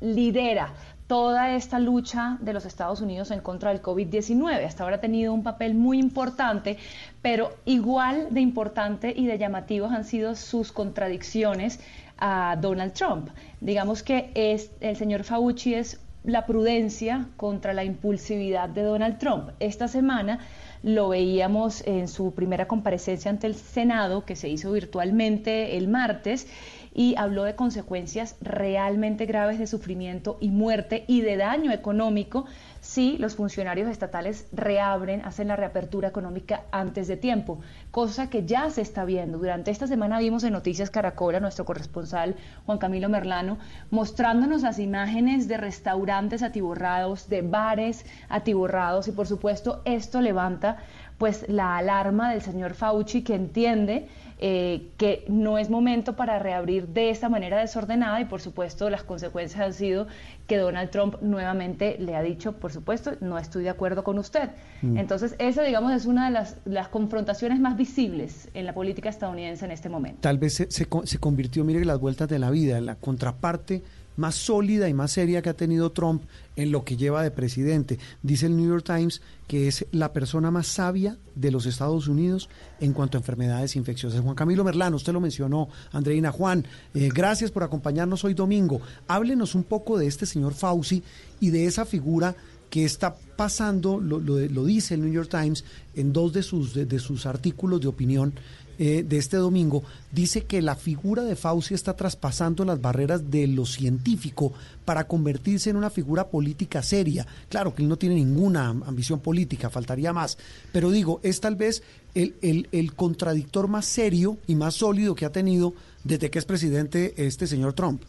lidera 0.00 0.74
toda 1.06 1.54
esta 1.54 1.78
lucha 1.78 2.38
de 2.40 2.52
los 2.52 2.64
Estados 2.64 3.00
Unidos 3.00 3.30
en 3.30 3.40
contra 3.40 3.70
del 3.70 3.82
COVID-19. 3.82 4.64
Hasta 4.64 4.84
ahora 4.84 4.96
ha 4.96 5.00
tenido 5.00 5.32
un 5.32 5.42
papel 5.42 5.74
muy 5.74 5.98
importante, 5.98 6.78
pero 7.20 7.52
igual 7.64 8.28
de 8.30 8.40
importante 8.40 9.12
y 9.14 9.26
de 9.26 9.38
llamativos 9.38 9.92
han 9.92 10.04
sido 10.04 10.34
sus 10.34 10.72
contradicciones 10.72 11.80
a 12.18 12.56
Donald 12.60 12.92
Trump. 12.94 13.28
Digamos 13.60 14.02
que 14.02 14.30
es, 14.34 14.70
el 14.80 14.96
señor 14.96 15.24
Fauci 15.24 15.74
es 15.74 16.00
la 16.24 16.46
prudencia 16.46 17.26
contra 17.36 17.74
la 17.74 17.84
impulsividad 17.84 18.70
de 18.70 18.82
Donald 18.82 19.18
Trump. 19.18 19.50
Esta 19.60 19.88
semana 19.88 20.38
lo 20.82 21.10
veíamos 21.10 21.82
en 21.86 22.08
su 22.08 22.32
primera 22.32 22.66
comparecencia 22.66 23.30
ante 23.30 23.46
el 23.46 23.54
Senado, 23.54 24.24
que 24.24 24.36
se 24.36 24.48
hizo 24.48 24.72
virtualmente 24.72 25.76
el 25.76 25.88
martes, 25.88 26.46
y 26.94 27.16
habló 27.16 27.42
de 27.42 27.56
consecuencias 27.56 28.36
realmente 28.40 29.26
graves 29.26 29.58
de 29.58 29.66
sufrimiento 29.66 30.38
y 30.40 30.48
muerte 30.48 31.04
y 31.08 31.20
de 31.20 31.36
daño 31.36 31.72
económico 31.72 32.46
si 32.80 33.16
los 33.18 33.34
funcionarios 33.34 33.88
estatales 33.88 34.46
reabren, 34.52 35.22
hacen 35.24 35.48
la 35.48 35.56
reapertura 35.56 36.08
económica 36.08 36.62
antes 36.70 37.08
de 37.08 37.16
tiempo, 37.16 37.58
cosa 37.90 38.28
que 38.28 38.44
ya 38.44 38.68
se 38.70 38.82
está 38.82 39.04
viendo. 39.06 39.38
Durante 39.38 39.70
esta 39.70 39.86
semana 39.86 40.18
vimos 40.18 40.44
en 40.44 40.52
Noticias 40.52 40.90
Caracol 40.90 41.34
a 41.34 41.40
nuestro 41.40 41.64
corresponsal 41.64 42.36
Juan 42.66 42.78
Camilo 42.78 43.08
Merlano 43.08 43.58
mostrándonos 43.90 44.62
las 44.62 44.78
imágenes 44.78 45.48
de 45.48 45.56
restaurantes 45.56 46.42
atiborrados, 46.42 47.28
de 47.28 47.42
bares 47.42 48.04
atiborrados 48.28 49.08
y 49.08 49.12
por 49.12 49.26
supuesto 49.26 49.80
esto 49.84 50.20
levanta 50.20 50.76
pues 51.18 51.48
la 51.48 51.76
alarma 51.76 52.30
del 52.30 52.42
señor 52.42 52.74
Fauci 52.74 53.22
que 53.22 53.34
entiende 53.34 54.08
eh, 54.40 54.88
que 54.96 55.24
no 55.28 55.58
es 55.58 55.70
momento 55.70 56.16
para 56.16 56.38
reabrir 56.38 56.88
de 56.88 57.10
esta 57.10 57.28
manera 57.28 57.58
desordenada 57.58 58.20
y 58.20 58.24
por 58.24 58.40
supuesto 58.40 58.90
las 58.90 59.04
consecuencias 59.04 59.60
han 59.60 59.72
sido 59.72 60.06
que 60.46 60.58
Donald 60.58 60.90
Trump 60.90 61.16
nuevamente 61.22 61.96
le 61.98 62.16
ha 62.16 62.22
dicho, 62.22 62.52
por 62.52 62.72
supuesto, 62.72 63.12
no 63.20 63.38
estoy 63.38 63.62
de 63.62 63.70
acuerdo 63.70 64.04
con 64.04 64.18
usted. 64.18 64.50
Mm. 64.82 64.98
Entonces, 64.98 65.36
esa, 65.38 65.62
digamos, 65.62 65.92
es 65.92 66.04
una 66.04 66.26
de 66.26 66.32
las, 66.32 66.56
las, 66.64 66.88
confrontaciones 66.88 67.60
más 67.60 67.76
visibles 67.76 68.48
en 68.54 68.66
la 68.66 68.74
política 68.74 69.08
estadounidense 69.08 69.64
en 69.64 69.70
este 69.70 69.88
momento. 69.88 70.18
Tal 70.20 70.38
vez 70.38 70.54
se, 70.54 70.70
se, 70.70 70.86
se 71.04 71.18
convirtió, 71.18 71.64
mire, 71.64 71.84
las 71.84 71.98
vueltas 71.98 72.28
de 72.28 72.38
la 72.38 72.50
vida, 72.50 72.76
en 72.76 72.86
la 72.86 72.96
contraparte 72.96 73.82
más 74.16 74.34
sólida 74.34 74.88
y 74.88 74.94
más 74.94 75.12
seria 75.12 75.42
que 75.42 75.50
ha 75.50 75.54
tenido 75.54 75.92
Trump 75.92 76.22
en 76.56 76.70
lo 76.70 76.84
que 76.84 76.96
lleva 76.96 77.22
de 77.22 77.30
presidente. 77.30 77.98
Dice 78.22 78.46
el 78.46 78.56
New 78.56 78.68
York 78.68 78.84
Times 78.84 79.20
que 79.46 79.68
es 79.68 79.86
la 79.92 80.12
persona 80.12 80.50
más 80.50 80.66
sabia 80.66 81.18
de 81.34 81.50
los 81.50 81.66
Estados 81.66 82.08
Unidos 82.08 82.48
en 82.80 82.92
cuanto 82.92 83.18
a 83.18 83.20
enfermedades 83.20 83.76
infecciosas. 83.76 84.20
Juan 84.20 84.34
Camilo 84.34 84.64
Merlano, 84.64 84.96
usted 84.96 85.12
lo 85.12 85.20
mencionó, 85.20 85.68
Andreina 85.92 86.32
Juan, 86.32 86.66
eh, 86.94 87.10
gracias 87.12 87.50
por 87.50 87.62
acompañarnos 87.62 88.24
hoy 88.24 88.34
domingo. 88.34 88.80
Háblenos 89.06 89.54
un 89.54 89.64
poco 89.64 89.98
de 89.98 90.06
este 90.06 90.26
señor 90.26 90.54
Fauci 90.54 91.02
y 91.40 91.50
de 91.50 91.66
esa 91.66 91.84
figura 91.84 92.34
que 92.70 92.84
está 92.84 93.14
pasando, 93.36 94.00
lo, 94.00 94.18
lo, 94.18 94.64
dice 94.64 94.94
el 94.94 95.02
New 95.02 95.12
York 95.12 95.28
Times 95.30 95.64
en 95.94 96.12
dos 96.12 96.32
de 96.32 96.42
sus, 96.42 96.74
de 96.74 96.98
sus 96.98 97.24
artículos 97.24 97.80
de 97.80 97.86
opinión, 97.86 98.34
eh, 98.78 99.04
de 99.06 99.18
este 99.18 99.36
domingo, 99.36 99.82
dice 100.12 100.44
que 100.44 100.62
la 100.62 100.76
figura 100.76 101.22
de 101.22 101.36
Fauci 101.36 101.74
está 101.74 101.94
traspasando 101.94 102.64
las 102.64 102.80
barreras 102.80 103.30
de 103.30 103.46
lo 103.46 103.66
científico 103.66 104.52
para 104.84 105.06
convertirse 105.06 105.70
en 105.70 105.76
una 105.76 105.90
figura 105.90 106.28
política 106.28 106.82
seria. 106.82 107.26
Claro 107.48 107.74
que 107.74 107.82
él 107.82 107.88
no 107.88 107.96
tiene 107.96 108.16
ninguna 108.16 108.68
ambición 108.68 109.20
política, 109.20 109.70
faltaría 109.70 110.12
más, 110.12 110.38
pero 110.72 110.90
digo, 110.90 111.20
es 111.22 111.40
tal 111.40 111.56
vez 111.56 111.82
el, 112.14 112.34
el, 112.42 112.68
el 112.72 112.94
contradictor 112.94 113.68
más 113.68 113.86
serio 113.86 114.38
y 114.46 114.54
más 114.54 114.74
sólido 114.74 115.14
que 115.14 115.24
ha 115.24 115.32
tenido 115.32 115.74
desde 116.04 116.30
que 116.30 116.38
es 116.38 116.44
presidente 116.44 117.14
este 117.16 117.46
señor 117.46 117.72
Trump. 117.72 118.02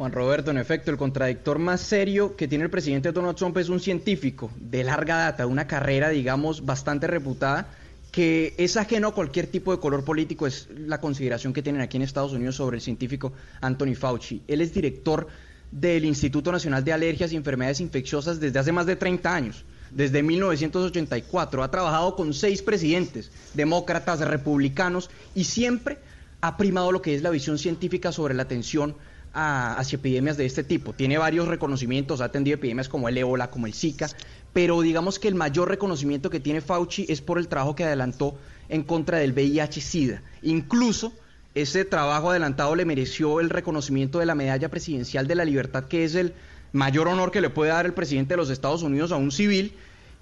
Juan 0.00 0.12
Roberto, 0.12 0.50
en 0.50 0.56
efecto, 0.56 0.90
el 0.90 0.96
contradictor 0.96 1.58
más 1.58 1.82
serio 1.82 2.34
que 2.34 2.48
tiene 2.48 2.64
el 2.64 2.70
presidente 2.70 3.12
Donald 3.12 3.36
Trump 3.36 3.58
es 3.58 3.68
un 3.68 3.80
científico 3.80 4.50
de 4.58 4.82
larga 4.82 5.16
data, 5.16 5.46
una 5.46 5.66
carrera, 5.66 6.08
digamos, 6.08 6.64
bastante 6.64 7.06
reputada, 7.06 7.68
que 8.10 8.54
es 8.58 8.76
ajeno 8.76 9.08
a 9.08 9.14
cualquier 9.14 9.46
tipo 9.46 9.72
de 9.72 9.80
color 9.80 10.04
político, 10.04 10.46
es 10.46 10.68
la 10.74 11.00
consideración 11.00 11.52
que 11.52 11.62
tienen 11.62 11.80
aquí 11.80 11.96
en 11.96 12.02
Estados 12.02 12.32
Unidos 12.32 12.56
sobre 12.56 12.76
el 12.76 12.80
científico 12.80 13.32
Anthony 13.60 13.94
Fauci. 13.94 14.42
Él 14.48 14.60
es 14.60 14.74
director 14.74 15.28
del 15.70 16.04
Instituto 16.04 16.50
Nacional 16.50 16.84
de 16.84 16.92
Alergias 16.92 17.32
y 17.32 17.36
Enfermedades 17.36 17.80
Infecciosas 17.80 18.40
desde 18.40 18.58
hace 18.58 18.72
más 18.72 18.86
de 18.86 18.96
30 18.96 19.32
años, 19.32 19.64
desde 19.90 20.22
1984. 20.22 21.62
Ha 21.62 21.70
trabajado 21.70 22.16
con 22.16 22.34
seis 22.34 22.62
presidentes, 22.62 23.30
demócratas, 23.54 24.20
republicanos, 24.20 25.10
y 25.34 25.44
siempre 25.44 25.98
ha 26.40 26.56
primado 26.56 26.90
lo 26.90 27.02
que 27.02 27.14
es 27.14 27.22
la 27.22 27.30
visión 27.30 27.58
científica 27.58 28.10
sobre 28.10 28.34
la 28.34 28.42
atención 28.42 28.96
a, 29.32 29.74
hacia 29.74 29.96
epidemias 29.96 30.36
de 30.36 30.46
este 30.46 30.64
tipo. 30.64 30.92
Tiene 30.92 31.18
varios 31.18 31.46
reconocimientos, 31.46 32.20
ha 32.20 32.24
atendido 32.24 32.56
epidemias 32.56 32.88
como 32.88 33.08
el 33.08 33.16
ébola, 33.16 33.50
como 33.50 33.66
el 33.66 33.74
Zika, 33.74 34.08
pero 34.52 34.80
digamos 34.80 35.18
que 35.18 35.28
el 35.28 35.34
mayor 35.34 35.68
reconocimiento 35.68 36.30
que 36.30 36.40
tiene 36.40 36.60
Fauci 36.60 37.06
es 37.08 37.20
por 37.20 37.38
el 37.38 37.48
trabajo 37.48 37.74
que 37.74 37.84
adelantó 37.84 38.36
en 38.68 38.82
contra 38.82 39.18
del 39.18 39.32
VIH-Sida. 39.32 40.22
Incluso 40.42 41.12
ese 41.54 41.84
trabajo 41.84 42.30
adelantado 42.30 42.74
le 42.74 42.84
mereció 42.84 43.40
el 43.40 43.50
reconocimiento 43.50 44.18
de 44.18 44.26
la 44.26 44.34
Medalla 44.34 44.68
Presidencial 44.68 45.26
de 45.26 45.34
la 45.34 45.44
Libertad, 45.44 45.84
que 45.84 46.04
es 46.04 46.14
el 46.14 46.34
mayor 46.72 47.08
honor 47.08 47.30
que 47.30 47.40
le 47.40 47.50
puede 47.50 47.70
dar 47.70 47.86
el 47.86 47.94
presidente 47.94 48.34
de 48.34 48.38
los 48.38 48.50
Estados 48.50 48.82
Unidos 48.82 49.12
a 49.12 49.16
un 49.16 49.32
civil, 49.32 49.74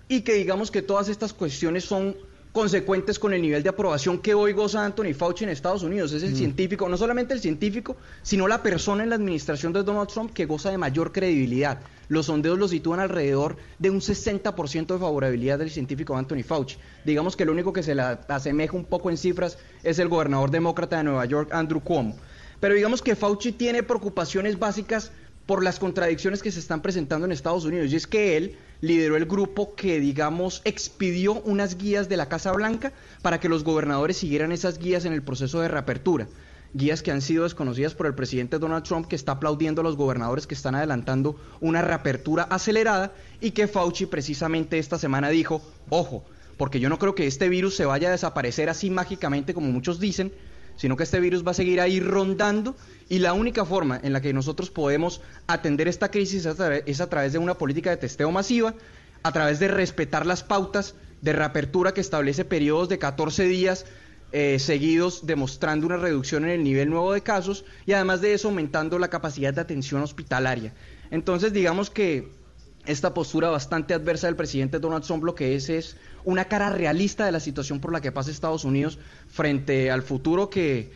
y 0.09 0.23
que 0.23 0.35
digamos 0.35 0.71
que 0.71 0.81
todas 0.81 1.09
estas 1.09 1.35
cuestiones 1.35 1.85
son 1.85 2.17
consecuentes 2.53 3.19
con 3.19 3.33
el 3.33 3.43
nivel 3.43 3.63
de 3.63 3.69
aprobación 3.69 4.19
que 4.19 4.35
hoy 4.35 4.53
goza 4.53 4.85
Anthony 4.85 5.15
Fauci 5.15 5.45
en 5.45 5.51
Estados 5.51 5.83
Unidos. 5.83 6.13
Es 6.13 6.23
el 6.23 6.33
mm. 6.33 6.37
científico, 6.37 6.89
no 6.89 6.97
solamente 6.97 7.35
el 7.35 7.41
científico, 7.41 7.97
sino 8.23 8.49
la 8.49 8.63
persona 8.63 9.03
en 9.03 9.11
la 9.11 9.17
administración 9.17 9.73
de 9.73 9.83
Donald 9.83 10.09
Trump 10.09 10.33
que 10.33 10.47
goza 10.47 10.71
de 10.71 10.79
mayor 10.79 11.13
credibilidad. 11.13 11.81
Los 12.09 12.27
sondeos 12.27 12.59
lo 12.59 12.69
sitúan 12.69 13.01
alrededor 13.01 13.57
de 13.79 13.91
un 13.91 14.01
60% 14.01 14.87
de 14.87 14.99
favorabilidad 14.99 15.59
del 15.59 15.71
científico 15.71 16.17
Anthony 16.17 16.43
Fauci. 16.43 16.77
Digamos 17.05 17.37
que 17.37 17.45
lo 17.45 17.53
único 17.53 17.73
que 17.73 17.83
se 17.83 17.95
le 17.95 18.03
asemeja 18.03 18.77
un 18.77 18.85
poco 18.85 19.11
en 19.11 19.19
cifras 19.19 19.59
es 19.83 19.99
el 19.99 20.09
gobernador 20.09 20.51
demócrata 20.51 20.97
de 20.97 21.05
Nueva 21.05 21.27
York, 21.27 21.51
Andrew 21.53 21.81
Cuomo. 21.81 22.17
Pero 22.61 22.75
digamos 22.75 23.03
que 23.03 23.15
Fauci 23.15 23.53
tiene 23.53 23.83
preocupaciones 23.83 24.59
básicas 24.59 25.13
por 25.47 25.63
las 25.63 25.79
contradicciones 25.79 26.43
que 26.43 26.51
se 26.51 26.61
están 26.61 26.83
presentando 26.83 27.25
en 27.25 27.33
Estados 27.33 27.65
Unidos. 27.65 27.93
Y 27.93 27.97
es 27.97 28.07
que 28.07 28.37
él 28.37 28.59
lideró 28.81 29.17
el 29.17 29.27
grupo 29.27 29.75
que, 29.75 30.01
digamos, 30.01 30.63
expidió 30.65 31.41
unas 31.43 31.77
guías 31.77 32.09
de 32.09 32.17
la 32.17 32.29
Casa 32.29 32.53
Blanca 32.53 32.93
para 33.23 33.41
que 33.41 33.49
los 33.49 33.65
gobernadores 33.65 34.17
siguieran 34.17 34.53
esas 34.53 34.79
guías 34.79 35.05
en 35.05 35.13
el 35.13 35.23
proceso 35.23 35.61
de 35.61 35.69
reapertura. 35.69 36.29
Guías 36.75 37.03
que 37.03 37.11
han 37.11 37.23
sido 37.23 37.45
desconocidas 37.45 37.95
por 37.95 38.07
el 38.07 38.15
presidente 38.15 38.59
Donald 38.59 38.85
Trump, 38.85 39.07
que 39.07 39.17
está 39.17 39.33
aplaudiendo 39.33 39.81
a 39.81 39.85
los 39.85 39.97
gobernadores 39.97 40.47
que 40.47 40.55
están 40.55 40.75
adelantando 40.75 41.37
una 41.61 41.81
reapertura 41.81 42.43
acelerada 42.45 43.13
y 43.41 43.53
que 43.53 43.69
Fauci 43.69 44.07
precisamente 44.07 44.79
esta 44.79 44.99
semana 44.99 45.31
dijo, 45.31 45.63
ojo, 45.89 46.25
porque 46.59 46.79
yo 46.81 46.89
no 46.89 46.99
creo 46.99 47.15
que 47.15 47.27
este 47.27 47.49
virus 47.49 47.75
se 47.75 47.87
vaya 47.87 48.09
a 48.09 48.13
desaparecer 48.13 48.69
así 48.69 48.91
mágicamente 48.91 49.55
como 49.55 49.73
muchos 49.73 49.99
dicen, 49.99 50.33
sino 50.79 50.97
que 50.97 51.03
este 51.03 51.21
virus 51.21 51.47
va 51.47 51.51
a 51.51 51.55
seguir 51.55 51.81
ahí 51.81 52.01
rondando 52.01 52.75
y 53.11 53.19
la 53.19 53.35
única 53.35 53.67
forma 53.67 54.01
en 54.03 54.15
la 54.15 54.23
que 54.23 54.33
nosotros 54.33 54.71
podemos 54.71 55.21
atender 55.47 55.89
esta 55.89 56.11
crisis 56.11 56.47
es 56.47 57.01
a, 57.01 57.11
través 57.11 57.33
de 57.33 57.39
una 57.39 57.59
política 57.59 57.91
de 57.91 57.99
testeo 57.99 58.31
masiva, 58.31 58.75
a 59.23 59.33
través 59.33 59.59
de 59.59 59.69
respetar 59.69 60.25
las 60.25 60.45
pautas 60.45 60.95
de 61.21 61.33
reapertura 61.33 61.93
que 61.93 62.01
establece 62.01 62.45
periodos 62.45 62.89
de 62.89 62.99
14 62.99 63.45
días 63.45 63.85
eh, 64.31 64.59
seguidos 64.59 65.27
demostrando 65.27 65.87
una 65.87 65.97
reducción 65.97 66.45
en 66.45 66.51
el 66.51 66.63
nivel 66.63 66.91
nuevo 66.91 67.13
de 67.13 67.23
casos 67.23 67.65
y 67.85 67.93
además 67.93 68.21
de 68.21 68.35
eso 68.35 68.49
aumentando 68.49 68.99
la 68.99 69.09
capacidad 69.09 69.53
de 69.53 69.61
atención 69.61 70.03
hospitalaria. 70.03 70.75
Entonces 71.11 71.53
digamos 71.53 71.91
que 71.91 72.38
esta 72.89 73.15
postura 73.15 73.51
bastante 73.51 73.95
adversa 73.95 74.27
del 74.27 74.37
presidente 74.37 74.79
Donald 74.79 75.05
Trump 75.05 75.23
lo 75.23 75.35
que 75.35 75.55
es 75.55 75.69
es 75.69 75.97
una 76.25 76.47
cara 76.47 76.71
realista 76.71 77.27
de 77.27 77.33
la 77.33 77.41
situación 77.41 77.81
por 77.81 77.93
la 77.93 78.01
que 78.01 78.13
pasa 78.13 78.31
Estados 78.31 78.65
Unidos 78.65 78.99
frente 79.29 79.91
al 79.91 80.03
futuro 80.03 80.51
que 80.51 80.91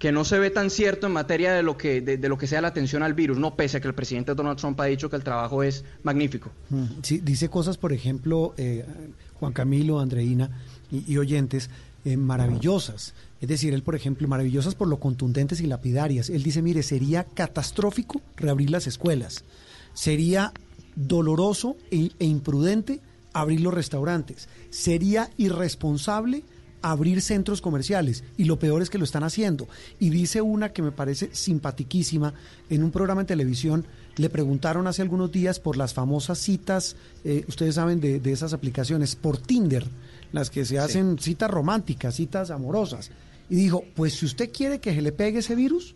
que 0.00 0.12
no 0.12 0.24
se 0.24 0.38
ve 0.38 0.48
tan 0.48 0.70
cierto 0.70 1.06
en 1.08 1.12
materia 1.12 1.52
de 1.52 1.62
lo 1.62 1.76
que 1.76 2.00
de, 2.00 2.28
lo 2.28 2.38
que 2.38 2.46
sea 2.46 2.62
la 2.62 2.68
atención 2.68 3.02
al 3.02 3.12
virus, 3.12 3.38
no 3.38 3.54
pese 3.54 3.76
a 3.76 3.80
que 3.80 3.88
el 3.88 3.94
presidente 3.94 4.34
Donald 4.34 4.58
Trump 4.58 4.80
ha 4.80 4.86
dicho 4.86 5.10
que 5.10 5.16
el 5.16 5.22
trabajo 5.22 5.62
es 5.62 5.84
magnífico. 6.02 6.50
Mm, 6.70 6.84
sí, 7.02 7.20
dice 7.22 7.50
cosas, 7.50 7.76
por 7.76 7.92
ejemplo, 7.92 8.54
eh, 8.56 8.86
Juan 9.34 9.52
Camilo, 9.52 10.00
Andreina 10.00 10.50
y, 10.90 11.18
oyentes, 11.18 11.68
eh, 12.06 12.16
maravillosas. 12.16 13.12
Es 13.42 13.48
decir, 13.48 13.74
él, 13.74 13.82
por 13.82 13.94
ejemplo, 13.94 14.26
maravillosas 14.26 14.74
por 14.74 14.88
lo 14.88 14.98
contundentes 14.98 15.60
y 15.60 15.66
lapidarias. 15.66 16.30
Él 16.30 16.42
dice, 16.42 16.62
mire, 16.62 16.82
sería 16.82 17.24
catastrófico 17.24 18.22
reabrir 18.36 18.70
las 18.70 18.86
escuelas. 18.86 19.44
Sería 19.92 20.54
doloroso 20.96 21.76
e, 21.90 22.10
e 22.18 22.24
imprudente 22.24 23.00
abrir 23.32 23.60
los 23.60 23.74
restaurantes. 23.74 24.48
Sería 24.70 25.30
irresponsable 25.36 26.44
abrir 26.82 27.20
centros 27.20 27.60
comerciales 27.60 28.24
y 28.36 28.44
lo 28.44 28.58
peor 28.58 28.82
es 28.82 28.90
que 28.90 28.98
lo 28.98 29.04
están 29.04 29.22
haciendo. 29.22 29.68
Y 29.98 30.10
dice 30.10 30.40
una 30.40 30.72
que 30.72 30.82
me 30.82 30.92
parece 30.92 31.30
simpatiquísima, 31.32 32.34
en 32.68 32.82
un 32.82 32.90
programa 32.90 33.20
en 33.20 33.26
televisión 33.26 33.86
le 34.16 34.30
preguntaron 34.30 34.86
hace 34.86 35.02
algunos 35.02 35.30
días 35.30 35.60
por 35.60 35.76
las 35.76 35.94
famosas 35.94 36.38
citas, 36.38 36.96
eh, 37.24 37.44
ustedes 37.48 37.76
saben 37.76 38.00
de, 38.00 38.20
esas 38.30 38.52
aplicaciones, 38.52 39.16
por 39.16 39.38
Tinder, 39.38 39.86
las 40.32 40.50
que 40.50 40.64
se 40.64 40.78
hacen 40.78 41.18
citas 41.18 41.50
románticas, 41.50 42.16
citas 42.16 42.50
amorosas. 42.50 43.10
Y 43.48 43.56
dijo, 43.56 43.84
pues 43.94 44.14
si 44.14 44.26
usted 44.26 44.50
quiere 44.52 44.78
que 44.78 44.94
se 44.94 45.02
le 45.02 45.12
pegue 45.12 45.40
ese 45.40 45.54
virus, 45.54 45.94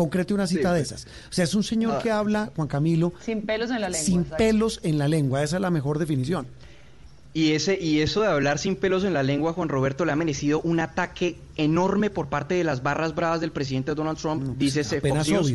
concrete 0.00 0.32
una 0.32 0.46
cita 0.46 0.72
de 0.72 0.80
esas. 0.80 1.06
O 1.28 1.32
sea, 1.32 1.44
es 1.44 1.54
un 1.54 1.62
señor 1.62 1.96
ah. 1.96 2.02
que 2.02 2.10
habla, 2.10 2.50
Juan 2.56 2.68
Camilo, 2.68 3.12
sin 3.22 3.42
pelos 3.42 3.70
en 3.70 3.82
la 3.82 3.90
lengua. 3.90 4.04
Sin 4.04 4.24
pelos 4.24 4.80
en 4.82 4.98
la 4.98 5.08
lengua, 5.08 5.42
esa 5.42 5.56
es 5.56 5.62
la 5.62 5.70
mejor 5.70 5.98
definición. 5.98 6.46
Y, 7.34 7.52
ese, 7.52 7.78
y 7.78 8.00
eso 8.00 8.22
de 8.22 8.28
hablar 8.28 8.58
sin 8.58 8.76
pelos 8.76 9.04
en 9.04 9.12
la 9.12 9.22
lengua, 9.22 9.52
Juan 9.52 9.68
Roberto, 9.68 10.06
le 10.06 10.12
ha 10.12 10.16
merecido 10.16 10.62
un 10.62 10.80
ataque 10.80 11.36
enorme 11.56 12.08
por 12.08 12.28
parte 12.28 12.54
de 12.54 12.64
las 12.64 12.82
barras 12.82 13.14
bravas 13.14 13.42
del 13.42 13.52
presidente 13.52 13.94
Donald 13.94 14.18
Trump, 14.18 14.42
pues, 14.46 14.58
dice 14.58 14.80
ese 14.80 15.02
Fox 15.02 15.28
News. 15.28 15.54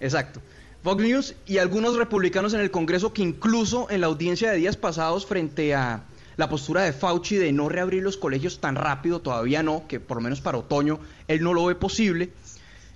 exacto. 0.00 0.40
Fox 0.84 1.02
News 1.02 1.34
y 1.46 1.58
algunos 1.58 1.96
republicanos 1.96 2.54
en 2.54 2.60
el 2.60 2.70
Congreso 2.70 3.12
que 3.12 3.22
incluso 3.22 3.90
en 3.90 4.02
la 4.02 4.06
audiencia 4.06 4.52
de 4.52 4.58
días 4.58 4.76
pasados 4.76 5.26
frente 5.26 5.74
a 5.74 6.04
la 6.36 6.48
postura 6.48 6.82
de 6.82 6.92
Fauci 6.92 7.36
de 7.36 7.52
no 7.52 7.68
reabrir 7.68 8.02
los 8.02 8.16
colegios 8.16 8.60
tan 8.60 8.76
rápido, 8.76 9.20
todavía 9.20 9.62
no, 9.62 9.86
que 9.88 9.98
por 9.98 10.18
lo 10.18 10.20
menos 10.22 10.40
para 10.40 10.58
otoño 10.58 11.00
él 11.26 11.42
no 11.42 11.54
lo 11.54 11.66
ve 11.66 11.74
posible, 11.74 12.30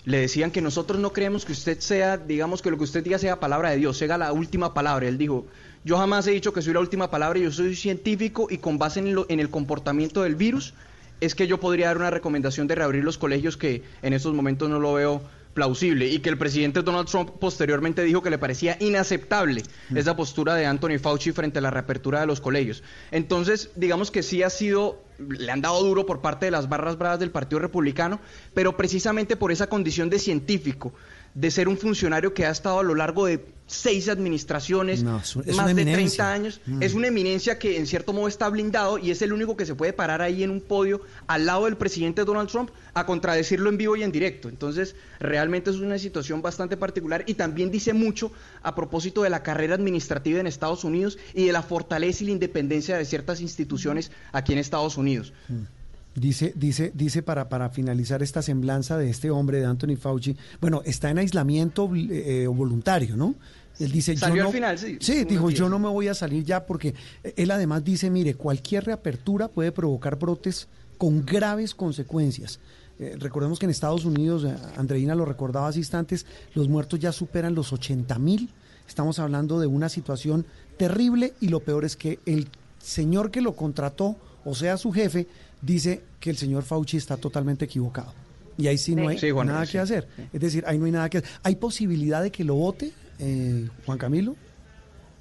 le 0.08 0.20
decían 0.20 0.50
que 0.50 0.62
nosotros 0.62 0.98
no 0.98 1.12
creemos 1.12 1.44
que 1.44 1.52
usted 1.52 1.80
sea, 1.80 2.16
digamos 2.16 2.62
que 2.62 2.70
lo 2.70 2.78
que 2.78 2.84
usted 2.84 3.04
diga 3.04 3.18
sea 3.18 3.40
palabra 3.40 3.72
de 3.72 3.76
Dios, 3.76 3.98
sea 3.98 4.16
la 4.16 4.32
última 4.32 4.72
palabra. 4.72 5.06
Él 5.06 5.18
dijo, 5.18 5.44
yo 5.84 5.98
jamás 5.98 6.26
he 6.26 6.30
dicho 6.30 6.54
que 6.54 6.62
soy 6.62 6.72
la 6.72 6.80
última 6.80 7.10
palabra, 7.10 7.38
yo 7.38 7.52
soy 7.52 7.76
científico 7.76 8.46
y 8.48 8.56
con 8.56 8.78
base 8.78 9.00
en, 9.00 9.14
en, 9.28 9.38
el 9.38 9.50
comportamiento 9.50 10.22
del 10.22 10.34
virus 10.34 10.72
es 11.20 11.34
que 11.34 11.46
yo 11.46 11.60
podría 11.60 11.88
dar 11.88 11.98
una 11.98 12.08
recomendación 12.08 12.66
de 12.68 12.76
reabrir 12.76 13.04
los 13.04 13.18
colegios 13.18 13.58
que 13.58 13.82
en 14.00 14.14
estos 14.14 14.32
momentos 14.32 14.70
no 14.70 14.80
lo 14.80 14.94
veo 14.94 15.20
plausible 15.58 16.06
y 16.06 16.20
que 16.20 16.28
el 16.28 16.38
presidente 16.38 16.82
Donald 16.82 17.08
Trump 17.08 17.30
posteriormente 17.40 18.04
dijo 18.04 18.22
que 18.22 18.30
le 18.30 18.38
parecía 18.38 18.76
inaceptable 18.78 19.64
mm. 19.88 19.96
esa 19.96 20.14
postura 20.14 20.54
de 20.54 20.66
Anthony 20.66 21.00
Fauci 21.00 21.32
frente 21.32 21.58
a 21.58 21.62
la 21.62 21.72
reapertura 21.72 22.20
de 22.20 22.26
los 22.26 22.40
colegios. 22.40 22.84
Entonces, 23.10 23.70
digamos 23.74 24.12
que 24.12 24.22
sí 24.22 24.44
ha 24.44 24.50
sido, 24.50 25.02
le 25.18 25.50
han 25.50 25.60
dado 25.60 25.82
duro 25.82 26.06
por 26.06 26.20
parte 26.20 26.46
de 26.46 26.52
las 26.52 26.68
barras 26.68 26.96
bravas 26.96 27.18
del 27.18 27.32
Partido 27.32 27.58
Republicano, 27.58 28.20
pero 28.54 28.76
precisamente 28.76 29.34
por 29.34 29.50
esa 29.50 29.66
condición 29.66 30.10
de 30.10 30.20
científico, 30.20 30.94
de 31.34 31.50
ser 31.50 31.66
un 31.66 31.76
funcionario 31.76 32.34
que 32.34 32.46
ha 32.46 32.50
estado 32.50 32.78
a 32.78 32.84
lo 32.84 32.94
largo 32.94 33.26
de 33.26 33.44
seis 33.68 34.08
administraciones, 34.08 35.04
más 35.04 35.34
de 35.34 35.84
30 35.84 36.32
años. 36.32 36.60
Mm. 36.66 36.82
Es 36.82 36.94
una 36.94 37.06
eminencia 37.06 37.58
que 37.58 37.76
en 37.76 37.86
cierto 37.86 38.12
modo 38.12 38.26
está 38.26 38.48
blindado 38.48 38.98
y 38.98 39.10
es 39.10 39.22
el 39.22 39.32
único 39.32 39.56
que 39.56 39.66
se 39.66 39.74
puede 39.74 39.92
parar 39.92 40.22
ahí 40.22 40.42
en 40.42 40.50
un 40.50 40.60
podio 40.60 41.02
al 41.26 41.46
lado 41.46 41.66
del 41.66 41.76
presidente 41.76 42.24
Donald 42.24 42.48
Trump 42.48 42.70
a 42.94 43.06
contradecirlo 43.06 43.68
en 43.68 43.76
vivo 43.76 43.94
y 43.94 44.02
en 44.02 44.10
directo. 44.10 44.48
Entonces, 44.48 44.96
realmente 45.20 45.70
es 45.70 45.76
una 45.76 45.98
situación 45.98 46.42
bastante 46.42 46.76
particular 46.76 47.24
y 47.26 47.34
también 47.34 47.70
dice 47.70 47.92
mucho 47.92 48.32
a 48.62 48.74
propósito 48.74 49.22
de 49.22 49.30
la 49.30 49.42
carrera 49.42 49.74
administrativa 49.74 50.40
en 50.40 50.46
Estados 50.46 50.82
Unidos 50.82 51.18
y 51.34 51.46
de 51.46 51.52
la 51.52 51.62
fortaleza 51.62 52.24
y 52.24 52.28
la 52.28 52.32
independencia 52.32 52.96
de 52.96 53.04
ciertas 53.04 53.40
instituciones 53.40 54.10
aquí 54.32 54.54
en 54.54 54.58
Estados 54.58 54.96
Unidos. 54.96 55.32
Mm. 55.48 55.77
Dice, 56.18 56.52
dice, 56.56 56.92
dice 56.94 57.22
para, 57.22 57.48
para 57.48 57.70
finalizar 57.70 58.22
esta 58.22 58.42
semblanza 58.42 58.96
de 58.96 59.10
este 59.10 59.30
hombre, 59.30 59.60
de 59.60 59.66
Anthony 59.66 59.96
Fauci, 59.96 60.36
bueno, 60.60 60.82
está 60.84 61.10
en 61.10 61.18
aislamiento 61.18 61.90
eh, 61.94 62.46
voluntario, 62.46 63.16
¿no? 63.16 63.34
Él 63.78 63.92
dice, 63.92 64.16
yo 64.16 64.34
no, 64.34 64.46
al 64.46 64.52
final, 64.52 64.78
sí. 64.78 64.98
Sí, 65.00 65.24
dijo, 65.24 65.50
yo 65.50 65.68
no 65.68 65.78
me 65.78 65.88
voy 65.88 66.08
a 66.08 66.14
salir 66.14 66.42
ya 66.44 66.66
porque 66.66 66.94
él 67.36 67.50
además 67.52 67.84
dice, 67.84 68.10
mire, 68.10 68.34
cualquier 68.34 68.84
reapertura 68.84 69.46
puede 69.46 69.70
provocar 69.70 70.18
brotes 70.18 70.66
con 70.98 71.24
graves 71.24 71.74
consecuencias. 71.74 72.58
Eh, 72.98 73.16
recordemos 73.18 73.58
que 73.58 73.66
en 73.66 73.70
Estados 73.70 74.04
Unidos, 74.04 74.44
eh, 74.44 74.54
Andreina 74.76 75.14
lo 75.14 75.24
recordaba 75.24 75.68
hace 75.68 75.78
instantes, 75.78 76.26
los 76.54 76.68
muertos 76.68 76.98
ya 76.98 77.12
superan 77.12 77.54
los 77.54 77.72
80 77.72 78.18
mil. 78.18 78.50
Estamos 78.88 79.18
hablando 79.18 79.60
de 79.60 79.66
una 79.66 79.88
situación 79.88 80.44
terrible 80.76 81.34
y 81.40 81.48
lo 81.48 81.60
peor 81.60 81.84
es 81.84 81.96
que 81.96 82.18
el 82.26 82.48
señor 82.78 83.30
que 83.30 83.40
lo 83.40 83.54
contrató, 83.54 84.16
o 84.44 84.54
sea, 84.54 84.76
su 84.76 84.90
jefe, 84.92 85.28
dice 85.60 86.02
que 86.20 86.30
el 86.30 86.36
señor 86.36 86.62
Fauci 86.62 86.96
está 86.96 87.16
totalmente 87.16 87.64
equivocado. 87.64 88.12
Y 88.56 88.66
ahí 88.66 88.76
sí 88.76 88.94
no 88.94 89.08
hay 89.08 89.18
nada 89.44 89.66
que 89.66 89.78
hacer. 89.78 90.08
Es 90.32 90.40
decir, 90.40 90.64
ahí 90.66 90.78
no 90.78 90.86
hay 90.86 90.92
nada 90.92 91.08
que 91.08 91.18
hacer. 91.18 91.30
¿Hay 91.44 91.56
posibilidad 91.56 92.22
de 92.22 92.32
que 92.32 92.42
lo 92.42 92.56
vote, 92.56 92.92
eh, 93.20 93.68
Juan 93.86 93.98
Camilo? 93.98 94.34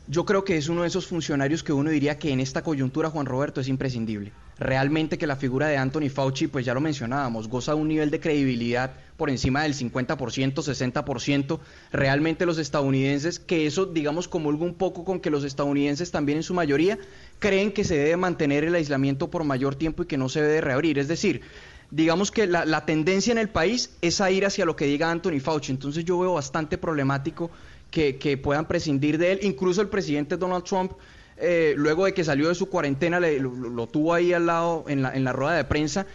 Yo 0.10 0.26
creo 0.26 0.46
que 0.46 0.56
es 0.56 0.70
uno 0.70 0.84
de 0.84 0.88
esos 0.88 1.06
funcionarios 1.06 1.64
que 1.64 1.74
uno 1.74 1.90
diría 1.90 2.18
que 2.18 2.32
en 2.32 2.40
esta 2.40 2.64
coyuntura, 2.64 3.10
Juan 3.10 3.26
Roberto, 3.26 3.60
es 3.60 3.68
imprescindible. 3.68 4.32
Realmente 4.58 5.18
que 5.18 5.28
la 5.28 5.36
figura 5.36 5.68
de 5.68 5.76
Anthony 5.76 6.10
Fauci, 6.10 6.48
pues 6.48 6.66
ya 6.66 6.74
lo 6.74 6.80
mencionábamos, 6.80 7.50
goza 7.50 7.74
de 7.74 7.82
un 7.82 7.90
nivel 7.90 8.10
de 8.10 8.22
credibilidad 8.22 8.94
por 9.18 9.30
encima 9.30 9.64
del 9.64 9.74
50%, 9.74 10.54
60%. 10.54 11.60
Realmente 11.92 12.46
los 12.46 12.58
estadounidenses, 12.58 13.38
que 13.40 13.68
eso, 13.68 13.86
digamos, 13.86 14.30
comulga 14.30 14.64
un 14.64 14.76
poco 14.76 15.04
con 15.04 15.20
que 15.20 15.30
los 15.30 15.44
estadounidenses 15.44 16.10
también 16.10 16.38
en 16.38 16.44
su 16.44 16.54
mayoría 16.54 16.98
creen 17.40 17.74
que 17.74 17.84
se 17.84 17.98
debe 17.98 18.16
mantener 18.16 18.64
el 18.64 18.76
aislamiento 18.76 19.30
por 19.30 19.44
mayor 19.44 19.76
tiempo 19.76 20.04
y 20.04 20.06
que 20.06 20.18
no 20.18 20.30
se 20.30 20.42
debe 20.42 20.62
reabrir. 20.62 21.00
Es 21.00 21.10
decir, 21.10 21.42
digamos 21.92 22.32
que 22.32 22.48
la, 22.48 22.86
tendencia 22.86 23.32
en 23.32 23.38
el 23.38 23.50
país 23.50 23.92
es 24.02 24.22
a 24.22 24.32
ir 24.32 24.46
hacia 24.46 24.66
lo 24.66 24.76
que 24.76 24.86
diga 24.86 25.12
Anthony 25.12 25.40
Fauci. 25.42 25.72
Entonces 25.72 26.06
yo 26.06 26.20
veo 26.20 26.34
bastante 26.34 26.78
problemático 26.78 27.52
que, 27.92 28.40
puedan 28.42 28.68
prescindir 28.68 29.18
de 29.18 29.34
él. 29.34 29.40
Incluso 29.44 29.82
el 29.82 29.90
presidente 29.90 30.38
Donald 30.38 30.64
Trump, 30.64 30.94
eh, 31.38 31.74
luego 31.78 32.06
de 32.06 32.14
que 32.14 32.24
salió 32.24 32.50
de 32.50 32.56
su 32.56 32.70
cuarentena, 32.70 33.20
lo, 33.20 33.88
tuvo 33.88 34.14
ahí 34.14 34.34
al 34.34 34.46
lado 34.46 34.86
en 34.88 35.02
la, 35.02 35.16
en 35.16 35.24
la 35.24 35.34
rueda 35.34 35.56
de 35.56 35.64
prensa. 35.64 36.06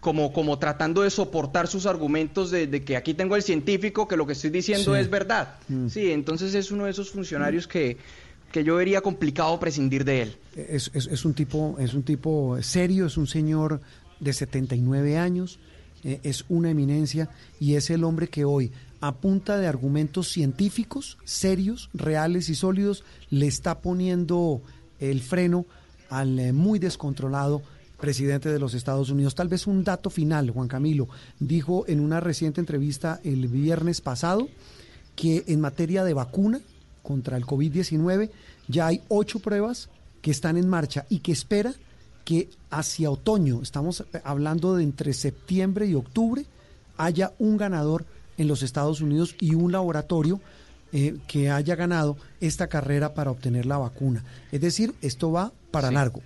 Como, 0.00 0.32
como 0.32 0.60
tratando 0.60 1.02
de 1.02 1.10
soportar 1.10 1.66
sus 1.66 1.84
argumentos 1.84 2.52
de, 2.52 2.84
que 2.84 2.96
aquí 2.96 3.14
tengo 3.14 3.34
el 3.34 3.42
científico, 3.42 4.06
que 4.06 4.16
lo 4.16 4.28
que 4.28 4.34
estoy 4.34 4.50
diciendo 4.50 4.94
es 4.94 5.10
verdad. 5.10 5.56
Mm. 5.66 5.88
Sí, 5.88 6.12
entonces 6.12 6.54
es 6.54 6.70
uno 6.70 6.84
de 6.84 6.92
esos 6.92 7.10
funcionarios 7.10 7.66
que, 7.66 7.96
que 8.52 8.64
yo 8.64 8.76
vería 8.76 9.00
complicado 9.00 9.58
prescindir 9.60 10.04
de 10.04 10.22
él. 10.22 10.36
Es, 10.54 10.90
es, 10.94 11.24
un 11.24 11.34
tipo, 11.34 11.76
es 11.78 11.94
un 11.94 12.02
tipo 12.02 12.58
serio, 12.62 13.06
es 13.06 13.16
un 13.16 13.26
señor 13.26 13.80
de 14.20 14.32
79 14.32 15.18
años, 15.18 15.58
eh, 16.04 16.20
es 16.22 16.44
una 16.48 16.70
eminencia 16.70 17.28
y 17.60 17.74
es 17.74 17.90
el 17.90 18.04
hombre 18.04 18.28
que 18.28 18.44
hoy, 18.44 18.72
a 19.00 19.16
punta 19.16 19.58
de 19.58 19.66
argumentos 19.66 20.28
científicos, 20.28 21.18
serios, 21.24 21.90
reales 21.94 22.48
y 22.48 22.54
sólidos, 22.54 23.04
le 23.30 23.46
está 23.46 23.80
poniendo 23.80 24.60
el 24.98 25.20
freno 25.20 25.66
al 26.10 26.38
eh, 26.38 26.52
muy 26.52 26.78
descontrolado 26.78 27.62
presidente 28.00 28.48
de 28.48 28.58
los 28.58 28.74
Estados 28.74 29.10
Unidos. 29.10 29.34
Tal 29.34 29.48
vez 29.48 29.66
un 29.66 29.84
dato 29.84 30.10
final, 30.10 30.50
Juan 30.50 30.68
Camilo, 30.68 31.08
dijo 31.38 31.84
en 31.88 32.00
una 32.00 32.20
reciente 32.20 32.60
entrevista 32.60 33.20
el 33.24 33.48
viernes 33.48 34.00
pasado 34.00 34.48
que 35.16 35.44
en 35.48 35.60
materia 35.60 36.04
de 36.04 36.14
vacuna, 36.14 36.60
contra 37.08 37.38
el 37.38 37.46
COVID-19. 37.46 38.30
Ya 38.68 38.86
hay 38.86 39.02
ocho 39.08 39.38
pruebas 39.38 39.88
que 40.20 40.30
están 40.30 40.58
en 40.58 40.68
marcha 40.68 41.06
y 41.08 41.20
que 41.20 41.32
espera 41.32 41.72
que 42.24 42.50
hacia 42.68 43.10
otoño, 43.10 43.62
estamos 43.62 44.04
hablando 44.22 44.76
de 44.76 44.84
entre 44.84 45.14
septiembre 45.14 45.86
y 45.86 45.94
octubre, 45.94 46.44
haya 46.98 47.32
un 47.38 47.56
ganador 47.56 48.04
en 48.38 48.48
los 48.48 48.62
Estados 48.62 49.00
Unidos 49.00 49.34
y 49.40 49.54
un 49.54 49.72
laboratorio 49.72 50.40
eh, 50.92 51.16
que 51.26 51.50
haya 51.50 51.76
ganado 51.76 52.16
esta 52.40 52.68
carrera 52.68 53.12
para 53.12 53.30
obtener 53.30 53.66
la 53.66 53.76
vacuna. 53.76 54.24
Es 54.50 54.62
decir, 54.62 54.94
esto 55.02 55.30
va 55.30 55.52
para 55.70 55.90
largo. 55.90 56.22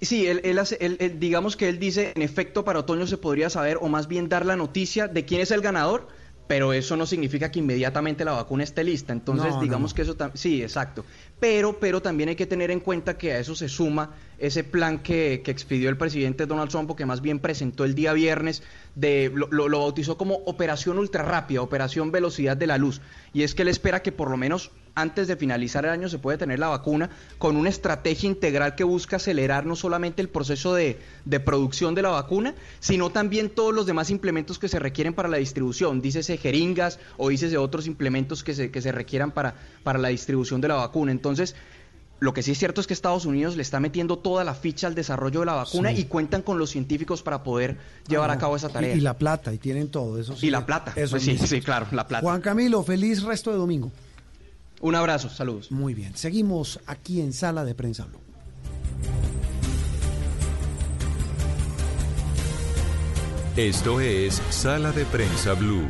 Sí, 0.00 0.26
él, 0.26 0.40
él, 0.44 1.20
digamos 1.20 1.56
que 1.56 1.68
él 1.68 1.78
dice, 1.78 2.12
en 2.16 2.22
efecto, 2.22 2.64
para 2.64 2.78
otoño 2.78 3.06
se 3.06 3.18
podría 3.18 3.50
saber, 3.50 3.76
o 3.82 3.88
más 3.88 4.08
bien 4.08 4.30
dar 4.30 4.46
la 4.46 4.56
noticia 4.56 5.08
de 5.08 5.26
quién 5.26 5.42
es 5.42 5.50
el 5.50 5.60
ganador, 5.60 6.08
pero 6.50 6.72
eso 6.72 6.96
no 6.96 7.06
significa 7.06 7.52
que 7.52 7.60
inmediatamente 7.60 8.24
la 8.24 8.32
vacuna 8.32 8.64
esté 8.64 8.82
lista. 8.82 9.12
Entonces, 9.12 9.54
digamos 9.60 9.94
que 9.94 10.02
eso 10.02 10.16
sí, 10.34 10.64
exacto. 10.64 11.04
Pero, 11.38 11.78
pero 11.78 12.02
también 12.02 12.28
hay 12.28 12.34
que 12.34 12.44
tener 12.44 12.72
en 12.72 12.80
cuenta 12.80 13.16
que 13.16 13.30
a 13.30 13.38
eso 13.38 13.54
se 13.54 13.68
suma 13.68 14.16
ese 14.36 14.64
plan 14.64 14.98
que, 14.98 15.42
que 15.44 15.52
expidió 15.52 15.88
el 15.88 15.96
presidente 15.96 16.46
Donald 16.46 16.68
Trump, 16.68 16.90
que 16.96 17.06
más 17.06 17.20
bien 17.20 17.38
presentó 17.38 17.84
el 17.84 17.94
día 17.94 18.12
viernes, 18.14 18.64
de, 18.96 19.30
lo, 19.32 19.68
lo, 19.68 19.78
bautizó 19.78 20.18
como 20.18 20.38
Operación 20.44 20.98
Ultra 20.98 21.22
Rápida, 21.22 21.62
Operación 21.62 22.10
Velocidad 22.10 22.56
de 22.56 22.66
la 22.66 22.78
Luz. 22.78 23.00
Y 23.32 23.44
es 23.44 23.54
que 23.54 23.62
él 23.62 23.68
espera 23.68 24.02
que 24.02 24.10
por 24.10 24.28
lo 24.28 24.36
menos 24.36 24.72
antes 25.00 25.28
de 25.28 25.36
finalizar 25.36 25.84
el 25.84 25.90
año 25.90 26.08
se 26.08 26.18
puede 26.18 26.38
tener 26.38 26.58
la 26.58 26.68
vacuna 26.68 27.10
con 27.38 27.56
una 27.56 27.68
estrategia 27.68 28.28
integral 28.28 28.74
que 28.74 28.84
busca 28.84 29.16
acelerar 29.16 29.66
no 29.66 29.76
solamente 29.76 30.22
el 30.22 30.28
proceso 30.28 30.74
de, 30.74 30.98
producción 31.44 31.94
de 31.94 32.02
la 32.02 32.10
vacuna, 32.10 32.54
sino 32.80 33.10
también 33.10 33.50
todos 33.50 33.74
los 33.74 33.86
demás 33.86 34.10
implementos 34.10 34.58
que 34.58 34.68
se 34.68 34.78
requieren 34.78 35.14
para 35.14 35.28
la 35.28 35.38
distribución, 35.38 36.00
dícese 36.00 36.36
jeringas 36.36 36.98
o 37.16 37.28
dícese 37.28 37.56
otros 37.58 37.86
implementos 37.86 38.44
que 38.44 38.54
se, 38.54 38.70
que 38.70 38.82
se 38.82 38.92
requieran 38.92 39.32
para, 39.32 39.54
para 39.82 39.98
la 39.98 40.08
distribución 40.08 40.60
de 40.60 40.68
la 40.68 40.74
vacuna. 40.74 41.12
Entonces, 41.12 41.54
lo 42.20 42.34
que 42.34 42.42
sí 42.42 42.52
es 42.52 42.58
cierto 42.58 42.82
es 42.82 42.86
que 42.86 42.92
Estados 42.92 43.24
Unidos 43.24 43.56
le 43.56 43.62
está 43.62 43.80
metiendo 43.80 44.18
toda 44.18 44.44
la 44.44 44.54
ficha 44.54 44.86
al 44.86 44.94
desarrollo 44.94 45.40
de 45.40 45.46
la 45.46 45.54
vacuna 45.54 45.90
y 45.90 46.04
cuentan 46.04 46.42
con 46.42 46.58
los 46.58 46.68
científicos 46.70 47.22
para 47.22 47.42
poder 47.42 47.78
llevar 48.08 48.30
a 48.30 48.36
cabo 48.36 48.56
esa 48.56 48.68
tarea. 48.68 48.94
Y, 48.94 49.00
la 49.00 49.16
plata, 49.16 49.52
y 49.54 49.58
tienen 49.58 49.88
todo 49.88 50.20
eso. 50.20 50.36
Sí, 50.36 50.48
y 50.48 50.50
la 50.50 50.66
plata, 50.66 50.92
eso 50.96 51.12
pues 51.12 51.22
sí, 51.24 51.38
sí, 51.38 51.62
claro, 51.62 51.86
la 51.92 52.06
plata. 52.06 52.22
Juan 52.22 52.42
Camilo, 52.42 52.82
feliz 52.82 53.22
resto 53.22 53.50
de 53.50 53.56
domingo. 53.56 53.90
Un 54.80 54.94
abrazo, 54.94 55.28
saludos. 55.28 55.70
Muy 55.70 55.94
bien, 55.94 56.16
seguimos 56.16 56.80
aquí 56.86 57.20
en 57.20 57.32
Sala 57.32 57.64
de 57.64 57.74
Prensa 57.74 58.06
Blue. 58.06 58.20
Esto 63.56 64.00
es 64.00 64.40
Sala 64.48 64.90
de 64.92 65.04
Prensa 65.04 65.54
Blue. 65.54 65.86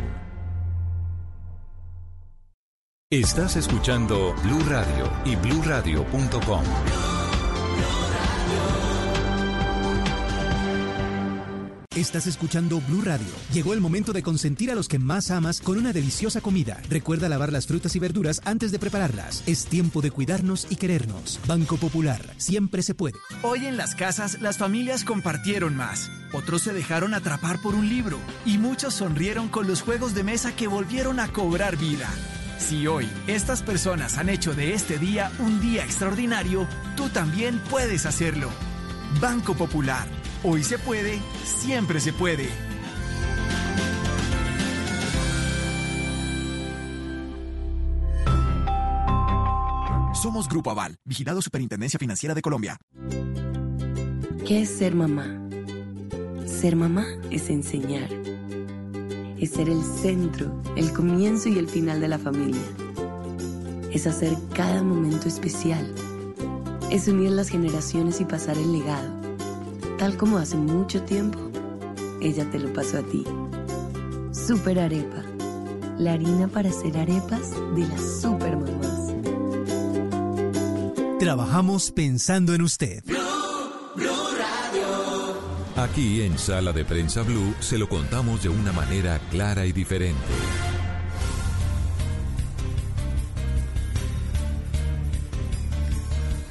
Estás 3.12 3.57
escuchando 3.57 4.35
Blue 4.43 4.65
Radio 4.69 5.11
y 5.25 5.37
bluradio.com. 5.37 7.10
Estás 12.01 12.27
escuchando 12.27 12.81
Blue 12.89 13.02
Radio. 13.02 13.27
Llegó 13.52 13.74
el 13.74 13.81
momento 13.82 14.14
de 14.14 14.22
consentir 14.22 14.70
a 14.70 14.74
los 14.74 14.89
que 14.89 14.98
más 14.98 15.31
amas 15.31 15.60
con 15.60 15.77
una 15.77 15.93
deliciosa 15.93 16.40
comida. 16.40 16.81
Recuerda 16.89 17.28
lavar 17.28 17.52
las 17.52 17.66
frutas 17.66 17.94
y 17.94 17.98
verduras 17.98 18.40
antes 18.47 18.72
de 18.72 18.78
prepararlas. 18.78 19.43
Es 19.47 19.66
tiempo 19.66 20.01
de 20.01 20.10
cuidarnos 20.10 20.66
y 20.70 20.77
querernos. 20.77 21.39
Banco 21.47 21.77
Popular, 21.77 22.24
siempre 22.39 22.82
se 22.82 22.94
puede. 22.94 23.18
Hoy 23.43 23.66
en 23.66 23.77
las 23.77 23.94
casas 23.94 24.40
las 24.40 24.56
familias 24.56 25.05
compartieron 25.05 25.77
más. 25.77 26.10
Otros 26.32 26.62
se 26.62 26.72
dejaron 26.72 27.12
atrapar 27.12 27.60
por 27.60 27.74
un 27.74 27.90
libro 27.90 28.16
y 28.47 28.56
muchos 28.56 28.94
sonrieron 28.94 29.51
con 29.51 29.66
los 29.66 29.82
juegos 29.82 30.14
de 30.14 30.24
mesa 30.24 30.56
que 30.56 30.68
volvieron 30.68 31.20
a 31.20 31.31
cobrar 31.31 31.77
vida. 31.77 32.09
Si 32.59 32.86
hoy 32.86 33.10
estas 33.27 33.62
personas 33.62 34.16
han 34.16 34.31
hecho 34.31 34.55
de 34.55 34.72
este 34.72 34.98
día 34.98 35.31
un 35.39 35.60
día 35.60 35.85
extraordinario, 35.85 36.66
tú 36.97 37.10
también 37.10 37.60
puedes 37.68 38.06
hacerlo. 38.06 38.48
Banco 39.20 39.55
Popular. 39.55 40.20
Hoy 40.43 40.65
se 40.65 40.79
puede, 40.79 41.21
siempre 41.45 42.01
se 42.01 42.12
puede. 42.12 42.49
Somos 50.15 50.49
Grupo 50.49 50.71
Aval, 50.71 50.97
vigilado 51.05 51.41
Superintendencia 51.41 51.99
Financiera 51.99 52.35
de 52.35 52.43
Colombia. 52.43 52.79
¿Qué 54.47 54.62
es 54.62 54.69
ser 54.69 54.95
mamá? 54.95 55.27
Ser 56.47 56.77
mamá 56.77 57.07
es 57.31 57.49
enseñar 57.49 58.09
es 59.41 59.53
ser 59.53 59.71
el 59.71 59.83
centro, 59.83 60.62
el 60.77 60.93
comienzo 60.93 61.49
y 61.49 61.59
el 61.59 61.67
final 61.67 62.01
de 62.01 62.09
la 62.09 62.19
familia. 62.19 62.61
Es 63.91 64.07
hacer 64.07 64.37
cada 64.55 64.83
momento 64.83 65.29
especial. 65.29 65.93
Es 66.91 67.09
unir 67.09 67.31
las 67.31 67.49
generaciones 67.49 68.21
y 68.21 68.27
pasar 68.27 68.59
el 68.59 68.71
legado. 68.71 69.20
Tal 70.01 70.16
como 70.16 70.39
hace 70.39 70.56
mucho 70.56 71.02
tiempo, 71.02 71.39
ella 72.22 72.51
te 72.51 72.59
lo 72.59 72.72
pasó 72.72 73.01
a 73.01 73.02
ti. 73.02 73.22
Super 74.32 74.78
Arepa. 74.78 75.22
La 75.98 76.14
harina 76.14 76.48
para 76.48 76.70
hacer 76.70 76.97
arepas 76.97 77.51
de 77.77 77.86
las 77.86 78.22
super 78.22 78.56
mamás. 78.56 79.12
Trabajamos 81.18 81.90
pensando 81.90 82.55
en 82.55 82.62
usted. 82.62 83.05
Aquí 85.77 86.22
en 86.22 86.39
Sala 86.39 86.72
de 86.72 86.86
Prensa 86.86 87.20
Blue 87.20 87.55
se 87.60 87.77
lo 87.77 87.86
contamos 87.86 88.43
de 88.43 88.48
una 88.48 88.72
manera 88.72 89.20
clara 89.31 89.66
y 89.66 89.72
diferente. 89.72 90.16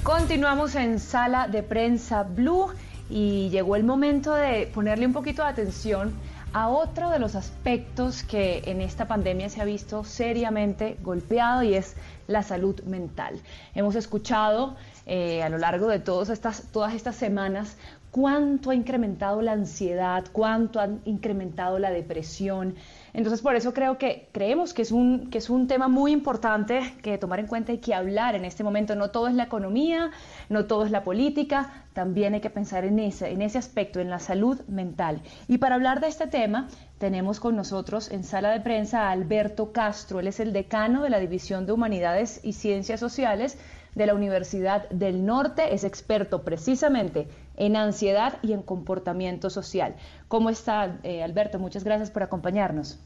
Continuamos 0.04 0.76
en 0.76 1.00
Sala 1.00 1.48
de 1.48 1.64
Prensa 1.64 2.22
Blue 2.22 2.68
y 3.10 3.50
llegó 3.50 3.76
el 3.76 3.84
momento 3.84 4.34
de 4.34 4.68
ponerle 4.74 5.06
un 5.06 5.14
poquito 5.14 5.44
de 5.44 5.50
atención 5.50 6.14
a 6.54 6.70
otro 6.70 7.10
de 7.12 7.20
los 7.20 7.36
aspectos 7.36 8.24
que 8.24 8.64
en 8.66 8.82
esta 8.82 9.08
pandemia 9.08 9.50
se 9.50 9.62
ha 9.62 9.66
visto 9.66 10.04
seriamente 10.04 10.98
golpeado 11.02 11.62
y 11.64 11.76
es 11.76 11.96
la 12.28 12.42
salud 12.42 12.82
mental. 12.84 13.40
Hemos 13.76 13.96
escuchado 13.96 14.76
eh, 15.06 15.44
a 15.44 15.50
lo 15.50 15.58
largo 15.58 15.88
de 15.88 16.00
todas 16.00 16.30
estas, 16.30 16.64
todas 16.72 16.94
estas 16.94 17.16
semanas 17.16 17.78
cuánto 18.12 18.72
ha 18.72 18.76
incrementado 18.76 19.42
la 19.42 19.52
ansiedad, 19.52 20.26
cuánto 20.32 20.80
ha 20.80 20.90
incrementado 21.06 21.80
la 21.80 21.92
depresión. 21.92 22.76
Entonces, 23.14 23.42
por 23.42 23.56
eso 23.56 23.74
creo 23.74 23.98
que 23.98 24.30
creemos 24.32 24.74
que 24.74 24.82
es 24.82 24.92
un, 24.92 25.30
que 25.30 25.38
es 25.40 25.50
un 25.50 25.68
tema 25.68 25.88
muy 25.88 26.12
importante 26.12 26.82
que 27.02 27.18
tomar 27.18 27.40
en 27.40 27.48
cuenta 27.48 27.72
y 27.72 27.80
que 27.80 27.94
hablar 27.94 28.36
en 28.36 28.46
este 28.46 28.64
momento. 28.64 28.96
No 28.96 29.10
todo 29.10 29.28
es 29.28 29.34
la 29.34 29.44
economía, 29.44 30.12
no 30.50 30.66
todo 30.66 30.86
es 30.86 30.92
la 30.92 31.04
política, 31.04 31.86
también 31.94 32.34
hay 32.34 32.42
que 32.42 32.50
pensar 32.50 32.86
en 32.86 33.00
ese, 33.00 33.32
en 33.32 33.42
ese 33.42 33.58
aspecto, 33.58 34.00
en 34.00 34.10
la 34.10 34.20
salud 34.20 34.60
mental. 34.68 35.22
Y 35.48 35.58
para 35.58 35.76
hablar 35.76 36.00
de 36.00 36.08
este 36.08 36.28
tema, 36.28 36.68
tenemos 36.98 37.40
con 37.40 37.56
nosotros 37.56 38.12
en 38.12 38.24
sala 38.24 38.52
de 38.52 38.62
prensa 38.62 39.08
a 39.08 39.12
Alberto 39.12 39.72
Castro. 39.72 40.20
Él 40.20 40.28
es 40.28 40.40
el 40.40 40.54
decano 40.54 41.04
de 41.04 41.10
la 41.10 41.20
División 41.20 41.66
de 41.66 41.72
Humanidades 41.72 42.42
y 42.44 42.54
Ciencias 42.54 43.00
Sociales 43.00 43.58
de 43.96 44.06
la 44.06 44.14
Universidad 44.14 44.90
del 44.90 45.26
Norte. 45.26 45.74
Es 45.74 45.84
experto 45.84 46.44
precisamente 46.44 47.28
en 47.58 47.76
ansiedad 47.76 48.38
y 48.42 48.54
en 48.54 48.62
comportamiento 48.62 49.50
social. 49.50 49.96
¿Cómo 50.28 50.50
está, 50.50 51.00
eh, 51.04 51.24
Alberto? 51.24 51.60
Muchas 51.60 51.84
gracias 51.84 52.12
por 52.12 52.24
acompañarnos. 52.24 53.00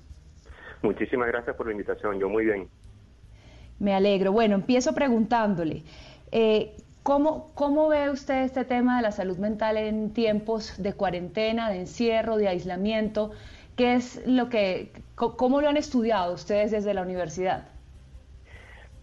Muchísimas 0.81 1.27
gracias 1.27 1.55
por 1.55 1.65
la 1.67 1.71
invitación. 1.71 2.19
Yo 2.19 2.29
muy 2.29 2.45
bien. 2.45 2.67
Me 3.79 3.93
alegro. 3.93 4.31
Bueno, 4.31 4.55
empiezo 4.55 4.93
preguntándole. 4.93 5.83
Eh, 6.31 6.75
¿Cómo, 7.03 7.51
¿Cómo 7.53 7.89
ve 7.89 8.09
usted 8.09 8.43
este 8.43 8.63
tema 8.63 8.95
de 8.95 9.01
la 9.01 9.11
salud 9.11 9.37
mental 9.37 9.75
en 9.75 10.13
tiempos 10.13 10.81
de 10.81 10.93
cuarentena, 10.93 11.69
de 11.69 11.81
encierro, 11.81 12.37
de 12.37 12.47
aislamiento? 12.47 13.31
¿Qué 13.75 13.95
es 13.95 14.21
lo 14.25 14.49
que, 14.49 14.93
cómo 15.15 15.59
lo 15.59 15.67
han 15.67 15.75
estudiado 15.75 16.33
ustedes 16.33 16.71
desde 16.71 16.93
la 16.93 17.01
universidad? 17.01 17.72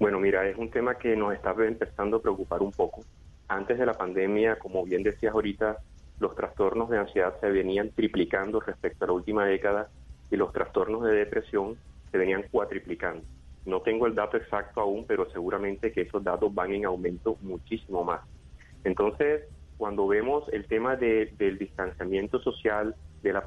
Bueno, 0.01 0.18
mira, 0.18 0.48
es 0.48 0.56
un 0.56 0.70
tema 0.70 0.94
que 0.94 1.14
nos 1.14 1.35
está 1.35 1.55
empezando 1.59 2.16
a 2.16 2.22
preocupar 2.22 2.62
un 2.62 2.72
poco. 2.72 3.02
Antes 3.48 3.78
de 3.78 3.85
la 3.85 3.93
pandemia, 3.93 4.59
como 4.59 4.82
bien 4.82 5.02
decías 5.02 5.35
ahorita, 5.35 5.77
los 6.20 6.35
trastornos 6.35 6.89
de 6.89 6.97
ansiedad 6.97 7.39
se 7.39 7.51
venían 7.51 7.90
triplicando 7.90 8.60
respecto 8.60 9.05
a 9.05 9.09
la 9.09 9.12
última 9.12 9.44
década 9.44 9.90
y 10.31 10.36
los 10.36 10.55
trastornos 10.55 11.05
de 11.05 11.12
depresión 11.12 11.77
se 12.10 12.16
venían 12.16 12.47
cuatriplicando. 12.51 13.22
No 13.66 13.82
tengo 13.82 14.06
el 14.06 14.14
dato 14.14 14.39
exacto 14.39 14.81
aún, 14.81 15.05
pero 15.06 15.31
seguramente 15.31 15.93
que 15.93 16.01
esos 16.01 16.24
datos 16.24 16.55
van 16.55 16.72
en 16.72 16.86
aumento 16.86 17.36
muchísimo 17.43 18.02
más. 18.02 18.22
Entonces, 18.85 19.43
cuando 19.77 20.09
vemos 20.09 20.48
el 20.51 20.66
tema 20.66 20.97
del 20.97 21.59
distanciamiento 21.59 22.40
social, 22.40 22.94
de 23.22 23.35
la, 23.35 23.44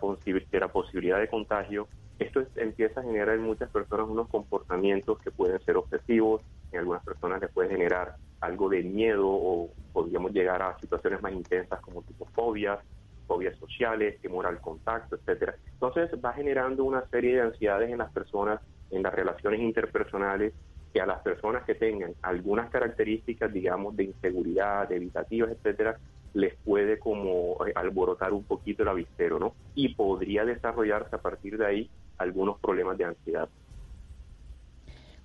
de 0.51 0.59
la 0.59 0.67
posibilidad 0.67 1.19
de 1.19 1.27
contagio, 1.27 1.87
esto 2.23 2.43
empieza 2.55 2.99
a 2.99 3.03
generar 3.03 3.35
en 3.35 3.43
muchas 3.43 3.69
personas 3.69 4.07
unos 4.09 4.27
comportamientos 4.29 5.19
que 5.19 5.31
pueden 5.31 5.59
ser 5.63 5.77
obsesivos, 5.77 6.41
en 6.71 6.79
algunas 6.79 7.03
personas 7.03 7.41
les 7.41 7.51
puede 7.51 7.69
generar 7.69 8.15
algo 8.41 8.69
de 8.69 8.83
miedo 8.83 9.27
o 9.27 9.69
podríamos 9.93 10.33
llegar 10.33 10.61
a 10.61 10.77
situaciones 10.79 11.21
más 11.21 11.33
intensas 11.33 11.79
como 11.79 12.01
tipo 12.01 12.25
fobias, 12.33 12.79
fobias 13.27 13.57
sociales, 13.57 14.19
temor 14.21 14.45
al 14.45 14.59
contacto, 14.59 15.15
etcétera. 15.15 15.55
Entonces 15.73 16.09
va 16.23 16.33
generando 16.33 16.83
una 16.83 17.05
serie 17.09 17.35
de 17.35 17.41
ansiedades 17.41 17.89
en 17.89 17.99
las 17.99 18.11
personas, 18.11 18.59
en 18.91 19.03
las 19.03 19.13
relaciones 19.13 19.61
interpersonales, 19.61 20.53
que 20.93 21.01
a 21.01 21.05
las 21.05 21.21
personas 21.21 21.63
que 21.63 21.75
tengan 21.75 22.13
algunas 22.21 22.69
características, 22.69 23.51
digamos, 23.51 23.95
de 23.95 24.03
inseguridad, 24.05 24.87
de 24.87 24.97
evitativas, 24.97 25.51
etcétera, 25.51 25.97
les 26.33 26.55
puede 26.63 26.99
como 26.99 27.57
eh, 27.65 27.71
alborotar 27.75 28.33
un 28.33 28.43
poquito 28.43 28.83
el 28.83 28.89
avistero, 28.89 29.39
¿no? 29.39 29.55
Y 29.75 29.95
podría 29.95 30.45
desarrollarse 30.45 31.15
a 31.15 31.21
partir 31.21 31.57
de 31.57 31.65
ahí 31.65 31.89
algunos 32.17 32.59
problemas 32.59 32.97
de 32.97 33.05
ansiedad. 33.05 33.49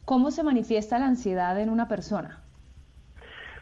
¿Cómo 0.04 0.30
se 0.30 0.42
manifiesta 0.42 0.98
la 0.98 1.06
ansiedad 1.06 1.60
en 1.60 1.68
una 1.68 1.86
persona? 1.86 2.42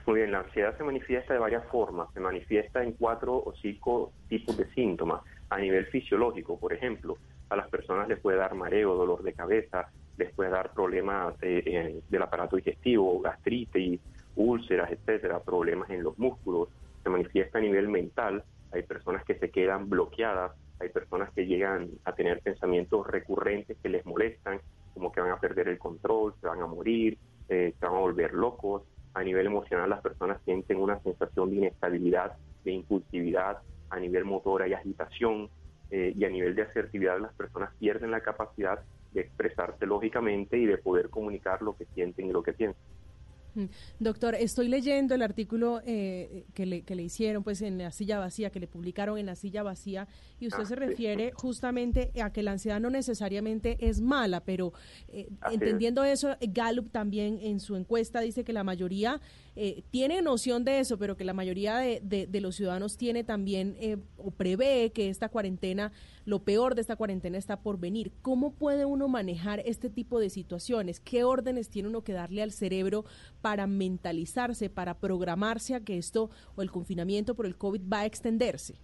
Muy 0.07 0.21
bien, 0.21 0.31
la 0.31 0.39
ansiedad 0.39 0.77
se 0.79 0.85
manifiesta 0.85 1.35
de 1.35 1.41
varias 1.41 1.65
formas. 1.67 2.09
Se 2.15 2.21
manifiesta 2.21 2.85
en 2.85 2.93
cuatro 2.93 3.35
o 3.35 3.53
cinco 3.61 4.13
tipos 4.29 4.57
de 4.57 4.73
síntomas. 4.73 5.23
A 5.51 5.59
nivel 5.59 5.87
fisiológico, 5.87 6.59
por 6.59 6.73
ejemplo, 6.73 7.19
a 7.49 7.57
las 7.57 7.69
personas 7.69 8.07
les 8.07 8.21
puede 8.21 8.39
dar 8.39 8.55
mareo, 8.55 8.95
dolor 8.95 9.25
de 9.25 9.33
cabeza, 9.33 9.89
les 10.17 10.33
puede 10.33 10.51
dar 10.51 10.73
problemas 10.73 11.35
eh, 11.43 12.01
del 12.09 12.23
aparato 12.23 12.55
digestivo, 12.55 13.21
gastritis, 13.21 14.01
úlceras, 14.37 14.93
etcétera, 14.93 15.41
problemas 15.41 15.91
en 15.91 16.05
los 16.05 16.17
músculos. 16.19 16.69
Se 17.03 17.11
manifiesta 17.11 17.59
a 17.59 17.63
nivel 17.63 17.89
mental. 17.89 18.45
Hay 18.73 18.83
personas 18.83 19.25
que 19.25 19.35
se 19.35 19.51
quedan 19.51 19.89
bloqueadas 19.89 20.53
hay 20.81 20.89
personas 20.91 21.33
que 21.33 21.47
llegan 21.47 21.91
a 22.05 22.15
tener 22.15 22.41
pensamientos 22.41 23.07
recurrentes 23.07 23.77
que 23.83 23.89
les 23.89 24.05
molestan, 24.05 24.61
como 24.95 25.13
que 25.13 25.21
van 25.21 25.31
a 25.31 25.41
perder 25.41 25.69
el 25.69 25.79
control, 25.79 26.35
se 26.41 26.47
van 26.47 26.61
a 26.61 26.67
morir, 26.67 27.19
eh, 27.49 27.75
se 27.79 27.87
van 27.87 27.97
a 27.97 28.01
volver 28.01 28.35
locos, 28.35 28.83
a 29.15 29.23
nivel 29.23 29.47
emocional 29.47 29.89
las 29.89 30.03
personas 30.03 30.41
sienten 30.45 30.79
una 30.79 31.01
sensación 31.01 31.51
de 31.51 31.57
inestabilidad, 31.57 32.37
de 32.65 32.73
impulsividad, 32.73 33.59
a 33.89 33.99
nivel 33.99 34.25
motor 34.25 34.63
hay 34.63 34.75
agitación 34.75 35.49
eh, 35.91 36.13
y 36.15 36.25
a 36.25 36.29
nivel 36.29 36.55
de 36.55 36.63
asertividad 36.63 37.19
las 37.21 37.33
personas 37.35 37.73
pierden 37.79 38.11
la 38.11 38.21
capacidad 38.21 38.81
de 39.13 39.23
expresarse 39.23 39.87
lógicamente 39.87 40.59
y 40.59 40.67
de 40.67 40.77
poder 40.77 41.09
comunicar 41.09 41.63
lo 41.63 41.77
que 41.77 41.87
sienten 41.95 42.27
y 42.27 42.33
lo 42.33 42.43
que 42.43 42.53
piensan. 42.53 42.83
Doctor, 43.99 44.35
estoy 44.35 44.69
leyendo 44.69 45.15
el 45.15 45.23
artículo 45.23 45.81
eh, 45.85 46.45
que, 46.55 46.67
le, 46.67 46.83
que, 46.83 46.95
le, 46.95 47.03
hicieron 47.03 47.43
pues 47.43 47.63
en 47.63 47.79
la 47.79 47.91
silla 47.91 48.19
vacía, 48.19 48.51
que 48.51 48.61
le 48.61 48.67
publicaron 48.67 49.19
en 49.19 49.27
la 49.27 49.37
silla 49.37 49.63
vacía, 49.63 50.09
y 50.39 50.47
usted 50.47 50.63
ah, 50.63 50.67
se 50.67 50.77
refiere 50.77 51.33
justamente 51.35 52.13
a 52.23 52.33
que 52.33 52.43
la 52.43 52.53
ansiedad 52.53 52.81
no 52.81 52.91
necesariamente 52.91 53.77
es 53.81 54.01
mala, 54.01 54.41
pero 54.41 54.73
eh, 55.09 55.29
entendiendo 55.51 56.05
eso, 56.05 56.37
Gallup 56.41 56.91
también 56.91 57.39
en 57.43 57.61
su 57.61 57.77
encuesta 57.77 58.21
dice 58.21 58.45
que 58.45 58.53
la 58.53 58.65
mayoría 58.65 59.21
eh, 59.59 59.83
tiene 59.91 60.21
noción 60.21 60.65
de 60.65 60.81
eso, 60.81 60.99
pero 60.99 61.17
que 61.17 61.25
la 61.25 61.33
mayoría 61.33 61.79
de, 61.79 62.29
los 62.41 62.57
ciudadanos 62.57 62.99
tiene 62.99 63.25
también 63.25 63.75
eh, 63.81 63.97
o 64.19 64.31
prevé 64.31 64.93
que 64.93 65.09
esta 65.09 65.31
cuarentena, 65.31 65.93
lo 66.27 66.41
peor 66.41 66.75
de 66.75 66.83
esta 66.83 66.97
cuarentena 66.97 67.39
está 67.39 67.63
por 67.63 67.81
venir. 67.81 68.13
¿Cómo 68.21 68.53
puede 68.53 68.85
uno 68.85 69.09
manejar 69.09 69.63
este 69.65 69.89
tipo 69.89 70.21
de 70.21 70.29
situaciones? 70.29 71.01
¿Qué 71.01 71.25
órdenes 71.25 71.71
tiene 71.71 71.89
uno 71.89 72.05
que 72.05 72.13
darle 72.13 72.43
al 72.43 72.53
cerebro 72.53 73.07
para 73.41 73.67
mentalizarse, 73.67 74.69
para 74.69 74.99
programarse 74.99 75.75
a 75.75 75.81
que 75.81 75.97
esto 75.97 76.29
o 76.55 76.61
el 76.61 76.71
confinamiento 76.71 77.35
por 77.35 77.47
el 77.47 77.57
COVID 77.57 77.81
va 77.91 78.01
a 78.01 78.07
extenderse? 78.07 78.75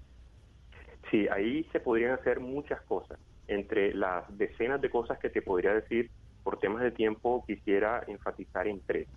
Sí, 1.10 1.28
ahí 1.28 1.64
se 1.72 1.80
podrían 1.80 2.12
hacer 2.12 2.40
muchas 2.40 2.80
cosas. 2.82 3.18
Entre 3.46 3.92
las 3.92 4.24
decenas 4.38 4.80
de 4.80 4.88
cosas 4.88 5.18
que 5.18 5.28
te 5.28 5.42
podría 5.42 5.74
decir, 5.74 6.10
por 6.42 6.58
temas 6.58 6.82
de 6.82 6.92
tiempo 6.92 7.44
quisiera 7.46 8.02
enfatizar 8.06 8.66
en 8.66 8.80
tres. 8.80 9.08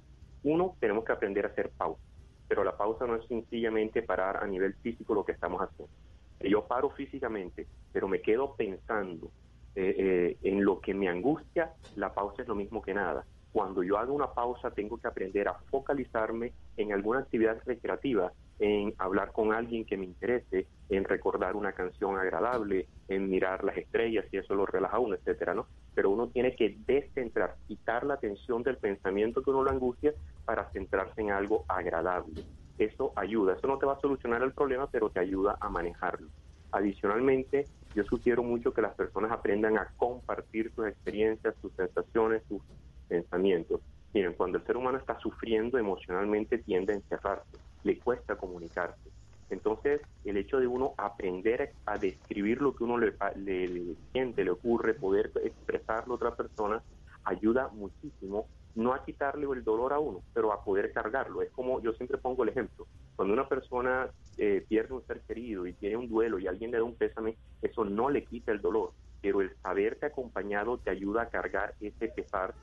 Uno, 0.46 0.76
tenemos 0.80 1.04
que 1.04 1.12
aprender 1.12 1.44
a 1.44 1.50
hacer 1.50 1.72
pausa, 1.72 2.02
pero 2.48 2.64
la 2.64 2.78
pausa 2.78 3.08
no 3.08 3.16
es 3.16 3.26
sencillamente 3.28 4.04
parar 4.04 4.44
a 4.44 4.48
nivel 4.48 4.76
físico 4.76 5.16
lo 5.16 5.26
que 5.26 5.32
estamos 5.32 5.60
haciendo. 5.60 5.92
Yo 6.40 6.68
paro 6.68 6.92
físicamente, 6.92 7.66
pero 7.92 8.08
me 8.08 8.22
quedo 8.22 8.56
pensando 8.56 9.32
eh, 9.74 9.96
eh, 9.98 10.38
en 10.44 10.64
lo 10.64 10.80
que 10.80 10.94
me 10.94 11.10
angustia, 11.10 11.74
la 11.96 12.14
pausa 12.14 12.44
es 12.44 12.48
lo 12.48 12.54
mismo 12.54 12.84
que 12.84 12.94
nada. 12.94 13.26
Cuando 13.52 13.82
yo 13.82 13.98
hago 13.98 14.14
una 14.14 14.34
pausa, 14.34 14.70
tengo 14.70 14.98
que 15.00 15.08
aprender 15.08 15.48
a 15.48 15.56
focalizarme 15.72 16.54
en 16.78 16.94
alguna 16.94 17.22
actividad 17.22 17.58
recreativa 17.66 18.32
en 18.60 18.94
hablar 18.98 19.32
con 19.32 19.54
alguien 19.54 19.86
que 19.86 19.98
me 19.98 20.06
interese, 20.06 20.68
en 20.90 21.04
recordar 21.04 21.56
una 21.56 21.74
canción 21.74 22.18
agradable, 22.18 22.90
en 23.08 23.30
mirar 23.30 23.64
las 23.64 23.78
estrellas, 23.78 24.26
y 24.32 24.38
eso 24.38 24.56
lo 24.56 24.66
relaja 24.66 25.00
uno, 25.00 25.16
etcétera, 25.16 25.54
¿no? 25.54 25.68
Pero 25.94 26.10
uno 26.10 26.30
tiene 26.30 26.56
que 26.56 26.76
descentrar, 26.86 27.58
quitar 27.68 28.06
la 28.06 28.16
atención 28.16 28.64
del 28.64 28.78
pensamiento 28.78 29.42
que 29.42 29.50
uno 29.50 29.64
lo 29.64 29.72
angustia 29.72 30.14
para 30.46 30.70
centrarse 30.72 31.22
en 31.22 31.32
algo 31.32 31.66
agradable. 31.68 32.44
Eso 32.78 33.14
ayuda, 33.16 33.54
eso 33.54 33.68
no 33.68 33.78
te 33.78 33.86
va 33.86 33.94
a 33.94 34.00
solucionar 34.00 34.42
el 34.44 34.54
problema, 34.54 34.88
pero 34.88 35.10
te 35.10 35.20
ayuda 35.20 35.58
a 35.60 35.70
manejarlo. 35.70 36.30
Adicionalmente, 36.72 37.66
yo 37.94 38.04
sugiero 38.04 38.44
mucho 38.44 38.74
que 38.74 38.82
las 38.82 38.96
personas 38.96 39.32
aprendan 39.32 39.78
a 39.78 39.90
compartir 39.96 40.72
sus 40.76 40.88
experiencias, 40.88 41.56
sus 41.62 41.74
sensaciones, 41.74 42.44
sus 42.50 42.62
pensamientos. 43.08 43.82
Miren, 44.14 44.34
cuando 44.34 44.58
el 44.58 44.66
ser 44.66 44.76
humano 44.76 44.98
está 44.98 45.18
sufriendo 45.20 45.78
emocionalmente 45.78 46.58
tiende 46.58 46.94
a 46.94 46.96
encerrarse 46.98 47.58
le 47.86 48.00
cuesta 48.00 48.36
comunicarse. 48.36 49.12
Entonces, 49.50 50.02
el 50.24 50.38
hecho 50.38 50.60
de 50.60 50.66
uno 50.66 50.96
aprender 50.98 51.72
a 51.86 51.98
describir 52.00 52.62
lo 52.62 52.76
que 52.76 52.84
uno 52.84 52.98
le, 52.98 53.14
le, 53.36 53.96
siente, 54.12 54.44
le 54.44 54.50
ocurre, 54.50 54.96
poder 54.96 55.32
expresarlo 55.44 56.14
a 56.14 56.16
otra 56.16 56.36
persona, 56.36 56.82
ayuda 57.24 57.70
muchísimo, 57.70 58.48
no 58.74 58.94
a 58.94 59.06
quitarle 59.06 59.46
el 59.46 59.64
dolor 59.64 59.94
a 59.94 60.00
uno, 60.00 60.24
pero 60.34 60.52
a 60.52 60.64
poder 60.64 60.92
cargarlo. 60.92 61.44
Es 61.44 61.52
como 61.52 61.80
yo 61.82 61.94
siempre 61.94 62.18
pongo 62.18 62.44
el 62.44 62.50
ejemplo, 62.50 62.88
cuando 63.16 63.36
una 63.36 63.48
persona 63.48 64.10
eh, 64.38 64.66
pierde 64.68 64.96
un 64.96 65.06
ser 65.06 65.22
querido 65.22 65.68
y 65.68 65.74
tiene 65.74 65.96
un 65.96 66.10
duelo 66.10 66.40
y 66.40 66.48
alguien 66.48 66.72
le 66.72 66.78
da 66.78 66.84
un 66.84 66.96
pésame, 66.96 67.38
eso 67.62 67.86
no 67.86 68.10
le 68.10 68.26
quita 68.26 68.52
el 68.52 68.62
dolor, 68.62 68.94
pero 69.22 69.42
el 69.42 69.56
saberte 69.62 70.08
acompañado 70.08 70.80
te 70.80 70.90
ayuda 70.90 71.22
a 71.22 71.30
cargar 71.30 71.76
ese 71.80 72.08
pesar 72.08 72.56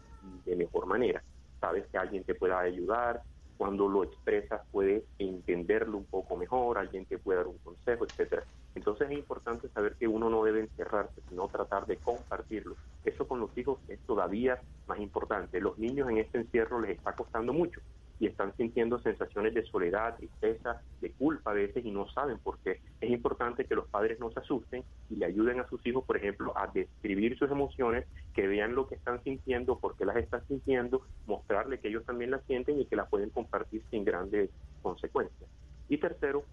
de 0.45 0.57
mejor 0.57 0.87
manera. 0.87 1.23
Sabes 1.61 1.87
que 1.87 1.97
alguien 1.97 2.25
te 2.25 2.35
pueda 2.35 2.59
ayudar, 2.59 3.23
cuando 3.63 3.87
lo 3.87 4.03
expresas 4.03 4.61
puedes 4.73 5.05
entenderlo 5.21 5.97
un 5.97 6.05
poco 6.05 6.37
mejor, 6.37 6.79
alguien 6.79 7.07
te 7.07 7.17
puede 7.17 7.39
dar 7.39 7.47
un 7.47 7.59
consejo, 7.59 8.05
etcétera. 8.05 8.43
Entonces 8.75 9.09
es 9.09 9.17
importante 9.17 9.69
saber 9.69 9.95
que 9.95 10.09
uno 10.09 10.29
no 10.29 10.43
debe 10.43 10.59
encerrarse, 10.59 11.23
sino 11.29 11.47
tratar 11.47 11.87
de 11.87 11.97
compartirlo. 11.99 12.75
Eso 13.05 13.29
con 13.29 13.39
los 13.39 13.57
hijos 13.57 13.79
es 13.87 14.01
todavía 14.01 14.61
más 14.89 14.99
importante. 14.99 15.61
Los 15.61 15.79
niños 15.79 16.11
en 16.11 16.19
este 16.19 16.39
encierro 16.39 16.81
les 16.81 16.99
está 16.99 17.13
costando 17.13 17.53
mucho 17.53 17.81
y 18.23 18.29
están 18.29 18.57
sintiendo 18.57 19.01
sensaciones 19.01 19.53
de 19.53 19.65
soledad, 19.65 20.17
tristeza, 20.17 20.81
de 21.01 21.11
culpa 21.11 21.51
a 21.51 21.55
veces 21.55 21.85
y 21.85 21.91
no 21.91 22.09
saben 22.09 22.39
por 22.39 22.57
qué. 22.61 22.79
Es 23.01 23.11
importante 23.11 23.65
que 23.65 23.75
los 23.75 23.89
padres 23.89 24.21
no 24.21 24.31
se 24.31 24.39
asusten 24.39 24.85
y 25.11 25.17
le 25.17 25.27
ayuden 25.27 25.59
a 25.59 25.67
sus 25.67 25.85
hijos, 25.85 26.05
por 26.05 26.17
ejemplo, 26.17 26.57
a 26.57 26.69
describir 26.69 27.37
sus 27.37 27.51
emociones, 27.51 28.07
que 28.33 28.47
vean 28.47 28.77
lo 28.77 28.87
que 28.87 28.95
están 28.95 29.21
sintiendo, 29.25 29.77
por 29.77 29.97
qué 29.97 30.05
las 30.05 30.19
están 30.19 30.47
sintiendo, 30.47 31.03
mostrarle 31.27 31.81
que 31.81 31.89
ellos 31.89 32.05
también 32.05 32.31
las 32.31 32.45
sienten 32.45 32.81
y 32.81 32.87
que 32.87 32.95
las 32.95 33.09
pueden 33.09 33.31
compartir 33.31 33.83
sin 33.91 34.05
grandes 34.05 34.51
consecuencias. 34.83 35.51
Y 35.89 35.99
tercero, 35.99 36.45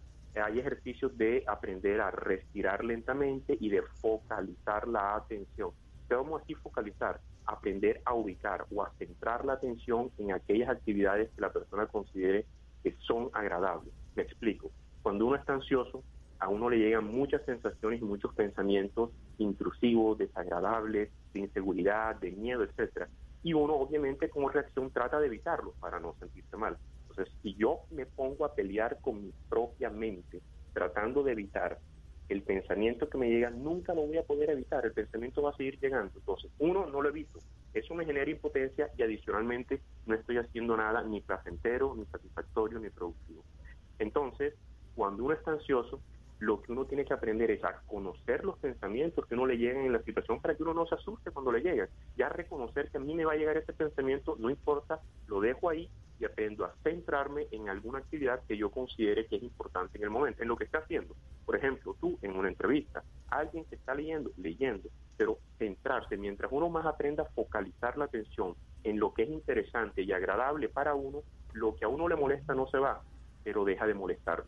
hay 0.44 0.58
ejercicios 0.58 1.16
de 1.20 1.44
aprender 1.46 2.02
a 2.02 2.10
respirar 2.10 2.84
lentamente 2.84 3.56
y 3.60 3.70
de 3.70 3.84
focalizar 4.02 4.88
la 4.88 5.18
atención. 5.18 5.70
¿Qué 6.08 6.16
vamos 6.16 6.42
así 6.42 6.56
focalizar? 6.56 7.20
Aprender 7.50 8.02
a 8.06 8.14
ubicar 8.14 8.66
o 8.72 8.84
a 8.84 8.92
centrar 8.98 9.46
la 9.46 9.54
atención 9.54 10.12
en 10.18 10.32
aquellas 10.32 10.70
actividades 10.70 11.30
que 11.32 11.42
la 11.42 11.52
persona 11.52 11.88
considere 11.88 12.46
que 12.84 12.96
son 13.00 13.30
agradables. 13.34 13.94
Me 14.16 14.24
explico. 14.24 14.72
Cuando 15.02 15.26
uno 15.26 15.36
está 15.36 15.54
ansioso, 15.54 16.04
a 16.40 16.48
uno 16.48 16.70
le 16.70 16.78
llegan 16.78 17.06
muchas 17.06 17.44
sensaciones 17.46 18.02
y 18.02 18.06
muchos 18.06 18.34
pensamientos 18.34 19.12
intrusivos, 19.38 20.18
desagradables, 20.18 21.10
de 21.34 21.40
inseguridad, 21.40 22.16
de 22.18 22.32
miedo, 22.32 22.64
etcétera. 22.64 23.10
Y 23.44 23.54
uno 23.54 23.76
obviamente 23.76 24.30
como 24.30 24.50
reacción 24.50 24.92
trata 24.92 25.20
de 25.20 25.28
evitarlo 25.28 25.74
para 25.80 26.00
no 26.00 26.16
sentirse 26.20 26.56
mal. 26.56 26.78
Entonces, 27.10 27.34
si 27.42 27.56
yo 27.56 27.82
me 27.90 28.06
pongo 28.06 28.46
a 28.46 28.54
pelear 28.54 29.00
con 29.02 29.24
mi 29.24 29.34
propia 29.50 29.90
mente, 29.90 30.42
tratando 30.74 31.24
de 31.24 31.32
evitar 31.32 31.80
el 32.30 32.44
pensamiento 32.44 33.10
que 33.10 33.18
me 33.18 33.30
llega 33.30 33.50
nunca 33.50 33.94
lo 33.94 34.06
voy 34.06 34.18
a 34.18 34.24
poder 34.24 34.52
evitar, 34.52 34.86
el 34.86 34.94
pensamiento 34.94 35.42
va 35.42 35.50
a 35.50 35.56
seguir 35.56 35.80
llegando. 35.80 36.12
Entonces, 36.16 36.52
uno, 36.60 36.86
no 36.86 37.02
lo 37.02 37.10
evito, 37.10 37.40
eso 37.74 37.94
me 37.96 38.06
genera 38.06 38.30
impotencia 38.30 38.90
y 38.98 39.04
adicionalmente 39.04 39.82
no 40.06 40.16
estoy 40.16 40.38
haciendo 40.38 40.78
nada 40.78 41.04
ni 41.04 41.22
placentero, 41.22 41.96
ni 41.96 42.06
satisfactorio, 42.06 42.80
ni 42.80 42.90
productivo. 42.90 43.44
Entonces, 43.98 44.54
cuando 44.96 45.24
uno 45.24 45.34
está 45.34 45.52
ansioso, 45.52 46.02
lo 46.40 46.62
que 46.62 46.72
uno 46.72 46.86
tiene 46.86 47.04
que 47.04 47.14
aprender 47.14 47.52
es 47.52 47.64
a 47.64 47.82
conocer 47.86 48.46
los 48.46 48.58
pensamientos 48.60 49.26
que 49.26 49.34
uno 49.36 49.46
le 49.46 49.58
llegan 49.58 49.86
en 49.86 49.92
la 49.92 50.02
situación 50.04 50.40
para 50.40 50.56
que 50.56 50.64
uno 50.64 50.74
no 50.74 50.86
se 50.86 50.96
asuste 50.96 51.32
cuando 51.32 51.52
le 51.52 51.60
lleguen. 51.60 51.90
Ya 52.16 52.30
reconocer 52.30 52.90
que 52.90 52.98
a 52.98 53.02
mí 53.02 53.14
me 53.14 53.26
va 53.26 53.34
a 53.34 53.38
llegar 53.38 53.58
ese 53.58 53.74
pensamiento, 53.74 54.38
no 54.40 54.50
importa, 54.50 55.02
lo 55.28 55.42
dejo 55.42 55.70
ahí 55.70 55.90
y 56.20 56.26
aprendo 56.26 56.66
a 56.66 56.74
centrarme 56.84 57.48
en 57.52 57.70
alguna 57.70 58.00
actividad 58.00 58.42
que 58.48 58.58
yo 58.58 58.70
considere 58.70 59.26
que 59.28 59.38
es 59.38 59.44
importante 59.44 59.98
en 59.98 60.04
el 60.04 60.10
momento, 60.10 60.42
en 60.42 60.50
lo 60.50 60.58
que 60.58 60.66
está 60.66 60.80
haciendo. 60.80 61.16
Por 61.46 61.56
ejemplo, 61.56 61.96
tú 62.00 62.18
en 62.22 62.36
una 62.36 62.50
entrevista, 62.50 63.04
alguien 63.30 63.64
que 63.66 63.76
está 63.76 63.96
leyendo, 63.96 64.32
leyendo, 64.38 64.90
pero 65.18 65.40
centrarse, 65.58 66.18
mientras 66.18 66.52
uno 66.52 66.70
más 66.70 66.86
aprenda 66.86 67.24
a 67.24 67.28
focalizar 67.28 67.98
la 67.98 68.06
atención 68.06 68.56
en 68.84 69.00
lo 69.00 69.14
que 69.14 69.24
es 69.24 69.30
interesante 69.30 70.02
y 70.02 70.12
agradable 70.12 70.70
para 70.70 70.94
uno, 70.94 71.24
lo 71.54 71.76
que 71.76 71.86
a 71.86 71.88
uno 71.88 72.08
le 72.08 72.16
molesta 72.16 72.54
no 72.54 72.68
se 72.68 72.78
va, 72.78 73.02
pero 73.44 73.64
deja 73.64 73.88
de 73.88 73.94
molestar. 73.94 74.44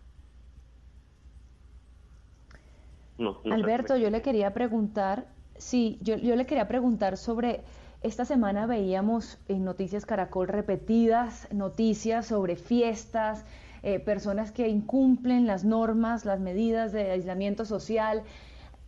Alberto, 3.51 3.95
yo 3.97 4.09
le 4.09 4.21
quería 4.21 4.53
preguntar, 4.53 5.27
sí, 5.55 5.99
yo, 6.01 6.15
yo 6.15 6.35
le 6.35 6.45
quería 6.45 6.67
preguntar 6.67 7.17
sobre 7.17 7.61
esta 8.01 8.25
semana 8.25 8.65
veíamos 8.65 9.39
en 9.47 9.63
Noticias 9.63 10.07
Caracol 10.07 10.47
repetidas 10.47 11.47
noticias 11.53 12.25
sobre 12.25 12.55
fiestas, 12.55 13.45
eh, 13.83 13.99
personas 13.99 14.51
que 14.51 14.67
incumplen 14.67 15.45
las 15.45 15.63
normas, 15.63 16.25
las 16.25 16.39
medidas 16.39 16.91
de 16.93 17.11
aislamiento 17.11 17.63
social. 17.63 18.23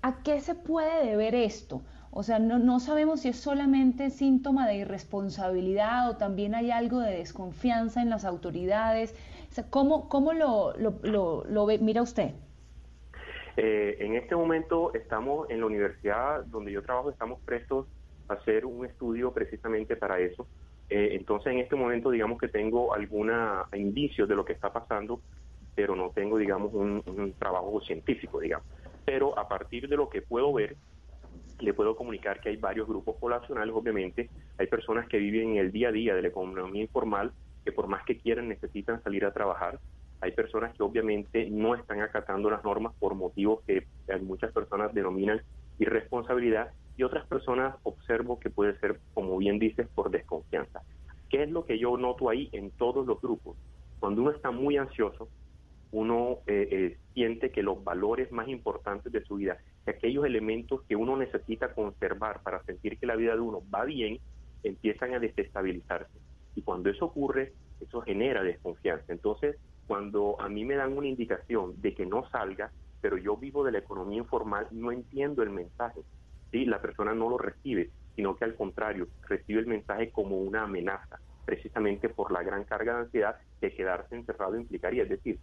¿A 0.02 0.24
qué 0.24 0.42
se 0.42 0.56
puede 0.56 1.06
deber 1.06 1.36
esto? 1.36 1.84
O 2.10 2.24
sea, 2.24 2.40
no, 2.40 2.58
no 2.58 2.80
sabemos 2.80 3.22
si 3.22 3.30
es 3.30 3.40
solamente 3.40 4.10
síntoma 4.10 4.68
de 4.68 4.78
irresponsabilidad 4.78 6.10
o 6.10 6.18
también 6.18 6.56
hay 6.56 6.72
algo 6.72 7.00
de 7.00 7.18
desconfianza 7.18 8.02
en 8.02 8.10
las 8.10 8.26
autoridades. 8.26 9.16
¿Cómo, 9.70 10.10
cómo 10.10 10.34
lo, 10.34 10.76
lo, 10.78 11.44
lo, 11.46 11.66
ve, 11.68 11.78
mira 11.78 12.02
usted? 12.02 12.32
Eh, 13.58 13.98
en 14.00 14.16
este 14.16 14.36
momento 14.36 14.92
estamos 14.96 15.48
en 15.52 15.60
la 15.60 15.68
universidad 15.68 16.44
donde 16.46 16.72
yo 16.72 16.82
trabajo, 16.82 17.12
estamos 17.12 17.40
prestos 17.42 17.86
hacer 18.34 18.66
un 18.66 18.86
estudio 18.86 19.32
precisamente 19.32 19.96
para 19.96 20.20
eso. 20.20 20.48
Eh, 20.90 21.10
entonces, 21.14 21.54
en 21.54 21.60
este 21.60 21.76
momento, 21.76 22.12
digamos 22.12 22.40
que 22.40 22.48
tengo 22.48 22.94
alguna 22.94 23.66
indicios 23.74 24.28
de 24.28 24.36
lo 24.36 24.46
que 24.46 24.54
está 24.54 24.72
pasando, 24.72 25.22
pero 25.76 25.96
no 25.96 26.12
tengo, 26.12 26.38
digamos, 26.38 26.74
un, 26.74 27.34
trabajo 27.40 27.82
científico, 27.82 28.40
digamos. 28.40 28.68
Pero 29.06 29.38
a 29.38 29.48
partir 29.48 29.88
de 29.88 29.98
lo 29.98 30.10
que 30.10 30.22
puedo 30.22 30.54
ver, 30.54 30.76
le 31.60 31.74
puedo 31.74 31.96
comunicar 31.96 32.40
que 32.42 32.50
hay 32.50 32.58
varios 32.58 32.88
grupos 32.88 33.16
poblacionales, 33.18 33.74
obviamente, 33.74 34.30
Hay 34.58 34.68
personas 34.68 35.08
que 35.08 35.18
viven 35.18 35.52
en 35.52 35.58
el 35.58 35.72
día 35.72 35.90
a 35.90 35.92
día 35.92 36.14
de 36.14 36.22
la 36.22 36.28
economía 36.28 36.84
informal 36.84 37.32
que 37.66 37.72
por 37.72 37.88
más 37.88 38.04
que 38.06 38.18
quieran 38.18 38.50
necesitan 38.50 39.02
salir 39.02 39.26
a 39.26 39.34
trabajar. 39.34 39.80
Hay 40.22 40.32
personas 40.32 40.76
que 40.76 40.84
obviamente 40.84 41.50
no 41.50 41.76
están 41.76 42.02
acatando 42.02 42.50
las 42.50 42.64
normas 42.64 42.94
por 43.00 43.16
motivos 43.16 43.62
que 43.66 43.88
muchas 44.22 44.52
personas 44.52 44.94
denominan 44.94 45.42
irresponsabilidad 45.80 46.72
y 46.98 47.04
otras 47.04 47.26
personas 47.28 47.76
observo 47.84 48.40
que 48.40 48.50
puede 48.50 48.78
ser, 48.80 49.00
como 49.14 49.38
bien 49.38 49.60
dices, 49.60 49.88
por 49.96 50.12
desconfianza. 50.12 50.82
¿Qué 51.30 51.44
es 51.44 51.50
lo 51.50 51.66
que 51.66 51.80
yo 51.80 51.98
noto 51.98 52.30
ahí 52.30 52.50
en 52.52 52.72
todos 52.72 53.06
los 53.06 53.20
grupos? 53.22 53.58
Cuando 54.00 54.22
uno 54.22 54.32
está 54.32 54.52
muy 54.52 54.78
ansioso, 54.78 55.30
uno 55.92 56.40
eh, 56.48 56.68
eh, 56.72 56.98
siente 57.14 57.52
que 57.52 57.64
los 57.64 57.84
valores 57.84 58.32
más 58.32 58.48
importantes 58.48 59.12
de 59.12 59.24
su 59.24 59.36
vida, 59.36 59.58
aquellos 59.86 60.26
elementos 60.26 60.82
que 60.84 60.96
uno 60.96 61.16
necesita 61.18 61.74
conservar 61.74 62.42
para 62.44 62.64
sentir 62.64 62.98
que 62.98 63.06
la 63.06 63.16
vida 63.16 63.36
de 63.36 63.42
uno 63.42 63.62
va 63.74 63.86
bien, 63.86 64.20
empiezan 64.64 65.14
a 65.14 65.20
desestabilizarse. 65.20 66.20
Y 66.56 66.62
cuando 66.62 66.90
eso 66.90 67.06
ocurre, 67.06 67.54
eso 67.80 68.02
genera 68.02 68.44
desconfianza. 68.44 69.12
Entonces, 69.12 69.58
cuando 69.88 70.40
a 70.40 70.50
mí 70.50 70.66
me 70.66 70.76
dan 70.76 70.98
una 70.98 71.08
indicación 71.08 71.80
de 71.82 71.94
que 71.94 72.06
no 72.06 72.28
salga, 72.30 72.72
pero 73.02 73.18
yo 73.18 73.38
vivo 73.38 73.64
de 73.64 73.74
la 73.74 73.80
economía 73.80 74.20
informal, 74.20 74.68
no 74.72 74.92
entiendo 74.92 75.44
el 75.44 75.50
mensaje. 75.50 76.02
¿Sí? 76.54 76.66
La 76.66 76.82
persona 76.82 77.14
no 77.14 77.30
lo 77.30 77.38
recibe, 77.38 77.90
sino 78.16 78.38
que 78.38 78.46
al 78.46 78.56
contrario, 78.56 79.08
recibe 79.28 79.60
el 79.60 79.68
mensaje 79.68 80.12
como 80.12 80.38
una 80.38 80.64
amenaza, 80.64 81.20
precisamente 81.46 82.08
por 82.08 82.32
la 82.32 82.44
gran 82.44 82.64
carga 82.64 82.94
de 82.94 83.00
ansiedad 83.02 83.36
que 83.60 83.74
quedarse 83.74 84.16
encerrado 84.16 84.56
implicaría. 84.56 85.04
Es 85.04 85.10
decir, 85.10 85.40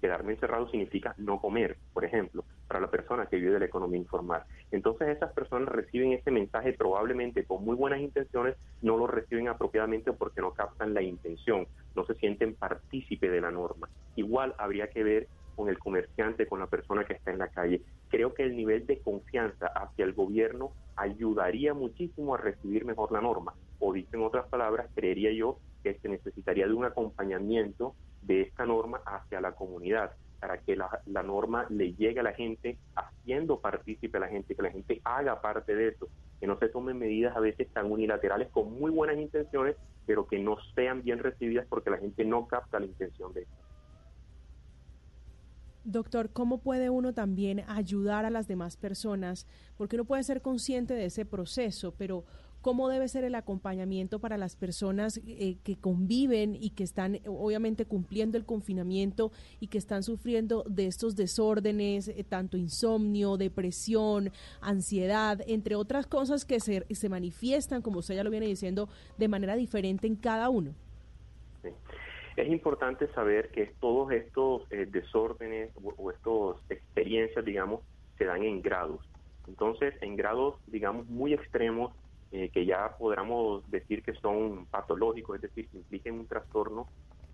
quedarme 0.00 0.32
encerrado 0.32 0.68
significa 0.68 1.14
no 1.16 1.40
comer, 1.40 1.76
por 1.92 2.04
ejemplo, 2.04 2.44
para 2.66 2.80
la 2.80 2.90
persona 2.90 3.26
que 3.26 3.36
vive 3.36 3.52
de 3.52 3.60
la 3.60 3.66
economía 3.66 4.00
informal. 4.00 4.42
Entonces 4.72 5.08
esas 5.08 5.32
personas 5.32 5.68
reciben 5.68 6.12
ese 6.12 6.32
mensaje 6.32 6.72
probablemente 6.72 7.44
con 7.44 7.64
muy 7.64 7.76
buenas 7.76 8.00
intenciones, 8.00 8.56
no 8.82 8.96
lo 8.96 9.06
reciben 9.06 9.48
apropiadamente 9.48 10.12
porque 10.12 10.40
no 10.40 10.52
captan 10.52 10.92
la 10.92 11.02
intención, 11.02 11.68
no 11.94 12.04
se 12.04 12.14
sienten 12.14 12.56
partícipe 12.56 13.30
de 13.30 13.40
la 13.40 13.52
norma. 13.52 13.88
Igual 14.16 14.54
habría 14.58 14.88
que 14.88 15.04
ver 15.04 15.28
con 15.54 15.68
el 15.68 15.78
comerciante, 15.78 16.46
con 16.46 16.60
la 16.60 16.66
persona 16.66 17.04
que 17.04 17.14
está 17.14 17.32
en 17.32 17.38
la 17.38 17.48
calle. 17.48 17.80
Creo 18.08 18.34
que 18.34 18.42
el 18.42 18.56
nivel 18.56 18.86
de 18.86 19.00
confianza 19.00 19.66
hacia 19.66 20.04
el 20.04 20.14
gobierno 20.14 20.72
ayudaría 20.96 21.74
muchísimo 21.74 22.34
a 22.34 22.38
recibir 22.38 22.84
mejor 22.84 23.12
la 23.12 23.20
norma. 23.20 23.54
O 23.78 23.92
dicho 23.92 24.16
en 24.16 24.22
otras 24.22 24.46
palabras, 24.48 24.88
creería 24.94 25.32
yo 25.32 25.58
que 25.82 25.94
se 25.94 26.08
necesitaría 26.08 26.66
de 26.66 26.74
un 26.74 26.84
acompañamiento 26.84 27.94
de 28.22 28.42
esta 28.42 28.66
norma 28.66 29.00
hacia 29.06 29.40
la 29.40 29.52
comunidad, 29.52 30.12
para 30.40 30.58
que 30.58 30.76
la, 30.76 31.22
norma 31.22 31.66
le 31.68 31.94
llegue 31.94 32.20
a 32.20 32.22
la 32.22 32.32
gente, 32.32 32.78
haciendo 32.94 33.60
partícipe 33.60 34.18
a 34.18 34.20
la 34.20 34.28
gente, 34.28 34.54
que 34.54 34.62
la 34.62 34.70
gente 34.70 35.00
haga 35.04 35.40
parte 35.40 35.74
de 35.74 35.88
eso, 35.88 36.08
que 36.40 36.46
no 36.46 36.58
se 36.58 36.68
tomen 36.68 36.98
medidas 36.98 37.36
a 37.36 37.40
veces 37.40 37.68
tan 37.72 37.90
unilaterales 37.90 38.48
con 38.50 38.72
muy 38.72 38.90
buenas 38.90 39.18
intenciones, 39.18 39.76
pero 40.06 40.26
que 40.26 40.38
no 40.38 40.56
sean 40.74 41.02
bien 41.02 41.18
recibidas 41.18 41.66
porque 41.68 41.90
la 41.90 41.98
gente 41.98 42.24
no 42.24 42.46
capta 42.46 42.78
la 42.78 42.86
intención 42.86 43.32
de 43.32 43.42
eso. 43.42 43.52
Doctor, 45.90 46.28
¿cómo 46.30 46.58
puede 46.58 46.90
uno 46.90 47.14
también 47.14 47.64
ayudar 47.66 48.26
a 48.26 48.30
las 48.30 48.46
demás 48.46 48.76
personas? 48.76 49.46
Porque 49.78 49.96
uno 49.96 50.04
puede 50.04 50.22
ser 50.22 50.42
consciente 50.42 50.92
de 50.92 51.06
ese 51.06 51.24
proceso, 51.24 51.94
pero 51.96 52.26
cómo 52.60 52.90
debe 52.90 53.08
ser 53.08 53.24
el 53.24 53.34
acompañamiento 53.34 54.18
para 54.18 54.36
las 54.36 54.54
personas 54.54 55.18
eh, 55.26 55.56
que 55.64 55.76
conviven 55.76 56.54
y 56.54 56.70
que 56.70 56.84
están 56.84 57.20
obviamente 57.26 57.86
cumpliendo 57.86 58.36
el 58.36 58.44
confinamiento 58.44 59.32
y 59.60 59.68
que 59.68 59.78
están 59.78 60.02
sufriendo 60.02 60.62
de 60.68 60.88
estos 60.88 61.16
desórdenes, 61.16 62.08
eh, 62.08 62.22
tanto 62.22 62.58
insomnio, 62.58 63.38
depresión, 63.38 64.30
ansiedad, 64.60 65.40
entre 65.46 65.74
otras 65.74 66.06
cosas 66.06 66.44
que 66.44 66.60
se, 66.60 66.84
se 66.90 67.08
manifiestan, 67.08 67.80
como 67.80 68.00
usted 68.00 68.14
ya 68.14 68.24
lo 68.24 68.30
viene 68.30 68.46
diciendo, 68.46 68.90
de 69.16 69.28
manera 69.28 69.56
diferente 69.56 70.06
en 70.06 70.16
cada 70.16 70.50
uno. 70.50 70.74
Es 72.38 72.46
importante 72.46 73.08
saber 73.14 73.50
que 73.50 73.66
todos 73.80 74.12
estos 74.12 74.62
eh, 74.70 74.86
desórdenes 74.88 75.72
o, 75.74 75.92
o 75.96 76.10
estas 76.12 76.70
experiencias, 76.70 77.44
digamos, 77.44 77.80
se 78.16 78.26
dan 78.26 78.44
en 78.44 78.62
grados. 78.62 79.00
Entonces, 79.48 79.92
en 80.02 80.14
grados, 80.14 80.54
digamos, 80.68 81.08
muy 81.08 81.34
extremos, 81.34 81.92
eh, 82.30 82.48
que 82.50 82.64
ya 82.64 82.94
podamos 82.96 83.68
decir 83.72 84.04
que 84.04 84.12
son 84.14 84.66
patológicos, 84.66 85.34
es 85.34 85.42
decir, 85.42 85.66
que 85.66 85.78
impliquen 85.78 86.14
un 86.14 86.28
trastorno, 86.28 86.86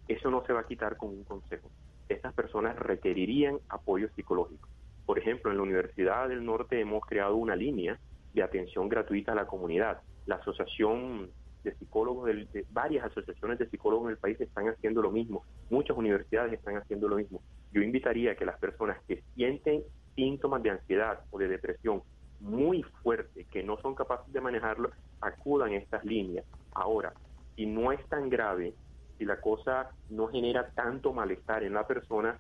eso 0.09 0.31
no 0.31 0.43
se 0.47 0.55
va 0.55 0.61
a 0.61 0.67
quitar 0.67 0.97
con 0.97 1.11
un 1.11 1.25
consejo. 1.25 1.69
Estas 2.09 2.33
personas 2.33 2.75
requerirían 2.79 3.59
apoyo 3.69 4.09
psicológico. 4.17 4.71
Por 5.05 5.19
ejemplo, 5.19 5.51
en 5.51 5.59
la 5.59 5.65
Universidad 5.65 6.31
del 6.31 6.47
Norte 6.47 6.81
hemos 6.81 7.05
creado 7.05 7.37
una 7.37 7.57
línea 7.57 7.99
de 8.33 8.43
atención 8.43 8.89
gratuita 8.89 9.33
a 9.33 9.35
la 9.35 9.47
comunidad. 9.47 10.01
La 10.25 10.37
Asociación 10.37 11.29
de 11.65 11.75
Psicólogos, 11.75 12.27
de, 12.27 12.67
varias 12.71 13.05
asociaciones 13.05 13.59
de 13.59 13.69
psicólogos 13.69 14.07
en 14.07 14.13
el 14.13 14.19
país 14.19 14.41
están 14.41 14.69
haciendo 14.69 15.03
lo 15.03 15.11
mismo. 15.11 15.45
Muchas 15.71 15.97
universidades 15.97 16.53
están 16.53 16.77
haciendo 16.77 17.09
lo 17.09 17.17
mismo. 17.17 17.43
Yo 17.73 17.83
invitaría 17.83 18.33
a 18.33 18.35
que 18.37 18.45
las 18.45 18.59
personas 18.59 18.99
que 19.09 19.23
sienten 19.35 19.83
síntomas 20.15 20.63
de 20.63 20.71
ansiedad 20.71 21.21
o 21.31 21.39
de 21.39 21.49
depresión 21.49 22.03
muy 22.41 22.83
fuerte 23.03 23.47
que 23.51 23.63
no 23.63 23.79
son 23.81 23.95
capaces 23.95 24.33
de 24.33 24.41
manejarlo, 24.41 24.91
acudan 25.21 25.73
a 25.73 25.77
estas 25.77 26.05
líneas. 26.05 26.45
Ahora, 26.73 27.15
si 27.57 27.67
no 27.67 27.91
es 27.93 28.07
tan 28.09 28.29
grave, 28.29 28.75
si 29.19 29.25
la 29.25 29.41
cosa 29.41 29.91
no 30.11 30.29
genera 30.29 30.71
tanto 30.71 31.13
malestar 31.13 31.63
en 31.65 31.75
la 31.75 31.87
persona, 31.87 32.39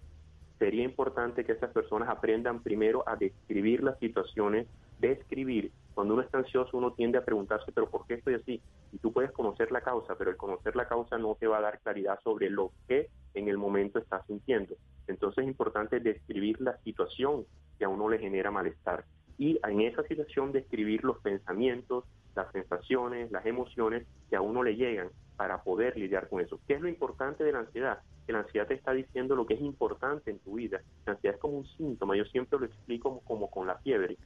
sería 0.58 0.84
importante 0.84 1.44
que 1.44 1.52
esas 1.52 1.72
personas 1.72 2.08
aprendan 2.08 2.62
primero 2.62 3.02
a 3.08 3.16
describir 3.16 3.82
las 3.82 3.98
situaciones, 3.98 4.66
describir. 4.98 5.72
Cuando 5.94 6.14
uno 6.14 6.22
está 6.22 6.38
ansioso, 6.38 6.76
uno 6.76 6.92
tiende 6.92 7.18
a 7.18 7.24
preguntarse, 7.24 7.72
pero 7.72 7.88
¿por 7.88 8.06
qué 8.06 8.14
estoy 8.14 8.34
así? 8.34 8.60
Y 8.92 8.98
tú 8.98 9.12
puedes 9.12 9.32
conocer 9.32 9.70
la 9.72 9.80
causa, 9.80 10.16
pero 10.16 10.30
el 10.30 10.36
conocer 10.36 10.74
la 10.76 10.88
causa 10.88 11.18
no 11.18 11.36
te 11.36 11.46
va 11.46 11.58
a 11.58 11.62
dar 11.62 11.80
claridad 11.80 12.18
sobre 12.22 12.50
lo 12.50 12.72
que 12.88 13.08
en 13.34 13.48
el 13.48 13.58
momento 13.58 13.98
estás 13.98 14.26
sintiendo. 14.26 14.74
Entonces 15.06 15.44
es 15.44 15.48
importante 15.48 16.00
describir 16.00 16.60
la 16.60 16.76
situación 16.78 17.44
que 17.78 17.84
a 17.84 17.88
uno 17.88 18.08
le 18.08 18.18
genera 18.18 18.50
malestar 18.50 19.04
y 19.38 19.58
en 19.66 19.80
esa 19.80 20.02
situación 20.04 20.52
describir 20.52 21.04
los 21.04 21.18
pensamientos, 21.18 22.04
las 22.34 22.50
sensaciones, 22.52 23.30
las 23.32 23.44
emociones 23.46 24.06
que 24.30 24.36
a 24.36 24.40
uno 24.40 24.62
le 24.62 24.76
llegan 24.76 25.10
para 25.36 25.62
poder 25.62 25.96
lidiar 25.96 26.28
con 26.28 26.40
eso. 26.40 26.60
¿Qué 26.66 26.74
es 26.74 26.80
lo 26.80 26.88
importante 26.88 27.42
de 27.42 27.52
la 27.52 27.60
ansiedad? 27.60 27.98
Que 28.26 28.32
la 28.32 28.40
ansiedad 28.40 28.66
te 28.66 28.74
está 28.74 28.92
diciendo 28.92 29.34
lo 29.34 29.46
que 29.46 29.54
es 29.54 29.60
importante 29.60 30.30
en 30.30 30.38
tu 30.38 30.54
vida. 30.54 30.80
La 31.06 31.14
ansiedad 31.14 31.34
es 31.34 31.40
como 31.40 31.58
un 31.58 31.66
síntoma, 31.66 32.16
yo 32.16 32.24
siempre 32.26 32.58
lo 32.58 32.66
explico 32.66 33.20
como, 33.24 33.50
con 33.50 33.66
la 33.66 33.78
fiebre. 33.78 34.16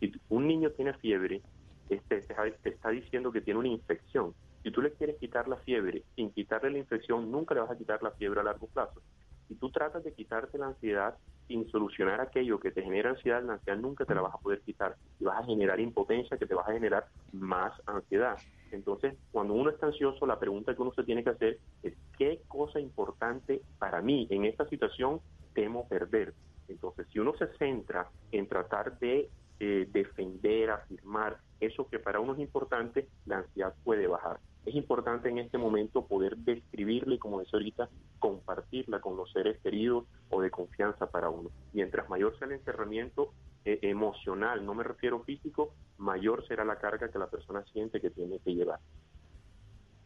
Si 0.00 0.12
un 0.28 0.46
niño 0.46 0.70
tiene 0.70 0.94
fiebre, 0.94 1.42
este, 1.88 2.20
te 2.62 2.68
está 2.70 2.90
diciendo 2.90 3.32
que 3.32 3.40
tiene 3.40 3.60
una 3.60 3.68
infección. 3.68 4.34
Si 4.62 4.70
tú 4.70 4.82
le 4.82 4.92
quieres 4.92 5.16
quitar 5.18 5.46
la 5.46 5.56
fiebre 5.58 6.02
sin 6.16 6.30
quitarle 6.30 6.70
la 6.70 6.78
infección, 6.78 7.30
nunca 7.30 7.54
le 7.54 7.60
vas 7.60 7.70
a 7.70 7.78
quitar 7.78 8.02
la 8.02 8.10
fiebre 8.10 8.40
a 8.40 8.44
largo 8.44 8.66
plazo. 8.66 9.00
Si 9.48 9.54
tú 9.54 9.70
tratas 9.70 10.02
de 10.02 10.12
quitarte 10.12 10.58
la 10.58 10.66
ansiedad 10.66 11.16
sin 11.46 11.70
solucionar 11.70 12.20
aquello 12.20 12.58
que 12.58 12.72
te 12.72 12.82
genera 12.82 13.10
ansiedad, 13.10 13.44
la 13.44 13.54
ansiedad 13.54 13.78
nunca 13.78 14.04
te 14.04 14.14
la 14.14 14.22
vas 14.22 14.34
a 14.34 14.38
poder 14.38 14.60
quitar 14.62 14.96
y 15.20 15.24
vas 15.24 15.40
a 15.40 15.44
generar 15.44 15.78
impotencia 15.78 16.36
que 16.36 16.46
te 16.46 16.54
vas 16.54 16.68
a 16.68 16.72
generar 16.72 17.06
más 17.32 17.72
ansiedad. 17.86 18.36
Entonces, 18.72 19.14
cuando 19.30 19.54
uno 19.54 19.70
está 19.70 19.86
ansioso, 19.86 20.26
la 20.26 20.40
pregunta 20.40 20.74
que 20.74 20.82
uno 20.82 20.92
se 20.92 21.04
tiene 21.04 21.22
que 21.22 21.30
hacer 21.30 21.58
es 21.84 21.94
qué 22.18 22.40
cosa 22.48 22.80
importante 22.80 23.62
para 23.78 24.02
mí 24.02 24.26
en 24.30 24.44
esta 24.44 24.68
situación 24.68 25.20
temo 25.54 25.86
perder. 25.86 26.34
Entonces, 26.66 27.06
si 27.12 27.20
uno 27.20 27.32
se 27.36 27.46
centra 27.58 28.08
en 28.32 28.48
tratar 28.48 28.98
de 28.98 29.30
eh, 29.60 29.88
defender, 29.92 30.70
afirmar 30.70 31.38
eso 31.60 31.88
que 31.88 31.98
para 31.98 32.20
uno 32.20 32.34
es 32.34 32.40
importante, 32.40 33.08
la 33.24 33.38
ansiedad 33.38 33.74
puede 33.84 34.06
bajar. 34.06 34.38
Es 34.66 34.74
importante 34.74 35.28
en 35.28 35.38
este 35.38 35.58
momento 35.58 36.06
poder 36.06 36.36
describirla 36.36 37.14
y, 37.14 37.18
como 37.18 37.38
decía 37.38 37.52
ahorita, 37.54 37.88
compartirla 38.18 39.00
con 39.00 39.16
los 39.16 39.30
seres 39.32 39.58
queridos 39.62 40.04
o 40.28 40.40
de 40.42 40.50
confianza 40.50 41.06
para 41.06 41.30
uno. 41.30 41.50
Mientras 41.72 42.08
mayor 42.08 42.36
sea 42.38 42.48
el 42.48 42.54
encerramiento 42.54 43.32
eh, 43.64 43.78
emocional, 43.82 44.66
no 44.66 44.74
me 44.74 44.82
refiero 44.82 45.22
físico, 45.22 45.72
mayor 45.98 46.46
será 46.46 46.64
la 46.64 46.78
carga 46.78 47.08
que 47.08 47.18
la 47.18 47.28
persona 47.28 47.64
siente 47.72 48.00
que 48.00 48.10
tiene 48.10 48.38
que 48.40 48.54
llevar. 48.54 48.80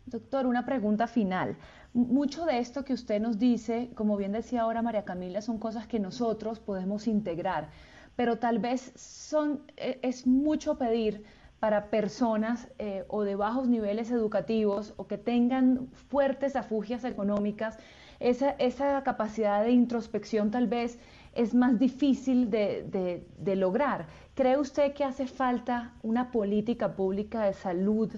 Doctor, 0.06 0.47
una 0.47 0.64
pregunta 0.64 1.06
final. 1.06 1.56
Mucho 1.93 2.44
de 2.44 2.59
esto 2.59 2.85
que 2.85 2.93
usted 2.93 3.20
nos 3.20 3.39
dice, 3.39 3.90
como 3.94 4.16
bien 4.16 4.32
decía 4.32 4.62
ahora 4.62 4.82
María 4.82 5.05
Camila, 5.05 5.40
son 5.40 5.59
cosas 5.59 5.86
que 5.86 6.01
nosotros 6.01 6.59
podemos 6.59 7.06
integrar, 7.06 7.70
pero 8.16 8.38
tal 8.38 8.58
vez 8.58 8.92
son, 8.96 9.62
e, 9.76 9.98
es 10.02 10.26
mucho 10.26 10.76
pedir 10.78 11.24
para 11.60 11.90
personas 11.90 12.68
eh, 12.78 13.04
o 13.08 13.22
de 13.22 13.36
bajos 13.36 13.68
niveles 13.68 14.10
educativos 14.10 14.94
o 14.96 15.06
que 15.06 15.18
tengan 15.18 15.88
fuertes 16.08 16.56
afugias 16.56 17.04
económicas, 17.04 17.78
esa, 18.18 18.50
esa 18.52 19.02
capacidad 19.02 19.62
de 19.62 19.70
introspección 19.70 20.50
tal 20.50 20.66
vez 20.66 20.98
es 21.34 21.54
más 21.54 21.78
difícil 21.78 22.50
de, 22.50 23.24
lograr. 23.56 24.06
¿Cree 24.34 24.58
usted 24.58 24.94
que 24.94 25.04
hace 25.04 25.26
falta 25.26 25.92
una 26.02 26.30
política 26.30 26.94
pública 26.96 27.44
de 27.44 27.52
salud, 27.52 28.10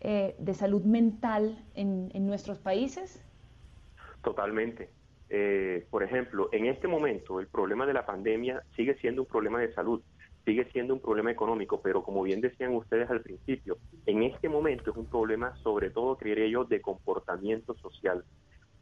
eh, 0.00 0.36
de 0.38 0.54
salud 0.54 0.82
mental 0.84 1.58
en, 1.74 2.10
en 2.14 2.26
nuestros 2.26 2.58
países? 2.58 3.22
Totalmente. 4.22 4.90
Eh, 5.32 5.86
por 5.90 6.02
ejemplo, 6.02 6.48
en 6.50 6.66
este 6.66 6.88
momento 6.88 7.38
el 7.38 7.46
problema 7.46 7.86
de 7.86 7.92
la 7.92 8.04
pandemia 8.04 8.64
sigue 8.74 8.96
siendo 8.96 9.22
un 9.22 9.28
problema 9.28 9.60
de 9.60 9.72
salud, 9.72 10.02
sigue 10.44 10.64
siendo 10.72 10.92
un 10.92 11.00
problema 11.00 11.30
económico, 11.30 11.80
pero 11.80 12.02
como 12.02 12.22
bien 12.24 12.40
decían 12.40 12.74
ustedes 12.74 13.08
al 13.08 13.20
principio, 13.20 13.78
en 14.06 14.24
este 14.24 14.48
momento 14.48 14.90
es 14.90 14.96
un 14.96 15.06
problema 15.06 15.54
sobre 15.62 15.90
todo, 15.90 16.16
creería 16.16 16.48
yo, 16.48 16.64
de 16.64 16.80
comportamiento 16.80 17.74
social. 17.74 18.24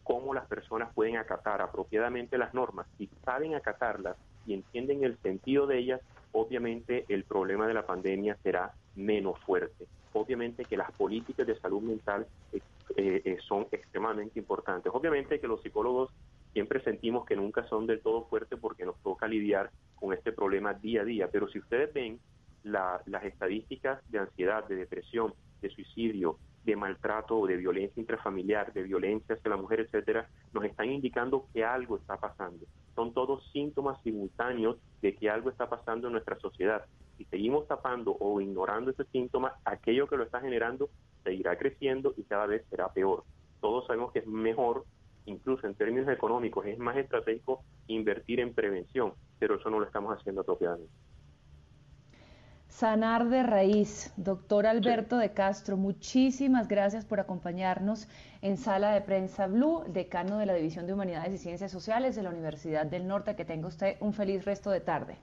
Cómo 0.03 0.33
las 0.33 0.47
personas 0.47 0.91
pueden 0.95 1.19
acatar 1.19 1.61
apropiadamente 1.61 2.39
las 2.39 2.55
normas. 2.55 2.87
Si 2.97 3.11
saben 3.27 3.55
acatarlas 3.55 4.17
y 4.47 4.55
entienden 4.55 5.05
el 5.05 5.19
sentido 5.19 5.67
de 5.67 5.77
ellas, 5.77 6.01
obviamente 6.33 7.05
el 7.11 7.25
problema 7.25 7.67
de 7.67 7.75
la 7.75 7.85
pandemia 7.85 8.39
será 8.43 8.73
menos 8.97 9.39
fuerte. 9.41 9.87
Obviamente 10.15 10.65
que 10.65 10.79
las 10.79 10.91
políticas 10.93 11.47
de 11.47 11.61
salud 11.61 11.83
mental 11.83 12.27
eh, 12.53 12.61
eh, 12.97 13.37
son 13.47 13.67
extremadamente 13.71 14.39
importantes. 14.39 14.91
Obviamente 14.95 15.39
que 15.39 15.47
los 15.47 15.61
psicólogos 15.63 16.11
siempre 16.59 16.83
sentimos 16.83 17.25
que 17.25 17.37
nunca 17.37 17.69
son 17.69 17.87
del 17.87 18.01
todo 18.01 18.25
fuertes 18.25 18.59
porque 18.59 18.85
nos 18.85 19.01
toca 19.05 19.29
lidiar 19.29 19.71
con 19.95 20.13
este 20.13 20.33
problema 20.33 20.75
día 20.75 21.03
a 21.03 21.05
día. 21.05 21.29
Pero 21.31 21.47
si 21.47 21.61
ustedes 21.61 21.95
ven 21.95 22.19
las 22.65 23.25
estadísticas 23.25 24.01
de 24.11 24.19
ansiedad, 24.19 24.67
de 24.67 24.75
depresión, 24.75 25.33
de 25.63 25.71
suicidio, 25.71 26.37
de 26.65 26.75
maltrato, 26.75 27.47
de 27.47 27.57
violencia 27.59 28.01
intrafamiliar, 28.01 28.73
de 28.73 28.83
violencia 28.83 29.37
hacia 29.37 29.51
la 29.51 29.57
mujer, 29.57 29.79
etcétera, 29.79 30.29
nos 30.53 30.65
están 30.65 30.91
indicando 30.91 31.47
que 31.53 31.65
algo 31.65 31.97
está 31.97 32.17
pasando. 32.17 32.67
Son 32.97 33.15
todos 33.15 33.49
síntomas 33.53 34.03
simultáneos 34.03 34.79
de 35.01 35.15
que 35.15 35.31
algo 35.31 35.51
está 35.51 35.69
pasando 35.69 36.09
en 36.09 36.15
nuestra 36.15 36.41
sociedad. 36.41 36.87
Si 37.19 37.25
seguimos 37.27 37.69
tapando 37.69 38.17
o 38.19 38.41
ignorando 38.41 38.91
ese 38.91 39.05
síntoma, 39.13 39.55
aquello 39.65 40.09
que 40.09 40.17
lo 40.17 40.25
está 40.25 40.41
generando 40.41 40.91
seguirá 41.23 41.57
creciendo 41.57 42.15
y 42.17 42.25
cada 42.25 42.47
vez 42.47 42.67
será 42.69 42.93
peor. 42.93 43.23
Todos 43.61 43.87
sabemos 43.87 44.11
que 44.11 44.19
es 44.19 44.27
mejor 44.27 44.85
incluso 45.29 45.67
en 45.67 45.75
términos 45.75 46.09
económicos, 46.09 46.67
es 46.67 46.79
más 46.79 46.97
estratégico 46.97 47.63
invertir 47.87 48.41
en 48.41 48.55
prevención, 48.55 49.13
pero 49.39 49.57
eso 49.57 49.71
no 49.71 49.81
lo 49.81 49.87
estamos 49.87 50.17
haciendo 50.17 50.41
apropiadamente. 50.41 50.93
Sanar 52.69 53.29
de 53.29 53.43
raíz, 53.43 54.13
doctor 54.17 54.67
Alberto 54.67 55.17
de 55.17 55.33
Castro, 55.33 55.77
muchísimas 55.77 56.69
gracias 56.69 57.05
por 57.05 57.19
acompañarnos 57.19 58.09
en 58.43 58.57
Sala 58.57 58.93
de 58.93 59.01
Prensa 59.01 59.49
Blue, 59.49 59.83
decano 59.89 60.39
de 60.39 60.47
la 60.47 60.55
División 60.55 60.87
de 60.87 60.93
Humanidades 60.93 61.33
y 61.33 61.39
Ciencias 61.39 61.73
Sociales 61.73 62.15
de 62.15 62.23
la 62.23 62.31
Universidad 62.31 62.87
del 62.87 63.09
Norte. 63.09 63.35
Que 63.35 63.45
tenga 63.45 63.67
usted 63.67 63.97
un 64.01 64.13
feliz 64.13 64.45
resto 64.45 64.71
de 64.71 64.81
tarde. 64.81 65.17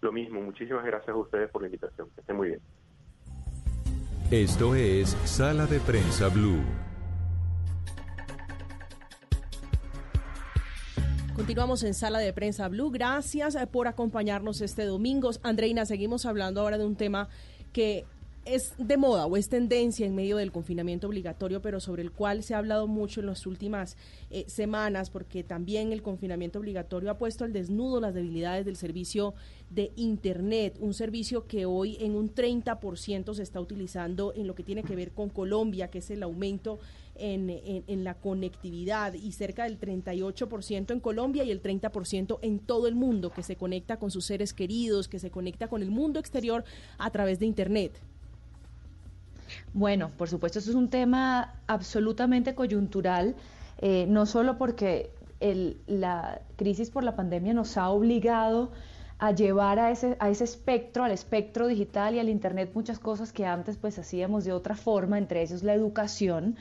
Lo 0.00 0.12
mismo, 0.12 0.40
muchísimas 0.42 0.84
gracias 0.84 1.08
a 1.08 1.18
ustedes 1.18 1.50
por 1.50 1.62
la 1.62 1.68
invitación. 1.68 2.08
Que 2.14 2.20
estén 2.20 2.36
muy 2.36 2.48
bien. 2.48 2.60
Esto 4.30 4.74
es 4.74 5.10
Sala 5.24 5.64
de 5.64 5.80
Prensa 5.80 6.28
Blue. 6.28 6.87
Continuamos 11.38 11.84
en 11.84 11.94
Sala 11.94 12.18
de 12.18 12.32
Prensa 12.32 12.66
Blue. 12.66 12.90
Gracias 12.90 13.54
eh, 13.54 13.64
por 13.68 13.86
acompañarnos 13.86 14.60
este 14.60 14.84
domingo. 14.84 15.30
Andreina, 15.44 15.86
seguimos 15.86 16.26
hablando 16.26 16.60
ahora 16.60 16.78
de 16.78 16.84
un 16.84 16.96
tema 16.96 17.28
que 17.72 18.04
es 18.44 18.72
de 18.76 18.96
moda 18.96 19.24
o 19.24 19.36
es 19.36 19.48
tendencia 19.48 20.04
en 20.04 20.16
medio 20.16 20.38
del 20.38 20.50
confinamiento 20.50 21.06
obligatorio, 21.06 21.62
pero 21.62 21.78
sobre 21.78 22.02
el 22.02 22.10
cual 22.10 22.42
se 22.42 22.54
ha 22.54 22.58
hablado 22.58 22.88
mucho 22.88 23.20
en 23.20 23.26
las 23.26 23.46
últimas 23.46 23.96
eh, 24.30 24.46
semanas, 24.48 25.10
porque 25.10 25.44
también 25.44 25.92
el 25.92 26.02
confinamiento 26.02 26.58
obligatorio 26.58 27.08
ha 27.08 27.18
puesto 27.18 27.44
al 27.44 27.52
desnudo 27.52 28.00
las 28.00 28.14
debilidades 28.14 28.64
del 28.66 28.76
servicio 28.76 29.32
de 29.70 29.92
Internet, 29.94 30.76
un 30.80 30.92
servicio 30.92 31.46
que 31.46 31.66
hoy 31.66 31.98
en 32.00 32.16
un 32.16 32.34
30% 32.34 33.32
se 33.34 33.42
está 33.44 33.60
utilizando 33.60 34.32
en 34.34 34.48
lo 34.48 34.56
que 34.56 34.64
tiene 34.64 34.82
que 34.82 34.96
ver 34.96 35.12
con 35.12 35.28
Colombia, 35.28 35.88
que 35.88 35.98
es 35.98 36.10
el 36.10 36.24
aumento 36.24 36.80
en, 37.18 38.04
la 38.04 38.14
conectividad 38.14 39.12
y 39.14 39.32
cerca 39.32 39.64
del 39.64 39.78
38% 39.78 40.92
en 40.92 41.00
Colombia 41.00 41.44
y 41.44 41.50
el 41.50 41.62
30% 41.62 42.38
en 42.42 42.58
todo 42.58 42.86
el 42.86 42.94
mundo 42.94 43.30
que 43.30 43.42
se 43.42 43.56
conecta 43.56 43.98
con 43.98 44.10
sus 44.10 44.24
seres 44.24 44.52
queridos, 44.52 45.08
que 45.08 45.18
se 45.18 45.30
conecta 45.30 45.68
con 45.68 45.82
el 45.82 45.90
mundo 45.90 46.20
exterior 46.20 46.64
a 46.98 47.10
través 47.10 47.38
de 47.38 47.46
Internet. 47.46 47.92
Bueno, 49.72 50.10
por 50.16 50.28
supuesto, 50.28 50.58
eso 50.58 50.70
es 50.70 50.76
un 50.76 50.88
tema 50.88 51.54
absolutamente 51.66 52.54
coyuntural, 52.54 53.34
eh, 53.78 54.06
no 54.08 54.26
solo 54.26 54.58
porque 54.58 55.10
la 55.86 56.40
crisis 56.56 56.90
por 56.90 57.04
la 57.04 57.14
pandemia 57.14 57.54
nos 57.54 57.76
ha 57.76 57.90
obligado 57.90 58.72
a 59.18 59.32
llevar 59.32 59.78
a 59.78 59.90
ese, 59.90 60.16
a 60.20 60.30
ese 60.30 60.44
espectro, 60.44 61.04
al 61.04 61.10
espectro 61.10 61.66
digital 61.66 62.14
y 62.14 62.18
al 62.20 62.28
Internet 62.28 62.70
muchas 62.74 62.98
cosas 62.98 63.32
que 63.32 63.46
antes 63.46 63.76
pues 63.76 63.98
hacíamos 63.98 64.44
de 64.44 64.52
otra 64.52 64.76
forma, 64.76 65.18
entre 65.18 65.42
ellos 65.42 65.62
la 65.62 65.74
educación, 65.74 66.56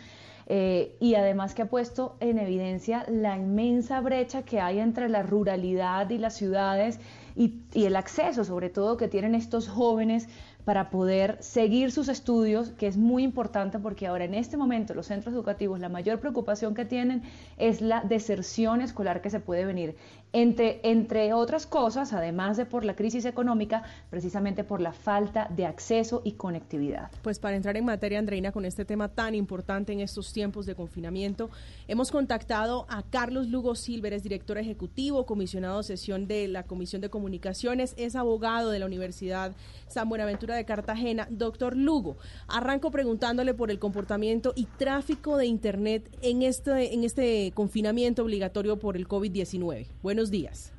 eh, 0.49 0.95
y 1.01 1.15
además 1.15 1.53
que 1.53 1.63
ha 1.63 1.69
puesto 1.69 2.15
en 2.21 2.39
evidencia 2.39 3.05
la 3.09 3.35
inmensa 3.35 3.99
brecha 3.99 4.43
que 4.43 4.61
hay 4.61 4.79
entre 4.79 5.09
la 5.09 5.21
ruralidad 5.21 6.09
y 6.09 6.17
las 6.17 6.35
ciudades 6.35 6.99
y, 7.35 7.59
y 7.73 7.85
el 7.85 7.97
acceso 7.97 8.45
sobre 8.45 8.69
todo 8.69 8.95
que 8.95 9.09
tienen 9.09 9.35
estos 9.35 9.67
jóvenes 9.67 10.29
para 10.67 10.89
poder 10.89 11.37
seguir 11.39 11.93
sus 11.93 12.09
estudios, 12.09 12.71
que 12.71 12.87
es 12.87 12.97
muy 12.97 13.23
importante 13.23 13.79
porque 13.79 14.05
ahora 14.05 14.25
en 14.25 14.33
este 14.33 14.57
momento 14.57 14.93
los 14.93 15.07
centros 15.07 15.33
educativos 15.33 15.79
la 15.79 15.87
mayor 15.87 16.19
preocupación 16.19 16.75
que 16.75 16.83
tienen 16.83 17.23
es 17.57 17.79
la 17.79 18.01
deserción 18.01 18.81
escolar 18.81 19.21
que 19.21 19.29
se 19.29 19.39
puede 19.39 19.63
venir, 19.63 19.95
entre, 20.33 20.81
entre 20.83 21.33
otras 21.33 21.65
cosas, 21.65 22.13
además 22.13 22.57
de 22.57 22.65
por 22.65 22.83
la 22.83 22.95
crisis 22.95 23.25
económica, 23.25 23.83
precisamente 24.09 24.63
por 24.63 24.81
la 24.81 24.93
falta 24.93 25.47
de 25.55 25.65
acceso 25.65 26.21
y 26.23 26.33
conectividad. 26.33 27.09
Pues 27.21 27.39
para 27.39 27.55
entrar 27.55 27.77
en 27.77 27.85
materia, 27.85 28.19
Andreina, 28.19 28.51
con 28.51 28.65
este 28.65 28.85
tema 28.85 29.07
tan 29.07 29.35
importante 29.35 29.93
en 29.93 30.01
estos 30.01 30.33
tiempos 30.33 30.65
de 30.65 30.75
confinamiento, 30.75 31.49
hemos 31.87 32.11
contactado 32.11 32.85
a 32.89 33.03
Carlos 33.03 33.47
Lugo 33.47 33.75
Silver, 33.75 34.21
director 34.21 34.57
ejecutivo, 34.57 35.25
comisionado 35.25 35.83
sesión 35.83 36.27
de 36.27 36.47
la 36.47 36.63
Comisión 36.63 37.01
de 37.01 37.09
Comunicaciones, 37.09 37.93
es 37.97 38.15
abogado 38.15 38.69
de 38.69 38.79
la 38.79 38.85
Universidad 38.85 39.53
San 39.88 40.09
Buenaventura 40.09 40.55
de 40.55 40.65
Cartagena. 40.65 41.27
Doctor 41.30 41.76
Lugo, 41.76 42.18
arranco 42.47 42.91
preguntándole 42.91 43.53
por 43.53 43.72
el 43.72 43.80
comportamiento 43.80 44.53
y 44.55 44.65
tráfico 44.65 45.38
de 45.38 45.45
Internet 45.45 46.09
en 46.22 46.41
este, 46.41 46.93
en 46.93 47.03
este 47.03 47.51
confinamiento 47.53 48.23
obligatorio 48.23 48.77
por 48.77 48.95
el 48.97 49.07
COVID-19. 49.07 49.88
Buenos 50.01 50.31
días. 50.31 50.73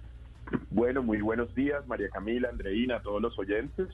Bueno, 0.71 1.03
muy 1.03 1.21
buenos 1.21 1.55
días, 1.55 1.87
María 1.87 2.09
Camila, 2.09 2.49
Andreina, 2.49 3.03
todos 3.03 3.21
los 3.21 3.39
oyentes. 3.39 3.89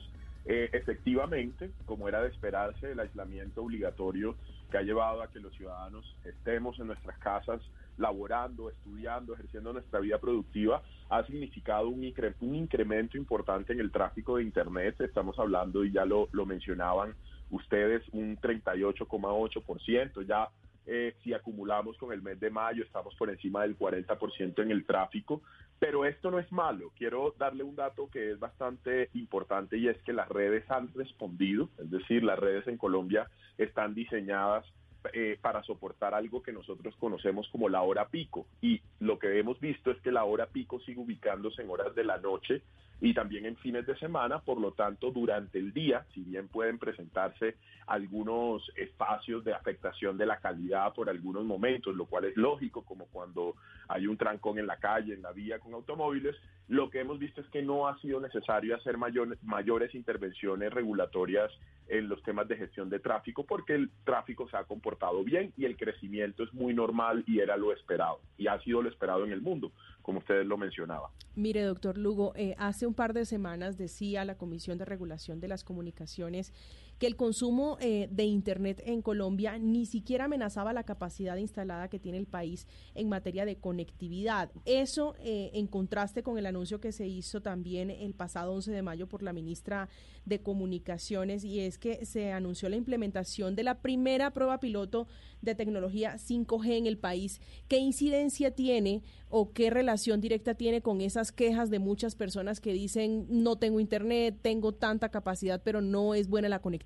Eh, 0.45 0.69
efectivamente, 0.73 1.71
como 1.85 2.07
era 2.07 2.21
de 2.21 2.29
esperarse, 2.29 2.91
el 2.91 2.99
aislamiento 2.99 3.63
obligatorio 3.63 4.35
que 4.69 4.77
ha 4.77 4.81
llevado 4.83 5.23
a 5.23 5.31
que 5.31 5.39
los 5.39 5.53
ciudadanos 5.55 6.05
estemos 6.23 6.79
en 6.79 6.87
nuestras 6.87 7.17
casas 7.17 7.61
laborando, 7.97 8.69
estudiando, 8.69 9.33
ejerciendo 9.33 9.73
nuestra 9.73 9.99
vida 9.99 10.17
productiva, 10.19 10.81
ha 11.09 11.23
significado 11.25 11.89
un, 11.89 12.13
un 12.41 12.55
incremento 12.55 13.17
importante 13.17 13.73
en 13.73 13.79
el 13.79 13.91
tráfico 13.91 14.37
de 14.37 14.43
Internet. 14.43 14.99
Estamos 15.01 15.37
hablando, 15.39 15.83
y 15.83 15.91
ya 15.91 16.05
lo, 16.05 16.27
lo 16.31 16.45
mencionaban 16.45 17.15
ustedes, 17.49 18.03
un 18.11 18.37
38,8%. 18.37 20.25
Ya 20.25 20.49
eh, 20.87 21.15
si 21.23 21.33
acumulamos 21.33 21.97
con 21.97 22.13
el 22.13 22.21
mes 22.21 22.39
de 22.39 22.49
mayo, 22.49 22.83
estamos 22.83 23.15
por 23.15 23.29
encima 23.29 23.63
del 23.63 23.77
40% 23.77 24.61
en 24.61 24.71
el 24.71 24.85
tráfico. 24.85 25.41
Pero 25.79 26.05
esto 26.05 26.31
no 26.31 26.39
es 26.39 26.51
malo. 26.51 26.91
Quiero 26.97 27.33
darle 27.37 27.63
un 27.63 27.75
dato 27.75 28.09
que 28.09 28.31
es 28.31 28.39
bastante 28.39 29.09
importante 29.13 29.77
y 29.77 29.87
es 29.87 29.97
que 30.03 30.13
las 30.13 30.29
redes 30.29 30.69
han 30.69 30.93
respondido, 30.93 31.69
es 31.77 31.89
decir, 31.89 32.23
las 32.23 32.39
redes 32.39 32.67
en 32.67 32.77
Colombia 32.77 33.29
están 33.57 33.93
diseñadas 33.93 34.65
eh, 35.13 35.37
para 35.41 35.63
soportar 35.63 36.13
algo 36.13 36.41
que 36.41 36.51
nosotros 36.51 36.95
conocemos 36.97 37.47
como 37.49 37.69
la 37.69 37.81
hora 37.81 38.07
pico. 38.07 38.45
Y 38.61 38.81
lo 38.99 39.19
que 39.19 39.39
hemos 39.39 39.59
visto 39.59 39.91
es 39.91 39.99
que 40.01 40.11
la 40.11 40.23
hora 40.23 40.47
pico 40.47 40.79
sigue 40.81 40.99
ubicándose 40.99 41.61
en 41.61 41.69
horas 41.69 41.93
de 41.95 42.03
la 42.03 42.17
noche 42.17 42.61
y 43.01 43.13
también 43.13 43.45
en 43.45 43.57
fines 43.57 43.85
de 43.85 43.97
semana, 43.97 44.39
por 44.39 44.59
lo 44.59 44.71
tanto, 44.71 45.11
durante 45.11 45.59
el 45.59 45.73
día, 45.73 46.05
si 46.13 46.21
bien 46.21 46.47
pueden 46.47 46.79
presentarse 46.79 47.55
algunos 47.87 48.71
espacios 48.77 49.43
de 49.43 49.53
afectación 49.53 50.17
de 50.17 50.25
la 50.25 50.39
calidad 50.39 50.93
por 50.93 51.09
algunos 51.09 51.43
momentos, 51.43 51.95
lo 51.95 52.05
cual 52.05 52.25
es 52.25 52.37
lógico, 52.37 52.83
como 52.83 53.05
cuando 53.07 53.55
hay 53.89 54.07
un 54.07 54.17
trancón 54.17 54.59
en 54.59 54.67
la 54.67 54.77
calle, 54.77 55.13
en 55.13 55.21
la 55.21 55.33
vía 55.33 55.59
con 55.59 55.73
automóviles, 55.73 56.35
lo 56.67 56.89
que 56.89 56.99
hemos 56.99 57.19
visto 57.19 57.41
es 57.41 57.47
que 57.49 57.61
no 57.61 57.87
ha 57.87 57.99
sido 57.99 58.19
necesario 58.19 58.75
hacer 58.75 58.97
mayores 58.97 59.93
intervenciones 59.95 60.73
regulatorias 60.73 61.51
en 61.87 62.09
los 62.09 62.21
temas 62.23 62.47
de 62.47 62.57
gestión 62.57 62.89
de 62.89 62.99
tráfico 62.99 63.45
porque 63.45 63.75
el 63.75 63.91
tráfico 64.03 64.49
se 64.49 64.57
ha 64.57 64.63
comportado 64.63 65.23
bien 65.23 65.53
y 65.55 65.65
el 65.65 65.77
crecimiento 65.77 66.43
es 66.43 66.53
muy 66.53 66.73
normal 66.73 67.23
y 67.27 67.39
era 67.39 67.57
lo 67.57 67.71
esperado 67.71 68.19
y 68.37 68.47
ha 68.47 68.59
sido 68.61 68.81
lo 68.81 68.89
esperado 68.89 69.25
en 69.25 69.31
el 69.31 69.41
mundo. 69.41 69.71
como 70.01 70.19
ustedes 70.19 70.45
lo 70.45 70.55
mencionaban. 70.55 71.09
Mire, 71.35 71.63
doctor 71.63 71.97
Lugo, 71.97 72.33
eh, 72.35 72.53
hace 72.59 72.85
un 72.85 72.93
par 72.93 73.13
de 73.13 73.25
semanas 73.25 73.75
decía 73.75 74.23
la 74.23 74.37
Comisión 74.37 74.77
de 74.77 74.85
Regulación 74.85 75.39
de 75.39 75.47
las 75.47 75.63
Comunicaciones 75.63 76.53
que 76.99 77.07
el 77.07 77.15
consumo 77.15 77.77
eh, 77.81 78.07
de 78.11 78.23
Internet 78.23 78.81
en 78.85 79.01
Colombia 79.01 79.57
ni 79.57 79.85
siquiera 79.85 80.25
amenazaba 80.25 80.73
la 80.73 80.83
capacidad 80.83 81.35
instalada 81.37 81.89
que 81.89 81.99
tiene 81.99 82.17
el 82.17 82.27
país 82.27 82.67
en 82.93 83.09
materia 83.09 83.45
de 83.45 83.57
conectividad. 83.57 84.51
Eso 84.65 85.15
eh, 85.19 85.51
en 85.53 85.67
contraste 85.67 86.23
con 86.23 86.37
el 86.37 86.45
anuncio 86.45 86.79
que 86.79 86.91
se 86.91 87.07
hizo 87.07 87.41
también 87.41 87.89
el 87.89 88.13
pasado 88.13 88.53
11 88.53 88.71
de 88.71 88.81
mayo 88.81 89.07
por 89.07 89.23
la 89.23 89.33
ministra 89.33 89.89
de 90.25 90.41
Comunicaciones 90.41 91.43
y 91.43 91.59
es 91.59 91.77
que 91.77 92.05
se 92.05 92.31
anunció 92.31 92.69
la 92.69 92.75
implementación 92.75 93.55
de 93.55 93.63
la 93.63 93.81
primera 93.81 94.31
prueba 94.31 94.59
piloto 94.59 95.07
de 95.41 95.55
tecnología 95.55 96.15
5G 96.15 96.77
en 96.77 96.87
el 96.87 96.97
país. 96.97 97.41
¿Qué 97.67 97.77
incidencia 97.77 98.51
tiene 98.51 99.03
o 99.29 99.51
qué 99.51 99.69
relación 99.69 100.21
directa 100.21 100.55
tiene 100.55 100.81
con 100.81 101.01
esas 101.01 101.31
quejas 101.31 101.69
de 101.69 101.79
muchas 101.79 102.15
personas 102.15 102.59
que 102.59 102.73
dicen 102.73 103.25
no 103.29 103.57
tengo 103.57 103.79
Internet, 103.79 104.39
tengo 104.41 104.73
tanta 104.73 105.09
capacidad, 105.09 105.61
pero 105.63 105.81
no 105.81 106.15
es 106.15 106.29
buena 106.29 106.49
la 106.49 106.59
conectividad? 106.59 106.84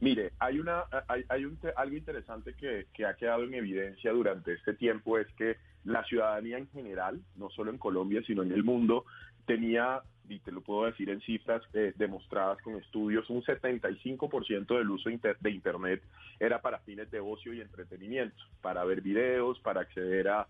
Mire, 0.00 0.32
hay 0.38 0.58
una 0.58 0.84
hay, 1.28 1.44
un, 1.44 1.58
algo 1.76 1.96
interesante 1.96 2.54
que, 2.54 3.04
ha 3.04 3.14
quedado 3.14 3.44
en 3.44 3.52
evidencia 3.52 4.12
durante 4.12 4.54
este 4.54 4.72
tiempo 4.72 5.18
es 5.18 5.26
que 5.34 5.56
la 5.84 6.02
ciudadanía 6.04 6.56
en 6.56 6.68
general, 6.70 7.20
no 7.36 7.50
solo 7.50 7.70
en 7.70 7.76
Colombia, 7.76 8.22
sino 8.26 8.42
en 8.42 8.52
el 8.52 8.64
mundo, 8.64 9.04
tenía, 9.46 10.00
y 10.26 10.38
te 10.38 10.52
lo 10.52 10.62
puedo 10.62 10.86
decir 10.86 11.10
en 11.10 11.20
cifras 11.20 11.62
eh, 11.74 11.92
demostradas 11.96 12.62
con 12.62 12.76
estudios, 12.76 13.28
un 13.28 13.42
75% 13.42 14.78
del 14.78 14.90
uso 14.90 15.10
de 15.10 15.50
Internet 15.50 16.02
era 16.38 16.62
para 16.62 16.78
fines 16.80 17.10
de 17.10 17.20
ocio 17.20 17.52
y 17.52 17.60
entretenimiento, 17.60 18.42
para 18.62 18.84
ver 18.84 19.02
videos, 19.02 19.58
para 19.60 19.82
acceder 19.82 20.28
a 20.28 20.46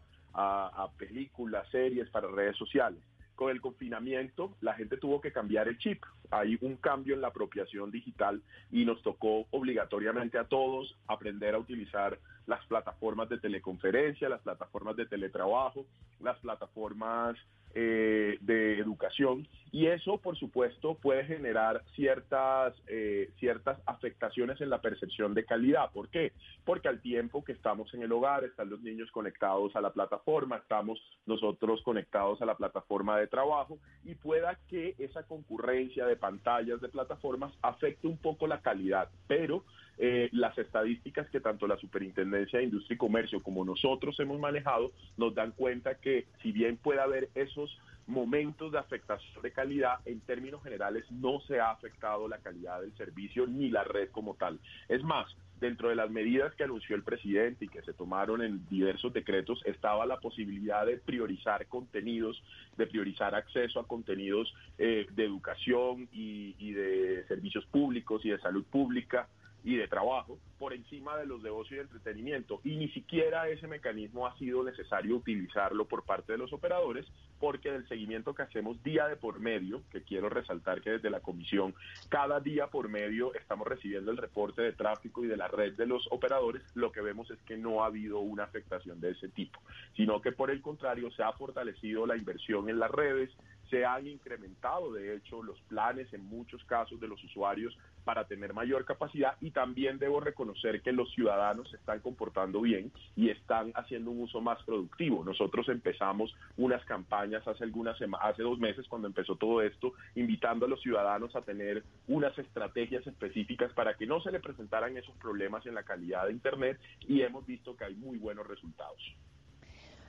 películas, 0.97 1.69
series, 1.71 2.09
para 2.11 2.29
redes 2.29 2.57
sociales 2.57 3.01
con 3.41 3.51
el 3.51 3.63
confinamiento 3.63 4.55
la 4.61 4.75
gente 4.75 4.99
tuvo 4.99 5.19
que 5.23 5.33
cambiar 5.33 5.67
el 5.67 5.79
chip. 5.79 6.05
Hay 6.31 6.59
un 6.61 6.77
cambio 6.77 7.15
en 7.15 7.23
la 7.23 7.29
apropiación 7.29 7.91
digital 7.91 8.43
y 8.71 8.85
nos 8.85 9.03
tocó 9.03 9.47
obligatoriamente 9.51 10.37
a 10.37 10.45
todos 10.45 10.95
aprender 11.07 11.55
a 11.55 11.59
utilizar 11.59 12.19
las 12.47 12.63
plataformas 12.67 13.31
de 13.31 13.39
teleconferencia, 13.39 14.29
las 14.29 14.43
plataformas 14.43 14.95
de 14.97 15.07
teletrabajo, 15.07 15.87
las 16.21 16.39
plataformas 16.41 17.35
eh, 17.75 18.39
de 18.41 18.79
educación 18.79 19.47
y 19.73 19.87
eso 19.87 20.19
por 20.19 20.37
supuesto 20.37 20.95
puede 20.95 21.25
generar 21.25 21.85
ciertas 21.95 22.75
eh, 22.89 23.31
ciertas 23.39 23.79
afectaciones 23.87 24.61
en 24.61 24.71
la 24.71 24.81
percepción 24.81 25.35
de 25.35 25.45
calidad. 25.45 25.91
¿Por 25.93 26.09
qué? 26.09 26.33
Porque 26.65 26.89
al 26.89 27.01
tiempo 27.01 27.45
que 27.45 27.53
estamos 27.53 27.93
en 27.95 28.03
el 28.03 28.13
hogar 28.13 28.45
están 28.45 28.71
los 28.71 28.81
niños 28.81 29.11
conectados 29.13 29.75
a 29.77 29.81
la 29.81 29.93
plataforma, 29.93 30.57
estamos 30.57 31.01
nosotros 31.27 31.81
conectados 31.83 32.43
a 32.43 32.47
la 32.47 32.57
plataforma 32.57 33.19
de 33.19 33.27
trabajo 33.27 33.79
y 34.05 34.15
pueda 34.15 34.59
que 34.69 34.97
esa 34.99 35.23
concurrencia 35.23 36.07
de 36.07 36.17
pantallas 36.17 36.81
de 36.81 36.89
plataformas 36.89 37.53
afecte 37.63 38.07
un 38.07 38.19
poco 38.19 38.47
la 38.47 38.61
calidad, 38.61 39.09
pero 39.27 39.65
eh, 40.03 40.31
las 40.33 40.57
estadísticas 40.57 41.29
que 41.29 41.41
tanto 41.41 41.67
la 41.67 41.77
Superintendencia 41.77 42.59
de 42.59 42.65
Industria 42.65 42.95
y 42.95 42.99
Comercio 42.99 43.43
como 43.43 43.67
nosotros 43.67 44.19
hemos 44.19 44.41
manejado 44.41 44.93
nos 45.19 45.35
dan 45.35 45.53
cuenta 45.53 45.97
que 45.97 46.25
si 46.43 46.53
bien 46.53 46.79
puede 46.79 47.03
haber 47.03 47.29
esos 47.35 47.79
momentos 48.07 48.73
de 48.73 48.79
afectación 48.79 49.43
de 49.43 49.53
calidad, 49.53 49.99
en 50.07 50.21
términos 50.21 50.63
generales 50.63 51.05
no 51.11 51.41
se 51.41 51.61
ha 51.61 51.71
afectado 51.71 52.29
la 52.29 52.39
calidad 52.39 52.81
del 52.81 52.97
servicio 52.97 53.47
ni 53.47 53.69
la 53.69 53.85
red 53.85 54.09
como 54.11 54.37
tal. 54.37 54.59
Es 54.89 55.03
más, 55.05 55.27
dentro 55.61 55.91
de 55.91 55.97
las 55.97 56.11
medidas 56.11 56.55
que 56.55 56.65
anunció 56.65 56.97
el 56.97 57.03
presidente 57.03 57.67
y 57.67 57.69
que 57.69 57.83
se 57.83 57.93
tomaron 57.93 58.43
en 58.43 58.67
diversos 58.71 59.13
decretos 59.13 59.63
estaba 59.67 60.07
la 60.07 60.19
posibilidad 60.19 60.87
de 60.87 60.97
priorizar 60.97 61.67
contenidos, 61.67 62.43
de 62.79 62.87
priorizar 62.87 63.35
acceso 63.35 63.79
a 63.79 63.87
contenidos 63.87 64.51
eh, 64.79 65.07
de 65.13 65.25
educación 65.27 66.09
y 66.11 66.73
de 66.73 67.27
servicios 67.29 67.67
públicos 67.67 68.25
y 68.25 68.31
de 68.31 68.41
salud 68.41 68.65
pública 68.65 69.29
y 69.65 69.77
de 69.77 69.89
trabajo 69.89 70.39
por 70.59 70.75
encima 70.75 71.17
de 71.17 71.27
los 71.27 71.43
de 71.43 71.51
ocio 71.51 71.77
y 71.77 71.81
entretenimiento. 71.81 72.61
Y 72.65 72.77
ni 72.77 72.89
siquiera 72.89 73.49
ese 73.49 73.67
mecanismo 73.67 74.27
ha 74.27 74.37
sido 74.37 74.63
necesario 74.63 75.17
utilizarlo 75.17 75.87
por 75.87 76.05
parte 76.05 76.33
de 76.33 76.39
los 76.39 76.53
operadores 76.53 77.07
porque 77.39 77.73
del 77.73 77.89
seguimiento 77.89 78.35
que 78.35 78.43
hacemos 78.43 78.83
día 78.83 79.09
de 79.09 79.17
por 79.17 79.41
medio, 79.41 79.83
que 79.91 80.03
quiero 80.03 80.29
resaltar 80.29 80.83
que 80.83 80.91
desde 80.91 81.09
la 81.09 81.21
comisión 81.21 81.75
cada 82.11 82.39
día 82.41 82.67
por 82.67 82.89
medio 82.89 83.35
estamos 83.35 83.67
recibiendo 83.67 84.11
el 84.11 84.19
reporte 84.19 84.61
de 84.61 84.73
tráfico 84.73 85.25
y 85.25 85.29
de 85.29 85.39
la 85.39 85.49
red 85.49 85.73
de 85.75 85.87
los 85.87 86.07
operadores, 86.11 86.63
lo 86.75 86.93
que 86.93 87.01
vemos 87.01 87.31
es 87.31 87.39
que 87.43 87.57
no 87.57 87.83
ha 87.83 87.87
habido 87.87 88.21
una 88.21 88.45
afectación 88.45 89.01
de 89.01 89.13
ese 89.13 89.29
tipo, 89.29 89.59
sino 89.97 90.21
que 90.21 90.33
por 90.33 90.51
el 90.51 90.61
contrario 90.61 91.11
se 91.13 91.23
ha 91.23 91.33
fortalecido 91.33 92.07
la 92.07 92.17
inversión 92.17 92.69
en 92.69 92.79
las 92.79 92.91
redes, 92.91 93.31
se 93.71 93.85
han 93.85 94.07
incrementado, 94.07 94.93
de 94.93 95.15
hecho, 95.17 95.43
los 95.43 95.61
planes 95.63 96.13
en 96.13 96.25
muchos 96.25 96.63
casos 96.65 97.01
de 97.01 97.07
los 97.09 97.23
usuarios 97.23 97.77
para 98.05 98.25
tener 98.25 98.55
mayor 98.55 98.85
capacidad 98.85 99.37
y 99.41 99.51
también 99.51 99.99
debo 99.99 100.21
reconocer 100.21 100.83
que 100.83 100.93
los 100.93 101.11
ciudadanos 101.13 101.71
se 101.71 101.77
están 101.77 102.01
comportando 102.01 102.61
bien 102.61 102.93
y 103.17 103.31
están 103.31 103.73
haciendo 103.75 104.11
un 104.11 104.23
uso 104.23 104.41
más 104.41 104.63
productivo. 104.65 105.25
Nosotros 105.25 105.69
empezamos 105.69 106.35
unas 106.57 106.85
campañas 106.85 107.47
hace 107.47 107.65
algunas 107.65 107.97
hace 108.21 108.43
dos 108.43 108.59
meses 108.59 108.87
cuando 108.89 109.09
empezó 109.09 109.37
todo 109.37 109.63
esto, 109.63 109.93
invitando 110.15 110.67
a 110.67 110.69
los 110.69 110.81
ciudadanos 110.81 111.35
a 111.37 111.43
tener 111.43 111.85
unas 112.09 112.37
estrategias 112.39 113.07
específicas 113.07 113.73
para 113.73 113.95
que 113.95 114.07
no 114.07 114.21
se 114.21 114.33
le 114.33 114.41
presentaran 114.41 114.97
esos 114.97 115.15
problemas 115.17 115.65
en 115.67 115.75
la 115.75 115.83
calidad 115.83 116.27
de 116.27 116.33
Internet 116.33 116.79
y 117.07 117.23
hemos 117.23 117.47
visto 117.47 117.77
que 117.77 117.85
hay 117.85 117.95
muy 117.95 118.19
buenos 118.19 118.47
resultados. 118.47 119.01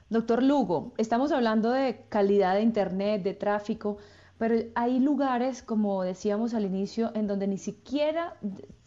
Doctor 0.10 0.44
Lugo, 0.44 0.94
estamos 0.98 1.32
hablando 1.32 1.72
de 1.72 2.04
calidad 2.10 2.56
de 2.56 2.62
Internet, 2.62 3.24
de 3.24 3.34
tráfico, 3.34 3.98
pero 4.42 4.56
hay 4.74 5.00
lugares, 5.00 5.62
como 5.62 6.02
decíamos 6.02 6.56
al 6.56 6.66
inicio, 6.66 7.12
en 7.14 7.28
donde 7.28 7.46
ni 7.46 7.60
siquiera 7.60 8.38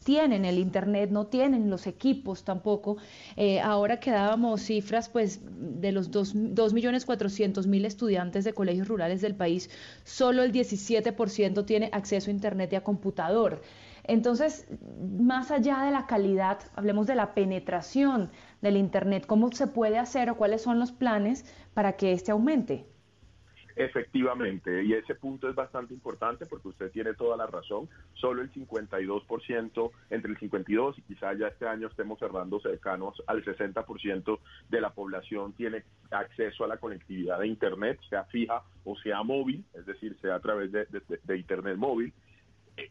tienen 0.02 0.44
el 0.44 0.58
internet, 0.58 1.10
no 1.12 1.28
tienen 1.28 1.70
los 1.70 1.86
equipos 1.86 2.42
tampoco. 2.42 2.96
Eh, 3.36 3.60
ahora 3.60 4.00
que 4.00 4.10
dábamos 4.10 4.62
cifras, 4.62 5.08
pues 5.08 5.42
de 5.44 5.92
los 5.92 6.10
2.400.000 6.10 7.84
estudiantes 7.84 8.42
de 8.42 8.52
colegios 8.52 8.88
rurales 8.88 9.20
del 9.20 9.36
país, 9.36 9.70
solo 10.02 10.42
el 10.42 10.50
17% 10.50 11.64
tiene 11.64 11.88
acceso 11.92 12.30
a 12.30 12.34
internet 12.34 12.72
y 12.72 12.74
a 12.74 12.82
computador. 12.82 13.62
Entonces, 14.02 14.66
más 15.20 15.52
allá 15.52 15.84
de 15.84 15.92
la 15.92 16.08
calidad, 16.08 16.58
hablemos 16.74 17.06
de 17.06 17.14
la 17.14 17.32
penetración 17.32 18.32
del 18.60 18.76
internet, 18.76 19.24
cómo 19.24 19.52
se 19.52 19.68
puede 19.68 19.98
hacer 19.98 20.30
o 20.30 20.36
cuáles 20.36 20.62
son 20.62 20.80
los 20.80 20.90
planes 20.90 21.44
para 21.74 21.92
que 21.92 22.10
este 22.12 22.32
aumente. 22.32 22.88
Efectivamente, 23.76 24.84
y 24.84 24.92
ese 24.92 25.16
punto 25.16 25.48
es 25.48 25.54
bastante 25.54 25.94
importante 25.94 26.46
porque 26.46 26.68
usted 26.68 26.90
tiene 26.92 27.14
toda 27.14 27.36
la 27.36 27.46
razón. 27.46 27.88
Solo 28.14 28.42
el 28.42 28.52
52%, 28.52 29.90
entre 30.10 30.30
el 30.30 30.38
52 30.38 30.98
y 30.98 31.02
quizá 31.02 31.34
ya 31.34 31.48
este 31.48 31.66
año 31.66 31.88
estemos 31.88 32.18
cerrando 32.20 32.60
cercanos 32.60 33.20
al 33.26 33.44
60% 33.44 34.38
de 34.70 34.80
la 34.80 34.90
población 34.90 35.52
tiene 35.54 35.82
acceso 36.10 36.64
a 36.64 36.68
la 36.68 36.76
conectividad 36.76 37.40
de 37.40 37.48
Internet, 37.48 37.98
sea 38.08 38.24
fija 38.24 38.62
o 38.84 38.96
sea 38.96 39.22
móvil, 39.22 39.64
es 39.74 39.86
decir, 39.86 40.16
sea 40.20 40.36
a 40.36 40.40
través 40.40 40.70
de, 40.70 40.86
de 41.24 41.36
Internet 41.36 41.76
móvil 41.76 42.12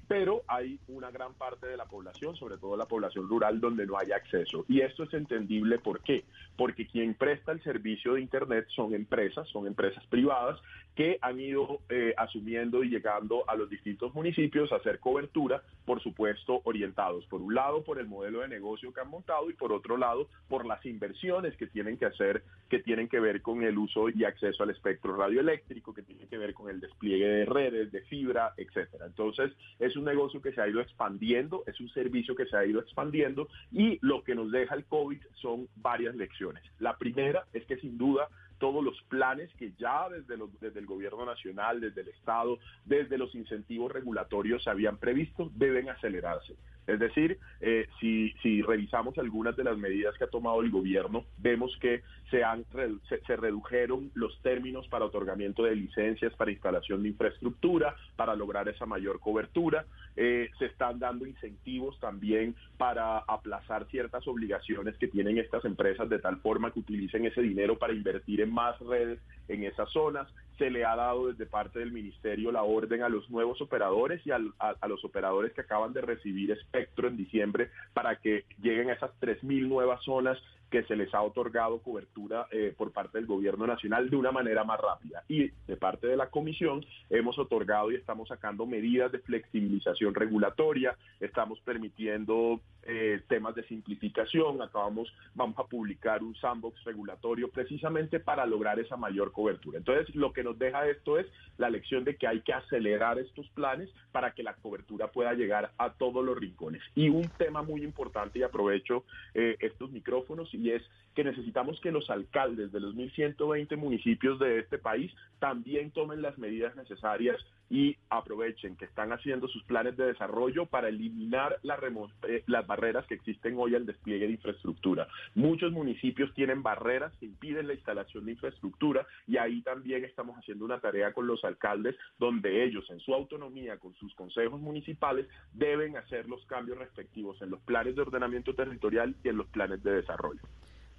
pero 0.07 0.43
hay 0.47 0.79
una 0.87 1.11
gran 1.11 1.33
parte 1.33 1.67
de 1.67 1.77
la 1.77 1.85
población, 1.85 2.35
sobre 2.35 2.57
todo 2.57 2.77
la 2.77 2.85
población 2.85 3.27
rural, 3.27 3.59
donde 3.59 3.85
no 3.85 3.97
hay 3.97 4.11
acceso. 4.11 4.65
Y 4.67 4.81
esto 4.81 5.03
es 5.03 5.13
entendible, 5.13 5.79
¿por 5.79 6.01
qué? 6.01 6.23
Porque 6.55 6.87
quien 6.87 7.13
presta 7.15 7.51
el 7.51 7.61
servicio 7.63 8.13
de 8.13 8.21
Internet 8.21 8.67
son 8.75 8.93
empresas, 8.93 9.47
son 9.49 9.67
empresas 9.67 10.05
privadas 10.07 10.59
que 10.95 11.17
han 11.21 11.39
ido 11.39 11.79
eh, 11.89 12.13
asumiendo 12.17 12.83
y 12.83 12.89
llegando 12.89 13.49
a 13.49 13.55
los 13.55 13.69
distintos 13.69 14.13
municipios 14.13 14.71
a 14.71 14.75
hacer 14.75 14.99
cobertura, 14.99 15.63
por 15.85 16.01
supuesto, 16.01 16.61
orientados, 16.65 17.25
por 17.25 17.41
un 17.41 17.55
lado, 17.55 17.83
por 17.83 17.99
el 17.99 18.07
modelo 18.07 18.41
de 18.41 18.47
negocio 18.47 18.93
que 18.93 19.01
han 19.01 19.09
montado 19.09 19.49
y 19.49 19.53
por 19.53 19.73
otro 19.73 19.97
lado, 19.97 20.27
por 20.47 20.65
las 20.65 20.85
inversiones 20.85 21.57
que 21.57 21.67
tienen 21.67 21.97
que 21.97 22.05
hacer, 22.05 22.43
que 22.69 22.79
tienen 22.79 23.07
que 23.09 23.19
ver 23.19 23.41
con 23.41 23.63
el 23.63 23.77
uso 23.77 24.09
y 24.09 24.23
acceso 24.23 24.63
al 24.63 24.69
espectro 24.69 25.15
radioeléctrico, 25.15 25.93
que 25.93 26.03
tienen 26.03 26.27
que 26.27 26.37
ver 26.37 26.53
con 26.53 26.69
el 26.69 26.79
despliegue 26.79 27.27
de 27.27 27.45
redes, 27.45 27.91
de 27.91 28.01
fibra, 28.01 28.53
etcétera. 28.57 29.05
Entonces, 29.07 29.51
es 29.79 29.95
un 29.95 30.05
negocio 30.05 30.41
que 30.41 30.51
se 30.51 30.61
ha 30.61 30.67
ido 30.67 30.81
expandiendo, 30.81 31.63
es 31.67 31.79
un 31.79 31.89
servicio 31.89 32.35
que 32.35 32.45
se 32.45 32.57
ha 32.57 32.65
ido 32.65 32.79
expandiendo 32.79 33.47
y 33.71 33.99
lo 34.01 34.23
que 34.23 34.35
nos 34.35 34.51
deja 34.51 34.75
el 34.75 34.85
COVID 34.85 35.19
son 35.41 35.67
varias 35.75 36.15
lecciones. 36.15 36.63
La 36.79 36.97
primera 36.97 37.45
es 37.53 37.65
que 37.65 37.77
sin 37.77 37.97
duda 37.97 38.27
todos 38.59 38.83
los 38.83 39.01
planes 39.09 39.53
que 39.55 39.73
ya 39.77 40.07
desde, 40.09 40.41
desde 40.61 40.79
el 40.79 40.85
gobierno 40.85 41.25
nacional, 41.25 41.81
desde 41.81 42.01
el 42.01 42.09
Estado, 42.09 42.59
desde 42.85 43.17
los 43.17 43.35
incentivos 43.35 43.91
regulatorios 43.91 44.63
se 44.63 44.69
habían 44.69 44.97
previsto, 44.97 45.51
deben 45.55 45.89
acelerarse. 45.89 46.55
Es 46.85 46.99
decir, 46.99 47.39
eh, 47.61 47.87
si, 47.99 48.33
si 48.41 48.61
revisamos 48.61 49.17
algunas 49.17 49.55
de 49.55 49.63
las 49.63 49.77
medidas 49.77 50.17
que 50.17 50.25
ha 50.25 50.29
tomado 50.29 50.61
el 50.61 50.69
gobierno, 50.69 51.25
vemos 51.37 51.75
que 51.79 52.01
se, 52.29 52.43
han, 52.43 52.65
se, 53.07 53.35
redujeron 53.35 54.11
los 54.15 54.41
términos 54.41 54.87
para 54.87 55.05
otorgamiento 55.05 55.63
de 55.63 55.75
licencias 55.75 56.33
para 56.33 56.51
instalación 56.51 57.03
de 57.03 57.09
infraestructura, 57.09 57.95
para 58.15 58.35
lograr 58.35 58.67
esa 58.67 58.85
mayor 58.85 59.19
cobertura. 59.19 59.85
Eh, 60.15 60.49
se 60.59 60.65
están 60.65 60.99
dando 60.99 61.25
incentivos 61.25 61.99
también 61.99 62.55
para 62.77 63.19
aplazar 63.19 63.85
ciertas 63.89 64.27
obligaciones 64.27 64.97
que 64.97 65.07
tienen 65.07 65.37
estas 65.37 65.63
empresas 65.65 66.09
de 66.09 66.19
tal 66.19 66.37
forma 66.37 66.71
que 66.71 66.79
utilicen 66.79 67.25
ese 67.25 67.41
dinero 67.41 67.77
para 67.77 67.93
invertir 67.93 68.41
en 68.41 68.51
más 68.51 68.77
redes 68.79 69.19
en 69.47 69.63
esas 69.63 69.89
zonas. 69.91 70.27
Se 70.57 70.69
le 70.69 70.85
ha 70.85 70.95
dado 70.95 71.27
desde 71.27 71.45
parte 71.45 71.79
del 71.79 71.91
ministerio 71.91 72.51
la 72.51 72.63
orden 72.63 73.03
a 73.03 73.09
los 73.09 73.29
nuevos 73.29 73.61
operadores 73.61 74.25
y 74.25 74.31
a, 74.31 74.39
los 74.39 75.03
operadores 75.03 75.53
que 75.53 75.61
acaban 75.61 75.93
de 75.93 76.01
recibir 76.01 76.51
espectro 76.51 77.07
en 77.07 77.17
diciembre 77.17 77.71
para 77.93 78.17
que 78.17 78.45
lleguen 78.61 78.89
a 78.89 78.93
esas 78.93 79.11
3.000 79.19 79.67
nuevas 79.67 80.03
zonas 80.03 80.37
que 80.73 80.83
se 80.85 80.95
les 80.95 81.13
ha 81.13 81.21
otorgado 81.21 81.83
cobertura 81.83 82.47
eh, 82.49 82.73
por 82.75 82.91
parte 82.91 83.19
del 83.19 83.27
gobierno 83.27 83.67
nacional 83.67 84.09
de 84.09 84.15
una 84.15 84.31
manera 84.31 84.63
más 84.63 84.81
rápida. 84.81 85.23
Y 85.29 85.51
de 85.67 85.77
parte 85.77 86.07
de 86.07 86.17
la 86.17 86.31
comisión 86.31 86.83
hemos 87.11 87.37
otorgado 87.37 87.91
y 87.91 87.95
estamos 87.95 88.29
sacando 88.29 88.65
medidas 88.65 89.11
de 89.11 89.19
flexibilización 89.19 90.15
regulatoria, 90.15 90.97
estamos 91.19 91.59
permitiendo 91.61 92.59
eh, 92.81 93.21
temas 93.27 93.53
de 93.53 93.63
simplificación, 93.67 94.63
acabamos, 94.63 95.13
vamos 95.35 95.57
a 95.59 95.63
publicar 95.63 96.23
un 96.23 96.35
sandbox 96.35 96.83
regulatorio 96.83 97.49
precisamente 97.49 98.19
para 98.19 98.45
lograr 98.47 98.79
esa 98.79 98.97
mayor 98.97 99.31
cobertura. 99.31 99.77
Entonces, 99.77 100.13
lo 100.15 100.33
que 100.33 100.42
nos 100.43 100.57
deja 100.59 100.87
esto 100.87 101.17
es 101.17 101.27
la 101.57 101.69
lección 101.69 102.03
de 102.03 102.15
que 102.15 102.27
hay 102.27 102.41
que 102.41 102.53
acelerar 102.53 103.19
estos 103.19 103.47
planes 103.49 103.89
para 104.11 104.33
que 104.33 104.43
la 104.43 104.55
cobertura 104.55 105.07
pueda 105.11 105.33
llegar 105.33 105.71
a 105.77 105.93
todos 105.93 106.23
los 106.23 106.37
rincones. 106.37 106.81
Y 106.95 107.09
un 107.09 107.29
tema 107.37 107.61
muy 107.61 107.83
importante, 107.83 108.39
y 108.39 108.43
aprovecho 108.43 109.05
eh, 109.33 109.57
estos 109.59 109.91
micrófonos, 109.91 110.53
y 110.53 110.71
es 110.71 110.83
que 111.13 111.23
necesitamos 111.23 111.79
que 111.81 111.91
los 111.91 112.09
alcaldes 112.09 112.71
de 112.71 112.79
los 112.79 112.95
1.120 112.95 113.77
municipios 113.77 114.39
de 114.39 114.59
este 114.59 114.77
país 114.77 115.13
también 115.39 115.91
tomen 115.91 116.21
las 116.21 116.37
medidas 116.37 116.75
necesarias 116.75 117.37
y 117.69 117.97
aprovechen 118.09 118.75
que 118.75 118.85
están 118.85 119.11
haciendo 119.11 119.47
sus 119.47 119.63
planes 119.63 119.97
de 119.97 120.05
desarrollo 120.05 120.67
para 120.67 120.89
eliminar 120.89 121.59
eh, 121.63 122.43
las 122.45 122.67
barreras 122.67 123.05
que 123.07 123.15
existen 123.15 123.55
hoy 123.57 123.73
al 123.75 123.85
despliegue 123.85 124.27
de 124.27 124.33
infraestructura. 124.33 125.07
Muchos 125.33 125.71
municipios 125.71 126.33
tienen 126.33 126.61
barreras 126.61 127.13
que 127.17 127.25
impiden 127.25 127.67
la 127.67 127.73
instalación 127.73 128.25
de 128.25 128.33
infraestructura 128.33 129.07
y 129.27 129.37
ahí 129.37 129.61
también 129.63 130.05
estamos 130.05 130.37
haciendo 130.37 130.65
una 130.65 130.79
tarea 130.79 131.13
con 131.13 131.25
los 131.25 131.43
alcaldes 131.43 131.95
donde 132.19 132.63
ellos 132.63 132.87
en 132.89 132.99
su 132.99 133.13
autonomía, 133.13 133.77
con 133.77 133.95
sus 133.95 134.13
consejos 134.13 134.61
municipales, 134.61 135.27
deben 135.53 135.97
hacer 135.97 136.27
los 136.27 136.45
cambios 136.45 136.77
respectivos 136.77 137.41
en 137.41 137.49
los 137.49 137.61
planes 137.61 137.95
de 137.95 138.01
ordenamiento 138.01 138.53
territorial 138.53 139.15
y 139.23 139.29
en 139.29 139.37
los 139.37 139.47
planes 139.47 139.81
de 139.83 139.93
desarrollo. 139.93 140.41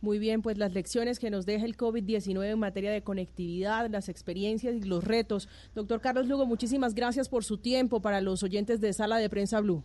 Muy 0.05 0.18
bien, 0.18 0.43
pues 0.43 0.59
las 0.59 0.74
lecciones 0.74 1.18
que 1.18 1.31
nos 1.31 1.47
deja 1.47 1.64
el 1.64 1.78
COVID-19 1.78 2.44
en 2.44 2.59
materia 2.59 2.93
de 2.93 3.02
conectividad, 3.02 3.89
las 3.89 4.10
experiencias 4.10 4.74
y 4.74 4.82
los 4.82 5.02
retos. 5.02 5.48
Doctor 5.74 6.02
Carlos 6.02 6.26
Lugo, 6.26 6.44
muchísimas 6.44 6.94
gracias 6.94 7.31
por 7.31 7.43
su 7.43 7.56
tiempo 7.56 8.02
para 8.02 8.20
los 8.20 8.43
oyentes 8.43 8.82
de 8.82 8.93
Sala 8.93 9.16
de 9.16 9.31
Prensa 9.31 9.62
Blue. 9.62 9.82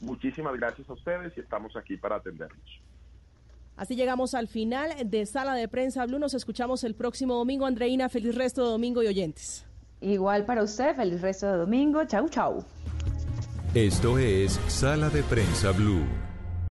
Muchísimas 0.00 0.54
gracias 0.54 0.88
a 0.88 0.92
ustedes 0.92 1.36
y 1.36 1.40
estamos 1.40 1.74
aquí 1.74 1.96
para 1.96 2.16
atenderlos. 2.16 2.80
Así 3.76 3.96
llegamos 3.96 4.34
al 4.34 4.46
final 4.46 4.92
de 5.04 5.26
Sala 5.26 5.54
de 5.54 5.66
Prensa 5.66 6.06
Blue. 6.06 6.20
Nos 6.20 6.34
escuchamos 6.34 6.84
el 6.84 6.94
próximo 6.94 7.34
domingo. 7.34 7.66
Andreina, 7.66 8.08
feliz 8.08 8.36
resto 8.36 8.62
de 8.62 8.70
domingo 8.70 9.02
y 9.02 9.08
oyentes. 9.08 9.66
Igual 10.00 10.46
para 10.46 10.62
usted, 10.62 10.94
feliz 10.94 11.20
resto 11.20 11.50
de 11.50 11.58
domingo. 11.58 12.04
Chau, 12.04 12.28
chau. 12.28 12.64
Esto 13.74 14.18
es 14.18 14.52
Sala 14.68 15.10
de 15.10 15.24
Prensa 15.24 15.72
Blue. 15.72 16.06